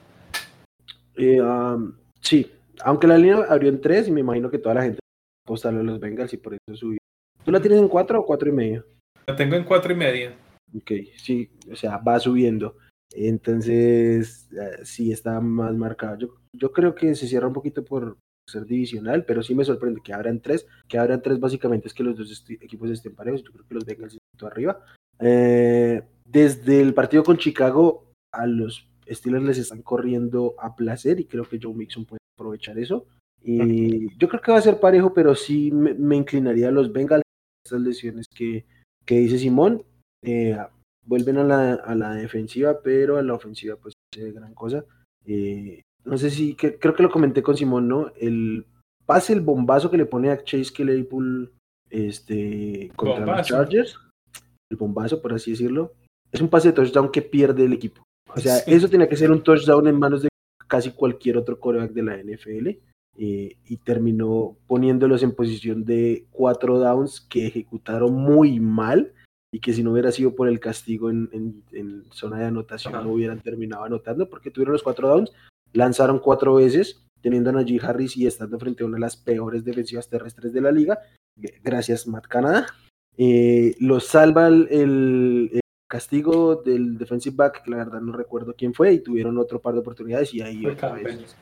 Eh, 1.15 1.41
um, 1.41 1.93
sí, 2.19 2.51
aunque 2.83 3.07
la 3.07 3.17
línea 3.17 3.45
abrió 3.49 3.69
en 3.69 3.79
3 3.79 4.09
y 4.09 4.11
me 4.11 4.19
imagino 4.19 4.51
que 4.51 4.57
toda 4.57 4.75
la 4.75 4.83
gente 4.83 4.99
apostarle 5.45 5.79
a 5.79 5.83
los 5.83 6.01
Bengals 6.01 6.33
y 6.33 6.37
por 6.37 6.53
eso 6.53 6.75
subió. 6.75 6.97
¿Tú 7.45 7.51
la 7.51 7.61
tienes 7.61 7.79
en 7.79 7.87
4 7.87 8.19
o 8.19 8.25
4 8.25 8.49
y 8.49 8.51
medio? 8.51 8.85
La 9.27 9.35
tengo 9.37 9.55
en 9.55 9.63
cuatro 9.63 9.93
y 9.93 9.95
media. 9.95 10.35
Ok, 10.75 10.91
sí, 11.15 11.49
o 11.71 11.75
sea, 11.75 11.97
va 11.97 12.19
subiendo. 12.19 12.75
Entonces, 13.13 14.49
eh, 14.51 14.83
sí 14.83 15.11
está 15.13 15.39
más 15.39 15.73
marcado. 15.73 16.17
Yo, 16.17 16.27
yo 16.53 16.71
creo 16.71 16.93
que 16.95 17.15
se 17.15 17.27
cierra 17.27 17.47
un 17.47 17.53
poquito 17.53 17.85
por 17.85 18.17
ser 18.47 18.65
divisional, 18.65 19.23
pero 19.25 19.43
sí 19.43 19.55
me 19.55 19.63
sorprende 19.63 20.01
que 20.03 20.13
abran 20.13 20.41
3. 20.41 20.67
Que 20.89 20.97
abran 20.97 21.21
3 21.21 21.39
básicamente 21.39 21.87
es 21.87 21.93
que 21.93 22.03
los 22.03 22.17
dos 22.17 22.45
equipos 22.49 22.89
estén 22.89 23.15
parejos. 23.15 23.43
Yo 23.43 23.51
creo 23.51 23.65
que 23.65 23.75
los 23.75 23.85
Bengals 23.85 24.17
están 24.33 24.51
arriba. 24.51 24.83
Eh, 25.19 26.01
desde 26.31 26.81
el 26.81 26.93
partido 26.93 27.23
con 27.23 27.37
Chicago, 27.37 28.05
a 28.33 28.45
los 28.45 28.87
Steelers 29.09 29.43
les 29.43 29.57
están 29.57 29.81
corriendo 29.81 30.55
a 30.59 30.75
placer 30.75 31.19
y 31.19 31.25
creo 31.25 31.43
que 31.43 31.59
Joe 31.61 31.73
Mixon 31.73 32.05
puede 32.05 32.19
aprovechar 32.37 32.79
eso. 32.79 33.05
Y 33.43 34.15
yo 34.17 34.29
creo 34.29 34.41
que 34.41 34.51
va 34.51 34.59
a 34.59 34.61
ser 34.61 34.79
parejo, 34.79 35.13
pero 35.13 35.35
sí 35.35 35.71
me, 35.71 35.93
me 35.93 36.15
inclinaría 36.15 36.67
a 36.67 36.71
los 36.71 36.93
Bengals. 36.93 37.23
Estas 37.65 37.81
lesiones 37.81 38.27
que, 38.33 38.65
que 39.05 39.19
dice 39.19 39.37
Simón, 39.37 39.83
eh, 40.23 40.57
vuelven 41.05 41.37
a 41.37 41.43
la, 41.43 41.73
a 41.73 41.95
la 41.95 42.13
defensiva, 42.15 42.81
pero 42.83 43.17
a 43.17 43.23
la 43.23 43.33
ofensiva 43.33 43.75
pues 43.75 43.93
hace 44.13 44.31
gran 44.31 44.53
cosa. 44.53 44.85
Eh, 45.25 45.81
no 46.05 46.17
sé 46.17 46.29
si, 46.29 46.55
que, 46.55 46.77
creo 46.77 46.93
que 46.93 47.03
lo 47.03 47.11
comenté 47.11 47.43
con 47.43 47.57
Simón, 47.57 47.87
¿no? 47.87 48.11
El 48.19 48.65
pase, 49.05 49.33
el 49.33 49.41
bombazo 49.41 49.89
que 49.91 49.97
le 49.97 50.05
pone 50.05 50.29
a 50.29 50.43
Chase 50.43 50.73
Claypool 50.73 51.51
este, 51.89 52.91
contra 52.95 53.25
los. 53.25 53.47
Chargers, 53.47 53.99
el 54.69 54.77
bombazo, 54.77 55.21
por 55.21 55.33
así 55.33 55.51
decirlo, 55.51 55.93
es 56.31 56.41
un 56.41 56.49
pase 56.49 56.69
de 56.69 56.73
touchdown 56.73 57.11
que 57.11 57.21
pierde 57.21 57.65
el 57.65 57.73
equipo. 57.73 58.03
O 58.33 58.39
sea, 58.39 58.55
Sí. 58.57 58.73
eso 58.73 58.87
tiene 58.87 59.07
que 59.09 59.17
ser 59.17 59.31
un 59.31 59.43
touchdown 59.43 59.87
en 59.87 59.99
manos 59.99 60.21
de 60.23 60.29
casi 60.67 60.91
cualquier 60.91 61.37
otro 61.37 61.59
coreback 61.59 61.91
de 61.91 62.03
la 62.03 62.17
NFL. 62.17 62.79
eh, 63.17 63.57
y 63.67 63.75
terminó 63.75 64.55
poniéndolos 64.67 65.21
en 65.21 65.33
posición 65.33 65.83
de 65.83 66.27
cuatro 66.31 66.79
downs 66.79 67.19
que 67.19 67.45
ejecutaron 67.45 68.13
muy 68.13 68.61
mal 68.61 69.11
y 69.53 69.59
que 69.59 69.73
si 69.73 69.83
no 69.83 69.91
hubiera 69.91 70.13
sido 70.13 70.33
por 70.33 70.47
el 70.47 70.61
castigo 70.61 71.09
en, 71.09 71.27
en- 71.33 71.61
en 71.73 72.05
zona 72.13 72.39
de 72.39 72.45
anotación 72.45 72.95
Ajá. 72.95 73.03
no 73.03 73.11
hubieran 73.11 73.41
terminado 73.41 73.83
anotando 73.83 74.29
porque 74.29 74.49
tuvieron 74.49 74.71
los 74.71 74.81
cuatro 74.81 75.09
downs, 75.09 75.29
lanzaron 75.73 76.19
cuatro 76.19 76.55
veces 76.55 77.03
teniendo 77.21 77.49
a 77.49 77.53
Najee 77.53 77.81
Harris 77.83 78.15
y 78.15 78.25
estando 78.27 78.57
frente 78.57 78.81
a 78.83 78.87
una 78.87 78.95
de 78.95 79.01
las 79.01 79.17
peores 79.17 79.65
defensivas 79.65 80.07
terrestres 80.09 80.53
de 80.53 80.61
la 80.61 80.71
liga. 80.71 80.97
Gracias, 81.63 82.07
Matt 82.07 82.27
Canada. 82.27 82.65
Eh, 83.17 83.75
los 83.79 84.05
salva 84.07 84.47
el 84.47 85.49
castigo 85.91 86.55
del 86.55 86.97
defensive 86.97 87.35
back, 87.35 87.63
que 87.63 87.71
la 87.71 87.77
verdad 87.77 87.99
no 87.99 88.13
recuerdo 88.13 88.55
quién 88.57 88.73
fue, 88.73 88.93
y 88.93 88.99
tuvieron 88.99 89.37
otro 89.37 89.59
par 89.59 89.73
de 89.73 89.81
oportunidades 89.81 90.33
y 90.33 90.41
ahí 90.41 90.65
otra 90.65 90.93
vez 90.93 91.35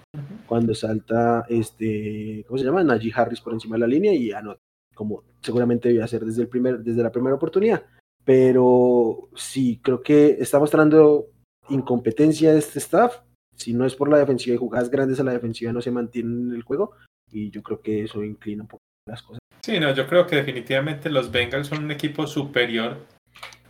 cuando 0.47 0.73
salta 0.73 1.45
este, 1.47 2.43
¿cómo 2.47 2.57
se 2.57 2.65
llama? 2.65 2.83
Najee 2.83 3.13
Harris 3.13 3.41
por 3.41 3.53
encima 3.53 3.75
de 3.75 3.81
la 3.81 3.87
línea 3.87 4.11
y 4.11 4.31
anota, 4.31 4.59
como 4.95 5.23
seguramente 5.41 5.89
debía 5.89 6.05
hacer 6.05 6.25
desde 6.25 6.41
el 6.41 6.47
primer, 6.47 6.79
desde 6.79 7.03
la 7.03 7.11
primera 7.11 7.35
oportunidad. 7.35 7.85
Pero 8.25 9.29
sí, 9.35 9.79
creo 9.83 10.01
que 10.01 10.37
está 10.39 10.57
mostrando 10.57 11.27
incompetencia 11.69 12.51
de 12.51 12.59
este 12.59 12.79
staff. 12.79 13.17
Si 13.55 13.73
no 13.73 13.85
es 13.85 13.95
por 13.95 14.09
la 14.09 14.17
defensiva 14.17 14.55
y 14.55 14.57
jugadas 14.57 14.89
grandes 14.89 15.19
a 15.19 15.23
la 15.23 15.33
defensiva 15.33 15.71
no 15.71 15.81
se 15.81 15.91
mantienen 15.91 16.49
en 16.49 16.55
el 16.55 16.63
juego. 16.63 16.93
Y 17.31 17.51
yo 17.51 17.61
creo 17.61 17.81
que 17.81 18.03
eso 18.05 18.23
inclina 18.23 18.63
un 18.63 18.67
poco 18.67 18.81
las 19.07 19.21
cosas. 19.21 19.39
Sí, 19.61 19.79
no, 19.79 19.93
yo 19.93 20.07
creo 20.07 20.25
que 20.25 20.37
definitivamente 20.37 21.09
los 21.09 21.31
Bengals 21.31 21.67
son 21.67 21.83
un 21.83 21.91
equipo 21.91 22.25
superior. 22.25 22.97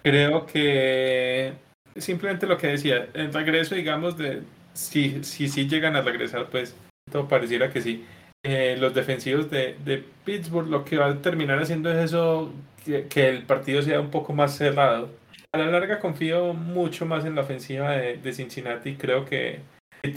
Creo 0.03 0.45
que 0.45 1.53
simplemente 1.97 2.47
lo 2.47 2.57
que 2.57 2.67
decía, 2.67 3.07
el 3.13 3.34
regreso, 3.34 3.76
digamos, 3.76 4.17
de 4.17 4.43
si 4.73 5.23
si, 5.23 5.49
si 5.49 5.67
llegan 5.67 5.95
a 5.95 6.01
regresar, 6.01 6.47
pues 6.49 6.76
todo 7.11 7.27
pareciera 7.27 7.71
que 7.71 7.81
sí. 7.81 8.05
Eh, 8.43 8.77
los 8.80 8.93
defensivos 8.93 9.49
de, 9.51 9.76
de, 9.84 10.03
Pittsburgh 10.23 10.69
lo 10.69 10.85
que 10.85 10.97
va 10.97 11.07
a 11.07 11.21
terminar 11.21 11.59
haciendo 11.61 11.91
es 11.91 11.97
eso, 11.97 12.53
que, 12.85 13.07
que, 13.07 13.27
el 13.27 13.43
partido 13.43 13.81
sea 13.81 13.99
un 13.99 14.11
poco 14.11 14.31
más 14.31 14.55
cerrado. 14.55 15.09
A 15.51 15.57
la 15.57 15.65
larga 15.65 15.99
confío 15.99 16.53
mucho 16.53 17.05
más 17.05 17.26
en 17.26 17.35
la 17.35 17.41
ofensiva 17.41 17.91
de, 17.91 18.17
de 18.17 18.34
Cincinnati. 18.34 18.95
Creo 18.95 19.26
que, 19.26 19.59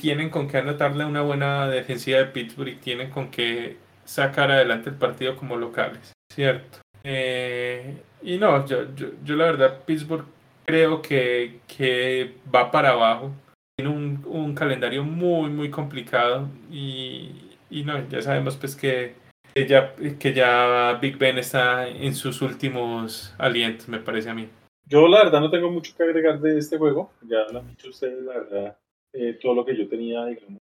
tienen 0.00 0.30
con 0.30 0.46
qué 0.46 0.59
anotarle 0.59 1.04
una 1.04 1.22
buena 1.22 1.68
defensiva 1.68 2.18
de 2.18 2.26
Pittsburgh 2.26 2.68
y 2.68 2.76
tienen 2.76 3.10
con 3.10 3.30
qué 3.30 3.76
sacar 4.04 4.50
adelante 4.50 4.90
el 4.90 4.96
partido 4.96 5.36
como 5.36 5.56
locales. 5.56 6.12
Cierto. 6.32 6.81
Eh, 7.05 7.97
y 8.23 8.39
no, 8.39 8.66
yo, 8.66 8.95
yo, 8.95 9.09
yo, 9.24 9.37
la 9.37 9.47
verdad, 9.47 9.81
Pittsburgh 9.85 10.24
creo 10.65 11.03
que, 11.03 11.61
que 11.66 12.35
va 12.55 12.70
para 12.70 12.91
abajo. 12.91 13.33
Tiene 13.77 13.91
un, 13.91 14.23
un 14.27 14.55
calendario 14.55 15.03
muy, 15.03 15.51
muy 15.51 15.70
complicado 15.70 16.49
y, 16.70 17.31
y 17.70 17.85
no, 17.85 18.07
ya 18.09 18.20
sabemos 18.20 18.57
pues 18.57 18.77
que, 18.77 19.15
que, 19.55 19.66
ya, 19.66 19.95
que 20.19 20.33
ya 20.33 20.99
Big 21.01 21.16
Ben 21.16 21.39
está 21.39 21.89
en 21.89 22.15
sus 22.15 22.43
últimos 22.43 23.35
alientos, 23.39 23.89
me 23.89 23.99
parece 23.99 24.31
a 24.31 24.35
mí. 24.35 24.49
Yo 24.87 25.09
la 25.09 25.24
verdad 25.24 25.41
no 25.41 25.51
tengo 25.51 25.70
mucho 25.70 25.95
que 25.97 26.03
agregar 26.03 26.39
de 26.41 26.59
este 26.59 26.77
juego, 26.77 27.12
ya 27.23 27.47
lo 27.51 27.61
han 27.61 27.69
dicho 27.69 27.89
ustedes, 27.89 28.23
la 28.24 28.35
verdad, 28.35 28.77
eh, 29.15 29.39
todo 29.41 29.55
lo 29.55 29.65
que 29.65 29.77
yo 29.77 29.89
tenía, 29.89 30.27
digamos. 30.27 30.61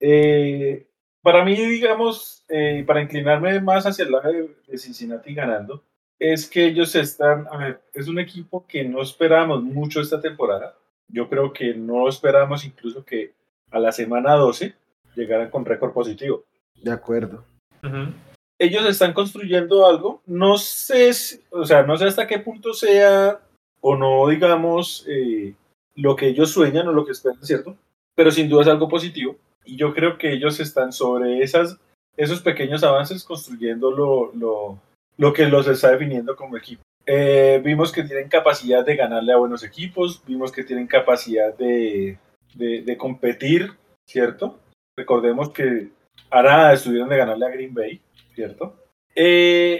Eh, 0.00 0.86
para 1.24 1.42
mí, 1.42 1.56
digamos, 1.56 2.44
eh, 2.50 2.84
para 2.86 3.00
inclinarme 3.00 3.58
más 3.58 3.86
hacia 3.86 4.04
el 4.04 4.12
lado 4.12 4.30
de, 4.30 4.54
de, 4.68 4.78
Cincinnati 4.78 5.32
ganando, 5.34 5.82
es 6.18 6.46
que 6.46 6.66
ellos 6.66 6.94
están, 6.94 7.46
a 7.50 7.56
ver, 7.56 7.80
es 7.94 8.08
un 8.08 8.18
equipo 8.18 8.66
que 8.68 8.84
no 8.84 9.00
esperábamos 9.00 9.62
mucho 9.62 10.02
esta 10.02 10.20
temporada. 10.20 10.76
Yo 11.08 11.30
creo 11.30 11.50
que 11.50 11.72
no 11.72 12.10
esperábamos 12.10 12.66
incluso 12.66 13.06
que 13.06 13.32
a 13.70 13.78
la 13.78 13.90
semana 13.90 14.34
12 14.34 14.74
llegaran 15.16 15.48
con 15.48 15.64
récord 15.64 15.94
positivo. 15.94 16.44
De 16.74 16.92
acuerdo. 16.92 17.42
Uh 17.82 17.86
-huh. 17.86 18.12
Ellos 18.58 18.84
están 18.86 19.14
construyendo 19.14 19.86
algo, 19.86 20.20
no 20.26 20.58
sé, 20.58 21.14
si, 21.14 21.40
o 21.50 21.64
sea, 21.64 21.84
no 21.84 21.96
sé 21.96 22.04
hasta 22.04 22.26
qué 22.26 22.38
punto 22.38 22.74
sea 22.74 23.40
o 23.80 23.96
no, 23.96 24.28
digamos, 24.28 25.06
eh, 25.08 25.54
lo 25.94 26.16
que 26.16 26.28
ellos 26.28 26.50
sueñan 26.50 26.86
o 26.86 26.92
lo 26.92 27.06
que 27.06 27.12
esperan, 27.12 27.42
¿cierto? 27.42 27.76
Pero 28.14 28.30
sin 28.30 28.50
duda 28.50 28.62
es 28.62 28.68
algo 28.68 28.90
positivo. 28.90 29.36
Y 29.64 29.76
yo 29.76 29.94
creo 29.94 30.18
que 30.18 30.32
ellos 30.32 30.60
están 30.60 30.92
sobre 30.92 31.42
esas, 31.42 31.78
esos 32.16 32.42
pequeños 32.42 32.84
avances 32.84 33.24
construyendo 33.24 33.90
lo, 33.90 34.32
lo, 34.34 34.80
lo 35.16 35.32
que 35.32 35.46
los 35.46 35.66
está 35.66 35.90
definiendo 35.90 36.36
como 36.36 36.56
equipo. 36.56 36.82
Eh, 37.06 37.60
vimos 37.62 37.92
que 37.92 38.02
tienen 38.02 38.28
capacidad 38.28 38.84
de 38.84 38.96
ganarle 38.96 39.32
a 39.32 39.38
buenos 39.38 39.62
equipos, 39.62 40.22
vimos 40.26 40.50
que 40.52 40.64
tienen 40.64 40.86
capacidad 40.86 41.54
de, 41.54 42.18
de, 42.54 42.96
competir, 42.96 43.72
¿cierto? 44.08 44.58
Recordemos 44.96 45.50
que 45.50 45.90
ahora 46.30 46.72
estuvieron 46.72 47.08
de 47.10 47.18
ganarle 47.18 47.46
a 47.46 47.50
Green 47.50 47.74
Bay, 47.74 48.00
¿cierto? 48.34 48.76
Eh, 49.14 49.78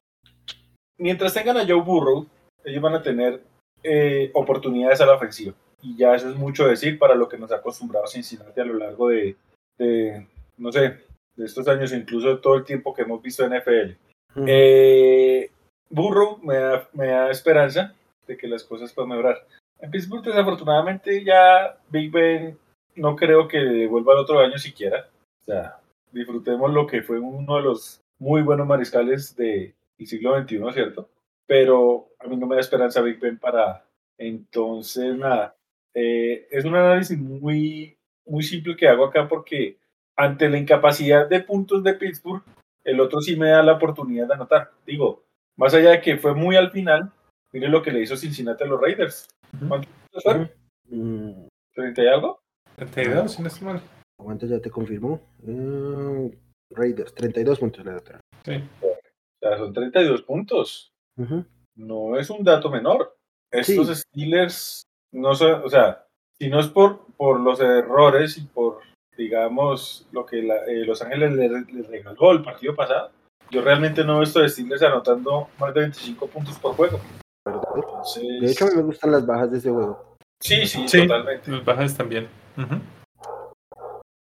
mientras 0.98 1.32
tengan 1.32 1.56
a 1.56 1.66
Joe 1.66 1.81
Burrow, 1.81 2.27
ellos 2.62 2.82
van 2.82 2.94
a 2.94 3.02
tener 3.02 3.43
eh, 3.82 4.31
oportunidades 4.35 5.01
a 5.01 5.06
la 5.06 5.15
ofensiva. 5.15 5.55
Y 5.81 5.97
ya 5.97 6.15
eso 6.15 6.28
es 6.28 6.36
mucho 6.36 6.66
decir 6.66 6.98
para 6.98 7.15
lo 7.15 7.28
que 7.28 7.39
nos 7.39 7.52
ha 7.52 7.56
acostumbrado 7.56 8.06
Cincinnati 8.06 8.61
a 8.61 8.65
lo 8.65 8.74
largo 8.74 9.09
de, 9.09 9.36
de 9.78 10.26
no 10.56 10.72
sé, 10.72 10.98
de 11.36 11.44
estos 11.44 11.66
años, 11.68 11.92
incluso 11.92 12.38
todo 12.38 12.56
el 12.56 12.64
tiempo 12.64 12.94
que 12.94 13.02
hemos 13.02 13.22
visto 13.22 13.44
en 13.44 13.59
NFL. 13.59 13.96
Mm. 14.34 14.44
Eh, 14.46 15.51
Burrow 15.90 16.38
me 16.42 16.56
da, 16.56 16.88
me 16.92 17.09
da 17.09 17.30
esperanza 17.30 17.94
de 18.26 18.36
que 18.36 18.48
las 18.48 18.64
cosas 18.64 18.92
puedan 18.92 19.10
mejorar. 19.10 19.46
En 19.80 19.90
Pittsburgh, 19.90 20.24
desafortunadamente, 20.24 21.24
ya 21.24 21.78
Big 21.90 22.10
Ben 22.10 22.56
no 22.96 23.16
creo 23.16 23.48
que 23.48 23.86
vuelva 23.86 24.14
el 24.14 24.20
otro 24.20 24.38
año 24.38 24.59
siquiera. 24.59 25.09
O 25.42 25.44
sea, 25.44 25.78
disfrutemos 26.10 26.72
lo 26.72 26.86
que 26.86 27.02
fue 27.02 27.18
uno 27.18 27.56
de 27.56 27.62
los 27.62 28.01
muy 28.18 28.42
buenos 28.42 28.66
mariscales 28.66 29.36
del 29.36 29.74
de 29.98 30.06
siglo 30.06 30.40
XXI, 30.40 30.72
¿cierto? 30.72 31.09
Pero 31.46 32.09
a 32.18 32.26
mí 32.28 32.36
no 32.36 32.46
me 32.46 32.55
da 32.55 32.60
esperanza 32.60 33.02
Big 33.02 33.20
Ben 33.20 33.38
para... 33.38 33.84
Entonces, 34.16 35.16
nada, 35.16 35.56
eh, 35.92 36.46
es 36.51 36.64
un 36.64 36.76
análisis 36.76 37.18
muy, 37.18 37.98
muy 38.26 38.42
simple 38.42 38.76
que 38.76 38.88
hago 38.88 39.05
acá 39.05 39.28
porque 39.28 39.78
ante 40.16 40.48
la 40.48 40.59
incapacidad 40.59 41.28
de 41.28 41.40
puntos 41.40 41.82
de 41.82 41.94
Pittsburgh, 41.94 42.42
el 42.84 43.01
otro 43.01 43.20
sí 43.20 43.36
me 43.36 43.48
da 43.51 43.62
la 43.62 43.72
oportunidad 43.74 44.28
de 44.28 44.34
anotar. 44.34 44.70
Digo, 44.86 45.24
más 45.56 45.74
allá 45.74 45.90
de 45.90 46.01
que 46.01 46.16
fue 46.18 46.34
muy 46.34 46.56
al 46.56 46.70
final, 46.70 47.12
mire 47.52 47.68
lo 47.68 47.82
que 47.82 47.92
le 47.92 48.01
hizo 48.01 48.16
Cincinnati 48.16 48.64
a 48.64 48.66
los 48.66 48.80
Raiders. 48.80 49.28
¿Cuántos 49.68 49.90
puntos 49.90 50.22
fueron? 50.22 50.51
Mm, 50.88 51.48
¿30 51.76 52.05
y 52.05 52.09
algo? 52.09 52.40
32, 52.76 53.32
si 53.32 53.42
no 53.42 53.48
estoy 53.48 53.66
mal. 53.66 53.80
Aguanta, 54.18 54.46
ya 54.46 54.60
te 54.60 54.70
confirmó. 54.70 55.20
Uh, 55.42 56.30
Raiders, 56.70 57.14
32 57.14 57.59
puntos 57.59 57.84
le 57.84 57.92
da. 57.92 58.20
Sí. 58.44 58.62
O 58.82 58.96
sea, 59.40 59.59
son 59.59 59.72
32 59.72 60.22
puntos. 60.22 60.92
Uh 61.16 61.24
-huh. 61.24 61.46
No 61.76 62.18
es 62.18 62.30
un 62.30 62.44
dato 62.44 62.70
menor. 62.70 63.16
Estos 63.51 63.88
sí. 63.88 63.94
Steelers, 63.94 64.86
no 65.12 65.34
sé, 65.34 65.52
o 65.52 65.68
sea, 65.68 66.03
si 66.44 66.50
no 66.50 66.60
es 66.60 66.68
por, 66.68 67.06
por 67.16 67.40
los 67.40 67.58
errores 67.58 68.36
y 68.36 68.42
por, 68.42 68.80
digamos, 69.16 70.06
lo 70.12 70.26
que 70.26 70.42
la, 70.42 70.56
eh, 70.66 70.84
Los 70.84 71.00
Ángeles 71.00 71.32
les 71.32 71.72
le 71.72 71.82
regaló 71.84 72.32
el 72.32 72.42
partido 72.42 72.76
pasado, 72.76 73.12
yo 73.50 73.62
realmente 73.62 74.04
no 74.04 74.18
he 74.18 74.20
visto 74.20 74.40
a 74.40 74.48
Steelers 74.48 74.82
anotando 74.82 75.48
más 75.58 75.72
de 75.72 75.80
25 75.80 76.26
puntos 76.26 76.58
por 76.58 76.74
juego. 76.74 77.00
Entonces... 77.46 78.42
De 78.42 78.50
hecho, 78.50 78.66
a 78.66 78.68
mí 78.68 78.76
me 78.76 78.82
gustan 78.82 79.12
las 79.12 79.24
bajas 79.24 79.52
de 79.52 79.56
ese 79.56 79.70
juego. 79.70 80.16
Sí, 80.38 80.66
sí, 80.66 80.86
sí 80.86 81.00
totalmente. 81.00 81.50
Las 81.50 81.64
bajas 81.64 81.96
también. 81.96 82.28
Uh 82.58 82.60
-huh. 82.60 82.82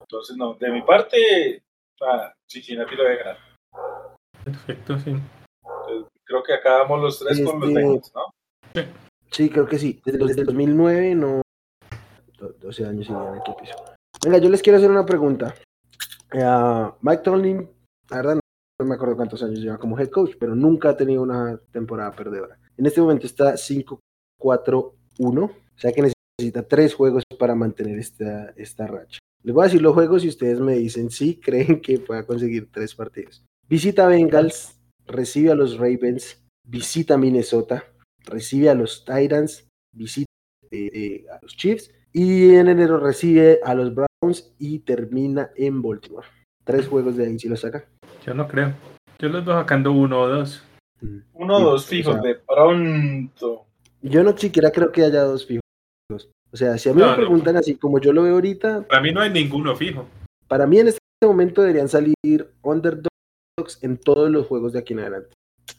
Entonces, 0.02 0.36
no, 0.36 0.54
de 0.54 0.70
mi 0.70 0.82
parte, 0.82 1.60
ah, 2.02 2.32
Cincinnati 2.48 2.94
lo 2.94 3.02
voy 3.02 3.14
a 3.14 3.16
ganar. 3.16 3.38
Perfecto, 4.44 4.96
sí. 5.00 5.10
Entonces, 5.10 6.12
creo 6.22 6.42
que 6.44 6.54
acabamos 6.54 7.02
los 7.02 7.18
tres 7.18 7.38
este... 7.40 7.50
con 7.50 7.60
los 7.60 7.74
Bengals, 7.74 8.12
¿no? 8.14 8.22
Sí. 8.74 8.82
sí, 9.32 9.50
creo 9.50 9.66
que 9.66 9.78
sí. 9.78 10.00
Desde, 10.04 10.24
desde 10.24 10.40
el 10.42 10.46
2009, 10.46 11.14
no. 11.16 11.42
12 12.60 12.86
años 12.86 13.06
sin 13.06 13.14
ganar 13.14 13.42
qué 13.44 13.52
piso. 13.60 13.74
Venga, 14.24 14.38
yo 14.38 14.48
les 14.48 14.62
quiero 14.62 14.78
hacer 14.78 14.90
una 14.90 15.06
pregunta. 15.06 15.54
Uh, 16.32 16.92
Mike 17.00 17.22
Tomlin, 17.22 17.68
la 18.08 18.16
verdad, 18.16 18.40
no 18.80 18.86
me 18.86 18.94
acuerdo 18.94 19.16
cuántos 19.16 19.42
años 19.42 19.60
lleva 19.60 19.78
como 19.78 19.98
head 19.98 20.08
coach, 20.08 20.34
pero 20.38 20.54
nunca 20.54 20.90
ha 20.90 20.96
tenido 20.96 21.22
una 21.22 21.58
temporada 21.70 22.12
perdedora. 22.12 22.58
En 22.76 22.86
este 22.86 23.00
momento 23.00 23.26
está 23.26 23.54
5-4-1, 23.54 24.00
o 25.20 25.50
sea 25.76 25.92
que 25.92 26.12
necesita 26.38 26.66
tres 26.66 26.94
juegos 26.94 27.24
para 27.38 27.54
mantener 27.54 27.98
esta, 27.98 28.50
esta 28.56 28.86
racha. 28.86 29.18
Les 29.42 29.54
voy 29.54 29.62
a 29.62 29.66
decir 29.66 29.82
los 29.82 29.94
juegos 29.94 30.24
y 30.24 30.28
ustedes 30.28 30.60
me 30.60 30.74
dicen 30.74 31.10
si 31.10 31.36
creen 31.40 31.80
que 31.80 31.98
pueda 31.98 32.24
conseguir 32.24 32.70
tres 32.70 32.94
partidos. 32.94 33.44
Visita 33.68 34.06
Bengals, 34.06 34.78
recibe 35.06 35.50
a 35.50 35.54
los 35.54 35.78
Ravens, 35.78 36.42
visita 36.64 37.16
Minnesota, 37.16 37.84
recibe 38.24 38.70
a 38.70 38.74
los 38.74 39.04
Titans, 39.04 39.68
visita 39.94 40.30
eh, 40.70 40.90
eh, 40.92 41.26
a 41.30 41.38
los 41.42 41.56
Chiefs 41.56 41.90
y 42.12 42.54
en 42.54 42.68
enero 42.68 42.98
recibe 42.98 43.60
a 43.64 43.74
los 43.74 43.94
Browns 43.94 44.52
y 44.58 44.80
termina 44.80 45.50
en 45.56 45.82
Baltimore. 45.82 46.26
Tres 46.64 46.86
juegos 46.86 47.16
de 47.16 47.26
ahí 47.26 47.38
si 47.38 47.48
lo 47.48 47.56
saca. 47.56 47.84
Yo 48.24 48.34
no 48.34 48.46
creo. 48.46 48.74
Yo 49.18 49.28
los 49.28 49.44
veo 49.44 49.54
sacando 49.54 49.92
uno 49.92 50.20
o 50.20 50.28
dos. 50.28 50.62
Uno 51.32 51.56
o 51.56 51.60
dos 51.60 51.86
fijos, 51.86 52.16
o 52.16 52.22
sea, 52.22 52.22
de 52.22 52.34
pronto. 52.36 53.66
Yo 54.02 54.22
no 54.22 54.36
siquiera 54.36 54.70
creo 54.70 54.92
que 54.92 55.04
haya 55.04 55.22
dos 55.22 55.46
fijos. 55.46 55.62
O 56.52 56.56
sea, 56.56 56.76
si 56.76 56.88
a 56.88 56.92
mí 56.92 57.00
no, 57.00 57.08
me 57.08 57.16
preguntan 57.16 57.54
no. 57.54 57.60
así 57.60 57.76
como 57.76 57.98
yo 57.98 58.12
lo 58.12 58.24
veo 58.24 58.34
ahorita. 58.34 58.86
Para 58.86 59.00
mí 59.00 59.12
no 59.12 59.20
hay 59.20 59.30
ninguno 59.30 59.74
fijo. 59.74 60.06
Para 60.46 60.66
mí 60.66 60.78
en 60.78 60.88
este 60.88 61.00
momento 61.22 61.62
deberían 61.62 61.88
salir 61.88 62.14
underdogs 62.62 63.78
en 63.80 63.96
todos 63.96 64.30
los 64.30 64.46
juegos 64.46 64.72
de 64.72 64.80
aquí 64.80 64.92
en 64.92 65.00
adelante. 65.00 65.34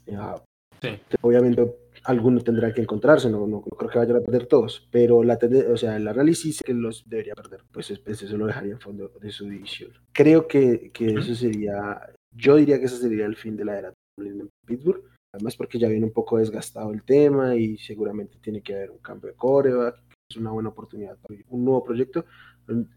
Ya. 0.08 0.36
Sí. 0.82 1.00
Obviamente 1.22 1.74
alguno 2.04 2.42
tendrá 2.42 2.74
que 2.74 2.82
encontrarse, 2.82 3.30
no, 3.30 3.40
no, 3.40 3.48
no, 3.48 3.62
creo 3.62 3.90
que 3.90 4.00
vayan 4.00 4.18
a 4.18 4.22
perder 4.22 4.48
todos, 4.48 4.88
pero 4.92 5.24
la 5.24 5.40
o 5.72 5.78
sea, 5.78 5.96
el 5.96 6.08
análisis 6.08 6.62
que 6.64 6.74
los 6.74 7.08
debería 7.08 7.34
perder, 7.34 7.62
pues, 7.72 7.98
pues 8.00 8.22
eso 8.22 8.38
lo 8.38 8.46
dejaría 8.46 8.74
en 8.74 8.80
fondo 8.80 9.12
de 9.22 9.32
su 9.32 9.46
división. 9.46 9.92
Creo 10.12 10.48
que, 10.48 10.92
que 10.94 11.14
eso 11.14 11.34
sería, 11.36 12.02
yo 12.36 12.56
diría 12.56 12.80
que 12.80 12.86
ese 12.86 12.98
sería 12.98 13.26
el 13.26 13.36
fin 13.36 13.56
de 13.56 13.66
la 13.66 13.80
era 13.80 13.94
en 14.18 14.50
Pittsburgh, 14.66 15.04
además 15.34 15.56
porque 15.56 15.80
ya 15.80 15.88
viene 15.88 16.06
un 16.06 16.14
poco 16.14 16.38
desgastado 16.38 16.92
el 16.92 17.04
tema 17.04 17.56
y 17.56 17.78
seguramente 17.78 18.38
tiene 18.42 18.62
que 18.62 18.76
haber 18.76 18.92
un 18.92 19.00
cambio 19.00 19.30
de 19.30 19.36
coreback, 19.36 20.04
es 20.30 20.38
una 20.38 20.52
buena 20.52 20.70
oportunidad 20.70 21.18
para 21.18 21.40
un 21.50 21.66
nuevo 21.66 21.84
proyecto. 21.84 22.26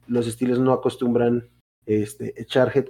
Los 0.06 0.26
estilos 0.26 0.58
no 0.58 0.72
acostumbran 0.72 1.48
este, 1.86 2.40
echar 2.40 2.72
head 2.74 2.86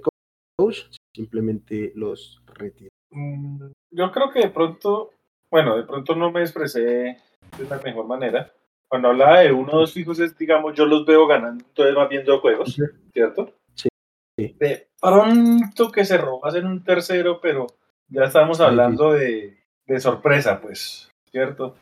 coach, 0.57 0.85
simplemente 1.15 1.91
los 1.95 2.41
retiran. 2.45 2.89
Mm, 3.11 3.71
yo 3.91 4.11
creo 4.11 4.31
que 4.31 4.39
de 4.39 4.49
pronto, 4.49 5.11
bueno, 5.49 5.77
de 5.77 5.83
pronto 5.83 6.15
no 6.15 6.31
me 6.31 6.41
expresé 6.41 6.79
de 6.79 7.69
la 7.69 7.79
mejor 7.83 8.07
manera. 8.07 8.51
Cuando 8.87 9.09
hablaba 9.09 9.39
de 9.41 9.51
uno 9.51 9.73
o 9.73 9.79
dos 9.79 9.93
fijos, 9.93 10.19
es, 10.19 10.37
digamos, 10.37 10.73
yo 10.75 10.85
los 10.85 11.05
veo 11.05 11.27
ganando, 11.27 11.63
entonces 11.65 11.95
más 11.95 12.09
viendo 12.09 12.39
juegos, 12.39 12.73
sí. 12.73 12.83
¿cierto? 13.11 13.53
Sí. 13.75 13.89
sí. 14.37 14.55
De 14.59 14.87
pronto 15.01 15.91
que 15.91 16.05
se 16.05 16.17
robas 16.17 16.55
en 16.55 16.65
un 16.67 16.83
tercero, 16.83 17.39
pero 17.41 17.67
ya 18.07 18.23
estamos 18.23 18.61
hablando 18.61 19.13
sí. 19.13 19.19
de, 19.19 19.57
de 19.85 19.99
sorpresa, 19.99 20.61
pues, 20.61 21.09
¿cierto? 21.29 21.75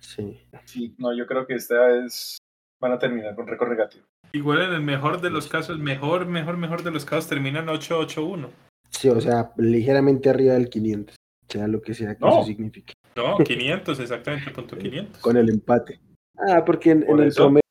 Sí. 0.00 0.40
Sí, 0.64 0.94
no, 0.98 1.16
yo 1.16 1.26
creo 1.26 1.46
que 1.46 1.54
esta 1.54 1.86
vez 1.86 2.38
van 2.80 2.92
a 2.92 2.98
terminar 2.98 3.34
con 3.34 3.46
récord 3.46 3.70
negativo. 3.70 4.04
igual 4.32 4.62
en 4.62 4.72
el 4.72 4.82
mejor 4.82 5.20
de 5.20 5.30
los 5.30 5.48
casos, 5.48 5.78
mejor, 5.78 6.26
mejor, 6.26 6.56
mejor 6.56 6.82
de 6.82 6.90
los 6.90 7.04
casos 7.04 7.28
terminan 7.28 7.66
8-8-1. 7.66 8.48
Sí, 8.90 9.08
o 9.08 9.20
sea, 9.20 9.52
ligeramente 9.56 10.30
arriba 10.30 10.54
del 10.54 10.68
500, 10.68 11.16
sea 11.48 11.66
lo 11.68 11.80
que 11.80 11.94
sea 11.94 12.14
que 12.14 12.20
No. 12.24 12.38
eso 12.40 12.44
signifique. 12.44 12.94
No, 13.16 13.36
500, 13.44 14.00
exactamente, 14.00 14.50
punto 14.50 14.76
500. 14.76 15.20
Con 15.22 15.36
el 15.36 15.48
empate. 15.50 16.00
Ah, 16.36 16.64
porque 16.64 16.90
en, 16.92 17.04
Por 17.04 17.20
en 17.20 17.26
el 17.26 17.32
promedio 17.34 17.62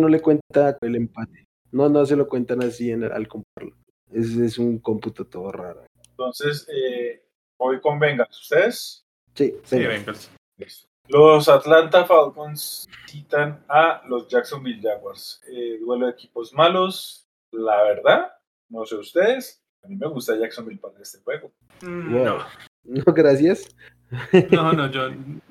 no 0.00 0.08
le 0.08 0.20
cuenta 0.20 0.76
el 0.80 0.96
empate. 0.96 1.44
No, 1.72 1.88
no 1.88 2.06
se 2.06 2.16
lo 2.16 2.28
cuentan 2.28 2.62
así 2.62 2.90
en, 2.90 3.04
al 3.04 3.28
compararlo. 3.28 3.76
Es, 4.12 4.36
es 4.36 4.58
un 4.58 4.78
cómputo 4.78 5.26
todo 5.26 5.52
raro. 5.52 5.84
Entonces, 6.10 6.66
eh, 6.72 7.22
voy 7.58 7.80
con 7.80 7.98
Bengals. 7.98 8.40
¿Ustedes? 8.40 9.02
Sí, 9.34 9.54
Sí. 9.64 9.78
Bengals. 9.78 10.30
Los 11.08 11.48
Atlanta 11.48 12.04
Falcons 12.06 12.88
citan 13.08 13.62
a 13.68 14.02
los 14.08 14.26
Jacksonville 14.28 14.80
Jaguars. 14.82 15.40
Eh, 15.48 15.78
duelo 15.78 16.06
de 16.06 16.12
equipos 16.12 16.52
malos. 16.54 17.26
La 17.52 17.82
verdad, 17.82 18.32
no 18.70 18.84
sé 18.86 18.96
ustedes. 18.96 19.60
A 19.84 19.88
mí 19.88 19.96
me 19.96 20.08
gusta 20.08 20.36
Jacksonville 20.36 20.80
para 20.80 20.98
este 21.00 21.18
juego. 21.20 21.52
Mm. 21.82 22.24
No, 22.24 22.38
No, 23.06 23.12
gracias. 23.12 23.74
no, 24.50 24.72
no, 24.72 24.90
yo 24.90 25.10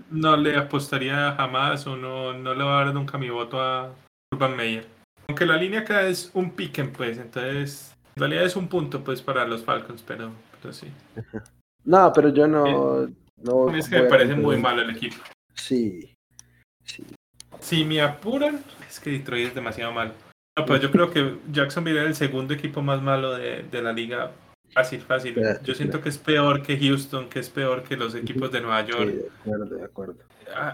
no 0.10 0.38
le 0.38 0.56
apostaría 0.56 1.34
jamás 1.34 1.86
o 1.88 1.98
no, 1.98 2.34
no 2.34 2.54
le 2.54 2.64
voy 2.64 2.72
a 2.72 2.86
dar 2.86 2.94
nunca 2.94 3.18
mi 3.18 3.30
voto 3.30 3.60
a 3.60 3.94
Urban 4.34 4.56
Meyer. 4.56 4.88
Aunque 5.28 5.46
la 5.46 5.58
línea 5.58 5.82
acá 5.82 6.04
es 6.08 6.32
un 6.34 6.52
piquen, 6.52 6.94
pues, 6.94 7.18
entonces 7.18 7.96
en 8.16 8.22
realidad 8.22 8.46
es 8.46 8.56
un 8.56 8.68
punto, 8.68 9.04
pues, 9.04 9.22
para 9.22 9.46
los 9.46 9.64
Falcons, 9.64 10.02
pero, 10.06 10.32
pero 10.62 10.74
sí. 10.74 10.88
No, 11.84 12.12
pero 12.14 12.30
yo 12.30 12.48
no. 12.48 13.08
no 13.44 13.76
Es 13.76 13.88
que 13.88 14.02
me 14.02 14.10
parece 14.10 14.34
muy 14.36 14.58
malo 14.58 14.82
el 14.82 14.90
equipo. 14.90 15.18
Sí. 15.54 16.16
Sí. 16.84 17.06
Si 17.60 17.86
me 17.86 18.02
apuran, 18.02 18.60
es 18.90 19.00
que 19.00 19.12
Detroit 19.12 19.50
es 19.50 19.56
demasiado 19.56 19.92
malo. 19.92 20.14
No, 20.58 20.66
pero 20.66 20.80
yo 20.80 20.92
creo 20.92 21.12
que 21.12 21.38
Jacksonville 21.52 22.00
es 22.02 22.08
el 22.08 22.16
segundo 22.16 22.56
equipo 22.56 22.82
más 22.82 23.04
malo 23.04 23.36
de, 23.36 23.64
de 23.64 23.82
la 23.84 23.94
liga. 23.94 24.32
Fácil, 24.76 25.00
fácil. 25.02 25.36
Yo 25.64 25.74
siento 25.74 26.02
que 26.02 26.10
es 26.10 26.18
peor 26.18 26.62
que 26.62 26.78
Houston, 26.78 27.30
que 27.30 27.40
es 27.40 27.50
peor 27.50 27.82
que 27.84 27.96
los 27.96 28.14
equipos 28.14 28.52
de 28.52 28.60
Nueva 28.60 28.86
Sí, 28.86 28.92
York. 28.92 29.08
de 29.08 29.28
acuerdo, 29.40 29.76
de 29.78 29.84
acuerdo. 29.86 30.16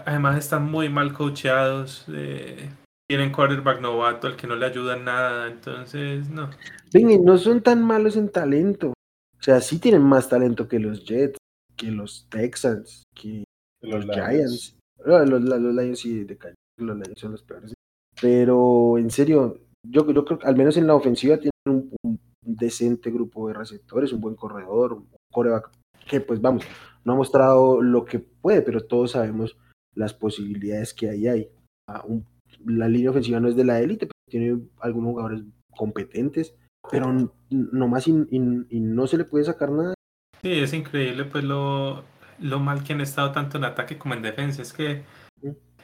Además 0.04 0.38
están 0.38 0.70
muy 0.70 0.88
mal 0.88 1.12
coacheados. 1.14 2.04
eh, 2.08 2.68
tienen 3.08 3.30
quarterback 3.30 3.80
novato 3.80 4.26
al 4.26 4.36
que 4.36 4.46
no 4.46 4.56
le 4.56 4.66
ayuda 4.66 4.96
nada. 4.96 5.46
Entonces, 5.48 6.28
no. 6.30 6.50
Venga, 6.92 7.16
no 7.22 7.38
son 7.38 7.62
tan 7.62 7.84
malos 7.84 8.16
en 8.16 8.28
talento. 8.28 8.88
O 8.88 9.42
sea, 9.42 9.60
sí 9.60 9.78
tienen 9.78 10.02
más 10.02 10.28
talento 10.28 10.66
que 10.66 10.78
los 10.80 11.04
Jets, 11.04 11.38
que 11.76 11.90
los 11.92 12.26
Texans, 12.28 13.04
que 13.14 13.44
Los 13.82 14.04
los 14.04 14.16
Lions. 14.16 14.30
Giants. 14.30 14.76
No, 15.06 15.24
los, 15.24 15.42
los 15.42 15.74
Lions 15.74 15.98
sí 16.00 16.24
de 16.24 16.36
calle. 16.38 16.54
Los 16.78 16.96
Lions 16.96 17.18
son 17.20 17.32
los 17.32 17.42
peores. 17.44 17.72
Pero 18.20 18.98
en 18.98 19.10
serio, 19.10 19.60
yo, 19.84 20.06
yo 20.12 20.24
creo 20.24 20.38
que 20.38 20.46
al 20.46 20.56
menos 20.56 20.76
en 20.76 20.86
la 20.86 20.94
ofensiva 20.94 21.36
tienen 21.36 21.52
un, 21.66 21.94
un 22.02 22.20
decente 22.42 23.10
grupo 23.10 23.48
de 23.48 23.54
receptores, 23.54 24.12
un 24.12 24.20
buen 24.20 24.34
corredor, 24.34 24.92
un 24.94 25.08
coreback 25.30 25.70
que 26.08 26.20
pues 26.20 26.40
vamos, 26.40 26.64
no 27.04 27.12
ha 27.12 27.16
mostrado 27.16 27.80
lo 27.80 28.04
que 28.04 28.18
puede, 28.18 28.62
pero 28.62 28.80
todos 28.80 29.12
sabemos 29.12 29.56
las 29.94 30.12
posibilidades 30.14 30.92
que 30.94 31.08
ahí 31.10 31.28
hay. 31.28 31.48
Ah, 31.88 32.04
la 32.64 32.88
línea 32.88 33.10
ofensiva 33.10 33.40
no 33.40 33.48
es 33.48 33.56
de 33.56 33.64
la 33.64 33.80
élite, 33.80 34.06
pero 34.06 34.12
tiene 34.28 34.60
algunos 34.80 35.10
jugadores 35.12 35.42
competentes, 35.76 36.54
pero 36.90 37.12
nomás 37.50 38.08
y, 38.08 38.12
y- 38.30 38.66
y 38.70 38.80
no 38.80 39.06
se 39.06 39.18
le 39.18 39.24
puede 39.24 39.44
sacar 39.44 39.70
nada. 39.70 39.94
Sí, 40.42 40.52
es 40.52 40.72
increíble 40.72 41.24
pues 41.24 41.44
lo, 41.44 42.02
lo 42.40 42.58
mal 42.58 42.82
que 42.82 42.92
han 42.92 43.00
estado 43.00 43.32
tanto 43.32 43.58
en 43.58 43.64
ataque 43.64 43.96
como 43.98 44.14
en 44.14 44.22
defensa. 44.22 44.62
Es 44.62 44.72
que 44.72 45.02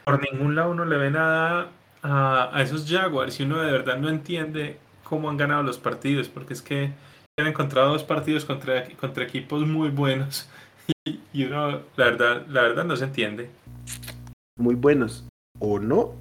por 0.05 0.21
ningún 0.21 0.57
lado 0.57 0.73
uno 0.73 0.85
le 0.85 0.97
ve 0.97 1.11
nada 1.11 1.71
a, 2.03 2.57
a 2.57 2.63
esos 2.63 2.89
Jaguars 2.91 3.39
y 3.39 3.45
uno 3.45 3.61
de 3.61 3.71
verdad 3.71 3.99
no 3.99 4.09
entiende 4.09 4.79
cómo 5.09 5.31
han 5.31 5.37
ganado 5.37 5.63
los 5.63 5.79
partidos, 5.79 6.29
porque 6.29 6.53
es 6.55 6.63
que 6.63 6.93
han 7.39 7.47
encontrado 7.47 7.93
dos 7.93 8.05
partidos 8.05 8.45
contra, 8.45 8.89
contra 8.97 9.25
equipos 9.25 9.67
muy 9.67 9.91
buenos 9.91 10.49
y, 11.07 11.21
y 11.33 11.45
uno 11.45 11.81
la 11.97 12.05
verdad, 12.05 12.47
la 12.49 12.63
verdad 12.63 12.85
no 12.85 12.97
se 12.97 13.05
entiende. 13.05 13.49
Muy 14.59 14.75
buenos, 14.75 15.25
¿o 15.61 15.79
no? 15.79 16.15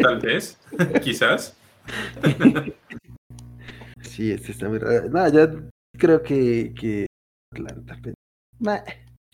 Tal 0.00 0.20
vez, 0.20 0.58
quizás. 1.02 1.56
Sí, 4.02 4.30
este 4.30 4.52
está 4.52 4.68
muy 4.68 4.78
raro. 4.78 5.08
No, 5.08 5.28
yo 5.28 5.68
creo 5.98 6.22
que, 6.22 6.72
que 6.78 7.06
Atlanta. 7.52 7.98
pero, 8.02 8.14
nah, 8.60 8.78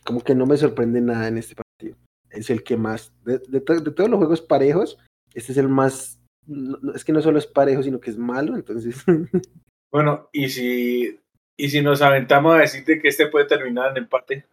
como 0.04 0.22
que 0.22 0.34
no 0.34 0.46
me 0.46 0.56
sorprende 0.56 1.00
nada 1.00 1.28
en 1.28 1.38
este 1.38 1.54
partido. 1.54 1.96
Es 2.30 2.48
el 2.50 2.62
que 2.62 2.76
más, 2.76 3.12
de, 3.24 3.38
de 3.48 3.60
to- 3.60 3.80
de 3.80 3.90
todos 3.90 4.08
los 4.08 4.18
juegos 4.18 4.40
parejos, 4.40 4.98
este 5.34 5.52
es 5.52 5.58
el 5.58 5.68
más, 5.68 6.18
no- 6.46 6.94
es 6.94 7.04
que 7.04 7.12
no 7.12 7.20
solo 7.22 7.38
es 7.38 7.46
parejo, 7.46 7.82
sino 7.82 8.00
que 8.00 8.10
es 8.10 8.18
malo, 8.18 8.54
entonces, 8.56 9.04
Bueno, 9.92 10.28
y 10.32 10.48
si, 10.48 11.18
y 11.58 11.68
si 11.68 11.82
nos 11.82 12.00
aventamos 12.00 12.54
a 12.54 12.58
decirte 12.58 13.00
que 13.00 13.08
este 13.08 13.26
puede 13.26 13.46
terminar 13.46 13.90
en 13.90 14.04
empate. 14.04 14.46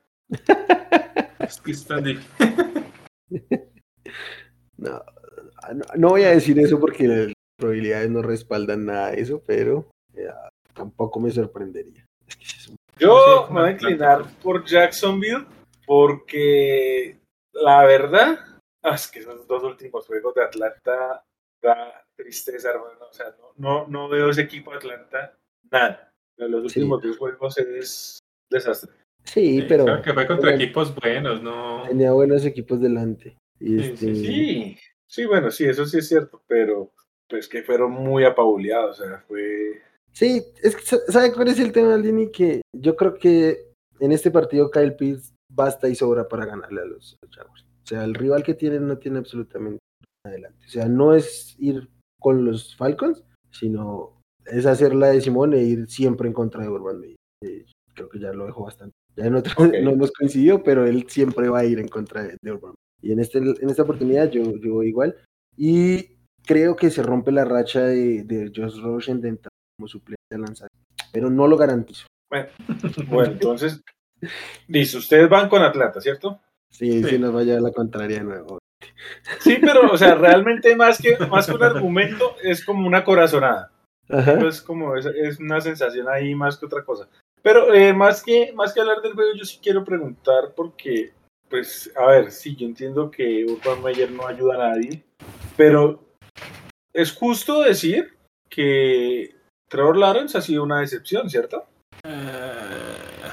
Es 1.39 1.61
que 1.61 1.71
está 1.71 1.97
difícil. 2.01 2.55
no, 4.77 5.01
no, 5.73 5.85
no 5.95 6.09
voy 6.09 6.23
a 6.23 6.31
decir 6.31 6.59
eso 6.59 6.79
porque 6.79 7.07
las 7.07 7.33
probabilidades 7.57 8.09
no 8.09 8.21
respaldan 8.21 8.85
nada 8.85 9.11
de 9.11 9.21
eso, 9.21 9.41
pero 9.45 9.89
eh, 10.15 10.27
tampoco 10.73 11.19
me 11.19 11.31
sorprendería. 11.31 12.03
Es 12.27 12.35
que 12.35 12.45
sí 12.45 12.57
es 12.57 12.67
un- 12.69 12.75
Yo 12.99 13.47
me 13.51 13.61
voy 13.61 13.69
a 13.69 13.73
inclinar 13.73 14.25
por 14.41 14.65
Jacksonville 14.65 15.45
porque 15.85 17.19
la 17.53 17.85
verdad 17.85 18.39
ah, 18.83 18.95
es 18.95 19.07
que 19.07 19.19
esos 19.19 19.47
dos 19.47 19.63
últimos 19.63 20.05
juegos 20.07 20.33
de 20.35 20.43
Atlanta 20.43 21.23
da 21.61 22.03
tristeza, 22.15 22.69
hermano. 22.69 23.05
O 23.09 23.13
sea, 23.13 23.35
no, 23.39 23.53
no, 23.57 23.87
no 23.87 24.09
veo 24.09 24.29
ese 24.29 24.41
equipo 24.41 24.71
de 24.71 24.77
Atlanta 24.77 25.37
nada. 25.71 26.09
En 26.37 26.51
los 26.51 26.71
Sí. 26.71 26.79
últimos 26.79 27.01
dos 27.01 27.17
juegos 27.17 27.57
es 27.57 28.19
desastre. 28.51 28.91
Sí, 29.23 29.61
Sí, 29.61 29.65
pero 29.67 29.85
claro 29.85 30.01
que 30.01 30.13
fue 30.13 30.27
contra 30.27 30.51
pero 30.51 30.63
equipos 30.63 30.95
buenos, 30.95 31.41
no. 31.41 31.83
tenía 31.87 32.11
buenos 32.13 32.45
equipos 32.45 32.79
delante. 32.79 33.37
Y 33.59 33.79
Sí, 33.79 33.83
sí, 33.83 33.89
este, 33.91 34.15
Sí, 34.15 34.77
sí, 35.09 35.25
bueno, 35.25 35.51
sí, 35.51 35.65
eso 35.65 35.85
sí 35.85 35.97
es 35.97 36.07
cierto, 36.07 36.41
pero 36.47 36.91
pues 37.29 37.47
que 37.49 37.63
fueron 37.63 37.91
muy 37.91 38.23
apabuleados. 38.23 38.99
O 39.01 39.03
sea, 39.05 39.19
fue. 39.27 39.81
Sí, 40.13 40.43
es 40.63 40.75
que, 40.75 40.81
sa- 40.83 41.05
¿sabe 41.09 41.33
cuál 41.33 41.49
es 41.49 41.59
el 41.59 41.71
tema, 41.73 41.93
Aldini? 41.95 42.31
Que 42.31 42.61
yo 42.73 42.95
creo 42.95 43.15
que 43.15 43.71
en 43.99 44.11
este 44.11 44.31
partido 44.31 44.69
Kyle 44.71 44.95
Pitts 44.95 45.33
basta 45.51 45.89
y 45.89 45.95
sobra 45.95 46.27
para 46.27 46.45
ganarle 46.45 46.81
a 46.81 46.85
los, 46.85 47.15
a 47.21 47.25
los 47.25 47.35
Jaguars. 47.35 47.63
O 47.83 47.87
sea, 47.87 48.03
el 48.03 48.13
rival 48.13 48.43
que 48.43 48.53
tienen 48.53 48.87
no 48.87 48.97
tiene 48.97 49.17
absolutamente 49.19 49.79
adelante. 50.27 50.65
O 50.65 50.69
sea, 50.69 50.87
no 50.87 51.13
es 51.13 51.55
ir 51.59 51.89
con 52.19 52.45
los 52.45 52.75
Falcons, 52.75 53.23
sino 53.51 54.21
es 54.45 54.65
hacer 54.65 54.95
la 54.95 55.07
de 55.07 55.21
Simón 55.21 55.53
e 55.53 55.63
ir 55.63 55.87
siempre 55.89 56.27
en 56.27 56.33
contra 56.33 56.61
de 56.61 56.69
Urban 56.69 56.99
Meyer. 56.99 57.17
Eh, 57.43 57.65
creo 57.93 58.09
que 58.09 58.19
ya 58.19 58.31
lo 58.33 58.45
dejó 58.45 58.63
bastante. 58.63 58.93
Ya 59.15 59.25
en 59.25 59.35
otro, 59.35 59.53
no 59.83 59.91
hemos 59.91 60.11
coincidido, 60.11 60.63
pero 60.63 60.85
él 60.85 61.05
siempre 61.09 61.49
va 61.49 61.59
a 61.59 61.65
ir 61.65 61.79
en 61.79 61.87
contra 61.87 62.23
de, 62.23 62.37
de 62.41 62.51
Urban 62.51 62.71
Meyer. 62.71 62.77
Y 63.01 63.11
en, 63.11 63.19
este, 63.19 63.37
en 63.39 63.69
esta 63.69 63.83
oportunidad 63.83 64.29
yo, 64.29 64.43
yo 64.57 64.73
voy 64.75 64.87
igual. 64.87 65.15
Y 65.55 66.17
creo 66.45 66.75
que 66.75 66.89
se 66.89 67.03
rompe 67.03 67.31
la 67.31 67.45
racha 67.45 67.81
de, 67.81 68.23
de 68.23 68.51
Josh 68.55 68.79
Rosen 68.81 69.21
de 69.21 69.29
entrar 69.29 69.51
como 69.77 69.87
suplente 69.87 70.17
a 70.33 70.37
lanzar. 70.37 70.69
Pero 71.11 71.29
no 71.29 71.47
lo 71.47 71.57
garantizo. 71.57 72.07
Bueno, 72.29 72.49
entonces. 73.31 73.81
Listo, 74.67 74.97
ustedes 74.97 75.29
van 75.29 75.47
con 75.49 75.61
Atlanta, 75.61 76.01
¿cierto? 76.01 76.41
Sí, 76.71 77.03
Sí. 77.03 77.09
sí 77.11 77.19
nos 77.19 77.33
vaya 77.33 77.57
a 77.57 77.61
la 77.61 77.71
contraria 77.71 78.17
de 78.17 78.23
nuevo. 78.23 78.59
Sí, 79.39 79.57
pero, 79.61 79.91
o 79.91 79.97
sea, 79.97 80.15
realmente 80.15 80.75
más 80.75 80.97
que, 80.97 81.17
más 81.27 81.47
que 81.47 81.53
un 81.53 81.63
argumento, 81.63 82.35
es 82.43 82.63
como 82.63 82.87
una 82.87 83.03
corazonada. 83.03 83.71
Ajá. 84.09 84.39
Es 84.47 84.61
como, 84.61 84.95
es, 84.95 85.05
es 85.05 85.39
una 85.39 85.59
sensación 85.61 86.07
ahí 86.09 86.33
más 86.33 86.57
que 86.57 86.65
otra 86.65 86.83
cosa. 86.83 87.07
Pero 87.41 87.73
eh, 87.73 87.93
más, 87.93 88.23
que, 88.23 88.51
más 88.53 88.73
que 88.73 88.81
hablar 88.81 89.01
del 89.01 89.13
juego, 89.13 89.33
yo 89.35 89.45
sí 89.45 89.59
quiero 89.61 89.83
preguntar 89.83 90.53
porque, 90.55 91.13
pues, 91.49 91.91
a 91.95 92.07
ver, 92.07 92.31
sí, 92.31 92.55
yo 92.55 92.65
entiendo 92.65 93.09
que 93.11 93.45
Urban 93.45 93.81
Meyer 93.83 94.11
no 94.11 94.27
ayuda 94.27 94.55
a 94.55 94.69
nadie, 94.69 95.03
pero 95.55 96.03
es 96.93 97.13
justo 97.13 97.61
decir 97.61 98.17
que 98.49 99.35
Trevor 99.69 99.97
Lawrence 99.97 100.37
ha 100.37 100.41
sido 100.41 100.63
una 100.63 100.79
decepción, 100.79 101.29
¿cierto? 101.29 101.65
Eh, 102.03 103.29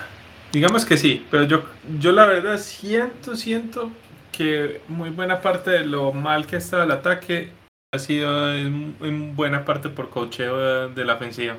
digamos 0.53 0.85
que 0.85 0.97
sí, 0.97 1.27
pero 1.31 1.45
yo, 1.45 1.65
yo 1.99 2.13
la 2.13 2.27
verdad 2.27 2.59
siento, 2.59 3.37
siento 3.37 3.91
que 4.37 4.81
muy 4.89 5.11
buena 5.11 5.41
parte 5.41 5.71
de 5.71 5.87
lo 5.87 6.13
mal 6.13 6.47
que 6.47 6.57
ha 6.57 6.59
estado 6.59 6.85
el 6.85 6.91
ataque 6.91 7.51
ha 7.93 7.99
sido 7.99 8.53
en, 8.55 8.97
en 9.01 9.37
buena 9.37 9.65
parte 9.65 9.89
por 9.89 10.11
cocheo 10.11 10.59
de, 10.89 10.95
de 10.95 11.05
la 11.05 11.15
ofensiva. 11.15 11.57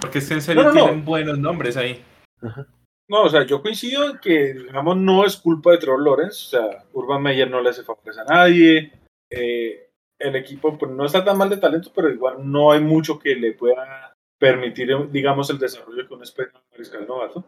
Porque 0.00 0.18
es 0.18 0.28
que 0.28 0.34
en 0.34 0.42
serio 0.42 0.62
No, 0.62 0.68
no, 0.68 0.74
no. 0.74 0.84
tienen 0.86 1.04
buenos 1.04 1.38
nombres 1.38 1.76
ahí. 1.76 2.02
Ajá. 2.42 2.66
No, 3.08 3.22
o 3.22 3.28
sea, 3.28 3.44
yo 3.46 3.62
coincido 3.62 4.10
en 4.10 4.18
que, 4.18 4.54
digamos, 4.54 4.96
no 4.96 5.24
es 5.24 5.36
culpa 5.36 5.70
de 5.70 5.78
Trevor 5.78 6.02
Lawrence, 6.02 6.46
o 6.46 6.60
sea, 6.60 6.84
Urban 6.92 7.22
Meyer 7.22 7.48
no 7.48 7.60
le 7.60 7.70
hace 7.70 7.84
favores 7.84 8.18
a 8.18 8.24
nadie, 8.24 8.92
eh, 9.30 9.90
el 10.18 10.34
equipo 10.34 10.76
pues, 10.76 10.90
no 10.90 11.04
está 11.04 11.24
tan 11.24 11.38
mal 11.38 11.48
de 11.48 11.58
talento, 11.58 11.92
pero 11.94 12.10
igual 12.10 12.38
no 12.50 12.72
hay 12.72 12.80
mucho 12.80 13.18
que 13.18 13.36
le 13.36 13.52
pueda 13.52 14.12
permitir, 14.40 14.88
digamos, 15.10 15.48
el 15.50 15.58
desarrollo 15.58 16.06
que 16.06 16.14
uno 16.14 16.24
espera 16.24 16.50
en 16.50 16.56
un 16.56 16.62
mariscal 16.72 17.06
novato. 17.06 17.44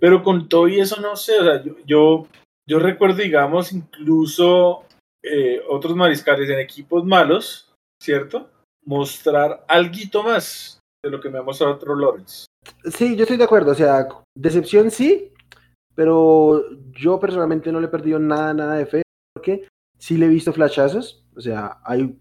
Pero 0.00 0.24
con 0.24 0.48
todo 0.48 0.66
y 0.66 0.80
eso 0.80 1.00
no 1.00 1.14
sé, 1.14 1.38
o 1.38 1.44
sea, 1.44 1.62
yo, 1.62 1.76
yo, 1.86 2.26
yo 2.68 2.78
recuerdo, 2.78 3.16
digamos, 3.16 3.72
incluso 3.72 4.84
eh, 5.22 5.60
otros 5.68 5.96
mariscales 5.96 6.48
en 6.50 6.60
equipos 6.60 7.04
malos, 7.04 7.72
¿cierto? 8.00 8.50
mostrar 8.88 9.66
algo 9.68 10.22
más 10.24 10.80
de 11.04 11.10
lo 11.10 11.20
que 11.20 11.28
me 11.28 11.38
ha 11.38 11.42
mostrado 11.42 11.74
otro 11.74 11.94
Lawrence. 11.94 12.46
Sí, 12.90 13.16
yo 13.16 13.22
estoy 13.22 13.36
de 13.36 13.44
acuerdo. 13.44 13.72
O 13.72 13.74
sea, 13.74 14.08
decepción 14.34 14.90
sí, 14.90 15.30
pero 15.94 16.64
yo 16.92 17.20
personalmente 17.20 17.70
no 17.70 17.80
le 17.80 17.86
he 17.86 17.90
perdido 17.90 18.18
nada, 18.18 18.54
nada 18.54 18.74
de 18.76 18.86
fe, 18.86 19.02
porque 19.34 19.68
sí 19.98 20.16
le 20.16 20.24
he 20.24 20.30
visto 20.30 20.54
flashazos. 20.54 21.22
O 21.36 21.40
sea, 21.40 21.78
hay 21.84 22.18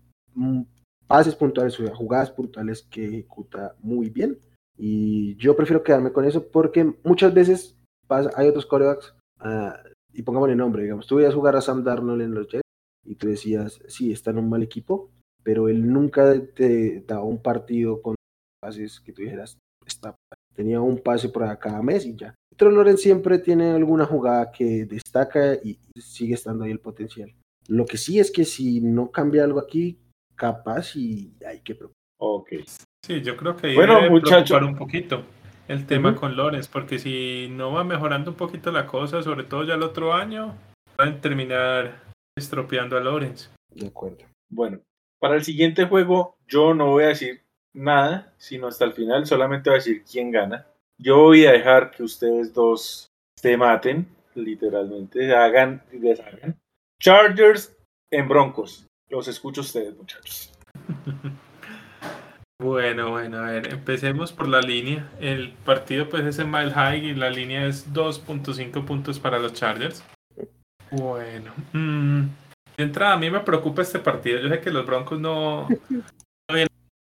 pases 1.07 1.35
puntuales, 1.35 1.79
o 1.79 1.95
jugadas 1.95 2.31
puntuales 2.31 2.83
que 2.83 3.05
ejecuta 3.05 3.75
muy 3.79 4.09
bien. 4.09 4.37
Y 4.77 5.37
yo 5.37 5.55
prefiero 5.55 5.83
quedarme 5.83 6.11
con 6.11 6.25
eso 6.25 6.49
porque 6.49 6.93
muchas 7.03 7.33
veces 7.33 7.77
pasa, 8.07 8.29
hay 8.35 8.49
otros 8.49 8.65
corebacks, 8.65 9.15
ah, 9.39 9.81
y 10.17 10.23
pongámosle 10.23 10.55
nombre, 10.55 10.81
digamos, 10.81 11.05
tú 11.05 11.19
ibas 11.19 11.31
a 11.31 11.35
jugar 11.35 11.55
a 11.55 11.61
Sam 11.61 11.83
Darnold 11.83 12.23
en 12.23 12.33
los 12.33 12.47
Jets 12.47 12.63
y 13.05 13.15
tú 13.15 13.27
decías, 13.27 13.79
sí, 13.87 14.11
está 14.11 14.31
en 14.31 14.39
un 14.39 14.49
mal 14.49 14.63
equipo, 14.63 15.11
pero 15.43 15.69
él 15.69 15.87
nunca 15.87 16.33
te 16.55 17.01
daba 17.01 17.23
un 17.23 17.39
partido 17.39 18.01
con 18.01 18.15
pases 18.59 18.99
que 18.99 19.13
tú 19.13 19.21
dijeras, 19.21 19.59
está, 19.85 20.15
tenía 20.55 20.81
un 20.81 20.97
pase 20.97 21.29
por 21.29 21.43
cada 21.59 21.83
mes 21.83 22.03
y 22.07 22.15
ya. 22.15 22.33
Pero 22.57 22.71
Lorenz 22.71 22.99
siempre 22.99 23.37
tiene 23.37 23.69
alguna 23.69 24.05
jugada 24.05 24.51
que 24.51 24.85
destaca 24.85 25.53
y 25.53 25.79
sigue 25.95 26.33
estando 26.33 26.63
ahí 26.63 26.71
el 26.71 26.79
potencial. 26.79 27.31
Lo 27.67 27.85
que 27.85 27.97
sí 27.97 28.19
es 28.19 28.31
que 28.31 28.43
si 28.43 28.81
no 28.81 29.11
cambia 29.11 29.43
algo 29.43 29.59
aquí, 29.59 29.99
capaz 30.35 30.95
y 30.95 31.31
hay 31.45 31.61
que 31.61 31.75
preocupar. 31.75 32.01
Ok. 32.19 32.49
Sí, 33.05 33.21
yo 33.21 33.37
creo 33.37 33.55
que 33.55 33.67
ahí 33.67 33.75
Bueno, 33.75 34.09
muchacho. 34.09 34.55
preocupar 34.55 34.63
un 34.63 34.75
poquito 34.75 35.23
el 35.67 35.85
tema 35.85 36.15
con 36.15 36.35
Lorenz, 36.35 36.67
porque 36.67 36.99
si 36.99 37.47
no 37.51 37.71
va 37.71 37.83
mejorando 37.83 38.31
un 38.31 38.37
poquito 38.37 38.71
la 38.71 38.85
cosa, 38.85 39.21
sobre 39.21 39.43
todo 39.43 39.63
ya 39.63 39.75
el 39.75 39.83
otro 39.83 40.13
año, 40.13 40.55
van 40.97 41.09
a 41.09 41.21
terminar 41.21 42.03
estropeando 42.37 42.97
a 42.97 43.01
Lorenz. 43.01 43.51
De 43.73 43.87
acuerdo. 43.87 44.25
Bueno, 44.49 44.79
para 45.19 45.35
el 45.35 45.43
siguiente 45.43 45.85
juego 45.85 46.37
yo 46.47 46.73
no 46.73 46.87
voy 46.87 47.03
a 47.03 47.07
decir 47.09 47.41
nada, 47.73 48.33
sino 48.37 48.67
hasta 48.67 48.85
el 48.85 48.93
final 48.93 49.25
solamente 49.25 49.69
voy 49.69 49.77
a 49.77 49.83
decir 49.83 50.03
quién 50.09 50.31
gana. 50.31 50.65
Yo 50.97 51.17
voy 51.17 51.45
a 51.45 51.51
dejar 51.51 51.91
que 51.91 52.03
ustedes 52.03 52.53
dos 52.53 53.07
se 53.35 53.57
maten, 53.57 54.07
literalmente, 54.35 55.35
hagan 55.35 55.83
y 55.91 55.97
deshagan. 55.97 56.57
Chargers 56.99 57.75
en 58.11 58.27
Broncos. 58.27 58.87
Los 59.09 59.27
escucho 59.27 59.61
a 59.61 59.63
ustedes, 59.63 59.95
muchachos. 59.95 60.51
Bueno, 62.59 63.11
bueno, 63.11 63.37
a 63.37 63.51
ver, 63.51 63.71
empecemos 63.71 64.33
por 64.33 64.47
la 64.47 64.61
línea. 64.61 65.11
El 65.19 65.51
partido 65.63 66.09
pues 66.09 66.25
es 66.25 66.39
en 66.39 66.49
Mile 66.49 66.71
High 66.71 67.05
y 67.05 67.13
la 67.13 67.29
línea 67.29 67.67
es 67.67 67.93
2.5 67.93 68.83
puntos 68.83 69.19
para 69.19 69.37
los 69.37 69.53
Chargers. 69.53 70.03
Bueno, 70.89 71.53
mm, 71.73 72.21
de 72.77 72.83
entrada 72.83 73.13
a 73.13 73.17
mí 73.17 73.29
me 73.29 73.41
preocupa 73.41 73.83
este 73.83 73.99
partido. 73.99 74.39
Yo 74.39 74.49
sé 74.49 74.59
que 74.59 74.71
los 74.71 74.87
Broncos 74.87 75.19
no, 75.19 75.67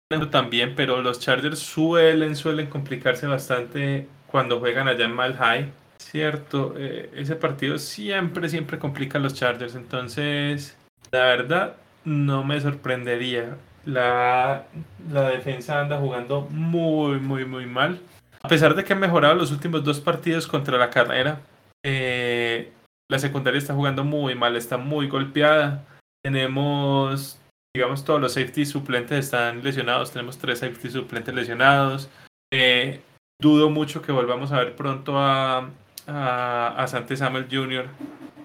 no 0.10 0.30
tan 0.30 0.49
bien, 0.49 0.73
pero 0.73 1.02
los 1.02 1.19
Chargers 1.19 1.60
suelen, 1.60 2.38
suelen 2.38 2.68
complicarse 2.68 3.28
bastante 3.28 4.07
cuando 4.28 4.60
juegan 4.60 4.88
allá 4.88 5.03
en 5.03 5.15
Mile 5.15 5.34
High. 5.34 5.73
Cierto, 5.98 6.76
eh, 6.78 7.11
ese 7.14 7.36
partido 7.36 7.78
siempre, 7.78 8.48
siempre 8.48 8.80
complica 8.80 9.18
a 9.18 9.22
los 9.22 9.34
Chargers. 9.34 9.76
Entonces, 9.76 10.78
la 11.11 11.26
verdad, 11.26 11.76
no 12.06 12.45
me 12.45 12.61
sorprendería. 12.61 13.57
La, 13.86 14.66
la 15.12 15.30
defensa 15.30 15.82
anda 15.82 15.98
jugando 15.98 16.41
muy, 16.49 17.20
muy, 17.20 17.45
muy 17.45 17.66
mal. 17.66 17.99
A 18.44 18.48
pesar 18.48 18.76
de 18.76 18.84
que 18.84 18.94
han 18.94 18.99
mejorado 18.99 19.36
los 19.36 19.52
últimos 19.52 19.84
dos 19.84 19.99
partidos 19.99 20.48
contra 20.48 20.78
la 20.78 20.90
carrera, 20.90 21.41
eh, 21.84 22.72
la 23.10 23.20
secundaria 23.20 23.58
está 23.58 23.74
jugando 23.74 24.03
muy 24.03 24.36
mal, 24.36 24.56
está 24.56 24.78
muy 24.78 25.08
golpeada. 25.08 25.84
Tenemos, 26.24 27.40
digamos, 27.76 28.03
todos 28.03 28.22
los 28.22 28.34
safety 28.34 28.66
suplentes 28.66 29.26
están 29.26 29.64
lesionados. 29.64 30.12
Tenemos 30.12 30.38
tres 30.38 30.60
safety 30.60 30.90
suplentes 30.90 31.34
lesionados. 31.34 32.10
Eh, 32.53 33.02
dudo 33.41 33.70
mucho 33.70 34.02
que 34.02 34.12
volvamos 34.12 34.52
a 34.52 34.60
ver 34.60 34.76
pronto 34.76 35.18
a, 35.18 35.70
a, 36.08 36.76
a 36.78 36.88
Sante 36.88 37.18
Samuel 37.18 37.48
Jr. 37.49 37.88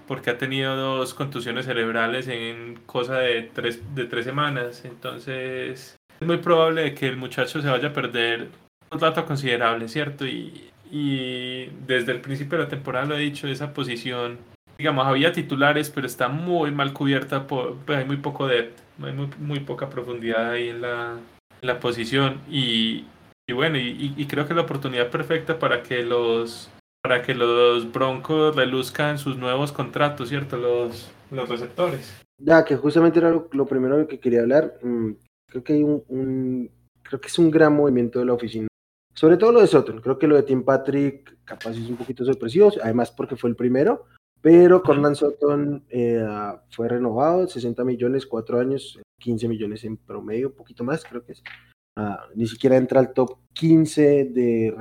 porque 0.07 0.29
ha 0.29 0.37
tenido 0.37 0.75
dos 0.75 1.13
contusiones 1.13 1.65
cerebrales 1.65 2.27
en 2.27 2.79
cosa 2.85 3.19
de 3.19 3.43
tres, 3.53 3.81
de 3.93 4.05
tres 4.05 4.25
semanas. 4.25 4.85
Entonces 4.85 5.97
es 6.19 6.27
muy 6.27 6.37
probable 6.37 6.93
que 6.93 7.07
el 7.07 7.17
muchacho 7.17 7.61
se 7.61 7.69
vaya 7.69 7.89
a 7.89 7.93
perder 7.93 8.47
un 8.89 8.99
rato 8.99 9.25
considerable, 9.25 9.87
¿cierto? 9.87 10.25
Y, 10.25 10.71
y 10.89 11.69
desde 11.85 12.13
el 12.13 12.21
principio 12.21 12.57
de 12.57 12.63
la 12.63 12.69
temporada 12.69 13.05
lo 13.05 13.17
he 13.17 13.19
dicho, 13.19 13.47
esa 13.47 13.73
posición, 13.73 14.37
digamos, 14.77 15.05
había 15.05 15.33
titulares, 15.33 15.89
pero 15.89 16.07
está 16.07 16.29
muy 16.29 16.71
mal 16.71 16.93
cubierta, 16.93 17.45
por, 17.45 17.75
pues 17.79 17.99
hay 17.99 18.05
muy 18.05 18.17
poco 18.17 18.47
depth, 18.47 18.79
hay 19.03 19.11
muy, 19.11 19.27
muy 19.39 19.59
poca 19.59 19.89
profundidad 19.89 20.51
ahí 20.51 20.69
en 20.69 20.81
la, 20.81 21.17
la 21.61 21.79
posición. 21.79 22.39
Y, 22.49 23.03
y 23.45 23.53
bueno, 23.53 23.77
y, 23.77 24.13
y 24.15 24.25
creo 24.25 24.47
que 24.47 24.53
la 24.53 24.61
oportunidad 24.61 25.09
perfecta 25.09 25.59
para 25.59 25.83
que 25.83 26.03
los 26.03 26.71
para 27.07 27.21
que 27.21 27.33
los 27.33 27.89
Broncos 27.93 28.53
reluzcan 28.53 29.17
sus 29.17 29.37
nuevos 29.37 29.71
contratos, 29.71 30.27
¿cierto? 30.27 30.57
Los, 30.57 31.09
los 31.31 31.47
receptores. 31.47 32.21
Ya, 32.37 32.65
que 32.65 32.75
justamente 32.75 33.19
era 33.19 33.29
lo, 33.29 33.47
lo 33.53 33.65
primero 33.65 34.05
que 34.09 34.19
quería 34.19 34.41
hablar. 34.41 34.73
Mm, 34.83 35.11
creo 35.49 35.63
que 35.63 35.71
hay 35.73 35.83
un, 35.83 36.03
un- 36.09 36.69
creo 37.01 37.21
que 37.21 37.29
es 37.29 37.39
un 37.39 37.49
gran 37.49 37.73
movimiento 37.73 38.19
de 38.19 38.25
la 38.25 38.33
oficina. 38.33 38.67
Sobre 39.15 39.37
todo 39.37 39.53
lo 39.53 39.61
de 39.61 39.67
Sutton. 39.67 40.01
Creo 40.01 40.19
que 40.19 40.27
lo 40.27 40.35
de 40.35 40.43
Tim 40.43 40.63
Patrick 40.65 41.37
capaz 41.45 41.71
es 41.71 41.87
un 41.89 41.95
poquito 41.95 42.25
sorpresivo, 42.25 42.73
además 42.83 43.09
porque 43.11 43.37
fue 43.37 43.49
el 43.51 43.55
primero. 43.55 44.07
Pero 44.41 44.83
Corland 44.83 45.15
Sutton 45.15 45.85
eh, 45.89 46.27
fue 46.71 46.89
renovado, 46.89 47.47
60 47.47 47.85
millones, 47.85 48.25
4 48.27 48.59
años, 48.59 48.99
15 49.21 49.47
millones 49.47 49.85
en 49.85 49.95
promedio, 49.95 50.49
un 50.49 50.55
poquito 50.55 50.83
más, 50.83 51.05
creo 51.05 51.23
que 51.23 51.31
es. 51.31 51.43
Ah, 51.95 52.27
ni 52.35 52.45
siquiera 52.47 52.75
entra 52.75 52.99
al 52.99 53.13
top 53.13 53.37
15 53.53 54.25
de 54.25 54.75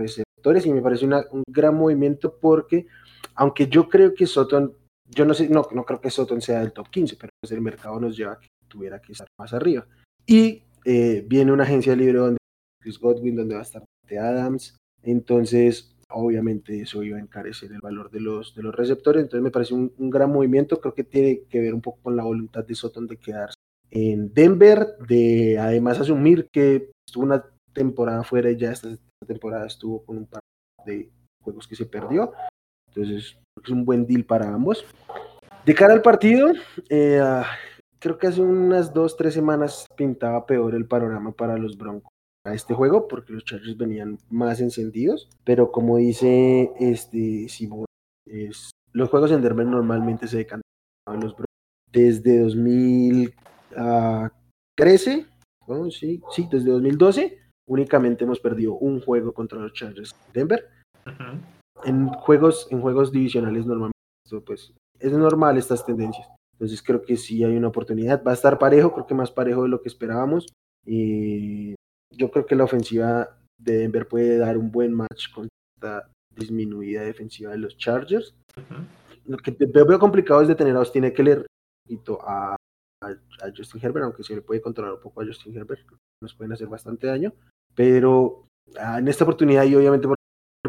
y 0.64 0.72
me 0.72 0.82
parece 0.82 1.06
un 1.06 1.42
gran 1.48 1.74
movimiento 1.76 2.38
porque, 2.40 2.86
aunque 3.34 3.68
yo 3.68 3.88
creo 3.88 4.14
que 4.14 4.26
Sutton 4.26 4.74
yo 5.08 5.24
no 5.24 5.34
sé, 5.34 5.48
no, 5.48 5.66
no 5.72 5.84
creo 5.84 6.00
que 6.00 6.10
Sutton 6.10 6.40
sea 6.40 6.60
del 6.60 6.72
top 6.72 6.88
15, 6.90 7.16
pero 7.16 7.30
pues 7.40 7.52
el 7.52 7.60
mercado 7.60 8.00
nos 8.00 8.16
lleva 8.16 8.32
a 8.32 8.40
que 8.40 8.48
tuviera 8.68 9.00
que 9.00 9.12
estar 9.12 9.28
más 9.38 9.52
arriba. 9.52 9.86
Y 10.26 10.64
eh, 10.84 11.24
viene 11.26 11.52
una 11.52 11.64
agencia 11.64 11.94
libre 11.94 12.18
donde 12.18 12.38
Chris 12.80 12.98
Godwin, 12.98 13.36
donde 13.36 13.54
va 13.54 13.60
a 13.60 13.64
estar. 13.64 13.82
Adams, 14.08 14.76
entonces 15.02 15.96
obviamente 16.08 16.80
eso 16.80 17.02
iba 17.02 17.18
a 17.18 17.20
encarecer 17.20 17.72
el 17.72 17.80
valor 17.80 18.08
de 18.08 18.20
los, 18.20 18.54
de 18.54 18.62
los 18.62 18.72
receptores, 18.72 19.24
entonces 19.24 19.42
me 19.42 19.50
parece 19.50 19.74
un, 19.74 19.92
gran 19.98 20.30
movimiento, 20.30 20.80
creo 20.80 20.94
que 20.94 21.02
tiene 21.02 21.42
que 21.50 21.60
ver 21.60 21.74
un 21.74 21.80
poco 21.80 21.98
con 22.04 22.14
la 22.14 22.22
voluntad 22.22 22.64
de 22.64 22.76
Sutton 22.76 23.08
de 23.08 23.16
quedarse 23.16 23.56
en 23.90 24.32
Denver, 24.32 24.96
de 25.08 25.58
además 25.58 25.98
asumir 25.98 26.48
que 26.52 26.92
estuvo 27.04 27.24
una 27.24 27.44
temporada 27.76 28.24
fuera 28.24 28.50
y 28.50 28.56
ya 28.56 28.72
esta 28.72 28.88
temporada 29.26 29.66
estuvo 29.66 30.02
con 30.04 30.16
un 30.16 30.26
par 30.26 30.40
de 30.84 31.12
juegos 31.42 31.68
que 31.68 31.76
se 31.76 31.86
perdió, 31.86 32.32
entonces 32.88 33.38
es 33.62 33.70
un 33.70 33.84
buen 33.84 34.04
deal 34.06 34.24
para 34.24 34.52
ambos. 34.52 34.84
De 35.64 35.72
cara 35.74 35.92
al 35.92 36.02
partido, 36.02 36.48
eh, 36.88 37.20
ah, 37.22 37.46
creo 37.98 38.18
que 38.18 38.26
hace 38.28 38.40
unas 38.40 38.94
dos, 38.94 39.16
tres 39.16 39.34
semanas 39.34 39.86
pintaba 39.96 40.46
peor 40.46 40.74
el 40.74 40.86
panorama 40.86 41.32
para 41.32 41.58
los 41.58 41.76
Broncos 41.76 42.10
a 42.44 42.54
este 42.54 42.74
juego 42.74 43.08
porque 43.08 43.32
los 43.32 43.44
Chargers 43.44 43.76
venían 43.76 44.18
más 44.30 44.60
encendidos, 44.60 45.28
pero 45.44 45.70
como 45.70 45.98
dice 45.98 46.72
este 46.80 47.48
Simón, 47.48 47.84
es, 48.24 48.70
los 48.92 49.10
juegos 49.10 49.30
en 49.32 49.42
Denver 49.42 49.66
normalmente 49.66 50.28
se 50.28 50.38
decantan 50.38 50.62
a 51.06 51.14
los 51.14 51.34
Broncos 51.34 51.44
desde 51.92 52.40
2013, 52.40 55.26
¿no? 55.68 55.90
sí, 55.90 56.22
sí, 56.30 56.48
desde 56.50 56.70
2012 56.70 57.45
únicamente 57.68 58.24
hemos 58.24 58.40
perdido 58.40 58.74
un 58.74 59.00
juego 59.00 59.32
contra 59.32 59.58
los 59.58 59.72
Chargers 59.72 60.14
en 60.26 60.32
Denver 60.32 60.68
Ujú. 61.06 61.40
en 61.84 62.08
juegos, 62.08 62.68
en 62.70 62.80
juegos 62.80 63.12
divisionales 63.12 63.66
normalmente, 63.66 63.96
esto, 64.24 64.44
pues 64.44 64.72
es 64.98 65.12
normal 65.12 65.58
estas 65.58 65.84
tendencias. 65.84 66.28
Entonces 66.54 66.82
creo 66.82 67.02
que 67.02 67.16
sí 67.16 67.44
hay 67.44 67.56
una 67.56 67.68
oportunidad. 67.68 68.24
Va 68.24 68.30
a 68.30 68.34
estar 68.34 68.58
parejo, 68.58 68.92
creo 68.92 69.06
que 69.06 69.14
más 69.14 69.30
parejo 69.30 69.64
de 69.64 69.68
lo 69.68 69.82
que 69.82 69.88
esperábamos. 69.88 70.46
Y 70.86 71.74
yo 72.14 72.30
creo 72.30 72.46
que 72.46 72.56
la 72.56 72.64
ofensiva 72.64 73.36
de 73.58 73.78
Denver 73.78 74.08
puede 74.08 74.38
dar 74.38 74.56
un 74.56 74.70
buen 74.70 74.92
match 74.94 75.30
con 75.34 75.48
esta 75.76 76.08
disminuida 76.34 77.02
defensiva 77.02 77.50
de 77.52 77.58
los 77.58 77.76
Chargers. 77.76 78.34
Ujú. 78.56 78.82
Lo 79.26 79.36
que 79.38 79.50
veo 79.50 79.84
veo 79.84 79.98
complicado 79.98 80.40
es 80.40 80.48
detener 80.48 80.76
a 80.76 80.78
Austin 80.78 81.04
Eckler 81.04 81.40
un 81.40 81.44
poquito 81.84 82.18
a, 82.22 82.56
a, 83.02 83.08
a 83.08 83.52
Justin 83.54 83.80
Herbert, 83.84 84.04
aunque 84.04 84.22
se 84.22 84.34
le 84.34 84.42
puede 84.42 84.62
controlar 84.62 84.94
un 84.94 85.00
poco 85.00 85.20
a 85.20 85.26
Justin 85.26 85.56
Herbert, 85.56 85.86
nos 86.22 86.34
pueden 86.34 86.52
hacer 86.52 86.68
bastante 86.68 87.06
daño. 87.06 87.34
Pero 87.76 88.46
ah, 88.80 88.98
en 88.98 89.06
esta 89.08 89.22
oportunidad 89.24 89.64
y 89.64 89.74
obviamente 89.76 90.08
por 90.08 90.16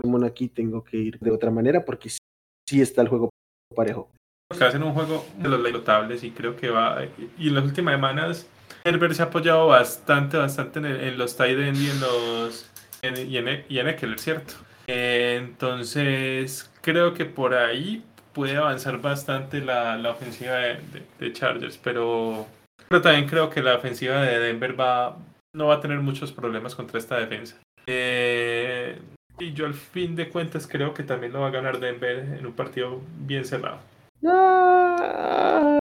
como 0.02 0.24
aquí 0.24 0.48
tengo 0.50 0.84
que 0.84 0.98
ir 0.98 1.18
de 1.20 1.32
otra 1.32 1.50
manera 1.50 1.84
porque 1.84 2.10
sí, 2.10 2.82
está 2.82 3.02
el 3.02 3.08
juego 3.08 3.30
parejo. 3.76 4.12
que 4.56 4.64
hacen 4.64 4.84
un 4.84 4.94
juego 4.94 5.26
de 5.40 5.50
los 5.50 5.60
notables 5.72 6.24
y 6.24 6.30
creo 6.32 6.56
que 6.56 6.70
va 6.70 7.00
y 7.40 7.48
en 7.48 7.56
las 7.56 7.64
últimas 7.64 7.96
semanas 7.96 8.48
Herbert 8.84 9.14
se 9.14 9.24
ha 9.24 9.26
apoyado 9.26 9.66
bastante 9.68 10.38
bastante 10.38 10.78
en, 10.80 10.86
el- 10.86 11.02
en 11.02 11.18
los 11.18 11.36
tight 11.36 11.58
end 11.58 11.78
y 11.82 11.90
en 11.90 12.00
los 12.00 12.70
en- 13.02 13.28
y 13.30 13.38
en, 13.38 13.66
y 13.68 13.80
en 13.80 13.88
Eckler, 13.88 14.20
cierto 14.20 14.54
entonces 14.88 16.70
creo 16.82 17.14
que 17.14 17.26
por 17.26 17.54
ahí 17.56 18.04
puede 18.34 18.56
avanzar 18.58 19.02
bastante 19.02 19.62
la, 19.62 19.98
la 19.98 20.12
ofensiva 20.12 20.54
de, 20.58 20.74
de- 20.76 21.04
de 21.20 21.34
Chargers 21.34 21.78
pero 21.78 22.46
pero 22.88 23.02
también 23.02 23.28
creo 23.28 23.50
que 23.50 23.62
la 23.64 23.76
ofensiva 23.76 24.22
de 24.22 24.40
Denver 24.40 24.80
va 24.80 25.18
no 25.58 25.68
va 25.68 25.76
a 25.76 25.82
tener 25.82 26.00
muchos 26.00 26.32
problemas 26.32 26.76
contra 26.76 27.00
esta 27.00 27.18
defensa. 27.20 27.58
Eh, 27.88 29.00
y 29.40 29.54
yo 29.54 29.66
al 29.66 29.74
fin 29.74 30.16
de 30.16 30.30
cuentas 30.30 30.68
creo 30.68 30.94
que 30.94 31.04
también 31.04 31.34
lo 31.34 31.42
va 31.42 31.48
a 31.48 31.52
ganar 31.52 31.80
Denver 31.80 32.20
en 32.40 32.46
un 32.46 32.54
partido 32.54 33.02
bien 33.26 33.44
cerrado. 33.46 33.80
Ah, 34.26 35.80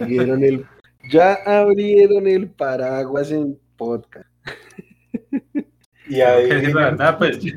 Abrieron 0.00 0.42
el- 0.44 0.66
ya 1.10 1.34
abrieron 1.46 2.26
el 2.26 2.48
paraguas 2.48 3.30
en 3.30 3.58
podcast. 3.76 4.26
Y 6.08 6.20
ahí 6.22 6.48
decir 6.48 6.74
la 6.74 6.86
verdad, 6.86 7.18
pues 7.18 7.38
yo, 7.40 7.52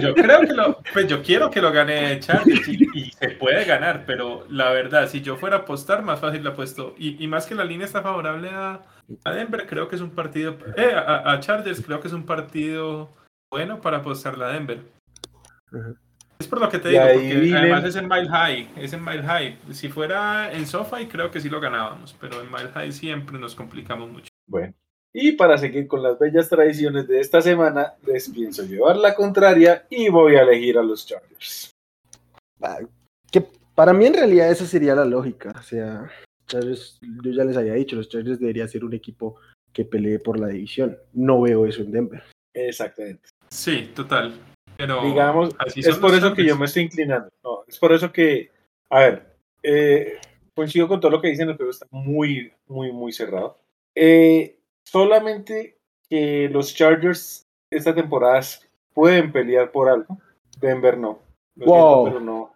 yo 0.00 0.14
creo 0.14 0.40
que 0.40 0.54
lo, 0.54 0.78
pues 0.94 1.06
yo 1.08 1.22
quiero 1.22 1.50
que 1.50 1.60
lo 1.60 1.70
gane 1.72 2.18
Chargers 2.20 2.66
y, 2.66 2.88
y 2.94 3.10
se 3.10 3.28
puede 3.30 3.66
ganar, 3.66 4.04
pero 4.06 4.46
la 4.48 4.70
verdad, 4.70 5.08
si 5.08 5.20
yo 5.20 5.36
fuera 5.36 5.56
a 5.56 5.58
apostar, 5.60 6.02
más 6.02 6.18
fácil 6.18 6.42
lo 6.42 6.50
apuesto. 6.50 6.94
Y, 6.96 7.22
y 7.22 7.28
más 7.28 7.44
que 7.46 7.54
la 7.54 7.64
línea 7.66 7.84
está 7.86 8.00
favorable 8.00 8.48
a, 8.50 8.80
a 9.24 9.32
Denver, 9.32 9.66
creo 9.66 9.88
que 9.88 9.96
es 9.96 10.02
un 10.02 10.10
partido, 10.10 10.56
eh, 10.76 10.92
a, 10.94 11.32
a 11.32 11.40
Chargers, 11.40 11.80
creo 11.84 12.00
que 12.00 12.08
es 12.08 12.14
un 12.14 12.24
partido 12.26 13.10
bueno 13.50 13.80
para 13.80 13.98
apostarle 13.98 14.44
a 14.44 14.48
Denver. 14.48 14.80
Ajá. 15.72 15.94
Es 16.38 16.48
por 16.48 16.60
lo 16.60 16.68
que 16.68 16.78
te 16.80 16.88
Y 16.88 16.92
digo, 16.92 17.04
porque 17.04 17.34
viene- 17.36 17.58
además 17.58 17.84
es 17.84 17.94
en 17.96 18.08
Mile 18.08 18.28
High, 18.28 18.70
es 18.76 18.92
en 18.92 19.04
Mile 19.04 19.22
High. 19.22 19.58
Si 19.70 19.88
fuera 19.88 20.52
en 20.52 20.66
SoFi, 20.66 21.06
creo 21.06 21.30
que 21.30 21.40
sí 21.40 21.48
lo 21.48 21.60
ganábamos, 21.60 22.16
pero 22.20 22.40
en 22.40 22.50
Mile 22.50 22.70
High 22.74 22.90
siempre 22.92 23.38
nos 23.38 23.54
complicamos 23.54 24.10
mucho. 24.10 24.28
Bueno, 24.48 24.74
y 25.14 25.32
para 25.32 25.56
seguir 25.56 25.86
con 25.86 26.02
las 26.02 26.18
bellas 26.18 26.48
tradiciones 26.48 27.06
de 27.06 27.20
esta 27.20 27.40
semana, 27.42 27.92
les 28.04 28.28
pienso 28.28 28.64
llevar 28.64 28.96
la 28.96 29.14
contraria 29.14 29.86
y 29.88 30.08
voy 30.08 30.34
a 30.34 30.42
elegir 30.42 30.78
a 30.78 30.82
los 30.82 31.06
Chargers. 31.06 31.70
Que 33.30 33.46
para 33.74 33.92
mí 33.92 34.06
en 34.06 34.14
realidad 34.14 34.50
esa 34.50 34.66
sería 34.66 34.94
la 34.94 35.04
lógica. 35.04 35.52
O 35.56 35.62
sea, 35.62 36.10
Chargers, 36.46 36.98
yo 37.22 37.30
ya 37.32 37.44
les 37.44 37.56
había 37.56 37.74
dicho, 37.74 37.96
los 37.96 38.08
Chargers 38.08 38.38
debería 38.40 38.68
ser 38.68 38.84
un 38.84 38.94
equipo 38.94 39.36
que 39.72 39.84
pelee 39.84 40.18
por 40.18 40.38
la 40.38 40.48
división. 40.48 40.98
No 41.12 41.40
veo 41.40 41.66
eso 41.66 41.82
en 41.82 41.92
Denver. 41.92 42.22
Exactamente. 42.54 43.28
Sí, 43.48 43.90
total. 43.94 44.34
Pero 44.76 45.02
Digamos, 45.04 45.54
es 45.76 45.98
por 45.98 46.14
eso 46.14 46.34
que 46.34 46.44
yo 46.44 46.56
me 46.56 46.66
estoy 46.66 46.84
inclinando. 46.84 47.28
No, 47.44 47.64
es 47.66 47.78
por 47.78 47.92
eso 47.92 48.10
que, 48.12 48.50
a 48.90 48.98
ver, 49.00 49.36
eh, 49.62 50.14
coincido 50.54 50.88
con 50.88 51.00
todo 51.00 51.10
lo 51.10 51.20
que 51.20 51.28
dicen, 51.28 51.48
el 51.48 51.56
juego 51.56 51.70
está 51.70 51.86
muy, 51.90 52.52
muy, 52.66 52.90
muy 52.92 53.12
cerrado. 53.12 53.58
Eh, 53.94 54.58
solamente 54.84 55.78
que 56.08 56.48
los 56.50 56.74
Chargers 56.74 57.46
esta 57.70 57.94
temporada 57.94 58.40
pueden 58.92 59.32
pelear 59.32 59.70
por 59.70 59.88
algo. 59.88 60.18
Denver 60.60 60.98
no. 60.98 61.20
Lo 61.56 61.66
Wow. 61.66 62.04
siento, 62.06 62.18
pero 62.18 62.20
no. 62.20 62.54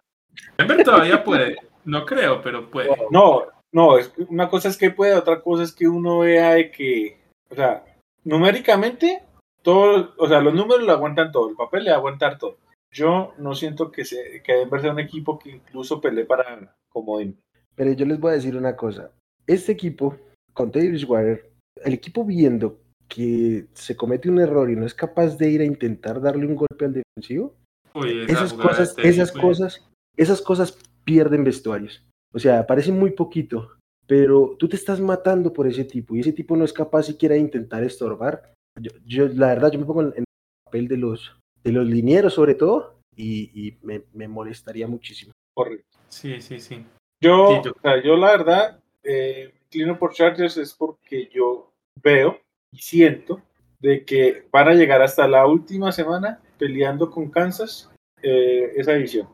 Denver 0.57 0.83
todavía 0.83 1.23
puede. 1.23 1.55
No 1.85 2.05
creo, 2.05 2.41
pero 2.41 2.69
puede. 2.69 2.89
No, 3.11 3.45
no, 3.71 3.97
es, 3.97 4.11
una 4.29 4.49
cosa 4.49 4.69
es 4.69 4.77
que 4.77 4.91
puede, 4.91 5.13
otra 5.13 5.41
cosa 5.41 5.63
es 5.63 5.73
que 5.73 5.87
uno 5.87 6.19
vea 6.19 6.53
de 6.53 6.71
que, 6.71 7.19
o 7.49 7.55
sea, 7.55 7.83
numéricamente, 8.23 9.23
todo, 9.61 10.13
o 10.17 10.27
sea, 10.27 10.41
los 10.41 10.53
números 10.53 10.83
lo 10.83 10.91
aguantan 10.91 11.31
todo, 11.31 11.49
el 11.49 11.55
papel 11.55 11.83
le 11.83 11.89
va 11.91 11.97
a 11.97 11.99
aguantar 11.99 12.37
todo. 12.37 12.57
Yo 12.91 13.33
no 13.37 13.53
siento 13.53 13.91
que, 13.91 14.05
se, 14.05 14.41
que 14.43 14.53
Denver 14.53 14.81
sea 14.81 14.91
un 14.91 14.99
equipo 14.99 15.37
que 15.37 15.51
incluso 15.51 15.99
pelee 15.99 16.25
para 16.25 16.75
comodín. 16.89 17.37
Pero 17.75 17.91
yo 17.91 18.05
les 18.05 18.19
voy 18.19 18.31
a 18.31 18.35
decir 18.35 18.55
una 18.55 18.75
cosa. 18.75 19.11
Este 19.45 19.73
equipo, 19.73 20.17
con 20.53 20.71
Teddy 20.71 20.89
Bridgewater, 20.89 21.51
el 21.83 21.93
equipo 21.93 22.23
viendo 22.23 22.79
que 23.07 23.67
se 23.73 23.95
comete 23.95 24.29
un 24.29 24.39
error 24.39 24.69
y 24.69 24.75
no 24.75 24.85
es 24.85 24.93
capaz 24.93 25.37
de 25.37 25.49
ir 25.49 25.61
a 25.61 25.65
intentar 25.65 26.19
darle 26.21 26.45
un 26.45 26.55
golpe 26.55 26.85
al 26.85 26.93
defensivo, 26.93 27.55
Uy, 27.93 28.23
esa 28.23 28.45
esas 28.45 28.53
cosas, 28.53 28.95
esas 28.97 29.31
cosas, 29.31 29.89
esas 30.15 30.41
cosas 30.41 30.77
pierden 31.03 31.43
vestuarios. 31.43 32.03
O 32.33 32.39
sea, 32.39 32.65
parece 32.67 32.91
muy 32.91 33.11
poquito, 33.11 33.71
pero 34.05 34.55
tú 34.59 34.67
te 34.67 34.75
estás 34.75 34.99
matando 34.99 35.51
por 35.53 35.67
ese 35.67 35.83
tipo 35.85 36.15
y 36.15 36.19
ese 36.19 36.33
tipo 36.33 36.55
no 36.55 36.65
es 36.65 36.73
capaz 36.73 37.03
siquiera 37.03 37.35
de 37.35 37.41
intentar 37.41 37.83
estorbar. 37.83 38.53
Yo, 38.79 38.91
yo, 39.05 39.27
la 39.29 39.47
verdad, 39.47 39.71
yo 39.71 39.79
me 39.79 39.85
pongo 39.85 40.01
en 40.01 40.07
en 40.09 40.19
el 40.19 40.25
papel 40.65 40.87
de 40.87 40.97
los, 40.97 41.35
de 41.63 41.71
los 41.71 41.85
linieros 41.87 42.33
sobre 42.33 42.55
todo 42.55 42.99
y, 43.15 43.67
y 43.67 43.77
me, 43.81 44.03
me 44.13 44.27
molestaría 44.27 44.87
muchísimo. 44.87 45.31
Correcto. 45.55 45.97
Sí, 46.09 46.39
sí, 46.41 46.59
sí. 46.59 46.85
Yo, 47.21 47.47
Sí, 47.49 47.61
yo- 47.65 47.71
o 47.71 47.81
sea, 47.81 48.03
yo 48.03 48.15
la 48.17 48.31
verdad, 48.31 48.79
eh, 49.03 49.51
me 49.53 49.59
inclino 49.65 49.97
por 49.97 50.13
Chargers 50.13 50.57
es 50.57 50.73
porque 50.73 51.29
yo 51.33 51.71
veo 52.03 52.39
y 52.71 52.77
siento 52.77 53.41
de 53.79 54.05
que 54.05 54.47
van 54.51 54.67
a 54.67 54.73
llegar 54.73 55.01
hasta 55.01 55.27
la 55.27 55.47
última 55.47 55.91
semana 55.91 56.41
peleando 56.59 57.09
con 57.09 57.29
Kansas 57.29 57.91
eh, 58.21 58.71
esa 58.75 58.93
división. 58.93 59.27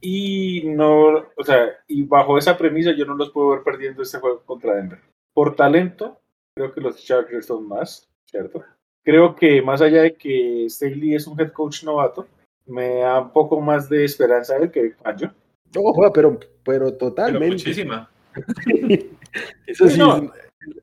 Y 0.00 0.62
no, 0.66 1.18
o 1.36 1.44
sea, 1.44 1.66
y 1.86 2.02
bajo 2.02 2.36
esa 2.38 2.56
premisa 2.58 2.92
yo 2.96 3.04
no 3.04 3.14
los 3.14 3.30
puedo 3.30 3.50
ver 3.50 3.62
perdiendo 3.62 4.02
este 4.02 4.18
juego 4.18 4.42
contra 4.44 4.74
Denver. 4.74 4.98
Por 5.34 5.54
talento, 5.56 6.20
creo 6.56 6.72
que 6.72 6.80
los 6.80 7.02
Chargers 7.04 7.46
son 7.46 7.66
más, 7.68 8.08
¿cierto? 8.28 8.62
Creo 9.04 9.34
que 9.34 9.62
más 9.62 9.80
allá 9.82 10.02
de 10.02 10.14
que 10.14 10.66
Staley 10.68 11.14
es 11.14 11.26
un 11.26 11.40
head 11.40 11.52
coach 11.52 11.84
novato, 11.84 12.26
me 12.66 12.98
da 13.00 13.20
un 13.20 13.32
poco 13.32 13.60
más 13.60 13.88
de 13.88 14.04
esperanza 14.04 14.56
él 14.56 14.70
que 14.70 14.92
Fangio. 15.02 15.32
Ojo, 15.76 16.12
pero, 16.12 16.38
pero 16.38 16.48
Pero 16.64 16.94
totalmente. 16.94 17.48
muchísima. 17.48 18.10
Eso 19.66 19.86
sí, 19.88 19.94
Sí, 19.94 19.98
no. 19.98 20.16
es- 20.18 20.30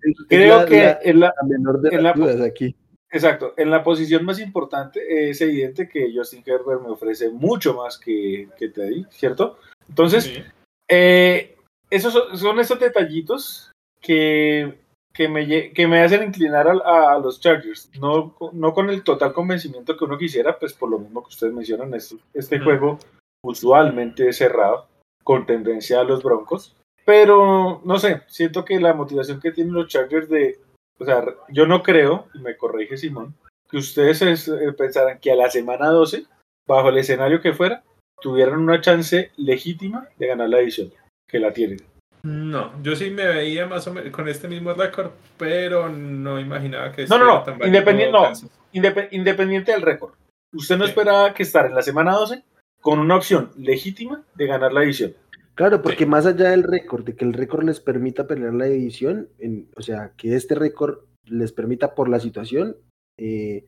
es- 0.03 0.19
es 0.19 0.25
Creo 0.27 0.57
la- 0.59 0.65
que 0.65 0.77
la- 0.77 0.99
en 1.03 1.19
la, 1.19 1.33
la 1.41 1.47
menor 1.47 1.81
de 1.81 1.91
las 1.91 2.03
la- 2.03 2.13
dudas 2.13 2.41
aquí. 2.41 2.75
Exacto, 3.11 3.53
en 3.57 3.71
la 3.71 3.83
posición 3.83 4.23
más 4.23 4.39
importante 4.39 5.29
es 5.29 5.41
evidente 5.41 5.89
que 5.89 6.11
Justin 6.15 6.43
Herbert 6.45 6.81
me 6.81 6.91
ofrece 6.91 7.29
mucho 7.29 7.73
más 7.73 7.97
que, 7.97 8.47
que 8.57 8.69
Teddy, 8.69 9.05
¿cierto? 9.09 9.57
Entonces, 9.87 10.25
Sí. 10.25 10.43
eh, 10.89 11.55
esos 11.89 12.13
son, 12.13 12.37
son 12.37 12.59
esos 12.59 12.79
detallitos 12.79 13.71
que, 13.99 14.77
que, 15.11 15.27
me, 15.27 15.73
que 15.73 15.87
me 15.87 16.01
hacen 16.01 16.21
inclinar 16.23 16.67
a, 16.67 17.13
a 17.13 17.17
los 17.19 17.39
Chargers, 17.41 17.89
no, 17.99 18.35
no 18.53 18.73
con 18.75 18.91
el 18.91 19.03
total 19.03 19.33
convencimiento 19.33 19.97
que 19.97 20.05
uno 20.05 20.17
quisiera, 20.17 20.59
pues 20.59 20.73
por 20.73 20.91
lo 20.91 20.99
mismo 20.99 21.23
que 21.23 21.29
ustedes 21.29 21.53
mencionan, 21.53 21.93
este, 21.95 22.17
este 22.35 22.59
juego 22.59 22.99
usualmente 23.43 24.31
cerrado, 24.33 24.87
con 25.23 25.45
tendencia 25.47 25.99
a 25.99 26.03
los 26.03 26.21
Broncos, 26.21 26.75
pero 27.05 27.81
no 27.83 27.97
sé, 27.97 28.21
siento 28.27 28.63
que 28.65 28.79
la 28.79 28.93
motivación 28.93 29.39
que 29.39 29.51
tienen 29.51 29.73
los 29.73 29.87
Chargers 29.87 30.29
de 30.29 30.59
o 30.99 31.05
sea, 31.05 31.23
yo 31.49 31.65
no 31.65 31.81
creo, 31.83 32.27
y 32.33 32.39
me 32.39 32.57
corrige 32.57 32.97
Simón, 32.97 33.33
que 33.69 33.77
ustedes 33.77 34.21
es- 34.21 34.47
eh, 34.47 34.73
pensaran 34.77 35.19
que 35.19 35.31
a 35.31 35.35
la 35.35 35.49
semana 35.49 35.87
12, 35.89 36.25
bajo 36.67 36.89
el 36.89 36.97
escenario 36.97 37.41
que 37.41 37.53
fuera, 37.53 37.83
tuvieran 38.21 38.59
una 38.59 38.81
chance 38.81 39.31
legítima 39.37 40.07
de 40.17 40.27
ganar 40.27 40.49
la 40.49 40.59
edición, 40.59 40.91
que 41.27 41.39
la 41.39 41.53
tienen. 41.53 41.79
No, 42.23 42.73
yo 42.83 42.95
sí 42.97 43.09
me 43.11 43.25
veía 43.25 43.65
más 43.65 43.87
o 43.87 43.93
menos 43.93 44.11
con 44.11 44.27
este 44.27 44.49
mismo 44.49 44.73
récord, 44.73 45.11
pero 45.37 45.87
no 45.87 46.37
imaginaba 46.39 46.91
que 46.91 47.05
No, 47.07 47.17
no, 47.17 47.25
no, 47.25 47.43
tan 47.43 47.63
independiente- 47.65 48.11
no. 48.11 48.31
Indep- 48.73 49.07
independiente 49.11 49.71
del 49.71 49.81
récord. 49.81 50.13
Usted 50.53 50.77
no 50.77 50.83
Sí. 50.83 50.89
esperaba 50.89 51.33
que 51.33 51.43
estar 51.43 51.65
en 51.65 51.75
la 51.75 51.81
semana 51.81 52.13
12 52.13 52.43
con 52.81 52.99
una 52.99 53.15
opción 53.15 53.51
legítima 53.57 54.21
de 54.35 54.47
ganar 54.47 54.73
la 54.73 54.83
edición. 54.83 55.13
Claro, 55.59 55.81
porque 55.81 56.05
Sí. 56.05 56.09
más 56.09 56.25
allá 56.25 56.51
del 56.51 56.63
récord, 56.63 57.03
de 57.03 57.17
que 57.17 57.25
el 57.25 57.33
récord 57.33 57.65
les 57.65 57.81
permita 57.81 58.27
pelear 58.27 58.53
la 58.53 58.65
edición, 58.67 59.27
en- 59.39 59.67
o 59.75 59.81
sea, 59.81 60.13
que 60.15 60.33
este 60.33 60.55
récord 60.55 60.99
les 61.25 61.51
permita 61.51 61.95
por 61.95 62.07
la 62.07 62.21
situación, 62.21 62.77
eh, 63.17 63.65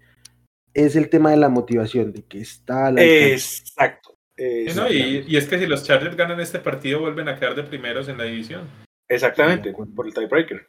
es 0.73 0.95
el 0.95 1.09
tema 1.09 1.31
de 1.31 1.35
la 1.37 1.49
motivación, 1.49 2.13
de 2.13 2.23
que 2.23 2.39
está 2.39 2.87
alcance. 2.87 3.33
Exacto. 3.33 4.15
Sí, 4.37 4.43
no, 4.73 4.87
Exactamente. 4.87 4.95
y, 5.27 5.33
y 5.33 5.35
es 5.35 5.47
que 5.49 5.59
si 5.59 5.65
los 5.67 5.83
Chargers 5.83 6.15
ganan 6.15 6.39
este 6.39 6.59
partido, 6.59 7.01
vuelven 7.01 7.27
a 7.27 7.37
quedar 7.37 7.55
de 7.55 7.63
primeros 7.63 8.07
en 8.07 8.17
la 8.17 8.23
división. 8.23 8.69
Exactamente, 9.09 9.73
por 9.73 10.07
el 10.07 10.13
tiebreaker. 10.13 10.65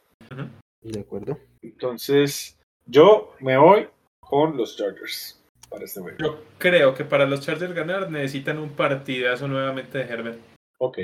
De 0.82 1.01
acuerdo. 1.01 1.39
Entonces, 1.62 2.59
yo 2.85 3.32
me 3.39 3.57
voy 3.57 3.86
con 4.19 4.57
los 4.57 4.77
Chargers 4.77 5.40
para 5.70 5.85
este 5.85 6.01
juego. 6.01 6.19
Yo 6.19 6.44
creo 6.59 6.94
que 6.97 7.05
para 7.05 7.27
los 7.27 7.43
Chargers 7.43 7.73
ganar 7.74 8.11
necesitan 8.11 8.59
un 8.59 8.70
partidazo 8.70 9.47
nuevamente 9.47 9.99
de 9.99 10.05
Herbert. 10.12 10.39
Ok. 10.82 10.98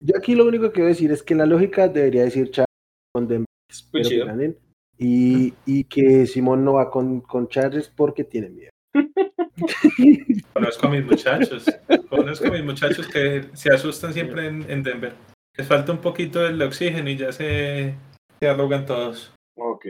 Yo 0.00 0.16
aquí 0.16 0.36
lo 0.36 0.44
único 0.46 0.70
que 0.70 0.82
voy 0.82 0.86
a 0.86 0.94
decir 0.94 1.10
es 1.10 1.22
que 1.22 1.34
la 1.34 1.46
lógica 1.46 1.88
debería 1.88 2.22
decir 2.22 2.48
Chargers 2.50 2.66
con 3.12 3.26
Denver, 3.26 3.46
que 3.92 4.02
chido. 4.02 4.26
ganen, 4.26 4.56
y, 4.96 5.52
y 5.66 5.82
que 5.84 6.26
Simón 6.26 6.64
no 6.64 6.74
va 6.74 6.90
con, 6.90 7.20
con 7.22 7.48
Chargers 7.48 7.88
porque 7.88 8.22
tiene 8.22 8.50
miedo. 8.50 8.70
Conozco 10.52 10.86
a 10.86 10.90
mis 10.90 11.04
muchachos. 11.04 11.66
Conozco 12.08 12.46
a 12.46 12.50
mis 12.52 12.64
muchachos 12.64 13.08
que 13.08 13.46
se 13.52 13.72
asustan 13.74 14.12
siempre 14.12 14.46
en, 14.46 14.70
en 14.70 14.84
Denver. 14.84 15.14
Les 15.56 15.66
falta 15.66 15.90
un 15.90 16.00
poquito 16.00 16.40
del 16.40 16.62
oxígeno 16.62 17.10
y 17.10 17.16
ya 17.16 17.32
se, 17.32 17.94
se 18.38 18.48
arrugan 18.48 18.86
todos. 18.86 19.34
Ok. 19.56 19.86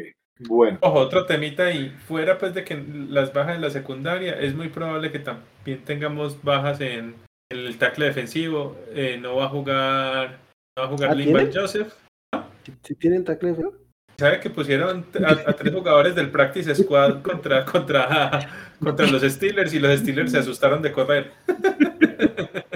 Bueno. 0.49 0.79
Ojo, 0.81 0.99
otro 0.99 1.27
temita 1.27 1.73
y 1.73 1.91
fuera 1.91 2.39
pues 2.39 2.55
de 2.55 2.65
que 2.65 2.83
las 3.11 3.35
bajas 3.35 3.57
en 3.57 3.61
la 3.61 3.71
secundaria, 3.71 4.41
es 4.41 4.55
muy 4.55 4.71
probable 4.71 5.13
que 5.13 5.19
también 5.19 5.85
tengamos 5.85 6.43
bajas 6.43 6.81
en 6.81 7.17
el 7.51 7.79
tackle 7.79 8.07
defensivo. 8.07 8.77
Eh, 8.91 9.19
no 9.21 9.37
va 9.37 9.47
a 9.47 9.49
jugar, 9.49 10.39
no 10.77 10.83
va 10.83 10.85
a 10.85 10.91
jugar 10.91 11.11
¿Ah, 11.11 11.15
Linval? 11.15 11.51
Joseph. 11.55 11.93
¿Si 12.83 12.95
tienen 12.95 13.25
tackle 13.25 13.51
de 13.51 13.55
feo? 13.57 13.73
¿Sabe 14.19 14.41
que 14.41 14.49
pusieron 14.49 15.05
a, 15.25 15.51
a 15.51 15.53
tres 15.53 15.75
jugadores 15.75 16.15
del 16.15 16.31
practice 16.31 16.75
squad 16.75 17.23
contra, 17.23 17.65
contra, 17.65 18.49
contra 18.81 19.07
los 19.07 19.23
Steelers 19.23 19.75
y 19.75 19.79
los 19.79 19.99
Steelers 20.01 20.33
se 20.33 20.39
asustaron 20.39 20.83
de 20.83 20.93
correr? 20.93 21.33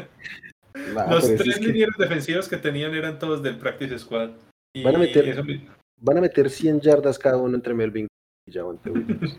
Los 1.08 1.24
tres 1.36 1.46
es 1.46 1.58
que 1.58 1.86
defensivos 1.98 2.48
que 2.48 2.56
tenían 2.56 2.92
eran 2.94 3.18
todos 3.18 3.42
del 3.42 3.56
practice 3.58 3.96
squad. 3.98 4.30
Y 4.74 4.82
Van 4.82 4.96
a 4.96 4.98
meter- 4.98 5.28
eso 5.28 5.42
van 6.00 6.18
a 6.18 6.20
meter 6.20 6.50
100 6.50 6.80
yardas 6.80 7.18
cada 7.18 7.36
uno 7.36 7.54
entre 7.54 7.74
Melvin 7.74 8.08
Javonte 8.50 8.90
Williams. 8.90 9.38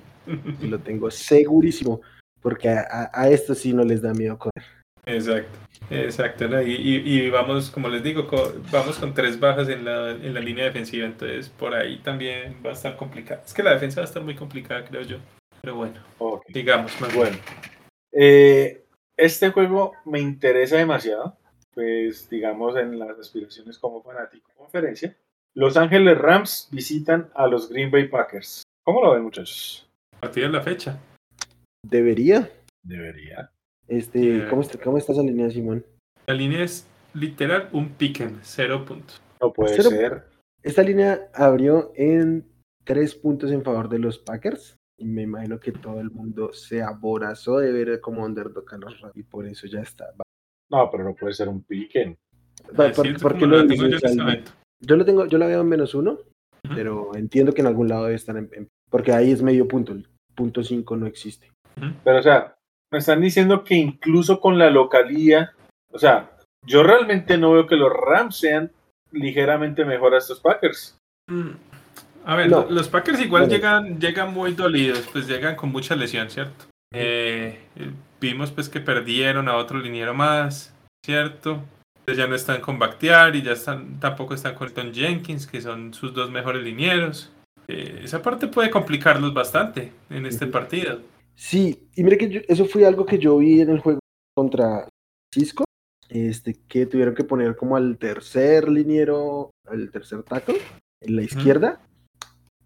y 0.62 0.68
lo 0.68 0.80
tengo 0.80 1.12
segurísimo, 1.12 2.02
porque 2.42 2.70
a, 2.70 3.10
a, 3.14 3.30
esto 3.30 3.54
sí 3.56 3.74
no 3.74 3.84
les 3.84 4.02
da 4.02 4.14
miedo 4.14 4.38
correr. 4.38 4.81
Exacto, 5.06 5.58
exacto. 5.90 6.48
¿no? 6.48 6.62
Y, 6.62 6.74
y, 6.74 6.96
y, 6.98 7.30
vamos, 7.30 7.72
como 7.72 7.90
les 7.90 8.04
digo, 8.04 8.28
co 8.28 8.54
vamos 8.72 8.98
con 8.98 9.14
tres 9.14 9.40
bajas 9.40 9.70
en 9.70 9.86
la, 9.86 10.12
en 10.12 10.34
la 10.34 10.40
línea 10.40 10.66
defensiva, 10.66 11.06
entonces 11.06 11.50
por 11.50 11.74
ahí 11.74 11.98
también 12.00 12.58
va 12.66 12.72
a 12.72 12.74
estar 12.74 12.96
complicado. 12.96 13.42
Es 13.46 13.54
que 13.54 13.64
la 13.64 13.74
defensa 13.74 14.02
va 14.02 14.06
a 14.06 14.08
estar 14.08 14.24
muy 14.24 14.36
complicada, 14.36 14.86
creo 14.86 15.02
yo. 15.02 15.18
Pero 15.62 15.76
bueno, 15.76 16.00
okay. 16.18 16.54
digamos, 16.54 17.00
más 17.00 17.16
bueno. 17.16 17.38
Eh, 18.12 18.84
este 19.18 19.52
juego 19.52 19.94
me 20.06 20.20
interesa 20.20 20.78
demasiado, 20.78 21.38
pues 21.74 22.30
digamos 22.30 22.76
en 22.78 22.98
las 22.98 23.20
aspiraciones 23.20 23.78
como 23.78 24.02
fanático 24.02 24.50
de 24.50 24.56
conferencia. 24.56 25.18
Los 25.54 25.78
Ángeles 25.78 26.18
Rams 26.18 26.70
visitan 26.72 27.30
a 27.36 27.46
los 27.46 27.70
Green 27.70 27.92
Bay 27.92 28.08
Packers. 28.08 28.64
¿Cómo 28.84 29.02
lo 29.02 29.14
ven, 29.14 29.24
muchachos? 29.24 29.88
Partido 30.20 30.48
de 30.48 30.54
la 30.54 30.62
fecha. 30.62 30.98
Debería. 31.84 32.50
Debería. 32.84 33.52
Este, 33.92 34.22
yeah. 34.22 34.50
¿cómo, 34.50 34.62
está, 34.62 34.80
¿Cómo 34.80 34.98
está 34.98 35.12
esa 35.12 35.22
línea, 35.22 35.50
Simón? 35.50 35.86
La 36.26 36.34
línea 36.34 36.64
es 36.64 36.88
literal 37.14 37.68
un 37.74 37.90
piquen, 37.90 38.40
cero 38.42 38.86
puntos. 38.86 39.22
No 39.42 39.52
puede 39.52 39.76
cero. 39.76 39.90
ser. 39.90 40.24
Esta 40.64 40.82
línea 40.82 41.30
abrió 41.34 41.92
en 41.96 42.46
tres 42.86 43.16
puntos 43.16 43.52
en 43.52 43.64
favor 43.64 43.90
de 43.90 44.00
los 44.00 44.18
Packers. 44.18 44.78
Y 44.98 45.06
me 45.06 45.24
imagino 45.24 45.60
que 45.60 45.74
todo 45.74 46.00
el 46.00 46.10
mundo 46.10 46.54
se 46.54 46.82
aborazó 46.82 47.58
de 47.58 47.74
ver 47.74 48.00
como 48.00 48.24
underdog 48.24 48.74
a 48.74 48.78
los 48.78 49.02
Rams 49.02 49.18
y 49.18 49.24
por 49.24 49.46
eso 49.46 49.68
ya 49.68 49.82
está. 49.82 50.06
No, 50.70 50.90
pero 50.90 51.04
no 51.04 51.14
puede 51.14 51.34
ser 51.34 51.50
un 51.50 51.62
piquen. 51.64 52.18
¿Por, 52.74 52.94
por, 52.94 53.20
¿por 53.20 53.38
qué 53.38 53.46
lo 53.46 53.62
dices? 53.64 54.02
Yo 54.80 54.96
lo 54.96 55.04
tengo, 55.04 55.26
yo 55.26 55.38
lo 55.38 55.48
veo 55.48 55.62
en 55.62 55.68
menos 55.68 55.96
uno, 55.96 56.12
uh 56.14 56.18
-huh. 56.70 56.76
pero 56.76 57.16
entiendo 57.16 57.52
que 57.54 57.62
en 57.62 57.68
algún 57.68 57.90
lado 57.90 58.04
debe 58.04 58.16
estar 58.16 58.38
en, 58.38 58.50
en, 58.54 58.68
porque 58.90 59.12
ahí 59.12 59.32
es 59.32 59.42
medio 59.42 59.68
punto, 59.68 59.92
el 59.92 60.08
punto 60.34 60.64
5 60.64 60.96
no 60.96 61.08
existe. 61.08 61.52
Uh 61.78 61.82
-huh. 61.82 61.96
Pero 62.04 62.20
o 62.20 62.24
sea, 62.24 62.56
me 62.92 63.00
están 63.00 63.22
diciendo 63.22 63.64
que 63.64 63.76
incluso 63.76 64.40
con 64.40 64.58
la 64.58 64.70
localía, 64.70 65.54
o 65.92 65.98
sea, 65.98 66.32
yo 66.66 66.84
realmente 66.84 67.38
no 67.38 67.54
veo 67.54 67.68
que 67.68 67.76
los 67.76 67.92
Rams 67.92 68.38
sean 68.38 68.72
ligeramente 69.12 69.86
mejor 69.86 70.14
a 70.14 70.18
estos 70.18 70.40
Packers. 70.40 70.98
Mm. 71.28 71.52
A 72.26 72.36
ver, 72.36 72.50
no. 72.50 72.68
los 72.70 72.88
Packers 72.88 73.20
igual 73.20 73.44
bueno. 73.44 73.56
llegan, 73.56 74.00
llegan 74.00 74.34
muy 74.34 74.54
dolidos, 74.54 75.08
pues 75.12 75.28
llegan 75.28 75.56
con 75.56 75.72
mucha 75.72 75.96
lesión, 75.96 76.30
¿cierto? 76.30 76.66
Eh, 76.94 77.60
vimos 78.20 78.52
pues 78.52 78.70
que 78.70 78.80
perdieron 78.80 79.48
a 79.48 79.56
otro 79.56 79.80
liniero 79.80 80.14
más, 80.14 80.74
¿cierto? 81.04 81.64
ya 82.16 82.28
no 82.28 82.36
están 82.36 82.62
con 82.62 82.80
Bakhtiar 82.80 83.36
y 83.36 83.42
ya 83.42 83.54
están, 83.54 84.00
tampoco 84.00 84.34
están 84.34 84.56
con 84.56 84.70
Tom 84.74 84.92
Jenkins, 84.92 85.48
que 85.48 85.62
son 85.62 85.94
sus 85.94 86.14
dos 86.14 86.30
mejores 86.30 86.64
linieros. 86.64 87.32
Eh, 87.68 88.02
esa 88.04 88.22
parte 88.22 88.48
puede 88.48 88.70
complicarlos 88.70 89.34
bastante 89.34 89.94
en 90.10 90.26
este 90.26 90.48
partido. 90.48 91.00
Sí, 91.42 91.90
y 91.96 92.04
mire 92.04 92.20
que 92.20 92.30
yo, 92.30 92.42
eso 92.48 92.66
fue 92.66 92.86
algo 92.86 93.04
que 93.04 93.18
yo 93.18 93.40
vi 93.40 93.62
en 93.62 93.72
el 93.72 93.80
juego 93.80 94.00
contra 94.36 94.88
Cisco, 95.34 95.64
este, 96.08 96.54
que 96.68 96.86
tuvieron 96.86 97.16
que 97.16 97.24
poner 97.24 97.56
como 97.56 97.76
al 97.76 97.98
tercer 97.98 98.70
liniero, 98.70 99.50
al 99.66 99.90
tercer 99.90 100.22
tackle, 100.22 100.60
en 101.02 101.16
la 101.16 101.24
izquierda, 101.24 101.82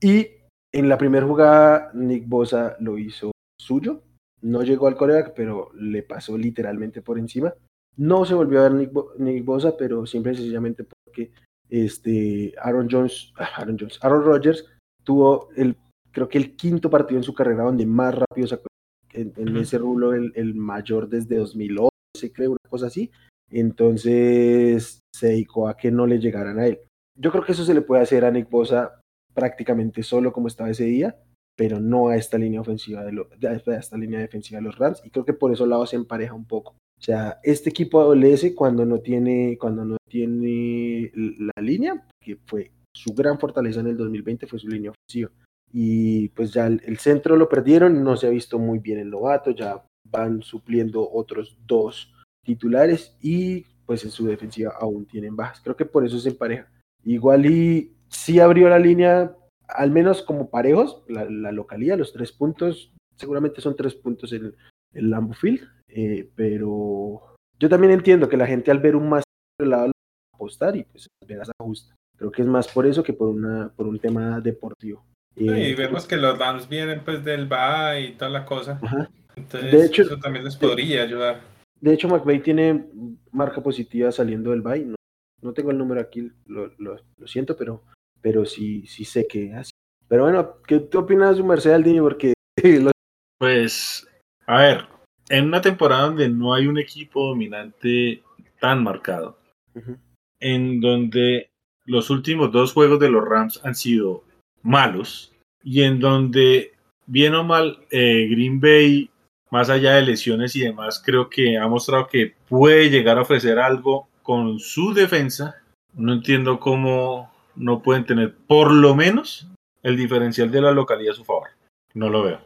mm. 0.03 0.05
y 0.05 0.27
en 0.73 0.89
la 0.89 0.97
primera 0.97 1.25
jugada 1.25 1.89
Nick 1.93 2.27
Bosa 2.27 2.75
lo 2.81 2.97
hizo 2.97 3.31
suyo, 3.57 4.03
no 4.41 4.61
llegó 4.61 4.87
al 4.87 4.97
coreback, 4.97 5.33
pero 5.33 5.71
le 5.75 6.03
pasó 6.03 6.37
literalmente 6.37 7.01
por 7.01 7.17
encima. 7.17 7.53
No 7.95 8.25
se 8.25 8.33
volvió 8.33 8.59
a 8.59 8.63
ver 8.63 8.73
Nick, 8.73 8.91
Bo 8.91 9.13
Nick 9.17 9.45
Bosa, 9.45 9.77
pero 9.77 10.05
simple 10.05 10.33
y 10.33 10.35
sencillamente 10.35 10.83
porque 10.83 11.31
este, 11.69 12.53
Aaron 12.61 12.89
Jones, 12.91 13.31
ah, 13.37 13.51
Aaron 13.55 13.77
Jones, 13.79 13.97
Aaron 14.01 14.25
Rodgers 14.25 14.65
tuvo 15.05 15.47
el, 15.55 15.77
creo 16.15 16.29
que 16.29 16.37
el 16.37 16.55
quinto 16.55 16.89
partido 16.89 17.19
en 17.19 17.23
su 17.23 17.33
carrera 17.33 17.63
donde 17.63 17.85
más 17.85 18.15
rápido 18.15 18.47
sacó 18.47 18.67
en, 19.11 19.33
en 19.35 19.49
uh 19.49 19.51
-huh. 19.51 19.61
ese 19.61 19.77
rulo 19.77 20.13
el, 20.13 20.31
el, 20.35 20.55
mayor 20.55 21.09
desde 21.09 21.35
2011, 21.35 21.89
creo, 22.33 22.51
una 22.51 22.69
cosa 22.69 22.87
así. 22.87 23.11
Entonces 23.51 25.01
se 25.13 25.27
dedicó 25.27 25.67
a 25.67 25.75
que 25.75 25.91
no 25.91 26.07
le 26.07 26.19
llegaran 26.19 26.57
a 26.57 26.67
él. 26.67 26.79
Yo 27.19 27.31
creo 27.31 27.43
que 27.43 27.51
eso 27.51 27.65
se 27.65 27.73
le 27.73 27.81
puede 27.81 28.01
hacer 28.01 28.23
a 28.23 28.31
Nick 28.31 28.49
Bosa 28.49 29.01
prácticamente 29.33 30.03
solo 30.03 30.31
como 30.31 30.47
estaba 30.47 30.69
ese 30.69 30.85
día, 30.85 31.17
pero 31.57 31.81
no 31.81 32.07
a 32.07 32.15
esta 32.15 32.37
línea 32.37 32.61
ofensiva 32.61 33.03
de, 33.03 33.11
lo, 33.11 33.29
a 33.43 33.75
esta 33.75 33.97
línea 33.97 34.19
defensiva 34.19 34.59
de 34.59 34.63
los 34.63 34.77
Rams 34.77 35.01
y 35.03 35.09
creo 35.09 35.25
que 35.25 35.33
por 35.33 35.51
eso 35.51 35.65
lado 35.65 35.85
se 35.85 35.97
empareja 35.97 36.33
un 36.33 36.45
poco. 36.45 36.71
O 36.97 37.01
sea, 37.01 37.39
este 37.43 37.69
equipo 37.69 37.99
adolece 37.99 38.55
cuando 38.55 38.85
no 38.85 38.99
tiene, 38.99 39.57
cuando 39.59 39.83
no 39.83 39.97
tiene 40.09 41.11
la 41.13 41.61
línea, 41.61 42.07
que 42.21 42.37
fue 42.45 42.71
su 42.95 43.13
gran 43.13 43.37
fortaleza 43.37 43.81
en 43.81 43.87
el 43.87 43.97
2020, 43.97 44.47
fue 44.47 44.59
su 44.59 44.69
línea 44.69 44.91
ofensiva. 44.91 45.29
Y 45.77 46.29
pues 46.29 46.53
ya 46.53 46.67
el, 46.67 46.81
el 46.85 46.99
centro 46.99 47.35
lo 47.35 47.49
perdieron, 47.49 48.01
no 48.01 48.15
se 48.15 48.27
ha 48.27 48.29
visto 48.29 48.57
muy 48.57 48.79
bien 48.79 48.97
el 48.97 49.09
novato, 49.09 49.51
ya 49.51 49.83
van 50.09 50.41
supliendo 50.41 51.11
otros 51.11 51.57
dos 51.67 52.13
titulares 52.45 53.17
y 53.21 53.65
pues 53.85 54.05
en 54.05 54.11
su 54.11 54.25
defensiva 54.25 54.73
aún 54.79 55.05
tienen 55.05 55.35
bajas. 55.35 55.59
Creo 55.61 55.75
que 55.75 55.83
por 55.83 56.05
eso 56.05 56.17
se 56.17 56.29
empareja. 56.29 56.71
Igual 57.03 57.45
y 57.45 57.93
sí 58.07 58.39
abrió 58.39 58.69
la 58.69 58.79
línea, 58.79 59.35
al 59.67 59.91
menos 59.91 60.21
como 60.21 60.49
parejos, 60.49 61.03
la, 61.09 61.25
la 61.29 61.51
localía, 61.51 61.97
los 61.97 62.13
tres 62.13 62.31
puntos, 62.31 62.93
seguramente 63.17 63.59
son 63.59 63.75
tres 63.75 63.95
puntos 63.95 64.31
en 64.31 64.55
el 64.93 65.33
Field, 65.33 65.67
eh, 65.89 66.29
pero 66.35 67.35
yo 67.59 67.67
también 67.67 67.91
entiendo 67.91 68.29
que 68.29 68.37
la 68.37 68.47
gente 68.47 68.71
al 68.71 68.79
ver 68.79 68.95
un 68.95 69.09
más 69.09 69.25
lado 69.59 69.91
apostar 70.33 70.75
y 70.77 70.83
pues 70.83 71.07
Vegas 71.27 71.51
ajusta. 71.59 71.93
Creo 72.17 72.31
que 72.31 72.43
es 72.43 72.47
más 72.47 72.69
por 72.69 72.85
eso 72.85 73.03
que 73.03 73.11
por 73.11 73.27
una 73.27 73.73
por 73.75 73.87
un 73.87 73.99
tema 73.99 74.39
deportivo. 74.39 75.03
Eh, 75.37 75.69
y 75.69 75.75
vemos 75.75 76.05
que 76.05 76.17
los 76.17 76.37
Rams 76.37 76.69
vienen 76.69 77.01
pues 77.03 77.23
del 77.23 77.45
BA 77.45 77.99
y 77.99 78.11
toda 78.13 78.31
la 78.31 78.45
cosa. 78.45 78.79
Ajá. 78.81 79.09
Entonces 79.35 79.71
de 79.71 79.85
hecho, 79.85 80.03
eso 80.03 80.17
también 80.17 80.45
les 80.45 80.55
podría 80.55 81.03
ayudar. 81.03 81.41
De 81.81 81.93
hecho, 81.93 82.07
McVay 82.07 82.39
tiene 82.39 82.85
marca 83.31 83.61
positiva 83.61 84.11
saliendo 84.11 84.51
del 84.51 84.61
BAI. 84.61 84.85
No, 84.85 84.95
no 85.41 85.53
tengo 85.53 85.71
el 85.71 85.77
número 85.77 85.99
aquí, 85.99 86.31
lo, 86.47 86.71
lo, 86.77 86.97
lo, 87.17 87.27
siento, 87.27 87.55
pero, 87.57 87.83
pero 88.21 88.45
sí, 88.45 88.85
sí 88.87 89.03
sé 89.03 89.27
que 89.27 89.53
así. 89.53 89.71
Pero 90.07 90.23
bueno, 90.23 90.57
¿qué 90.65 90.79
tú 90.79 90.99
opinas 90.99 91.37
de 91.37 91.43
Merced 91.43 91.71
Aldini? 91.71 91.99
Porque. 91.99 92.33
Pues, 93.37 94.07
a 94.47 94.61
ver, 94.61 94.85
en 95.27 95.47
una 95.47 95.59
temporada 95.59 96.03
donde 96.03 96.29
no 96.29 96.53
hay 96.53 96.67
un 96.67 96.77
equipo 96.77 97.27
dominante 97.27 98.23
tan 98.61 98.81
marcado, 98.81 99.37
uh 99.75 99.79
-huh. 99.79 99.97
en 100.39 100.79
donde 100.79 101.49
los 101.83 102.09
últimos 102.09 102.53
dos 102.53 102.71
juegos 102.71 102.97
de 102.97 103.09
los 103.09 103.27
Rams 103.27 103.59
han 103.65 103.75
sido 103.75 104.23
malos 104.65 105.31
y 105.63 105.83
en 105.83 105.99
donde, 105.99 106.73
bien 107.05 107.33
o 107.35 107.43
mal, 107.43 107.79
eh, 107.91 108.27
Green 108.29 108.59
Bay, 108.59 109.09
más 109.51 109.69
allá 109.69 109.93
de 109.93 110.01
lesiones 110.01 110.55
y 110.55 110.61
demás, 110.61 111.01
creo 111.03 111.29
que 111.29 111.57
ha 111.57 111.67
mostrado 111.67 112.07
que 112.07 112.33
puede 112.49 112.89
llegar 112.89 113.17
a 113.17 113.21
ofrecer 113.21 113.57
algo 113.59 114.07
con 114.21 114.59
su 114.59 114.93
defensa. 114.93 115.55
No 115.93 116.13
entiendo 116.13 116.59
cómo 116.59 117.31
no 117.55 117.81
pueden 117.81 118.05
tener 118.05 118.35
por 118.47 118.71
lo 118.71 118.95
menos 118.95 119.47
el 119.81 119.95
diferencial 119.95 120.51
de 120.51 120.61
la 120.61 120.71
localidad 120.71 121.13
a 121.13 121.15
su 121.15 121.23
favor. 121.23 121.49
No 121.93 122.09
lo 122.09 122.23
veo. 122.23 122.41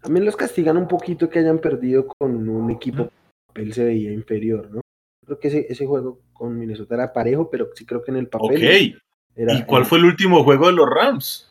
También 0.00 0.24
los 0.24 0.36
castigan 0.36 0.76
un 0.76 0.86
poquito 0.86 1.28
que 1.28 1.40
hayan 1.40 1.58
perdido 1.58 2.06
con 2.06 2.48
un 2.48 2.70
equipo 2.70 3.10
que 3.52 3.62
él 3.62 3.72
se 3.72 3.84
veía 3.84 4.12
inferior, 4.12 4.70
¿no? 4.70 4.80
Creo 5.26 5.40
que 5.40 5.48
ese, 5.48 5.66
ese 5.68 5.86
juego 5.86 6.20
con 6.32 6.58
Minnesota 6.58 6.94
era 6.94 7.12
parejo, 7.12 7.50
pero 7.50 7.68
sí 7.74 7.86
creo 7.86 8.04
que 8.04 8.10
en 8.10 8.18
el 8.18 8.28
papel. 8.28 8.56
Ok. 8.56 9.03
Era, 9.36 9.54
¿Y 9.54 9.64
cuál 9.64 9.82
era... 9.82 9.88
fue 9.88 9.98
el 9.98 10.04
último 10.04 10.44
juego 10.44 10.66
de 10.66 10.72
los 10.72 10.88
Rams? 10.88 11.50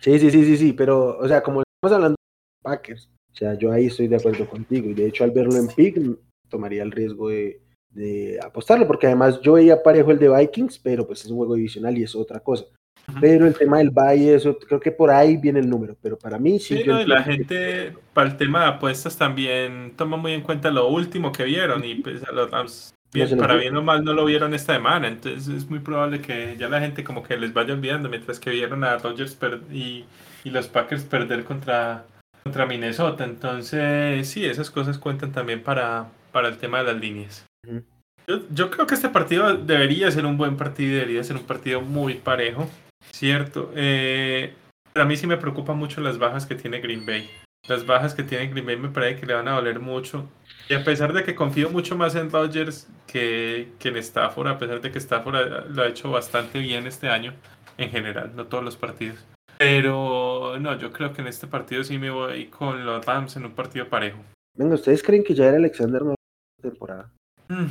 Sí, 0.00 0.18
sí, 0.18 0.30
sí, 0.30 0.44
sí, 0.44 0.56
sí, 0.56 0.72
pero, 0.72 1.18
o 1.18 1.28
sea, 1.28 1.42
como 1.42 1.62
estamos 1.62 1.96
hablando 1.96 2.16
de 2.16 2.70
Packers, 2.70 3.08
o 3.32 3.36
sea, 3.36 3.54
yo 3.54 3.72
ahí 3.72 3.86
estoy 3.86 4.08
de 4.08 4.16
acuerdo 4.16 4.46
contigo, 4.48 4.88
y 4.88 4.94
de 4.94 5.06
hecho 5.06 5.24
al 5.24 5.30
verlo 5.30 5.56
en 5.56 5.68
pick 5.68 5.98
tomaría 6.48 6.82
el 6.82 6.92
riesgo 6.92 7.30
de, 7.30 7.60
de 7.90 8.38
apostarlo, 8.44 8.86
porque 8.86 9.06
además 9.06 9.40
yo 9.40 9.54
veía 9.54 9.82
parejo 9.82 10.10
el 10.10 10.18
de 10.18 10.28
Vikings, 10.28 10.78
pero 10.78 11.06
pues 11.06 11.24
es 11.24 11.30
un 11.30 11.38
juego 11.38 11.54
divisional 11.54 11.96
y 11.96 12.02
es 12.02 12.14
otra 12.14 12.40
cosa. 12.40 12.64
Pero 13.20 13.46
el 13.46 13.54
tema 13.54 13.78
del 13.78 13.90
bye, 13.90 14.34
eso 14.34 14.58
creo 14.58 14.80
que 14.80 14.90
por 14.90 15.10
ahí 15.10 15.36
viene 15.36 15.60
el 15.60 15.68
número, 15.68 15.94
pero 16.00 16.18
para 16.18 16.38
mí 16.38 16.58
sí. 16.58 16.78
sí 16.78 16.84
no, 16.86 17.00
y 17.00 17.06
la 17.06 17.22
gente, 17.22 17.54
que... 17.54 17.94
para 18.14 18.30
el 18.30 18.36
tema 18.36 18.62
de 18.62 18.68
apuestas 18.68 19.18
también 19.18 19.92
toma 19.96 20.16
muy 20.16 20.32
en 20.32 20.40
cuenta 20.40 20.70
lo 20.70 20.88
último 20.88 21.30
que 21.30 21.44
vieron 21.44 21.84
y 21.84 21.96
pues 21.96 22.24
a 22.24 22.32
los 22.32 22.50
Rams, 22.50 22.94
bien, 23.14 23.30
no 23.30 23.36
para 23.38 23.54
bien 23.56 23.76
o 23.76 23.82
mal, 23.82 24.04
no 24.04 24.12
lo 24.12 24.26
vieron 24.26 24.52
esta 24.52 24.74
semana, 24.74 25.08
entonces 25.08 25.48
es 25.48 25.70
muy 25.70 25.78
probable 25.78 26.20
que 26.20 26.56
ya 26.58 26.68
la 26.68 26.80
gente 26.80 27.02
como 27.02 27.22
que 27.22 27.36
les 27.38 27.54
vaya 27.54 27.72
olvidando, 27.72 28.10
mientras 28.10 28.38
que 28.38 28.50
vieron 28.50 28.84
a 28.84 28.98
Rodgers 28.98 29.38
y, 29.72 30.04
y 30.44 30.50
los 30.50 30.68
Packers 30.68 31.04
perder 31.04 31.44
contra, 31.44 32.04
contra 32.42 32.66
Minnesota, 32.66 33.24
entonces 33.24 34.28
sí, 34.28 34.44
esas 34.44 34.70
cosas 34.70 34.98
cuentan 34.98 35.32
también 35.32 35.62
para, 35.62 36.08
para 36.32 36.48
el 36.48 36.58
tema 36.58 36.78
de 36.78 36.92
las 36.92 37.00
líneas. 37.00 37.46
Uh 37.66 37.70
-huh. 37.72 37.84
yo, 38.26 38.40
yo 38.50 38.70
creo 38.70 38.86
que 38.86 38.94
este 38.94 39.08
partido 39.08 39.56
debería 39.56 40.10
ser 40.10 40.26
un 40.26 40.36
buen 40.36 40.56
partido, 40.56 40.96
debería 40.96 41.24
ser 41.24 41.36
un 41.36 41.44
partido 41.44 41.80
muy 41.80 42.14
parejo. 42.14 42.68
Cierto. 43.12 43.70
Eh, 43.76 44.54
a 44.94 45.04
mí 45.04 45.16
sí 45.16 45.26
me 45.26 45.36
preocupan 45.36 45.76
mucho 45.76 46.00
las 46.00 46.18
bajas 46.18 46.46
que 46.46 46.54
tiene 46.54 46.80
Green 46.80 47.04
Bay. 47.04 47.28
Las 47.68 47.84
bajas 47.84 48.14
que 48.14 48.22
tiene 48.22 48.48
Green 48.48 48.66
Bay 48.66 48.76
me 48.76 48.88
parece 48.88 49.20
que 49.20 49.26
le 49.26 49.34
van 49.34 49.48
a 49.48 49.52
doler 49.52 49.80
mucho. 49.80 50.28
Y 50.68 50.74
a 50.74 50.82
pesar 50.84 51.12
de 51.12 51.24
que 51.24 51.34
confío 51.34 51.70
mucho 51.70 51.96
más 51.96 52.14
en 52.14 52.30
Rodgers 52.30 52.88
que, 53.06 53.72
que 53.78 53.88
en 53.88 53.96
Stafford, 53.98 54.48
a 54.48 54.58
pesar 54.58 54.80
de 54.80 54.90
que 54.90 54.98
Stafford 54.98 55.68
lo 55.70 55.82
ha 55.82 55.88
hecho 55.88 56.10
bastante 56.10 56.58
bien 56.58 56.86
este 56.86 57.08
año, 57.08 57.34
en 57.76 57.90
general, 57.90 58.32
no 58.34 58.46
todos 58.46 58.64
los 58.64 58.76
partidos. 58.76 59.24
Pero 59.58 60.56
no, 60.60 60.78
yo 60.78 60.92
creo 60.92 61.12
que 61.12 61.20
en 61.22 61.28
este 61.28 61.46
partido 61.46 61.84
sí 61.84 61.98
me 61.98 62.10
voy 62.10 62.46
con 62.46 62.84
los 62.84 63.04
Rams 63.04 63.36
en 63.36 63.44
un 63.44 63.52
partido 63.52 63.88
parejo. 63.88 64.18
Venga, 64.56 64.74
¿ustedes 64.74 65.02
creen 65.02 65.22
que 65.24 65.34
ya 65.34 65.46
era 65.46 65.56
Alexander 65.58 66.02
no 66.02 66.14
temporada? 66.62 67.10
Mm, 67.48 67.66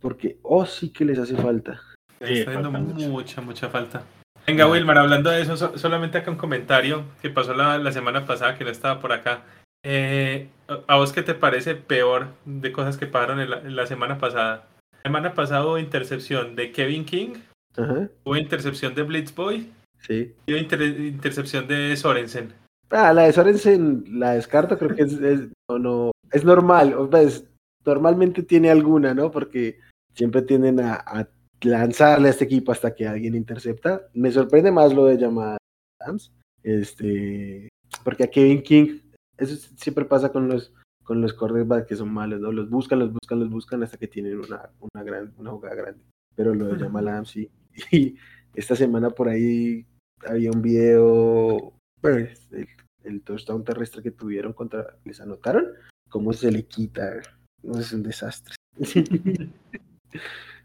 Porque, 0.00 0.38
oh, 0.42 0.64
sí 0.66 0.90
que 0.90 1.04
les 1.04 1.18
hace 1.18 1.36
falta. 1.36 1.80
Sí, 2.22 2.38
está 2.38 2.52
haciendo 2.52 2.70
mucho. 2.70 3.08
mucha, 3.08 3.40
mucha 3.40 3.68
falta. 3.68 4.02
Venga, 4.46 4.66
Wilmar, 4.68 4.98
hablando 4.98 5.30
de 5.30 5.42
eso, 5.42 5.56
so- 5.56 5.76
solamente 5.76 6.18
acá 6.18 6.30
un 6.30 6.36
comentario 6.36 7.04
que 7.20 7.30
pasó 7.30 7.52
la, 7.52 7.78
la 7.78 7.92
semana 7.92 8.24
pasada 8.24 8.56
que 8.56 8.64
no 8.64 8.70
estaba 8.70 9.00
por 9.00 9.12
acá. 9.12 9.42
Eh, 9.88 10.48
¿A 10.88 10.96
vos 10.96 11.12
qué 11.12 11.22
te 11.22 11.34
parece 11.34 11.76
peor 11.76 12.30
de 12.44 12.72
cosas 12.72 12.96
que 12.96 13.06
pasaron 13.06 13.38
en 13.38 13.50
la, 13.50 13.58
en 13.60 13.76
la 13.76 13.86
semana 13.86 14.18
pasada? 14.18 14.66
La 14.92 15.00
semana 15.04 15.32
pasada 15.32 15.64
hubo 15.64 15.78
intercepción 15.78 16.56
de 16.56 16.72
Kevin 16.72 17.04
King, 17.04 17.34
Ajá, 17.76 18.08
hubo 18.24 18.36
intercepción 18.36 18.96
de 18.96 19.04
Blitzboy 19.04 19.70
sí. 20.00 20.34
y 20.44 20.52
hubo 20.52 20.58
inter- 20.60 20.82
intercepción 20.82 21.68
de 21.68 21.96
Sorensen. 21.96 22.52
Ah, 22.90 23.12
la 23.12 23.22
de 23.22 23.32
Sorensen 23.32 24.04
la 24.18 24.32
descarto, 24.32 24.76
creo 24.76 24.96
que 24.96 25.02
es, 25.02 25.12
es- 25.12 25.48
no, 25.70 25.78
no, 25.78 26.10
es 26.32 26.44
normal, 26.44 26.94
o 26.94 27.08
pues, 27.08 27.44
normalmente 27.84 28.42
tiene 28.42 28.68
alguna, 28.70 29.14
¿no? 29.14 29.30
Porque 29.30 29.78
siempre 30.14 30.42
tienden 30.42 30.80
a, 30.80 30.94
a 30.94 31.28
lanzarle 31.62 32.26
a 32.26 32.30
este 32.32 32.44
equipo 32.44 32.72
hasta 32.72 32.92
que 32.92 33.06
alguien 33.06 33.36
intercepta. 33.36 34.08
Me 34.14 34.32
sorprende 34.32 34.72
más 34.72 34.92
lo 34.92 35.04
de 35.04 35.16
llamar 35.16 35.58
Adams, 36.00 36.32
este, 36.64 37.68
porque 38.02 38.24
a 38.24 38.30
Kevin 38.30 38.62
King, 38.62 38.98
eso 39.38 39.56
siempre 39.76 40.04
pasa 40.04 40.32
con 40.32 40.48
los 40.48 40.72
con 41.02 41.20
los 41.20 41.34
quarterbacks 41.34 41.86
que 41.86 41.94
son 41.94 42.12
malos, 42.12 42.40
¿no? 42.40 42.50
Los 42.50 42.68
buscan, 42.68 42.98
los 42.98 43.12
buscan, 43.12 43.38
los 43.38 43.48
buscan 43.48 43.82
hasta 43.84 43.96
que 43.96 44.08
tienen 44.08 44.40
una, 44.40 44.70
una 44.80 45.04
gran, 45.04 45.32
una 45.36 45.52
jugada 45.52 45.76
grande. 45.76 46.02
Pero 46.34 46.52
lo 46.52 46.66
de 46.66 46.80
Jamal 46.80 47.06
Adams 47.06 47.30
sí. 47.30 47.48
Y 47.92 48.16
esta 48.54 48.74
semana 48.74 49.10
por 49.10 49.28
ahí 49.28 49.86
había 50.26 50.50
un 50.50 50.60
video, 50.60 51.72
pues, 52.00 52.48
el, 52.50 52.66
el 53.04 53.22
touchdown 53.22 53.62
terrestre 53.62 54.02
que 54.02 54.10
tuvieron 54.10 54.52
contra, 54.52 54.96
les 55.04 55.20
anotaron, 55.20 55.66
cómo 56.08 56.32
se 56.32 56.50
le 56.50 56.64
quita, 56.64 57.20
no 57.62 57.78
es 57.78 57.92
un 57.92 58.02
desastre. 58.02 58.54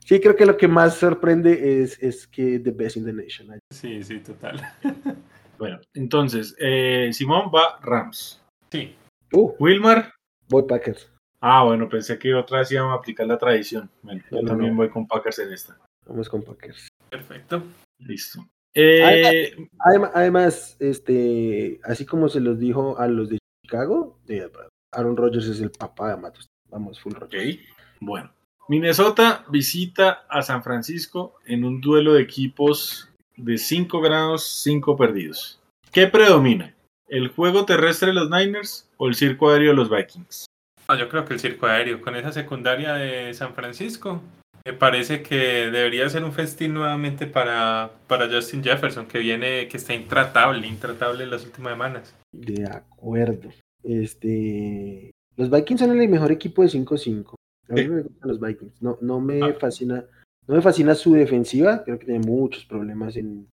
Sí, 0.04 0.20
creo 0.20 0.36
que 0.36 0.46
lo 0.48 0.58
que 0.58 0.68
más 0.68 0.96
sorprende 0.96 1.82
es, 1.82 2.02
es 2.02 2.28
que 2.28 2.60
The 2.60 2.72
Best 2.72 2.98
in 2.98 3.06
the 3.06 3.14
Nation. 3.14 3.60
Sí, 3.72 4.04
sí, 4.04 4.20
total. 4.20 4.60
Bueno, 5.58 5.80
entonces, 5.94 6.56
eh, 6.60 7.12
Simón 7.14 7.52
va 7.54 7.80
Rams. 7.84 8.41
Sí, 8.72 8.96
Uh, 9.34 9.54
Wilmar. 9.60 10.14
voy 10.50 10.64
Packers. 10.68 11.10
Ah, 11.40 11.64
bueno, 11.64 11.88
pensé 11.90 12.20
que 12.20 12.34
otra 12.34 12.60
vez 12.60 12.72
íbamos 12.72 12.94
a 12.94 12.98
aplicar 13.00 13.26
la 13.26 13.38
tradición. 13.38 13.90
Bueno, 14.04 14.22
yo 14.30 14.42
No, 14.42 14.48
también 14.50 14.72
no. 14.72 14.78
voy 14.78 14.90
con 14.90 15.08
Packers 15.08 15.40
en 15.40 15.54
esta. 15.54 15.78
Vamos 16.06 16.28
con 16.30 16.42
Packers. 16.44 16.88
perfecto. 17.10 17.64
Listo. 18.00 18.46
Eh, 18.74 19.56
Además, 19.80 20.12
además, 20.14 20.78
este, 20.80 21.80
así 21.84 22.06
como 22.06 22.30
se 22.30 22.40
los 22.40 22.60
dijo 22.60 22.98
a 23.00 23.08
los 23.08 23.30
de 23.30 23.38
Chicago, 23.66 24.18
Aaron 24.94 25.18
Rodgers 25.18 25.48
es 25.48 25.60
el 25.62 25.72
papá 25.72 26.10
de 26.16 26.18
Matos. 26.22 26.48
Vamos, 26.70 27.00
full 27.00 27.14
ok, 27.16 27.22
Rodgers. 27.22 27.60
bueno. 28.00 28.32
Minnesota 28.70 29.44
visita 29.50 30.26
a 30.30 30.42
San 30.42 30.64
Francisco 30.64 31.36
en 31.46 31.66
un 31.66 31.82
duelo 31.82 32.14
de 32.14 32.22
equipos 32.22 33.10
de 33.36 33.58
5 33.58 34.00
grados, 34.02 34.46
5 34.64 34.96
perdidos. 34.96 35.60
¿Qué 35.92 36.08
predomina? 36.08 36.74
¿El 37.12 37.28
juego 37.28 37.66
terrestre 37.66 38.08
de 38.08 38.14
los 38.14 38.30
Niners 38.30 38.90
o 38.96 39.10
el 39.10 39.16
circo 39.16 39.50
aéreo 39.50 39.72
de 39.72 39.76
los 39.76 39.90
Vikings? 39.90 40.46
No, 40.88 40.98
yo 40.98 41.10
creo 41.10 41.26
que 41.26 41.34
el 41.34 41.42
circo 41.42 41.66
aéreo, 41.66 42.00
con 42.02 42.16
esa 42.16 42.32
secundaria 42.32 42.94
de 42.94 43.34
San 43.34 43.54
Francisco, 43.54 44.22
me 44.66 44.72
parece 44.72 45.22
que 45.22 45.36
debería 45.70 46.08
ser 46.08 46.24
un 46.24 46.32
festín 46.32 46.74
nuevamente 46.74 47.28
para, 47.28 47.92
para 48.08 48.30
Justin 48.30 48.64
Jefferson, 48.64 49.08
que 49.08 49.20
viene, 49.20 49.68
que 49.68 49.76
está 49.76 49.94
intratable, 49.94 50.66
intratable 50.66 51.26
en 51.26 51.32
las 51.32 51.44
últimas 51.44 51.74
semanas. 51.74 52.16
De 52.32 52.66
acuerdo. 52.66 53.50
Este, 53.84 55.12
los 55.36 55.50
Vikings 55.50 55.82
son 55.82 56.00
el 56.00 56.08
mejor 56.08 56.32
equipo 56.32 56.62
de 56.62 56.70
5-5. 56.70 57.36
A 57.70 57.74
mí 57.74 57.82
Sí. 57.82 57.90
me 57.90 58.02
gustan 58.04 58.30
los 58.30 58.40
Vikings. 58.40 58.82
No, 58.82 58.98
no 59.02 59.20
me 59.20 59.42
Ah. 59.44 59.54
fascina, 59.60 60.06
no 60.48 60.56
me 60.56 60.62
fascina 60.62 60.96
su 60.96 61.14
defensiva. 61.14 61.84
Creo 61.84 62.00
que 62.00 62.06
tiene 62.06 62.26
muchos 62.26 62.64
problemas 62.64 63.18
en, 63.18 63.48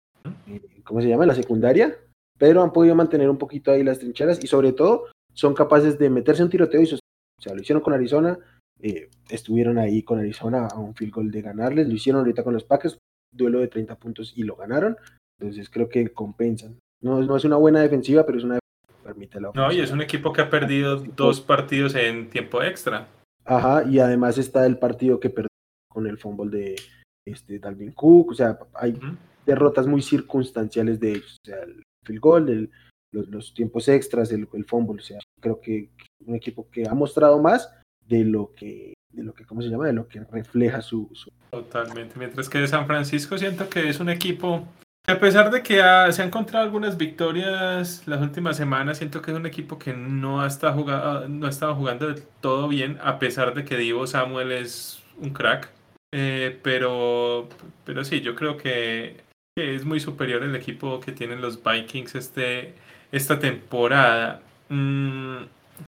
en- 0.46 0.62
¿cómo 0.84 1.00
se 1.00 1.08
llama? 1.08 1.24
En 1.24 1.28
la 1.28 1.34
secundaria. 1.34 1.96
Pero 2.38 2.62
han 2.62 2.72
podido 2.72 2.94
mantener 2.94 3.28
un 3.28 3.38
poquito 3.38 3.70
ahí 3.70 3.82
las 3.82 3.98
trincheras 3.98 4.42
y 4.42 4.46
sobre 4.46 4.72
todo 4.72 5.06
son 5.34 5.54
capaces 5.54 5.98
de 5.98 6.10
meterse 6.10 6.42
un 6.42 6.50
tiroteo 6.50 6.80
y 6.80 6.94
o 6.94 7.42
sea, 7.42 7.54
lo 7.54 7.60
hicieron 7.60 7.82
con 7.82 7.92
Arizona, 7.94 8.38
eh, 8.80 9.08
estuvieron 9.28 9.78
ahí 9.78 10.02
con 10.02 10.18
Arizona 10.18 10.66
a 10.66 10.78
un 10.78 10.94
field 10.94 11.12
goal 11.12 11.30
de 11.30 11.42
ganarles, 11.42 11.88
lo 11.88 11.94
hicieron 11.94 12.20
ahorita 12.20 12.42
con 12.42 12.54
los 12.54 12.64
Packers, 12.64 12.98
duelo 13.32 13.60
de 13.60 13.68
30 13.68 13.96
puntos 13.96 14.32
y 14.36 14.42
lo 14.42 14.56
ganaron. 14.56 14.96
Entonces 15.40 15.70
creo 15.70 15.88
que 15.88 16.08
compensan. 16.12 16.78
No, 17.00 17.20
no 17.22 17.36
es 17.36 17.44
una 17.44 17.56
buena 17.56 17.80
defensiva, 17.80 18.26
pero 18.26 18.38
es 18.38 18.44
una 18.44 18.54
defensiva 18.54 18.88
que 18.98 19.04
permite 19.04 19.40
la 19.40 19.52
No, 19.54 19.62
y 19.62 19.64
ofensiva. 19.66 19.84
es 19.84 19.92
un 19.92 20.02
equipo 20.02 20.32
que 20.32 20.40
ha 20.40 20.50
perdido 20.50 20.96
dos 20.96 21.40
partidos 21.40 21.94
en 21.94 22.28
tiempo 22.30 22.62
extra. 22.62 23.06
Ajá, 23.44 23.84
y 23.88 24.00
además 24.00 24.36
está 24.38 24.66
el 24.66 24.78
partido 24.78 25.20
que 25.20 25.30
perdió 25.30 25.48
con 25.88 26.06
el 26.06 26.18
fútbol 26.18 26.50
de 26.50 26.76
este, 27.24 27.58
Dalvin 27.58 27.92
Cook, 27.92 28.32
o 28.32 28.34
sea, 28.34 28.58
hay 28.74 28.98
derrotas 29.46 29.86
muy 29.86 30.02
circunstanciales 30.02 31.00
de 31.00 31.12
ellos, 31.12 31.36
o 31.42 31.46
sea, 31.46 31.62
el 31.62 31.82
field 32.08 32.20
goal, 32.20 32.48
el- 32.48 32.70
los, 33.12 33.28
los 33.28 33.54
tiempos 33.54 33.88
extras, 33.88 34.30
el, 34.32 34.46
el 34.52 34.64
fútbol, 34.66 34.98
o 34.98 35.02
sea, 35.02 35.18
creo 35.40 35.60
que 35.60 35.88
un 36.26 36.34
equipo 36.34 36.68
que 36.70 36.86
ha 36.86 36.92
mostrado 36.94 37.40
más 37.40 37.72
de 38.06 38.24
lo 38.24 38.52
que, 38.54 38.92
de 39.12 39.22
lo 39.22 39.32
que, 39.32 39.46
¿cómo 39.46 39.62
se 39.62 39.68
llama? 39.68 39.86
De 39.86 39.92
lo 39.94 40.08
que 40.08 40.20
refleja 40.30 40.82
su, 40.82 41.08
su- 41.14 41.30
Totalmente. 41.50 42.18
Mientras 42.18 42.48
que 42.50 42.66
San 42.66 42.86
Francisco 42.86 43.38
siento 43.38 43.68
que 43.70 43.88
es 43.88 44.00
un 44.00 44.08
equipo 44.10 44.66
a 45.06 45.18
pesar 45.18 45.50
de 45.50 45.62
que 45.62 45.80
ha- 45.80 46.12
se 46.12 46.20
han 46.20 46.28
encontrado 46.28 46.66
algunas 46.66 46.98
victorias 46.98 48.06
las 48.06 48.20
últimas 48.20 48.58
semanas, 48.58 48.98
siento 48.98 49.22
que 49.22 49.30
es 49.30 49.36
un 49.38 49.46
equipo 49.46 49.78
que 49.78 49.94
no 49.94 50.42
ha 50.42 50.46
estado 50.46 50.74
jugando, 50.74 51.28
no 51.28 51.46
ha 51.46 51.50
estado 51.50 51.74
jugando 51.76 52.08
del 52.08 52.22
todo 52.42 52.68
bien, 52.68 52.98
a 53.02 53.18
pesar 53.18 53.54
de 53.54 53.64
que 53.64 53.78
Divo 53.78 54.06
Samuel 54.06 54.52
es 54.52 55.02
un 55.16 55.30
crack. 55.30 55.70
Eh, 56.12 56.58
pero, 56.62 57.48
pero 57.86 58.04
sí, 58.04 58.20
yo 58.20 58.34
creo 58.34 58.58
que, 58.58 59.16
que 59.58 59.74
es 59.74 59.84
muy 59.84 59.98
superior 59.98 60.44
el 60.44 60.54
equipo 60.54 61.00
que 61.00 61.10
tienen 61.10 61.40
los 61.40 61.60
Vikings 61.64 62.14
este, 62.14 62.74
esta 63.10 63.40
temporada. 63.40 64.40
Mm, 64.68 65.38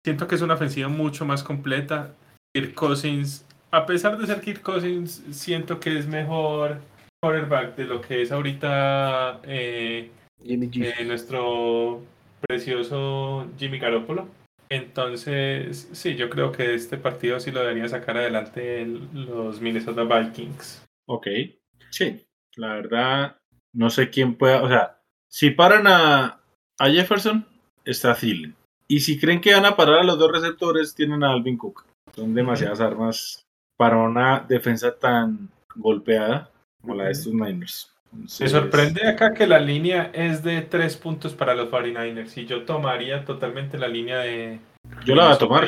siento 0.06 0.26
que 0.26 0.36
es 0.36 0.42
una 0.42 0.54
ofensiva 0.54 0.88
mucho 0.88 1.26
más 1.26 1.44
completa. 1.44 2.14
Kirk 2.56 2.74
Cousins, 2.76 3.46
a 3.72 3.86
pesar 3.86 4.18
de 4.18 4.26
ser 4.26 4.40
Kirk 4.40 4.62
Cousins, 4.62 5.22
siento 5.32 5.82
que 5.82 5.98
es 5.98 6.08
mejor 6.08 6.80
quarterback 7.22 7.76
de 7.76 7.84
lo 7.84 8.00
que 8.00 8.22
es 8.22 8.32
ahorita 8.32 9.42
eh, 9.44 10.12
eh, 10.46 11.04
nuestro 11.06 12.04
precioso 12.48 13.50
Jimmy 13.60 13.80
Garoppolo. 13.80 14.30
Entonces, 14.70 15.90
sí, 15.92 16.16
yo 16.16 16.30
creo 16.30 16.54
que 16.54 16.74
este 16.74 16.96
partido 16.98 17.42
sí 17.42 17.52
lo 17.52 17.60
debería 17.60 17.90
sacar 17.90 18.16
adelante 18.18 18.82
el- 18.82 19.10
los 19.14 19.60
Minnesota 19.60 20.04
Vikings. 20.04 20.86
Ok, 21.06 21.28
sí, 21.92 22.26
la 22.56 22.74
verdad, 22.76 23.38
no 23.78 23.90
sé 23.90 24.10
quién 24.10 24.36
pueda, 24.36 24.64
o 24.64 24.68
sea, 24.68 24.98
si 25.30 25.52
paran 25.52 25.86
a, 25.88 26.40
a 26.80 26.90
Jefferson, 26.90 27.46
está 27.86 28.16
Thielen. 28.16 28.56
Y 28.88 29.02
si 29.02 29.20
creen 29.20 29.40
que 29.42 29.54
van 29.54 29.66
a 29.66 29.76
parar 29.76 30.00
a 30.00 30.04
los 30.04 30.18
dos 30.18 30.32
receptores, 30.32 30.96
tienen 30.96 31.24
a 31.24 31.32
Alvin 31.32 31.58
Cook. 31.58 31.86
Son 32.16 32.34
demasiadas 32.34 32.80
armas 32.80 33.46
para 33.78 33.98
una 33.98 34.40
defensa 34.40 34.96
tan 34.98 35.50
golpeada 35.76 36.50
como 36.82 36.96
la 36.96 37.06
de 37.06 37.12
estos 37.12 37.34
Niners. 37.34 37.94
Me 38.12 38.20
Entonces, 38.22 38.52
sorprende 38.52 39.06
acá 39.08 39.34
que 39.34 39.46
la 39.46 39.60
línea 39.60 40.10
es 40.14 40.42
de 40.42 40.62
tres 40.62 40.96
puntos 40.96 41.34
para 41.34 41.54
los 41.54 41.70
49ers 41.70 42.38
y 42.38 42.46
yo 42.46 42.64
tomaría 42.64 43.26
totalmente 43.26 43.78
la 43.78 43.90
línea 43.90 44.20
de... 44.20 44.60
Yo 45.06 45.14
la 45.14 45.26
voy 45.26 45.34
a 45.34 45.38
tomar. 45.38 45.68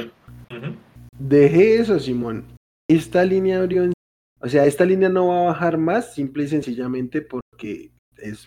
Ujú. 0.49 0.76
Deje 1.19 1.76
eso, 1.76 1.99
Simón. 1.99 2.45
Esta 2.90 3.23
línea 3.26 3.60
abrió 3.60 3.84
en- 3.84 3.94
O 4.41 4.48
sea, 4.48 4.65
esta 4.65 4.86
línea 4.86 5.10
no 5.10 5.27
va 5.27 5.41
a 5.41 5.45
bajar 5.48 5.77
más, 5.77 6.15
simple 6.15 6.45
y 6.45 6.48
sencillamente 6.48 7.22
porque 7.22 7.91
es 8.21 8.45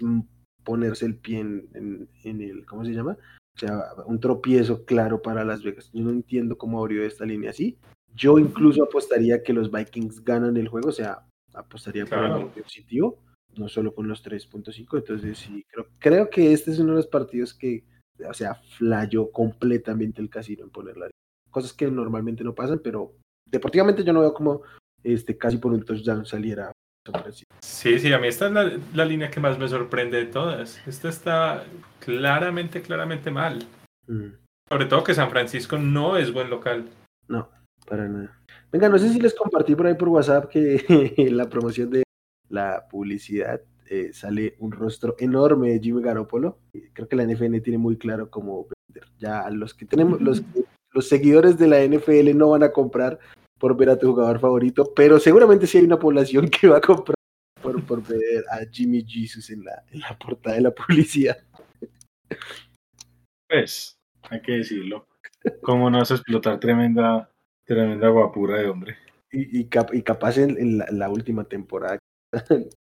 ponerse 0.65 1.07
el 1.07 1.17
pie 1.17 1.41
en, 1.41 1.69
en- 1.75 2.09
en 2.25 2.41
el. 2.41 2.67
¿Cómo 2.67 2.85
se 2.85 2.93
llama? 2.93 3.17
O 3.57 3.59
sea, 3.59 3.81
un 4.07 4.19
tropiezo 4.21 4.85
claro 4.85 5.21
para 5.21 5.45
Las 5.45 5.63
Vegas. 5.63 5.91
Yo 5.93 6.03
no 6.05 6.11
entiendo 6.11 6.57
cómo 6.57 6.81
abrió 6.81 7.05
esta 7.05 7.25
línea 7.27 7.51
así. 7.51 7.77
Yo 8.15 8.39
incluso 8.39 8.83
apostaría 8.83 9.43
que 9.43 9.53
los 9.53 9.71
Vikings 9.71 10.25
ganan 10.25 10.57
el 10.57 10.69
juego, 10.69 10.89
o 10.89 10.93
sea, 10.93 11.27
apostaría 11.55 12.05
por 12.05 12.19
Claro. 12.19 12.35
algo 12.37 12.51
positivo, 12.53 13.19
no 13.57 13.69
solo 13.69 13.95
con 13.95 14.09
los 14.09 14.23
3.5. 14.23 14.97
Entonces, 14.99 15.39
sí, 15.39 15.65
creo, 15.71 15.87
creo 15.99 16.31
que 16.31 16.53
este 16.53 16.71
es 16.71 16.79
uno 16.79 16.91
de 16.93 16.97
los 16.97 17.07
partidos 17.07 17.53
que, 17.55 17.85
o 18.29 18.35
sea, 18.35 18.55
flayó 18.79 19.31
completamente 19.31 20.21
el 20.23 20.31
casino 20.31 20.65
en 20.65 20.71
ponerla 20.71 21.11
cosas 21.51 21.73
que 21.75 21.91
normalmente 21.91 22.43
no 22.45 22.55
pasan, 22.55 22.81
pero 22.83 23.13
deportivamente 23.51 24.03
yo 24.05 24.13
no 24.15 24.21
veo 24.21 24.33
como 24.33 24.63
este 25.05 25.37
casi 25.37 25.59
por 25.59 25.73
un 25.73 25.83
touchdown 25.85 26.25
saliera. 26.25 26.72
Sí, 27.61 27.99
sí, 27.99 28.13
a 28.13 28.19
mí 28.19 28.29
esta 28.29 28.47
es 28.47 28.53
la, 28.53 28.73
la 28.95 29.05
línea 29.05 29.31
que 29.31 29.41
más 29.41 29.59
me 29.59 29.69
sorprende 29.69 30.19
de 30.19 30.27
todas. 30.27 30.81
Esta 30.87 31.09
está 31.09 31.65
claramente, 31.99 32.81
claramente 32.83 33.31
mal. 33.31 33.67
Mm, 34.07 34.35
Sobre 34.69 34.87
todo 34.87 35.05
que 35.05 35.15
San 35.15 35.31
Francisco 35.31 35.79
no 35.79 36.17
es 36.17 36.33
buen 36.33 36.49
local. 36.51 36.89
no, 37.29 37.49
para 37.87 38.09
nada. 38.09 38.39
Venga, 38.71 38.89
no 38.89 38.99
sé 38.99 39.11
si 39.11 39.21
les 39.21 39.35
compartí 39.35 39.75
por 39.75 39.87
ahí 39.87 39.95
por 39.95 40.09
WhatsApp 40.09 40.49
que 40.49 40.83
la 41.31 41.49
promoción 41.49 41.91
de 41.91 42.05
la 42.49 42.87
publicidad 42.89 43.61
eh, 43.91 44.13
sale 44.13 44.57
un 44.61 44.73
rostro 44.73 45.17
enorme 45.19 45.73
de 45.73 45.81
Jimmy 45.81 46.03
Garoppolo. 46.03 46.59
Creo 46.95 47.09
que 47.09 47.17
la 47.17 47.25
NFL 47.25 47.61
tiene 47.61 47.79
muy 47.79 47.99
claro 47.99 48.31
cómo 48.31 48.67
vender. 48.89 49.11
Ya 49.19 49.51
los 49.51 49.75
que 49.75 49.85
tenemos, 49.85 50.21
los, 50.21 50.43
los 50.93 51.09
seguidores 51.09 51.59
de 51.59 51.67
la 51.67 51.85
NFL 51.85 52.37
no 52.37 52.51
van 52.51 52.63
a 52.63 52.73
comprar 52.73 53.19
por 53.63 53.77
ver 53.77 53.91
a 53.91 53.97
tu 53.97 54.09
jugador 54.09 54.41
favorito, 54.41 54.93
pero 54.93 55.21
seguramente 55.21 55.69
sí 55.69 55.79
hay 55.79 55.85
una 55.85 55.97
población 55.97 56.49
que 56.51 56.67
va 56.67 56.79
a 56.79 56.81
comprar 56.81 57.15
por, 57.63 57.81
por 57.85 58.03
ver 58.03 58.45
a 58.51 58.59
Jimmy 58.69 59.05
Jesus 59.07 59.51
en 59.51 59.63
la, 59.65 59.85
en 59.93 60.01
la 60.01 60.19
portada 60.19 60.57
de 60.57 60.63
la 60.63 60.73
publicidad. 60.75 61.39
Pues, 63.49 63.95
hay 64.23 64.43
que 64.43 64.53
decirlo. 64.53 65.07
¿Cómo 65.63 65.89
no 65.91 65.99
vas 65.99 66.11
a 66.11 66.15
explotar 66.15 66.59
tremenda, 66.59 67.31
tremenda 67.65 68.09
guapura 68.09 68.59
de 68.59 68.67
hombre? 68.69 68.97
Y, 69.31 69.61
y, 69.61 69.67
cap- 69.67 69.95
y 69.95 70.03
capaz 70.03 70.39
en, 70.39 70.59
en 70.59 70.79
la, 70.79 70.87
en 70.87 70.99
la 70.99 71.09
última 71.09 71.45
temporada 71.45 71.99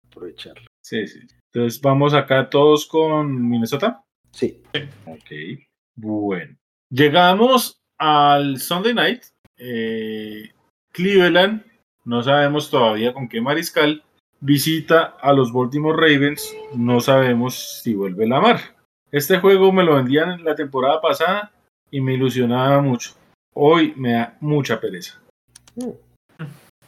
aprovecharlo. 0.09 0.67
Sí, 0.83 1.07
sí. 1.07 1.21
Entonces 1.53 1.83
vamos 1.83 2.15
acá 2.15 2.49
todos 2.49 2.87
con 2.87 3.47
Minnesota. 3.47 4.03
Sí, 4.31 4.63
Ok. 5.05 5.61
Bueno. 5.97 6.57
Llegamos 6.91 7.79
al 7.99 8.59
Sunday 8.59 8.95
Night. 8.95 9.25
Eh, 9.59 10.51
Cleveland, 10.93 11.65
no 12.05 12.23
sabemos 12.23 12.71
todavía 12.71 13.13
con 13.13 13.29
qué 13.29 13.41
mariscal, 13.41 14.03
visita 14.41 15.17
a 15.21 15.33
los 15.33 15.53
Baltimore 15.53 15.97
Ravens. 15.97 16.55
No 16.75 17.01
sabemos 17.01 17.81
si 17.83 17.95
vuelve 17.95 18.27
Lamar. 18.27 18.61
Este 19.11 19.39
juego 19.39 19.73
me 19.73 19.85
lo 19.85 19.97
vendían 19.97 20.31
en 20.31 20.45
la 20.45 20.55
temporada 20.55 21.01
pasada 21.01 21.53
y 21.91 22.01
me 22.01 22.15
ilusionaba 22.15 22.81
mucho. 22.81 23.13
Hoy 23.55 23.95
me 23.97 24.13
da 24.13 24.37
mucha 24.41 24.81
pereza. 24.81 25.21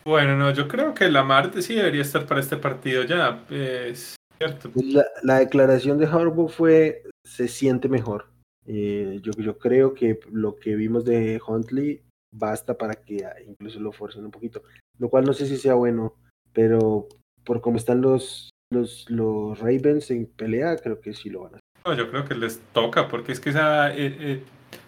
Bueno, 0.05 0.36
no, 0.36 0.51
yo 0.52 0.68
creo 0.68 0.93
que 0.94 1.10
Lamar 1.10 1.51
sí 1.62 1.74
debería 1.74 2.02
estar 2.02 2.26
para 2.26 2.40
este 2.40 2.56
partido 2.56 3.05
ya. 3.05 3.43
Es 3.51 4.16
cierto. 4.39 4.70
La, 4.74 5.05
la 5.22 5.39
declaración 5.39 5.98
de 5.98 6.06
Harbaugh 6.06 6.48
fue 6.48 7.02
se 7.24 7.48
siente 7.48 7.89
mejor. 7.89 8.26
Eh, 8.66 9.20
yo, 9.22 9.32
yo 9.39 9.59
creo 9.59 9.94
que 9.94 10.18
lo 10.31 10.56
que 10.56 10.74
vimos 10.74 11.05
de 11.05 11.40
Huntley 11.47 12.02
basta 12.39 12.77
para 12.77 12.94
que 12.94 13.24
incluso 13.47 13.78
lo 13.81 13.93
forcen 13.93 14.24
un 14.24 14.31
poquito, 14.31 14.62
lo 14.98 15.09
cual 15.09 15.24
no 15.24 15.32
sé 15.32 15.47
si 15.47 15.56
sea 15.56 15.74
bueno, 15.74 16.15
pero 16.52 17.09
por 17.44 17.61
cómo 17.61 17.77
están 17.77 18.01
los, 18.01 18.51
los, 18.73 19.09
los 19.09 19.59
Ravens 19.59 20.11
en 20.11 20.27
pelea, 20.27 20.77
creo 20.78 21.01
que 21.01 21.15
sí 21.15 21.31
lo 21.31 21.43
van 21.43 21.55
a 21.55 21.56
hacer. 21.56 21.61
No, 21.86 21.94
yo 21.94 22.11
creo 22.11 22.24
que 22.24 22.35
les 22.35 22.59
toca, 22.73 23.09
porque 23.09 23.32
es 23.32 23.40
que 23.40 23.51
esa, 23.51 23.94
eh, 23.94 24.16
eh, 24.19 24.43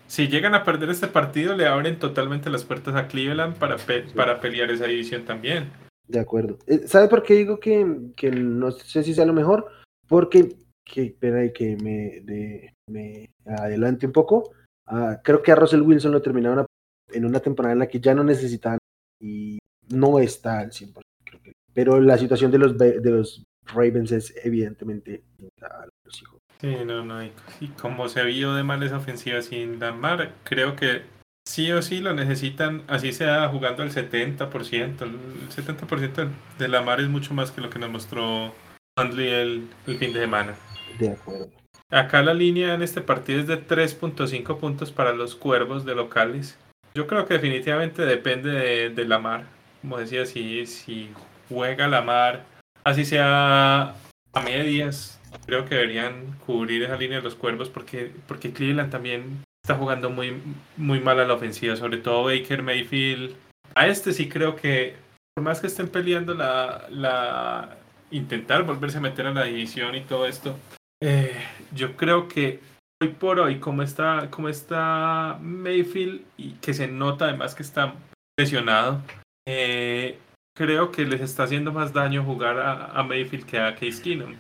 si 0.06 0.28
llegan 0.28 0.54
a 0.54 0.64
perder 0.64 0.90
este 0.90 1.06
partido, 1.06 1.54
le 1.54 1.66
abren 1.66 1.98
totalmente 1.98 2.50
las 2.50 2.64
puertas 2.64 2.94
a 2.94 3.06
Cleveland 3.06 3.56
para, 3.58 3.76
pe- 3.76 4.06
Sí. 4.06 4.14
para 4.14 4.40
pelear 4.40 4.70
esa 4.70 4.86
división 4.86 5.24
también. 5.24 5.70
De 6.08 6.18
acuerdo. 6.20 6.58
Eh, 6.66 6.86
¿Sabe 6.86 7.08
por 7.08 7.22
qué 7.22 7.34
digo 7.34 7.58
que, 7.60 7.84
que 8.16 8.30
no 8.30 8.70
sé 8.70 9.02
si 9.02 9.12
sea 9.12 9.26
lo 9.26 9.32
mejor? 9.34 9.68
Porque, 10.08 10.56
que, 10.84 11.02
espera 11.06 11.40
ahí 11.40 11.52
que 11.52 11.76
me, 11.76 12.20
de- 12.22 12.72
me 12.88 13.28
adelante 13.44 14.06
un 14.06 14.12
poco. 14.12 14.52
Ah, 14.86 15.20
creo 15.22 15.42
que 15.42 15.52
a 15.52 15.56
Russell 15.56 15.82
Wilson 15.82 16.12
lo 16.12 16.22
terminaron 16.22 16.60
a- 16.60 16.66
en 17.12 17.24
una 17.24 17.40
temporada 17.40 17.72
en 17.72 17.78
la 17.80 17.88
que 17.88 18.00
ya 18.00 18.14
no 18.14 18.24
necesitaban 18.24 18.78
y 19.20 19.58
no 19.88 20.18
está 20.18 20.60
al 20.60 20.70
100%. 20.70 21.00
Creo 21.24 21.42
que. 21.42 21.52
Pero 21.72 22.00
la 22.00 22.18
situación 22.18 22.50
de 22.50 22.58
los, 22.58 22.78
de 22.78 23.10
los 23.10 23.44
Ravens 23.66 24.12
es 24.12 24.34
evidentemente 24.44 25.22
a 25.62 25.86
los 26.04 26.22
hijos. 26.22 26.40
Sí, 26.60 26.74
no, 26.86 27.04
no. 27.04 27.22
Y, 27.22 27.32
y 27.60 27.68
como 27.68 28.08
se 28.08 28.24
vio 28.24 28.54
de 28.54 28.62
mal 28.62 28.82
esa 28.82 28.96
ofensiva 28.96 29.42
sin 29.42 29.78
Lamar, 29.78 30.34
creo 30.44 30.74
que 30.74 31.02
sí 31.46 31.70
o 31.72 31.82
sí 31.82 32.00
lo 32.00 32.14
necesitan, 32.14 32.82
así 32.88 33.12
sea 33.12 33.48
jugando 33.48 33.82
al 33.82 33.90
70%. 33.90 35.02
El 35.02 35.48
70% 35.50 36.30
de 36.58 36.68
Lamar 36.68 37.00
es 37.00 37.08
mucho 37.08 37.34
más 37.34 37.50
que 37.50 37.60
lo 37.60 37.70
que 37.70 37.78
nos 37.78 37.90
mostró 37.90 38.54
Hundley 38.98 39.28
el, 39.28 39.68
el 39.86 39.98
fin 39.98 40.12
de 40.12 40.20
semana. 40.20 40.54
De 40.98 41.12
acuerdo. 41.12 41.50
Acá 41.90 42.22
la 42.22 42.34
línea 42.34 42.74
en 42.74 42.82
este 42.82 43.00
partido 43.00 43.40
es 43.40 43.46
de 43.46 43.64
3.5 43.64 44.58
puntos 44.58 44.90
para 44.90 45.12
los 45.12 45.36
cuervos 45.36 45.84
de 45.84 45.94
locales. 45.94 46.58
Yo 46.96 47.06
creo 47.06 47.26
que 47.26 47.34
definitivamente 47.34 48.06
depende 48.06 48.50
de, 48.50 48.88
de 48.88 49.04
Lamar. 49.04 49.44
Como 49.82 49.98
decía, 49.98 50.24
si, 50.24 50.64
si 50.64 51.10
juega 51.46 51.88
Lamar, 51.88 52.46
así 52.84 53.04
sea 53.04 53.94
a 54.32 54.40
medias, 54.40 55.20
creo 55.44 55.66
que 55.66 55.74
deberían 55.74 56.38
cubrir 56.46 56.84
esa 56.84 56.96
línea 56.96 57.18
de 57.18 57.24
los 57.24 57.34
cuervos 57.34 57.68
porque, 57.68 58.12
porque 58.26 58.50
Cleveland 58.50 58.90
también 58.90 59.44
está 59.62 59.74
jugando 59.74 60.08
muy, 60.08 60.40
muy 60.78 61.00
mal 61.00 61.20
a 61.20 61.26
la 61.26 61.34
ofensiva, 61.34 61.76
sobre 61.76 61.98
todo 61.98 62.24
Baker 62.24 62.62
Mayfield. 62.62 63.36
A 63.74 63.88
este 63.88 64.14
sí 64.14 64.30
creo 64.30 64.56
que, 64.56 64.96
por 65.34 65.44
más 65.44 65.60
que 65.60 65.66
estén 65.66 65.88
peleando 65.88 66.32
la, 66.32 66.86
la 66.88 67.76
intentar 68.10 68.62
volverse 68.62 68.96
a 68.96 69.02
meter 69.02 69.26
a 69.26 69.34
la 69.34 69.44
división 69.44 69.94
y 69.96 70.00
todo 70.00 70.26
esto, 70.26 70.58
eh, 71.02 71.36
yo 71.74 71.94
creo 71.94 72.26
que 72.26 72.60
hoy 73.02 73.08
por 73.08 73.40
hoy, 73.40 73.58
como 73.60 73.82
está, 73.82 74.30
como 74.30 74.48
está 74.48 75.38
Mayfield 75.40 76.22
y 76.36 76.52
que 76.54 76.74
se 76.74 76.88
nota 76.88 77.26
además 77.26 77.54
que 77.54 77.62
está 77.62 77.94
lesionado, 78.38 79.02
eh, 79.46 80.18
creo 80.56 80.90
que 80.90 81.04
les 81.04 81.20
está 81.20 81.44
haciendo 81.44 81.72
más 81.72 81.92
daño 81.92 82.24
jugar 82.24 82.58
a, 82.58 82.86
a 82.86 83.02
Mayfield 83.02 83.46
que 83.46 83.58
a 83.58 83.74
Case 83.74 84.02
Keenum. 84.02 84.34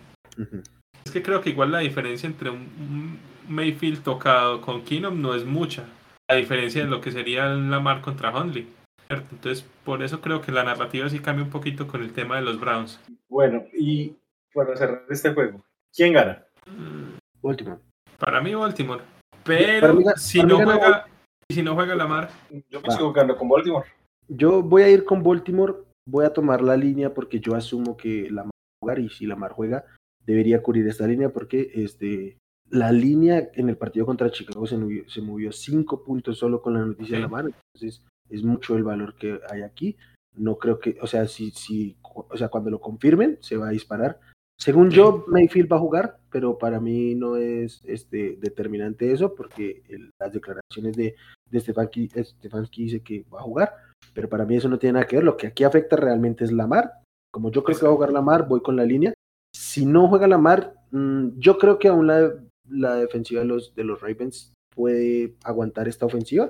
Es 1.04 1.12
que 1.12 1.22
creo 1.22 1.40
que 1.40 1.50
igual 1.50 1.72
la 1.72 1.78
diferencia 1.78 2.26
entre 2.26 2.50
un, 2.50 2.58
un 2.58 3.20
Mayfield 3.48 4.02
tocado 4.02 4.60
con 4.60 4.82
Keenum 4.82 5.20
no 5.20 5.34
es 5.34 5.44
mucha. 5.44 5.84
A 6.28 6.34
diferencia 6.34 6.82
de 6.82 6.90
lo 6.90 7.00
que 7.00 7.12
sería 7.12 7.46
Lamar 7.46 8.00
contra 8.00 8.36
Hundley. 8.36 8.66
¿cierto? 9.06 9.28
Entonces, 9.32 9.64
por 9.84 10.02
eso 10.02 10.20
creo 10.20 10.40
que 10.40 10.52
la 10.52 10.64
narrativa 10.64 11.08
sí 11.08 11.20
cambia 11.20 11.44
un 11.44 11.50
poquito 11.50 11.86
con 11.86 12.02
el 12.02 12.12
tema 12.12 12.36
de 12.36 12.42
los 12.42 12.58
Browns. 12.58 13.00
Bueno, 13.28 13.64
y 13.72 14.16
para 14.52 14.76
cerrar 14.76 15.04
este 15.08 15.32
juego, 15.32 15.64
¿quién 15.94 16.12
gana? 16.12 16.44
Mm, 16.66 17.18
Último. 17.42 17.80
Para 18.18 18.40
mí 18.40 18.54
Baltimore. 18.54 19.02
Pero 19.44 19.94
mí 19.94 20.04
si 20.16 20.42
no 20.42 20.56
juega, 20.56 21.06
si 21.50 21.62
no 21.62 21.74
juega 21.74 21.94
Lamar, 21.94 22.30
Yo 22.70 22.80
me 22.80 22.88
Va. 22.88 22.96
sigo 22.96 23.12
quedando 23.12 23.36
con 23.36 23.48
Baltimore. 23.48 23.86
Yo 24.28 24.62
voy 24.62 24.82
a 24.82 24.88
ir 24.88 25.04
con 25.04 25.22
Baltimore, 25.22 25.74
voy 26.08 26.24
a 26.24 26.32
tomar 26.32 26.62
la 26.62 26.76
línea 26.76 27.14
porque 27.14 27.38
yo 27.38 27.54
asumo 27.54 27.96
que 27.96 28.28
Lamar 28.30 28.46
va 28.46 28.50
a 28.50 28.80
jugar 28.82 28.98
y 28.98 29.08
si 29.08 29.26
Lamar 29.26 29.52
juega, 29.52 29.84
debería 30.24 30.62
cubrir 30.62 30.86
esta 30.88 31.06
línea 31.06 31.28
porque 31.28 31.70
este, 31.74 32.38
la 32.70 32.90
línea 32.90 33.50
en 33.54 33.68
el 33.68 33.76
partido 33.76 34.04
contra 34.04 34.30
Chicago 34.30 34.66
se 34.66 34.76
movió, 34.76 35.08
se 35.08 35.20
movió 35.20 35.52
cinco 35.52 36.02
puntos 36.02 36.38
solo 36.38 36.60
con 36.60 36.74
la 36.74 36.80
noticia 36.80 37.16
de 37.16 37.18
Sí. 37.18 37.22
Lamar, 37.22 37.44
entonces 37.44 38.02
es 38.28 38.42
mucho 38.42 38.76
el 38.76 38.82
valor 38.82 39.14
que 39.14 39.38
hay 39.48 39.62
aquí. 39.62 39.96
No 40.34 40.58
creo 40.58 40.80
que, 40.80 40.98
o 41.00 41.06
sea, 41.06 41.26
si, 41.28 41.52
si, 41.52 41.96
o 42.02 42.36
sea, 42.36 42.48
cuando 42.48 42.70
lo 42.70 42.80
confirmen, 42.80 43.38
se 43.40 43.56
va 43.56 43.68
a 43.68 43.72
disparar. 43.72 44.18
Según 44.58 44.90
yo, 44.90 45.24
Mayfield 45.28 45.70
va 45.70 45.76
a 45.76 45.80
jugar, 45.80 46.18
pero 46.30 46.56
para 46.58 46.80
mí 46.80 47.14
no 47.14 47.36
es 47.36 47.82
este, 47.84 48.36
determinante 48.40 49.12
eso, 49.12 49.34
porque 49.34 49.82
el- 49.88 50.10
las 50.18 50.32
declaraciones 50.32 50.96
de, 50.96 51.14
de 51.50 51.60
Stefanski, 51.60 52.08
Stefanski 52.08 52.84
dice 52.84 53.00
que 53.02 53.24
va 53.32 53.40
a 53.40 53.44
jugar, 53.44 53.72
pero 54.14 54.28
para 54.28 54.44
mí 54.46 54.56
eso 54.56 54.68
no 54.68 54.78
tiene 54.78 54.94
nada 54.94 55.06
que 55.06 55.16
ver. 55.16 55.24
Lo 55.24 55.36
que 55.36 55.46
aquí 55.48 55.62
afecta 55.64 55.96
realmente 55.96 56.44
es 56.44 56.52
Lamar. 56.52 56.90
Como 57.32 57.50
yo 57.50 57.62
creo 57.64 57.78
que 57.78 57.84
va 57.84 57.90
a 57.90 57.94
jugar 57.94 58.12
Lamar, 58.12 58.48
voy 58.48 58.62
con 58.62 58.76
la 58.76 58.84
línea. 58.84 59.12
Si 59.54 59.84
no 59.84 60.08
juega 60.08 60.26
Lamar, 60.26 60.74
mm, 60.90 61.38
yo 61.38 61.58
creo 61.58 61.78
que 61.78 61.88
aún 61.88 62.06
la, 62.06 62.32
la 62.68 62.94
defensiva 62.96 63.42
de 63.42 63.46
los, 63.46 63.74
de 63.74 63.84
los 63.84 64.00
Ravens 64.00 64.52
puede 64.74 65.34
aguantar 65.44 65.86
esta 65.86 66.06
ofensiva. 66.06 66.48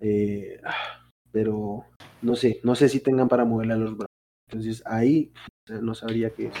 Eh, 0.00 0.58
ah, 0.64 1.06
pero 1.30 1.84
no 2.22 2.34
sé, 2.34 2.60
no 2.64 2.74
sé 2.74 2.88
si 2.88 3.00
tengan 3.00 3.28
para 3.28 3.44
moverle 3.44 3.74
a 3.74 3.76
los 3.76 3.90
Browns. 3.96 4.08
Entonces 4.48 4.82
ahí 4.86 5.32
no 5.68 5.94
sabría 5.94 6.30
qué 6.30 6.46
es. 6.46 6.54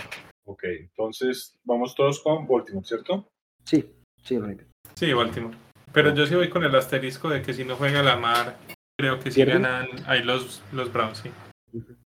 Ok, 0.44 0.64
entonces 0.64 1.56
vamos 1.64 1.94
todos 1.94 2.20
con 2.20 2.46
Baltimore, 2.46 2.86
¿cierto? 2.86 3.28
Sí, 3.64 3.84
sí, 4.22 4.38
Ravens. 4.38 4.64
sí, 4.94 5.12
Baltimore. 5.12 5.56
Pero 5.92 6.14
yo 6.14 6.26
sí 6.26 6.34
voy 6.34 6.48
con 6.48 6.64
el 6.64 6.74
asterisco 6.74 7.28
de 7.28 7.42
que 7.42 7.52
si 7.52 7.64
no 7.64 7.76
juega 7.76 8.02
Lamar, 8.02 8.56
creo 8.98 9.20
que 9.20 9.30
sí 9.30 9.36
¿Pierden? 9.44 9.62
ganan 9.62 9.88
ahí 10.06 10.22
los, 10.22 10.62
los 10.72 10.92
Browns, 10.92 11.18
sí. 11.18 11.30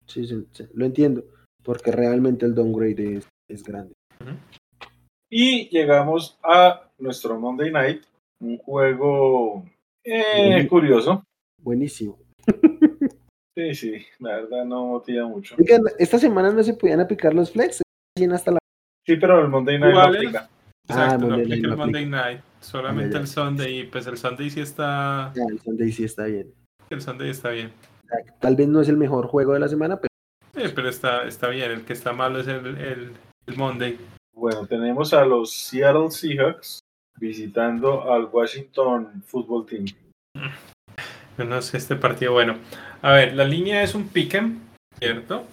Sí, 0.07 0.25
sí, 0.25 0.45
sí, 0.51 0.65
lo 0.73 0.85
entiendo, 0.85 1.23
porque 1.63 1.91
realmente 1.91 2.45
el 2.45 2.53
downgrade 2.55 3.17
es, 3.17 3.27
es 3.49 3.63
grande. 3.63 3.93
Y 5.29 5.69
llegamos 5.69 6.37
a 6.43 6.89
nuestro 6.99 7.39
Monday 7.39 7.71
Night, 7.71 8.03
un 8.39 8.57
juego 8.57 9.65
eh, 10.03 10.67
curioso. 10.69 11.23
Buenísimo. 11.61 12.19
Sí, 13.55 13.75
sí, 13.75 14.05
la 14.19 14.37
verdad 14.37 14.65
no 14.65 14.85
motiva 14.87 15.27
mucho. 15.27 15.55
Oigan, 15.57 15.81
esta 15.99 16.17
semana 16.17 16.51
no 16.51 16.63
se 16.63 16.73
podían 16.73 16.99
aplicar 16.99 17.33
los 17.33 17.51
flex, 17.51 17.81
siguen 18.21 18.33
hasta 18.33 18.51
la... 18.51 18.59
Sí, 19.05 19.15
pero 19.15 19.41
el 19.41 19.47
Monday 19.47 19.79
Night 19.79 19.93
no 19.95 20.01
aplica. 20.01 20.49
Exacto, 20.87 21.13
Ah, 21.15 21.17
no 21.17 21.27
Monday 21.27 21.41
aplica 21.45 21.55
el 21.67 21.69
no 21.71 21.77
Monday 21.77 22.03
aplica. 22.03 22.23
Night, 22.23 22.41
solamente 22.59 23.13
ya. 23.13 23.19
el 23.19 23.27
Sunday, 23.27 23.79
y 23.79 23.83
pues 23.85 24.07
el 24.07 24.17
Sunday 24.17 24.49
sí 24.51 24.59
está, 24.61 25.25
Ah, 25.27 25.33
el 25.49 25.59
Sunday 25.59 25.91
sí 25.91 26.03
está 26.03 26.25
bien. 26.25 26.53
el 26.89 27.01
Sunday 27.01 27.29
está 27.29 27.49
bien. 27.49 27.71
Tal 28.39 28.55
vez 28.55 28.67
no 28.67 28.81
es 28.81 28.89
el 28.89 28.97
mejor 28.97 29.25
juego 29.27 29.53
de 29.53 29.59
la 29.59 29.67
semana, 29.69 29.97
pero 29.97 30.09
Sí, 30.53 30.71
pero 30.75 30.89
está, 30.89 31.23
está 31.25 31.47
bien, 31.47 31.71
el 31.71 31.81
que 31.85 31.93
está 31.93 32.11
malo 32.13 32.39
es 32.41 32.47
el, 32.47 32.65
el, 32.77 33.11
el 33.47 33.57
Monday. 33.57 33.97
Bueno, 34.33 34.67
tenemos 34.67 35.13
a 35.13 35.23
los 35.25 35.51
Seattle 35.51 36.11
Seahawks 36.11 36.79
visitando 37.17 38.11
al 38.13 38.25
Washington 38.25 39.23
Football 39.25 39.65
Team. 39.65 39.85
No 41.37 41.61
sé, 41.61 41.77
este 41.77 41.95
partido, 41.95 42.33
bueno. 42.33 42.57
A 43.01 43.13
ver, 43.13 43.33
la 43.33 43.45
línea 43.45 43.81
es 43.81 43.95
un 43.95 44.09
pick'em, 44.09 44.59
¿cierto? 44.99 45.45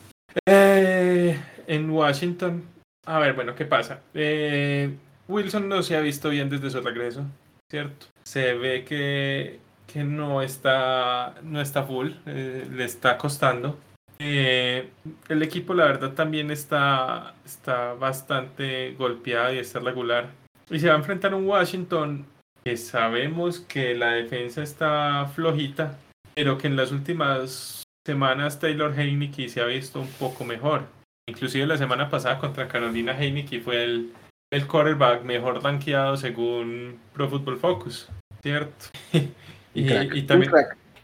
Eh, 0.46 1.38
en 1.68 1.90
Washington, 1.90 2.64
a 3.06 3.18
ver, 3.20 3.34
bueno, 3.34 3.54
¿qué 3.54 3.66
pasa? 3.66 4.00
Eh, 4.14 4.96
Wilson 5.28 5.68
no 5.68 5.82
se 5.82 5.96
ha 5.96 6.00
visto 6.00 6.30
bien 6.30 6.48
desde 6.48 6.70
su 6.70 6.80
regreso, 6.80 7.24
¿cierto? 7.70 8.06
Se 8.24 8.54
ve 8.54 8.84
que, 8.84 9.60
que 9.86 10.02
no, 10.02 10.42
está, 10.42 11.34
no 11.42 11.60
está 11.60 11.84
full, 11.84 12.12
eh, 12.26 12.66
le 12.72 12.84
está 12.84 13.18
costando. 13.18 13.78
Eh, 14.18 14.88
el 15.28 15.42
equipo, 15.42 15.74
la 15.74 15.84
verdad, 15.84 16.14
también 16.14 16.50
está, 16.50 17.34
está 17.44 17.92
bastante 17.92 18.94
golpeado 18.98 19.54
y 19.54 19.58
está 19.58 19.78
regular. 19.78 20.30
Y 20.70 20.80
se 20.80 20.88
va 20.88 20.94
a 20.94 20.98
enfrentar 20.98 21.34
un 21.34 21.46
Washington 21.46 22.26
que 22.64 22.76
sabemos 22.78 23.60
que 23.60 23.94
la 23.94 24.12
defensa 24.12 24.62
está 24.62 25.30
flojita, 25.34 25.98
pero 26.34 26.56
que 26.56 26.66
en 26.66 26.76
las 26.76 26.92
últimas 26.92 27.82
semanas 28.06 28.58
Taylor 28.58 28.98
Heineke 28.98 29.50
se 29.50 29.60
ha 29.60 29.66
visto 29.66 30.00
un 30.00 30.08
poco 30.08 30.44
mejor. 30.44 30.97
Inclusive 31.28 31.66
la 31.66 31.76
semana 31.76 32.08
pasada 32.08 32.38
contra 32.38 32.68
Carolina 32.68 33.12
Heineke 33.12 33.60
fue 33.60 33.84
el, 33.84 34.12
el 34.50 34.66
quarterback 34.66 35.24
mejor 35.24 35.62
rankeado 35.62 36.16
según 36.16 36.98
Pro 37.12 37.28
Football 37.28 37.58
Focus, 37.58 38.08
¿cierto? 38.42 38.86
y, 39.74 40.22
también, 40.22 40.50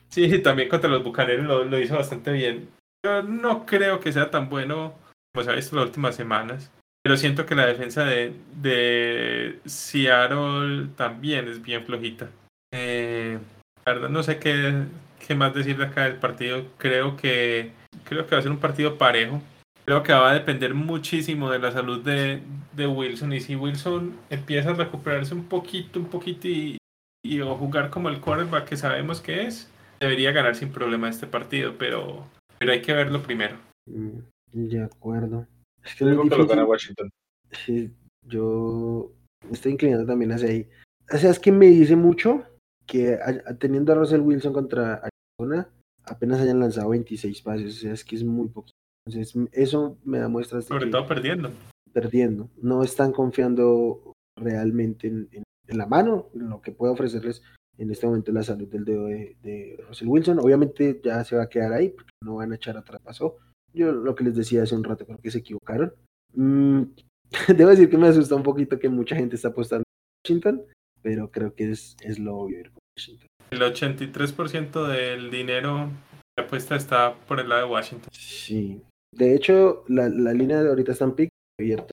sí, 0.08 0.38
también 0.38 0.70
contra 0.70 0.88
los 0.88 1.04
Bucaneros 1.04 1.44
lo, 1.44 1.64
lo, 1.64 1.78
hizo 1.78 1.96
bastante 1.96 2.32
bien. 2.32 2.68
Yo 3.04 3.22
no 3.22 3.66
creo 3.66 4.00
que 4.00 4.12
sea 4.12 4.30
tan 4.30 4.48
bueno 4.48 4.94
como 5.34 5.44
se 5.44 5.50
ha 5.50 5.54
visto 5.54 5.76
las 5.76 5.86
últimas 5.86 6.16
semanas, 6.16 6.70
pero 7.02 7.18
siento 7.18 7.44
que 7.44 7.54
la 7.54 7.66
defensa 7.66 8.06
de, 8.06 8.32
de 8.62 9.58
Seattle 9.66 10.88
también 10.96 11.48
es 11.48 11.60
bien 11.60 11.84
flojita. 11.84 12.30
Eh, 12.72 13.38
la 13.84 13.92
verdad 13.92 14.08
no 14.08 14.22
sé 14.22 14.38
qué, 14.38 14.84
qué 15.26 15.34
más 15.34 15.52
decir 15.52 15.76
de 15.76 15.84
acá 15.84 16.04
del 16.04 16.16
partido. 16.16 16.64
Creo 16.78 17.18
que, 17.18 17.72
creo 18.04 18.26
que 18.26 18.34
va 18.34 18.38
a 18.38 18.42
ser 18.42 18.52
un 18.52 18.58
partido 18.58 18.96
parejo 18.96 19.42
creo 19.84 20.02
que 20.02 20.12
va 20.12 20.30
a 20.30 20.34
depender 20.34 20.74
muchísimo 20.74 21.50
de 21.50 21.58
la 21.58 21.72
salud 21.72 22.02
de, 22.02 22.42
de 22.72 22.86
Wilson. 22.86 23.32
Y 23.32 23.40
si 23.40 23.56
Wilson 23.56 24.16
empieza 24.30 24.70
a 24.70 24.74
recuperarse 24.74 25.34
un 25.34 25.44
poquito, 25.44 26.00
un 26.00 26.06
poquito 26.06 26.48
y, 26.48 26.78
y 27.24 27.40
o 27.40 27.54
jugar 27.56 27.90
como 27.90 28.08
el 28.08 28.20
quarterback 28.20 28.68
que 28.68 28.76
sabemos 28.76 29.20
que 29.20 29.46
es, 29.46 29.70
debería 30.00 30.32
ganar 30.32 30.54
sin 30.54 30.70
problema 30.70 31.08
este 31.08 31.26
partido, 31.26 31.74
pero, 31.78 32.26
pero 32.58 32.72
hay 32.72 32.82
que 32.82 32.92
verlo 32.92 33.22
primero. 33.22 33.56
Mm, 33.86 34.18
de 34.52 34.82
acuerdo. 34.82 35.46
Es 35.82 35.94
que, 35.94 36.04
que 36.04 36.12
lo 36.14 36.46
gana 36.46 36.64
Washington. 36.64 37.10
Sí, 37.50 37.90
yo 38.26 39.12
estoy 39.50 39.72
inclinando 39.72 40.06
también 40.06 40.32
hacia 40.32 40.48
ahí. 40.48 40.68
O 41.12 41.18
sea, 41.18 41.30
es 41.30 41.38
que 41.38 41.52
me 41.52 41.66
dice 41.66 41.96
mucho 41.96 42.44
que 42.86 43.18
teniendo 43.58 43.92
a 43.92 43.96
Russell 43.96 44.20
Wilson 44.20 44.52
contra 44.52 45.02
Arizona, 45.38 45.68
apenas 46.04 46.40
hayan 46.40 46.60
lanzado 46.60 46.90
26 46.90 47.42
pases. 47.42 47.76
O 47.76 47.80
sea, 47.80 47.92
es 47.92 48.04
que 48.04 48.16
es 48.16 48.24
muy 48.24 48.48
poquito. 48.48 48.73
Entonces, 49.06 49.34
eso 49.52 49.98
me 50.04 50.18
da 50.18 50.28
muestras 50.28 50.64
de 50.64 50.68
Sobre 50.68 50.86
todo 50.86 51.06
perdiendo. 51.06 51.50
Perdiendo. 51.92 52.50
No 52.60 52.82
están 52.82 53.12
confiando 53.12 54.14
realmente 54.36 55.08
en, 55.08 55.28
la 55.68 55.86
mano, 55.86 56.30
en 56.34 56.48
lo 56.48 56.60
que 56.60 56.72
puede 56.72 56.92
ofrecerles 56.92 57.42
en 57.76 57.90
este 57.90 58.06
momento 58.06 58.32
la 58.32 58.42
salud 58.42 58.68
del 58.68 58.84
dedo 58.84 59.06
de, 59.06 59.78
Russell 59.86 60.08
Wilson. 60.08 60.38
Obviamente 60.38 61.00
ya 61.04 61.22
se 61.24 61.36
va 61.36 61.44
a 61.44 61.48
quedar 61.48 61.72
ahí, 61.72 61.90
porque 61.90 62.10
no 62.22 62.36
van 62.36 62.52
a 62.52 62.56
echar 62.56 62.76
atrás. 62.76 63.00
Pasó. 63.02 63.36
Yo 63.72 63.92
lo 63.92 64.14
que 64.14 64.24
les 64.24 64.36
decía 64.36 64.62
hace 64.62 64.74
un 64.74 64.84
rato, 64.84 65.04
creo 65.04 65.18
que 65.18 65.30
se 65.30 65.38
equivocaron. 65.38 65.92
Mm, 66.32 66.82
debo 67.56 67.70
decir 67.70 67.90
que 67.90 67.98
me 67.98 68.08
asusta 68.08 68.34
un 68.34 68.42
poquito 68.42 68.78
que 68.78 68.88
mucha 68.88 69.16
gente 69.16 69.36
está 69.36 69.48
apostando 69.48 69.82
en 69.82 70.24
Washington, 70.24 70.62
pero 71.02 71.30
creo 71.30 71.54
que 71.54 71.72
es, 71.72 71.96
es 72.02 72.18
lo 72.18 72.36
obvio 72.36 72.60
ir 72.60 72.72
Washington. 72.96 73.26
El 73.50 73.60
83% 73.60 74.88
del 74.88 75.30
dinero 75.30 75.90
la 76.36 76.44
apuesta 76.44 76.74
está 76.74 77.14
por 77.28 77.38
el 77.38 77.48
lado 77.48 77.66
de 77.66 77.72
Washington. 77.72 78.10
Sí, 78.12 78.82
de 79.16 79.34
hecho, 79.34 79.84
la, 79.88 80.08
la 80.08 80.32
línea 80.32 80.62
de 80.62 80.68
ahorita 80.68 80.92
está 80.92 81.04
en 81.04 81.12
pick 81.12 81.30
abierta. 81.60 81.90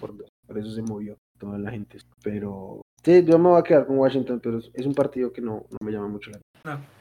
por, 0.00 0.14
eso 0.58 0.70
se 0.72 0.82
movió 0.82 1.16
toda 1.38 1.58
la 1.58 1.70
gente. 1.70 1.98
Pero 2.22 2.80
sí, 3.02 3.24
yo 3.24 3.38
me 3.38 3.48
voy 3.48 3.60
a 3.60 3.64
quedar 3.64 3.86
con 3.86 3.98
Washington, 3.98 4.40
pero 4.42 4.58
es 4.58 4.86
un 4.86 4.94
partido 4.94 5.32
que 5.32 5.40
no, 5.40 5.66
no 5.70 5.78
me 5.84 5.92
llama 5.92 6.08
mucho 6.08 6.30
la 6.30 6.38
atención. 6.38 6.80
No. 6.80 7.00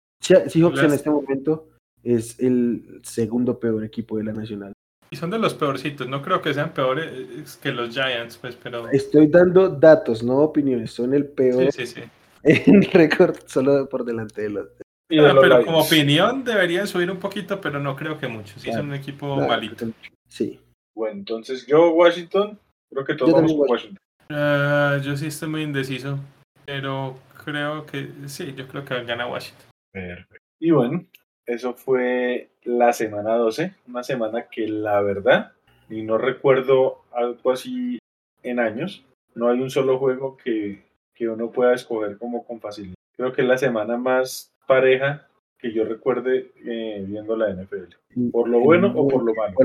Seahawks 0.49 0.83
en 0.83 0.93
este 0.93 1.09
momento 1.09 1.69
es 2.03 2.39
el 2.39 3.01
segundo 3.03 3.59
peor 3.59 3.83
equipo 3.83 4.17
de 4.17 4.25
la 4.25 4.33
Nacional. 4.33 4.73
Y 5.11 5.15
son 5.15 5.31
de 5.31 5.39
los 5.39 5.55
peorcitos, 5.55 6.07
no 6.07 6.21
creo 6.21 6.39
que 6.41 6.53
sean 6.53 6.71
peores 6.71 7.57
que 7.57 7.71
los 7.71 7.89
Giants, 7.89 8.37
pues, 8.37 8.55
pero... 8.55 8.87
Estoy 8.89 9.27
dando 9.27 9.69
datos, 9.69 10.21
no 10.21 10.37
opiniones, 10.37 10.91
son 10.91 11.15
el 11.15 11.25
peor 11.25 11.71
sí, 11.71 11.87
sí, 11.87 12.01
sí. 12.01 12.01
en 12.43 12.83
récord 12.83 13.35
solo 13.47 13.89
por 13.89 14.05
delante 14.05 14.43
de 14.43 14.49
los, 14.49 14.67
Ah, 15.11 15.35
pero 15.41 15.65
como 15.65 15.79
opinión 15.79 16.43
deberían 16.43 16.87
subir 16.87 17.09
un 17.09 17.17
poquito, 17.17 17.59
pero 17.59 17.79
no 17.79 17.95
creo 17.95 18.19
que 18.19 18.27
mucho. 18.27 18.59
Sí, 18.59 18.71
son 18.71 18.89
un 18.89 18.93
equipo 18.93 19.35
malito. 19.37 19.87
Sí. 20.27 20.59
Bueno, 20.95 21.19
entonces 21.19 21.65
yo, 21.65 21.91
Washington, 21.91 22.59
creo 22.91 23.05
que 23.05 23.15
todos 23.15 23.33
vamos 23.33 23.53
con 23.53 23.69
Washington. 23.69 23.97
Uh, 24.29 25.01
yo 25.01 25.17
sí 25.17 25.27
estoy 25.27 25.49
muy 25.49 25.63
indeciso, 25.63 26.19
pero 26.65 27.15
creo 27.43 27.85
que 27.87 28.09
sí, 28.27 28.53
yo 28.55 28.67
creo 28.67 28.85
que 28.85 29.03
gana 29.03 29.25
Washington. 29.25 29.67
Perfecto. 29.91 30.35
Y 30.59 30.71
bueno, 30.71 31.05
eso 31.47 31.73
fue 31.73 32.51
la 32.63 32.93
semana 32.93 33.35
12, 33.35 33.73
una 33.87 34.03
semana 34.03 34.47
que 34.49 34.67
la 34.67 35.01
verdad, 35.01 35.53
y 35.89 36.03
no 36.03 36.19
recuerdo 36.19 37.01
algo 37.11 37.51
así 37.51 37.97
en 38.43 38.59
años, 38.59 39.03
no 39.33 39.49
hay 39.49 39.59
un 39.59 39.71
solo 39.71 39.97
juego 39.97 40.37
que, 40.37 40.83
que 41.15 41.27
uno 41.27 41.49
pueda 41.49 41.73
escoger 41.73 42.17
como 42.19 42.45
con 42.45 42.59
facilidad. 42.59 42.95
Creo 43.15 43.33
que 43.33 43.41
es 43.41 43.47
la 43.47 43.57
semana 43.57 43.97
más 43.97 44.48
pareja 44.69 45.27
que 45.57 45.73
yo 45.73 45.83
recuerde 45.83 46.53
eh, 46.63 47.03
viendo 47.05 47.35
la 47.35 47.51
NFL. 47.51 48.29
Por 48.31 48.47
lo 48.47 48.59
bueno 48.59 48.93
o 48.95 49.07
por 49.07 49.23
lo 49.23 49.33
malo. 49.33 49.55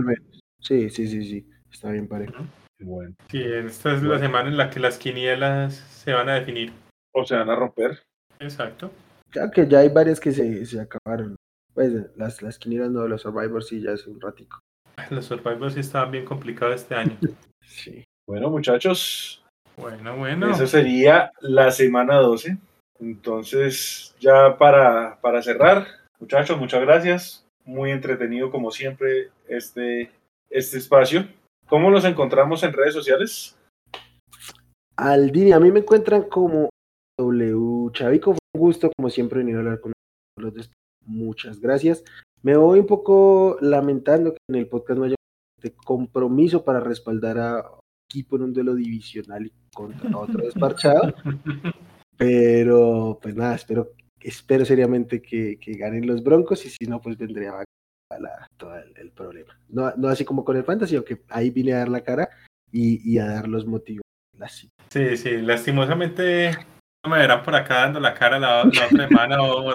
Sí, 0.59 0.89
sí, 0.89 1.07
sí, 1.07 1.23
sí. 1.25 1.47
Está 1.71 1.91
bien 1.91 2.09
pareja. 2.09 2.43
Bueno. 2.81 3.15
Sí, 3.31 3.43
esta 3.43 3.95
es 3.95 4.03
la 4.03 4.19
semana 4.19 4.49
en 4.49 4.57
la 4.57 4.71
que 4.71 4.81
las 4.81 4.99
quinielas 4.99 5.75
se 5.75 6.13
van 6.13 6.29
a 6.29 6.35
definir. 6.35 6.73
O 7.13 7.25
se 7.25 7.37
van 7.37 7.51
a 7.51 7.55
romper. 7.55 8.03
Exacto. 8.41 8.91
Ya 9.33 9.51
que 9.51 9.69
ya 9.69 9.81
hay 9.81 9.91
varias 9.91 10.19
que 10.19 10.33
se, 10.33 10.65
se 10.67 10.81
acabaron. 10.81 11.37
Pues 11.75 11.93
las, 12.17 12.43
las 12.43 12.59
quinielas 12.59 12.91
no, 12.91 13.07
los 13.07 13.23
Survivors 13.23 13.69
sí 13.69 13.81
ya 13.81 13.93
hace 13.93 14.09
un 14.09 14.21
ratico. 14.21 14.61
Los 15.11 15.27
Survivors 15.27 15.75
sí 15.75 15.81
estaban 15.81 16.11
bien 16.11 16.25
complicados 16.25 16.77
este 16.77 16.95
año. 16.95 17.17
sí. 17.61 18.05
Bueno, 18.27 18.51
muchachos. 18.51 19.45
Bueno, 19.77 20.17
bueno. 20.17 20.51
Esa 20.51 20.67
sería 20.67 21.31
la 21.41 21.71
semana 21.71 22.17
12. 22.17 22.57
Entonces, 23.01 24.15
ya 24.21 24.57
para, 24.57 25.21
para 25.21 25.43
cerrar, 25.43 25.87
muchachos, 26.21 26.59
muchas 26.59 26.81
gracias. 26.83 27.47
Muy 27.65 27.91
entretenido 27.91 28.51
como 28.51 28.71
siempre 28.71 29.31
este, 29.49 30.11
este 30.51 30.79
espacio. 30.79 31.27
¿Cómo 31.69 31.91
los 31.91 32.05
encontramos 32.05 32.63
en 32.63 32.73
redes 32.73 32.95
sociales? 32.95 33.57
Aldini, 34.97 35.53
a 35.53 35.61
mí 35.61 35.71
me 35.73 35.81
encuentran 35.81 36.25
como 36.25 36.69
W 37.19 37.91
Chavico. 37.93 38.33
Fue 38.33 38.39
un 38.55 38.61
gusto, 38.61 38.91
como 38.97 39.09
siempre, 39.11 39.39
venir 39.39 39.57
a 39.57 39.59
hablar 39.59 39.81
con 39.81 39.93
los 40.37 40.71
Muchas 41.07 41.61
gracias. 41.61 42.05
Me 42.43 42.57
voy 42.57 42.81
un 42.81 42.87
poco 42.87 43.57
lamentando 43.61 44.33
que 44.33 44.39
en 44.49 44.57
el 44.57 44.69
podcast 44.69 44.99
no 44.99 45.05
haya 45.05 45.17
compromiso 45.85 46.65
para 46.65 46.81
respaldar 46.81 47.39
a 47.39 47.65
equipo 48.11 48.37
en 48.37 48.43
un 48.43 48.53
duelo 48.53 48.75
divisional 48.75 49.47
y 49.47 49.53
contra 49.73 50.17
otro 50.17 50.45
desparchado. 50.45 51.15
Pero, 52.17 53.19
pues 53.21 53.35
nada, 53.35 53.55
espero, 53.55 53.93
espero 54.21 54.65
seriamente 54.65 55.21
que, 55.21 55.59
que 55.61 55.75
ganen 55.75 56.07
los 56.07 56.23
Broncos 56.23 56.65
y 56.67 56.71
si 56.71 56.87
no, 56.87 57.01
pues 57.01 57.17
vendría 57.19 57.53
a 58.11 58.19
la, 58.19 58.49
todo 58.57 58.75
el, 58.77 59.11
problema. 59.11 59.59
No, 59.69 59.93
no 59.97 60.09
así 60.09 60.25
como 60.25 60.45
con 60.45 60.57
el 60.57 60.65
Fantasy, 60.65 60.97
aunque 60.97 61.23
ahí 61.29 61.51
vine 61.51 61.73
a 61.73 61.79
dar 61.79 61.89
la 61.89 62.03
cara 62.03 62.29
y, 62.71 63.19
a 63.19 63.27
dar 63.27 63.49
los 63.49 63.67
motivos. 63.67 64.03
Sí, 64.89 65.17
sí, 65.17 65.39
lastimosamente 65.39 66.51
no 67.05 67.11
me 67.11 67.19
verán 67.19 67.43
por 67.43 67.55
acá 67.55 67.81
dando 67.81 68.01
la 68.01 68.15
cara 68.15 68.39
la, 68.39 68.65
otra 68.65 68.89
semana 68.89 69.43
o, 69.43 69.75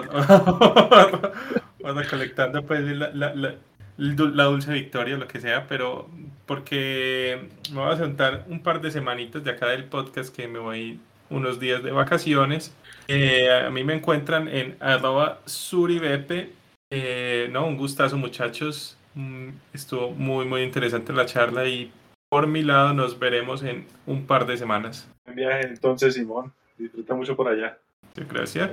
o, 1.82 1.92
recolectando 1.92 2.64
pues 2.64 2.82
la, 2.82 3.10
la, 3.14 3.56
la, 3.96 4.44
dulce 4.44 4.72
victoria 4.72 5.14
o 5.14 5.18
lo 5.18 5.28
que 5.28 5.40
sea, 5.40 5.66
pero 5.66 6.10
porque 6.46 7.48
me 7.72 7.80
voy 7.80 7.92
a 7.92 7.96
sentar 7.96 8.44
un 8.48 8.62
par 8.62 8.80
de 8.80 8.90
semanitas 8.90 9.44
de 9.44 9.50
acá 9.50 9.68
del 9.68 9.84
podcast 9.84 10.34
que 10.34 10.46
me 10.48 10.58
voy 10.58 11.00
unos 11.30 11.58
días 11.58 11.82
de 11.82 11.92
vacaciones. 11.92 12.74
Eh, 13.08 13.50
a 13.50 13.70
mí 13.70 13.82
me 13.84 13.94
encuentran 13.94 14.48
en 14.48 14.76
arroba 14.80 15.40
suribepe. 15.46 16.50
Eh, 16.90 17.48
no, 17.50 17.66
un 17.66 17.76
gustazo 17.76 18.16
muchachos. 18.16 18.96
Mm, 19.14 19.50
estuvo 19.72 20.10
muy, 20.10 20.44
muy 20.44 20.62
interesante 20.62 21.12
la 21.12 21.26
charla 21.26 21.66
y 21.66 21.92
por 22.28 22.46
mi 22.46 22.62
lado 22.62 22.92
nos 22.92 23.18
veremos 23.18 23.62
en 23.62 23.86
un 24.06 24.26
par 24.26 24.46
de 24.46 24.56
semanas. 24.56 25.08
Buen 25.24 25.36
viaje 25.36 25.66
entonces, 25.66 26.14
Simón. 26.14 26.52
Disfruta 26.78 27.14
mucho 27.14 27.36
por 27.36 27.48
allá. 27.48 27.78
Gracias. 28.14 28.70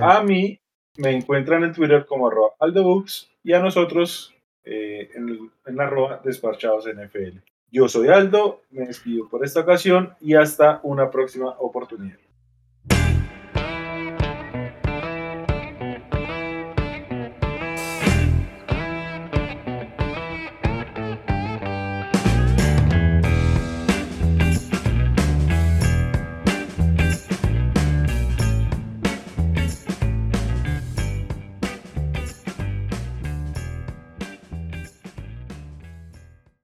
a 0.00 0.22
mí 0.22 0.58
me 0.96 1.10
encuentran 1.10 1.64
en 1.64 1.72
Twitter 1.72 2.04
como 2.06 2.28
arroba 2.28 2.50
aldebooks 2.58 3.30
y 3.42 3.52
a 3.52 3.60
nosotros 3.60 4.34
eh, 4.64 5.10
en, 5.14 5.50
en 5.66 5.80
arroba 5.80 6.20
despachados 6.24 6.86
NFL. 6.86 7.38
Yo 7.72 7.88
soy 7.88 8.08
Aldo, 8.08 8.60
me 8.70 8.86
despido 8.86 9.26
por 9.30 9.42
esta 9.46 9.60
ocasión 9.60 10.14
y 10.20 10.34
hasta 10.34 10.80
una 10.82 11.10
próxima 11.10 11.56
oportunidad. 11.58 12.18